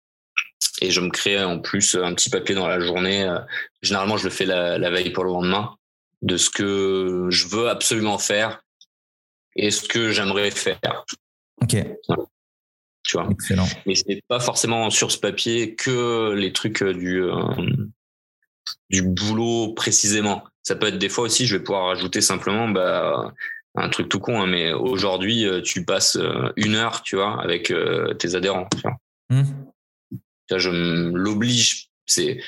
et 0.82 0.92
je 0.92 1.02
me 1.02 1.10
crée 1.10 1.42
en 1.44 1.60
plus 1.60 1.96
un 1.96 2.14
petit 2.14 2.30
papier 2.30 2.56
dans 2.56 2.68
la 2.68 2.80
journée. 2.80 3.34
Généralement, 3.82 4.18
je 4.18 4.26
le 4.26 4.30
fais 4.30 4.46
la, 4.46 4.90
veille 4.90 5.12
pour 5.12 5.24
le 5.24 5.32
lendemain 5.32 5.76
de 6.22 6.38
ce 6.38 6.50
que 6.50 7.28
je 7.30 7.48
veux 7.48 7.70
absolument 7.70 8.18
faire 8.18 8.62
et 9.56 9.72
ce 9.72 9.88
que 9.88 10.12
j'aimerais 10.12 10.52
faire. 10.52 11.06
Ok. 11.62 11.78
Tu 13.06 13.18
vois. 13.18 13.28
Excellent. 13.32 13.68
Mais 13.86 13.96
c'est 13.96 14.22
pas 14.28 14.40
forcément 14.40 14.90
sur 14.90 15.12
ce 15.12 15.18
papier 15.18 15.76
que 15.76 16.34
les 16.34 16.54
trucs 16.54 16.82
euh, 16.82 16.94
du 16.94 17.22
euh, 17.24 17.36
du 18.90 19.04
boulot 19.04 19.74
précisément. 19.74 20.44
Ça 20.64 20.76
peut 20.76 20.88
être 20.88 20.98
des 20.98 21.10
fois 21.10 21.26
aussi, 21.26 21.46
je 21.46 21.58
vais 21.58 21.64
pouvoir 21.64 21.88
rajouter 21.88 22.22
simplement 22.22 22.68
bah, 22.68 23.34
un 23.76 23.90
truc 23.90 24.10
tout 24.10 24.20
con, 24.20 24.42
hein, 24.42 24.48
mais 24.48 24.74
aujourd'hui, 24.74 25.46
tu 25.64 25.86
passes 25.86 26.18
une 26.56 26.74
heure, 26.74 27.04
tu 27.04 27.16
vois, 27.16 27.40
avec 27.44 27.72
tes 28.18 28.34
adhérents. 28.34 28.68
Tu 28.76 28.82
vois. 28.82 28.98
Mmh 29.30 29.66
je 30.54 30.70
l'oblige. 30.70 31.90
C'est 32.06 32.40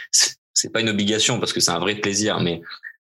c'est 0.54 0.72
pas 0.72 0.82
une 0.82 0.90
obligation 0.90 1.40
parce 1.40 1.54
que 1.54 1.60
c'est 1.60 1.72
un 1.72 1.80
vrai 1.80 1.96
plaisir, 1.96 2.40
mais 2.40 2.62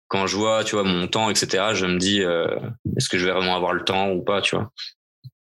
quand 0.08 0.28
je 0.28 0.36
vois, 0.36 0.64
tu 0.64 0.76
vois, 0.76 0.84
mon 0.84 1.08
temps, 1.08 1.30
etc., 1.30 1.74
je 1.74 1.86
me 1.86 1.98
dis, 1.98 2.22
euh, 2.22 2.60
est-ce 2.98 3.10
que 3.10 3.18
je 3.18 3.26
vais 3.26 3.32
vraiment 3.32 3.56
avoir 3.56 3.74
le 3.74 3.84
temps 3.84 4.12
ou 4.12 4.22
pas, 4.24 4.42
tu 4.42 4.56
vois. 4.56 4.72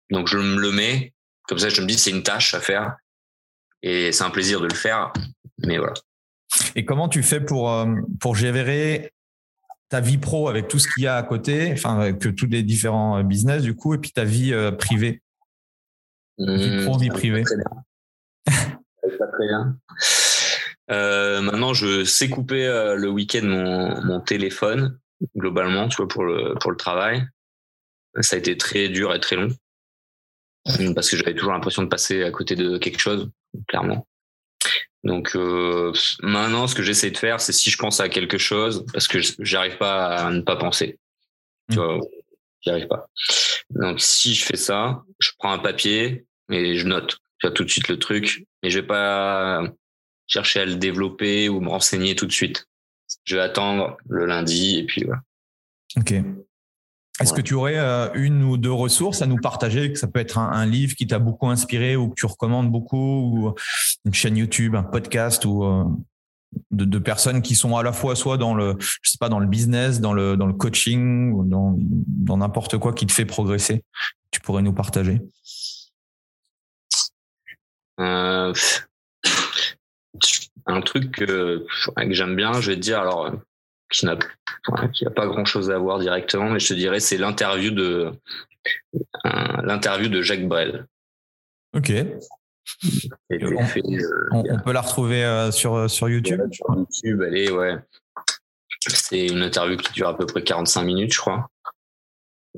Donc 0.09 0.27
je 0.27 0.37
me 0.37 0.59
le 0.59 0.71
mets, 0.71 1.13
comme 1.51 1.59
ça, 1.59 1.67
je 1.67 1.81
me 1.81 1.85
dis, 1.85 1.97
c'est 1.97 2.11
une 2.11 2.23
tâche 2.23 2.53
à 2.53 2.61
faire 2.61 2.95
et 3.83 4.13
c'est 4.13 4.23
un 4.23 4.29
plaisir 4.29 4.61
de 4.61 4.67
le 4.67 4.73
faire, 4.73 5.11
mais 5.57 5.77
voilà. 5.77 5.95
Et 6.77 6.85
comment 6.85 7.09
tu 7.09 7.23
fais 7.23 7.41
pour 7.41 7.69
euh, 7.69 7.93
pour 8.21 8.37
gérer 8.37 9.11
ta 9.89 9.99
vie 9.99 10.17
pro 10.17 10.47
avec 10.47 10.69
tout 10.69 10.79
ce 10.79 10.87
qu'il 10.87 11.03
y 11.03 11.07
a 11.07 11.17
à 11.17 11.23
côté, 11.23 11.73
enfin 11.73 11.99
avec 11.99 12.19
tous 12.19 12.45
les 12.45 12.63
différents 12.63 13.17
euh, 13.17 13.23
business 13.23 13.63
du 13.63 13.75
coup, 13.75 13.93
et 13.93 13.97
puis 13.97 14.13
ta 14.13 14.23
vie 14.23 14.53
privée, 14.79 15.21
vie 16.37 16.85
pro, 16.85 16.97
vie 16.97 17.09
mmh, 17.09 17.13
privée. 17.13 17.43
pas 18.45 19.27
très 19.27 19.47
bien. 19.47 19.77
Euh, 20.89 21.41
maintenant, 21.41 21.73
je 21.73 22.05
sais 22.05 22.29
couper 22.29 22.65
euh, 22.65 22.95
le 22.95 23.09
week-end 23.09 23.43
mon, 23.43 24.01
mon 24.05 24.21
téléphone 24.21 24.97
globalement, 25.35 25.89
tu 25.89 25.97
vois, 25.97 26.07
pour 26.07 26.23
le 26.23 26.55
pour 26.61 26.71
le 26.71 26.77
travail. 26.77 27.25
Ça 28.21 28.37
a 28.37 28.39
été 28.39 28.55
très 28.55 28.87
dur 28.87 29.13
et 29.13 29.19
très 29.19 29.35
long 29.35 29.49
parce 30.95 31.09
que 31.09 31.17
j'avais 31.17 31.33
toujours 31.33 31.53
l'impression 31.53 31.83
de 31.83 31.87
passer 31.87 32.23
à 32.23 32.31
côté 32.31 32.55
de 32.55 32.77
quelque 32.77 32.99
chose, 32.99 33.29
clairement. 33.67 34.07
Donc 35.03 35.35
euh, 35.35 35.91
maintenant, 36.21 36.67
ce 36.67 36.75
que 36.75 36.83
j'essaie 36.83 37.11
de 37.11 37.17
faire, 37.17 37.41
c'est 37.41 37.53
si 37.53 37.71
je 37.71 37.77
pense 37.77 37.99
à 37.99 38.09
quelque 38.09 38.37
chose, 38.37 38.85
parce 38.93 39.07
que 39.07 39.19
j'arrive 39.39 39.77
pas 39.77 40.07
à 40.07 40.31
ne 40.31 40.41
pas 40.41 40.55
penser. 40.55 40.99
Tu 41.69 41.77
vois, 41.77 41.99
j'y 42.61 42.69
arrive 42.69 42.87
pas. 42.87 43.07
Donc 43.71 43.99
si 43.99 44.35
je 44.35 44.43
fais 44.43 44.57
ça, 44.57 45.03
je 45.19 45.31
prends 45.39 45.51
un 45.51 45.59
papier 45.59 46.25
et 46.51 46.77
je 46.77 46.85
note 46.85 47.17
tout 47.55 47.63
de 47.63 47.69
suite 47.69 47.87
le 47.87 47.97
truc, 47.97 48.45
mais 48.61 48.69
je 48.69 48.79
vais 48.79 48.85
pas 48.87 49.63
chercher 50.27 50.59
à 50.59 50.65
le 50.65 50.75
développer 50.75 51.49
ou 51.49 51.59
me 51.59 51.69
renseigner 51.69 52.15
tout 52.15 52.27
de 52.27 52.31
suite. 52.31 52.67
Je 53.25 53.35
vais 53.35 53.41
attendre 53.41 53.97
le 54.07 54.25
lundi 54.25 54.77
et 54.77 54.85
puis 54.85 55.03
voilà. 55.03 55.21
Ok. 55.97 56.13
Est-ce 57.21 57.33
que 57.33 57.41
tu 57.41 57.53
aurais 57.53 57.77
euh, 57.77 58.09
une 58.13 58.43
ou 58.43 58.57
deux 58.57 58.71
ressources 58.71 59.21
à 59.21 59.27
nous 59.27 59.37
partager? 59.37 59.91
Que 59.91 59.99
Ça 59.99 60.07
peut 60.07 60.19
être 60.19 60.37
un, 60.37 60.65
livre 60.65 60.95
qui 60.95 61.07
t'a 61.07 61.19
beaucoup 61.19 61.47
inspiré 61.47 61.95
ou 61.95 62.09
que 62.09 62.15
tu 62.15 62.25
recommandes 62.25 62.71
beaucoup, 62.71 62.97
ou 62.97 63.55
une 64.05 64.13
chaîne 64.13 64.37
YouTube, 64.37 64.75
un 64.75 64.83
podcast 64.83 65.45
ou 65.45 65.63
euh, 65.63 65.85
de, 66.71 66.99
personnes 66.99 67.41
qui 67.41 67.55
sont 67.55 67.77
à 67.77 67.83
la 67.83 67.93
fois 67.93 68.15
soit 68.15 68.37
dans 68.37 68.53
le, 68.53 68.75
je 68.79 69.09
sais 69.09 69.17
pas, 69.19 69.29
dans 69.29 69.39
le 69.39 69.47
business, 69.47 70.01
dans 70.01 70.13
le 70.13 70.37
dans 70.37 70.47
le 70.47 70.53
coaching, 70.53 71.31
ou 71.31 71.43
dans 71.43 71.75
dans 71.77 72.37
n'importe 72.37 72.77
quoi 72.77 72.93
qui 72.93 73.05
te 73.05 73.11
fait 73.11 73.25
progresser? 73.25 73.83
Tu 74.31 74.39
pourrais 74.39 74.61
nous 74.61 74.73
partager. 74.73 75.21
Euh, 77.99 78.53
un 80.65 80.81
truc 80.81 81.11
que, 81.11 81.65
j'aime 82.09 82.35
bien, 82.35 82.53
je 82.59 82.71
vais 82.71 82.75
te 82.75 82.81
dire, 82.81 82.99
alors, 82.99 83.31
qui 83.91 84.05
n'a 84.05 84.17
qui 84.93 85.05
a 85.05 85.09
pas 85.09 85.27
grand 85.27 85.45
chose 85.45 85.69
à 85.69 85.77
voir 85.77 85.99
directement, 85.99 86.49
mais 86.49 86.59
je 86.59 86.69
te 86.69 86.73
dirais, 86.73 86.99
c'est 86.99 87.17
l'interview 87.17 87.71
de 87.71 88.11
l'interview 89.63 90.07
de 90.07 90.21
Jacques 90.21 90.47
Brel. 90.47 90.85
Ok. 91.75 91.91
On, 93.29 93.63
on, 94.31 94.59
peut 94.59 94.71
la 94.71 94.81
retrouver 94.81 95.23
euh, 95.25 95.51
sur, 95.51 95.89
sur 95.89 96.09
YouTube 96.09 96.41
Sur 96.51 96.75
YouTube, 96.75 97.21
allez, 97.21 97.49
ouais. 97.51 97.77
C'est 98.87 99.27
une 99.27 99.41
interview 99.41 99.77
qui 99.77 99.91
dure 99.93 100.09
à 100.09 100.17
peu 100.17 100.25
près 100.25 100.43
45 100.43 100.83
minutes, 100.83 101.13
je 101.13 101.19
crois. 101.19 101.49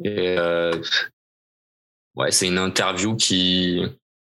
Et 0.03 0.37
euh, 0.37 0.71
ouais, 2.15 2.31
c'est 2.31 2.47
une 2.47 2.57
interview 2.57 3.15
qui, 3.15 3.83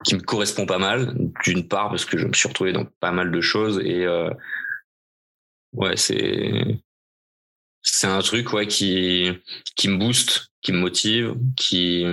qui 0.03 0.15
me 0.15 0.21
correspond 0.21 0.65
pas 0.65 0.77
mal. 0.77 1.13
D'une 1.43 1.67
part 1.67 1.89
parce 1.89 2.05
que 2.05 2.17
je 2.17 2.27
me 2.27 2.33
suis 2.33 2.47
retrouvé 2.47 2.73
dans 2.73 2.85
pas 2.99 3.11
mal 3.11 3.31
de 3.31 3.41
choses 3.41 3.79
et 3.83 4.05
euh, 4.05 4.29
ouais 5.73 5.95
c'est 5.95 6.81
c'est 7.81 8.07
un 8.07 8.21
truc 8.21 8.53
ouais 8.53 8.67
qui 8.67 9.31
qui 9.75 9.87
me 9.87 9.97
booste, 9.97 10.51
qui 10.61 10.71
me 10.71 10.79
motive, 10.79 11.35
qui 11.55 12.05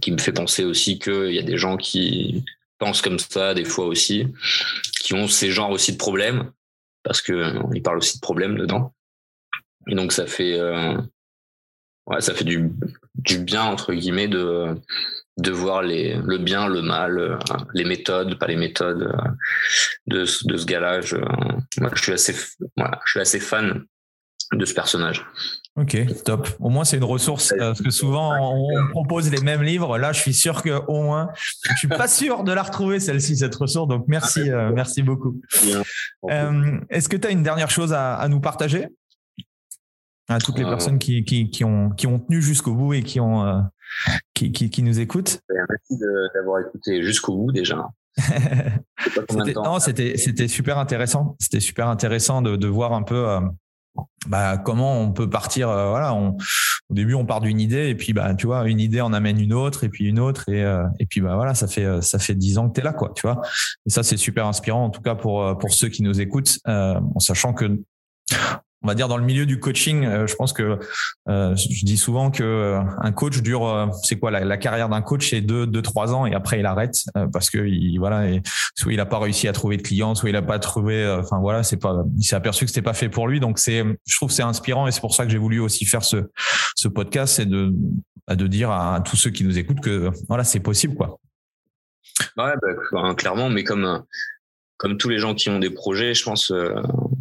qui 0.00 0.12
me 0.12 0.18
fait 0.18 0.32
penser 0.32 0.64
aussi 0.64 0.98
qu'il 0.98 1.32
y 1.32 1.38
a 1.38 1.42
des 1.42 1.58
gens 1.58 1.76
qui 1.76 2.44
pensent 2.78 3.02
comme 3.02 3.18
ça 3.18 3.54
des 3.54 3.64
fois 3.64 3.86
aussi, 3.86 4.26
qui 5.00 5.14
ont 5.14 5.28
ces 5.28 5.50
genres 5.50 5.70
aussi 5.70 5.92
de 5.92 5.98
problèmes 5.98 6.52
parce 7.02 7.22
que 7.22 7.56
on 7.64 7.72
y 7.72 7.80
parle 7.80 7.98
aussi 7.98 8.16
de 8.16 8.20
problèmes 8.20 8.58
dedans. 8.58 8.94
Et 9.88 9.94
donc 9.94 10.12
ça 10.12 10.26
fait 10.26 10.58
euh, 10.58 10.96
ouais 12.06 12.20
ça 12.20 12.34
fait 12.34 12.44
du 12.44 12.70
du 13.14 13.38
bien 13.38 13.62
entre 13.64 13.94
guillemets 13.94 14.28
de 14.28 14.76
de 15.38 15.52
voir 15.52 15.82
les, 15.82 16.14
le 16.16 16.38
bien, 16.38 16.66
le 16.66 16.82
mal, 16.82 17.18
euh, 17.18 17.38
les 17.72 17.84
méthodes, 17.84 18.38
pas 18.38 18.48
les 18.48 18.56
méthodes 18.56 19.02
euh, 19.04 19.30
de, 20.08 20.20
de 20.22 20.56
ce 20.56 20.66
gars-là. 20.66 21.00
Je, 21.00 21.16
je, 21.94 22.02
suis 22.02 22.12
assez, 22.12 22.34
voilà, 22.76 23.00
je 23.04 23.10
suis 23.12 23.20
assez 23.20 23.38
fan 23.38 23.84
de 24.52 24.64
ce 24.64 24.74
personnage. 24.74 25.26
Ok, 25.76 25.96
top. 26.24 26.48
Au 26.58 26.70
moins, 26.70 26.84
c'est 26.84 26.96
une 26.96 27.04
ressource 27.04 27.52
euh, 27.52 27.58
parce 27.58 27.82
que 27.82 27.90
souvent 27.90 28.34
on 28.52 28.88
propose 28.90 29.30
les 29.30 29.40
mêmes 29.40 29.62
livres. 29.62 29.96
Là, 29.98 30.12
je 30.12 30.20
suis 30.20 30.34
sûr 30.34 30.62
que 30.62 30.80
au 30.88 31.02
moins, 31.02 31.28
je 31.70 31.76
suis 31.76 31.88
pas 31.88 32.08
sûr 32.08 32.42
de 32.42 32.52
la 32.52 32.62
retrouver 32.62 32.98
celle-ci, 32.98 33.36
cette 33.36 33.54
ressource. 33.54 33.88
Donc, 33.88 34.04
merci, 34.08 34.50
merci 34.74 35.02
beaucoup. 35.02 35.40
Est-ce 36.90 37.08
que 37.08 37.16
tu 37.16 37.28
as 37.28 37.30
une 37.30 37.42
dernière 37.42 37.70
chose 37.70 37.92
à, 37.92 38.14
à 38.14 38.28
nous 38.28 38.40
partager? 38.40 38.88
À 40.30 40.38
toutes 40.40 40.58
les 40.58 40.64
personnes 40.64 40.98
qui, 40.98 41.24
qui, 41.24 41.48
qui, 41.48 41.64
ont, 41.64 41.90
qui 41.90 42.06
ont 42.06 42.18
tenu 42.18 42.42
jusqu'au 42.42 42.74
bout 42.74 42.92
et 42.94 43.02
qui 43.02 43.20
ont, 43.20 43.64
qui, 44.34 44.52
qui, 44.52 44.82
nous 44.82 45.00
écoute. 45.00 45.40
Merci 45.48 45.98
d'avoir 46.34 46.60
écouté 46.60 47.02
jusqu'au 47.02 47.36
bout 47.36 47.52
déjà. 47.52 47.88
c'était 49.80 50.48
super 50.48 50.78
intéressant. 50.78 51.36
C'était 51.38 51.60
super 51.60 51.88
intéressant 51.88 52.42
de, 52.42 52.56
de 52.56 52.68
voir 52.68 52.92
un 52.92 53.02
peu 53.02 53.28
euh, 53.28 53.40
bah, 54.26 54.58
comment 54.58 55.00
on 55.00 55.12
peut 55.12 55.28
partir 55.28 55.68
euh, 55.68 55.90
voilà 55.90 56.14
on, 56.14 56.36
au 56.88 56.94
début 56.94 57.14
on 57.14 57.24
part 57.24 57.40
d'une 57.40 57.60
idée 57.60 57.88
et 57.88 57.94
puis 57.94 58.12
bah 58.12 58.34
tu 58.34 58.46
vois 58.46 58.68
une 58.68 58.80
idée 58.80 59.00
en 59.00 59.12
amène 59.12 59.40
une 59.40 59.52
autre 59.52 59.84
et 59.84 59.88
puis 59.88 60.06
une 60.06 60.20
autre 60.20 60.48
et 60.48 60.62
euh, 60.64 60.84
et 60.98 61.06
puis 61.06 61.20
bah 61.20 61.34
voilà 61.34 61.54
ça 61.54 61.66
fait 61.66 62.02
ça 62.02 62.18
fait 62.18 62.34
dix 62.34 62.58
ans 62.58 62.68
que 62.68 62.74
tu 62.74 62.80
es 62.80 62.84
là 62.84 62.92
quoi 62.92 63.12
tu 63.14 63.22
vois. 63.22 63.40
Et 63.86 63.90
ça 63.90 64.02
c'est 64.02 64.16
super 64.16 64.46
inspirant 64.46 64.84
en 64.84 64.90
tout 64.90 65.02
cas 65.02 65.14
pour 65.14 65.58
pour 65.58 65.72
ceux 65.72 65.88
qui 65.88 66.02
nous 66.02 66.20
écoutent 66.20 66.58
en 66.66 67.18
sachant 67.18 67.52
que 67.52 67.80
on 68.82 68.86
va 68.86 68.94
dire 68.94 69.08
dans 69.08 69.16
le 69.16 69.24
milieu 69.24 69.44
du 69.44 69.58
coaching, 69.58 70.04
euh, 70.04 70.26
je 70.26 70.34
pense 70.36 70.52
que 70.52 70.78
euh, 71.28 71.56
je 71.56 71.84
dis 71.84 71.96
souvent 71.96 72.30
que 72.30 72.44
euh, 72.44 72.80
un 73.00 73.12
coach 73.12 73.42
dure, 73.42 73.90
c'est 74.04 74.18
quoi 74.18 74.30
la, 74.30 74.56
carrière 74.56 74.88
d'un 74.88 75.02
coach, 75.02 75.30
c'est 75.30 75.40
deux, 75.40 75.66
deux, 75.66 75.82
trois 75.82 76.14
ans 76.14 76.26
et 76.26 76.34
après 76.34 76.60
il 76.60 76.66
arrête 76.66 76.94
parce 77.32 77.50
que 77.50 77.58
il, 77.58 77.98
voilà, 77.98 78.26
soit 78.74 78.92
il 78.92 79.00
a 79.00 79.06
pas 79.06 79.18
réussi 79.18 79.48
à 79.48 79.52
trouver 79.52 79.78
de 79.78 79.82
clients, 79.82 80.14
soit 80.14 80.30
il 80.30 80.36
a 80.36 80.42
pas 80.42 80.58
trouvé, 80.58 81.06
enfin 81.18 81.38
voilà, 81.40 81.62
c'est 81.62 81.76
pas, 81.76 82.04
il 82.16 82.24
s'est 82.24 82.36
aperçu 82.36 82.64
que 82.64 82.70
c'était 82.70 82.82
pas 82.82 82.94
fait 82.94 83.08
pour 83.08 83.26
lui. 83.26 83.40
Donc 83.40 83.58
c'est, 83.58 83.84
je 84.06 84.16
trouve 84.16 84.30
c'est 84.30 84.42
inspirant 84.42 84.86
et 84.86 84.92
c'est 84.92 85.00
pour 85.00 85.14
ça 85.14 85.24
que 85.24 85.30
j'ai 85.30 85.38
voulu 85.38 85.58
aussi 85.60 85.84
faire 85.84 86.04
ce 86.04 86.30
ce 86.76 86.86
podcast, 86.86 87.34
c'est 87.34 87.46
de 87.46 87.72
bah, 88.28 88.36
de 88.36 88.46
dire 88.46 88.70
à, 88.70 89.00
tous 89.00 89.16
ceux 89.16 89.30
qui 89.30 89.42
nous 89.42 89.58
écoutent 89.58 89.80
que 89.80 90.10
voilà, 90.28 90.44
c'est 90.44 90.60
possible 90.60 90.94
quoi. 90.94 91.18
Ouais, 92.36 92.52
bah, 92.62 93.14
clairement, 93.14 93.50
mais 93.50 93.64
comme 93.64 94.04
comme 94.76 94.96
tous 94.96 95.08
les 95.08 95.18
gens 95.18 95.34
qui 95.34 95.50
ont 95.50 95.58
des 95.58 95.70
projets, 95.70 96.14
je 96.14 96.22
pense, 96.22 96.52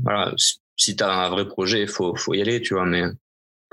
voilà, 0.04 0.34
si 0.78 0.96
tu 0.96 1.04
as 1.04 1.12
un 1.12 1.30
vrai 1.30 1.48
projet, 1.48 1.82
il 1.82 1.88
faut, 1.88 2.16
faut 2.16 2.34
y 2.34 2.42
aller, 2.42 2.62
tu 2.62 2.76
vois. 2.76 2.86
Mais 2.86 3.04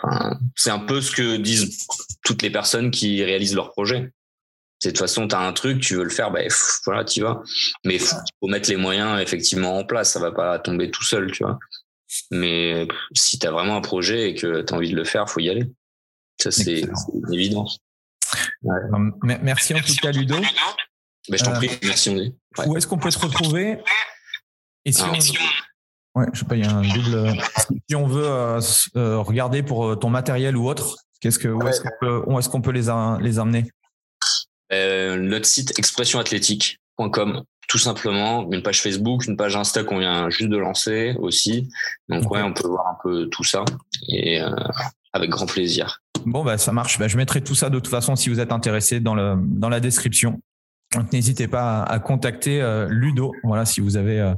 enfin, 0.03 0.39
c'est 0.57 0.71
un 0.71 0.81
peu 0.81 1.01
ce 1.01 1.13
que 1.13 1.37
disent 1.37 1.87
toutes 2.25 2.43
les 2.43 2.51
personnes 2.51 2.91
qui 2.91 3.23
réalisent 3.23 3.55
leur 3.55 3.71
projet. 3.71 4.11
C'est 4.81 4.89
de 4.89 4.93
toute 4.97 5.07
façon, 5.07 5.29
tu 5.29 5.35
as 5.35 5.41
un 5.41 5.53
truc, 5.53 5.81
tu 5.81 5.95
veux 5.95 6.05
le 6.05 6.11
faire, 6.11 6.31
ben 6.31 6.49
voilà, 6.85 7.05
tu 7.05 7.23
vas. 7.23 7.43
Mais 7.85 7.97
il 7.97 8.01
faut 8.01 8.49
mettre 8.49 8.69
les 8.69 8.77
moyens 8.77 9.21
effectivement 9.21 9.79
en 9.79 9.85
place. 9.85 10.13
Ça 10.13 10.21
va 10.21 10.33
pas 10.33 10.59
tomber 10.59 10.91
tout 10.91 11.05
seul, 11.05 11.31
tu 11.31 11.45
vois. 11.45 11.59
Mais 12.31 12.87
si 13.15 13.39
tu 13.39 13.47
as 13.47 13.51
vraiment 13.51 13.77
un 13.77 13.81
projet 13.81 14.31
et 14.31 14.35
que 14.35 14.63
tu 14.63 14.75
as 14.75 14.77
envie 14.77 14.91
de 14.91 14.97
le 14.97 15.05
faire, 15.05 15.29
faut 15.29 15.41
y 15.41 15.49
aller. 15.49 15.65
Ça, 16.41 16.51
c'est 16.51 16.81
une 16.81 17.35
évidence. 17.35 17.79
Merci 19.23 19.75
en 19.75 19.81
tout 19.81 19.95
cas, 20.03 20.11
Ludo. 20.11 20.37
Ben, 21.29 21.39
je 21.39 21.45
t'en 21.45 21.53
prie, 21.53 21.71
merci. 21.83 22.11
Ouais. 22.11 22.33
Où 22.67 22.77
est-ce 22.77 22.87
qu'on 22.87 22.99
peut 22.99 23.11
se 23.11 23.19
retrouver? 23.19 23.79
Et 24.85 24.93
si 24.93 25.03
Ouais, 26.15 26.27
je 26.33 26.41
sais 26.41 26.45
pas, 26.45 26.57
il 26.57 26.65
y 26.65 26.67
a 26.67 26.73
un 26.73 26.83
double. 26.83 27.15
Euh, 27.15 27.33
si 27.89 27.97
on 27.97 28.07
veut 28.07 28.27
euh, 28.27 28.61
euh, 28.97 29.19
regarder 29.19 29.63
pour 29.65 29.99
ton 29.99 30.11
matériel 30.11 30.57
ou 30.57 30.69
autre, 30.69 30.97
qu'est-ce 31.21 31.41
que, 31.41 31.49
où 31.49 31.67
est-ce 31.67 31.81
qu'on 31.81 31.91
peut, 32.01 32.23
où 32.27 32.39
est-ce 32.39 32.49
qu'on 32.49 32.61
peut 32.61 32.71
les, 32.71 32.89
les 33.21 33.39
amener? 33.39 33.65
Notre 34.71 35.47
site 35.47 35.77
expressionathlétique.com, 35.79 37.43
tout 37.69 37.79
simplement. 37.79 38.49
Une 38.51 38.63
page 38.63 38.81
Facebook, 38.81 39.27
une 39.27 39.37
page 39.37 39.57
Insta 39.57 39.85
qu'on 39.85 39.99
vient 39.99 40.31
juste 40.31 40.51
de 40.51 40.57
lancer 40.57 41.15
aussi. 41.19 41.69
Donc 42.09 42.31
ouais, 42.31 42.43
on 42.43 42.53
peut 42.53 42.67
voir 42.67 42.89
un 42.89 42.97
peu 43.03 43.29
tout 43.29 43.45
ça 43.45 43.65
et 44.09 44.41
avec 45.13 45.31
grand 45.31 45.47
plaisir. 45.47 46.01
Bon 46.27 46.43
bah 46.43 46.59
ça 46.59 46.73
marche. 46.73 46.99
Bah, 46.99 47.07
je 47.07 47.17
mettrai 47.17 47.41
tout 47.41 47.55
ça 47.55 47.71
de 47.71 47.79
toute 47.79 47.89
façon 47.89 48.17
si 48.17 48.31
vous 48.31 48.41
êtes 48.41 48.51
intéressé 48.51 48.99
dans 48.99 49.15
le 49.15 49.37
dans 49.39 49.69
la 49.69 49.79
description. 49.79 50.41
Donc 50.93 51.13
n'hésitez 51.13 51.47
pas 51.47 51.85
à, 51.85 52.01
contacter 52.01 52.61
Ludo. 52.89 53.33
Voilà 53.45 53.65
si 53.67 53.81
vous 53.81 53.97
avez 53.97 54.35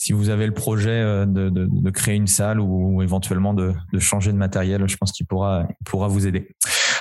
si 0.00 0.14
vous 0.14 0.30
avez 0.30 0.46
le 0.46 0.54
projet 0.54 0.88
euh, 0.88 1.26
de, 1.26 1.50
de, 1.50 1.90
créer 1.90 2.14
une 2.14 2.26
salle 2.26 2.58
ou, 2.58 3.02
éventuellement 3.02 3.52
de, 3.52 3.74
de, 3.92 3.98
changer 3.98 4.32
de 4.32 4.38
matériel, 4.38 4.88
je 4.88 4.96
pense 4.96 5.12
qu'il 5.12 5.26
pourra, 5.26 5.68
pourra 5.84 6.08
vous 6.08 6.26
aider. 6.26 6.56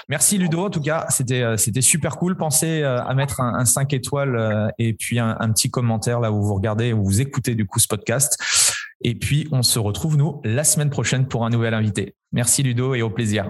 Merci 0.10 0.38
Ludo, 0.38 0.66
en 0.66 0.70
tout 0.70 0.82
cas, 0.82 1.06
c'était 1.10 1.42
euh, 1.42 1.56
c'était 1.56 1.80
super 1.80 2.18
cool. 2.18 2.36
Pensez 2.36 2.82
euh, 2.82 3.02
à 3.02 3.14
mettre 3.14 3.40
un, 3.40 3.56
un 3.56 3.64
5 3.64 3.94
étoiles 3.94 4.74
et 4.78 4.94
puis 4.94 5.18
un, 5.18 5.38
un, 5.40 5.50
petit 5.54 5.72
commentaire 5.72 6.20
là 6.20 6.30
où 6.34 6.44
vous 6.44 6.56
regardez 6.56 6.92
ou 6.92 7.06
vous 7.06 7.22
écoutez 7.22 7.56
du 7.56 7.66
coup 7.66 7.80
ce 7.80 7.88
podcast. 7.88 8.38
Et 9.02 9.16
puis 9.16 9.48
on 9.54 9.64
se 9.64 9.80
retrouve 9.80 10.18
nous 10.18 10.42
la 10.44 10.66
semaine 10.66 10.90
prochaine 10.90 11.26
pour 11.26 11.46
un 11.46 11.50
nouvel 11.50 11.74
invité. 11.74 12.16
Merci 12.34 12.64
Ludo 12.64 12.96
et 12.96 13.02
au 13.02 13.10
plaisir. 13.10 13.50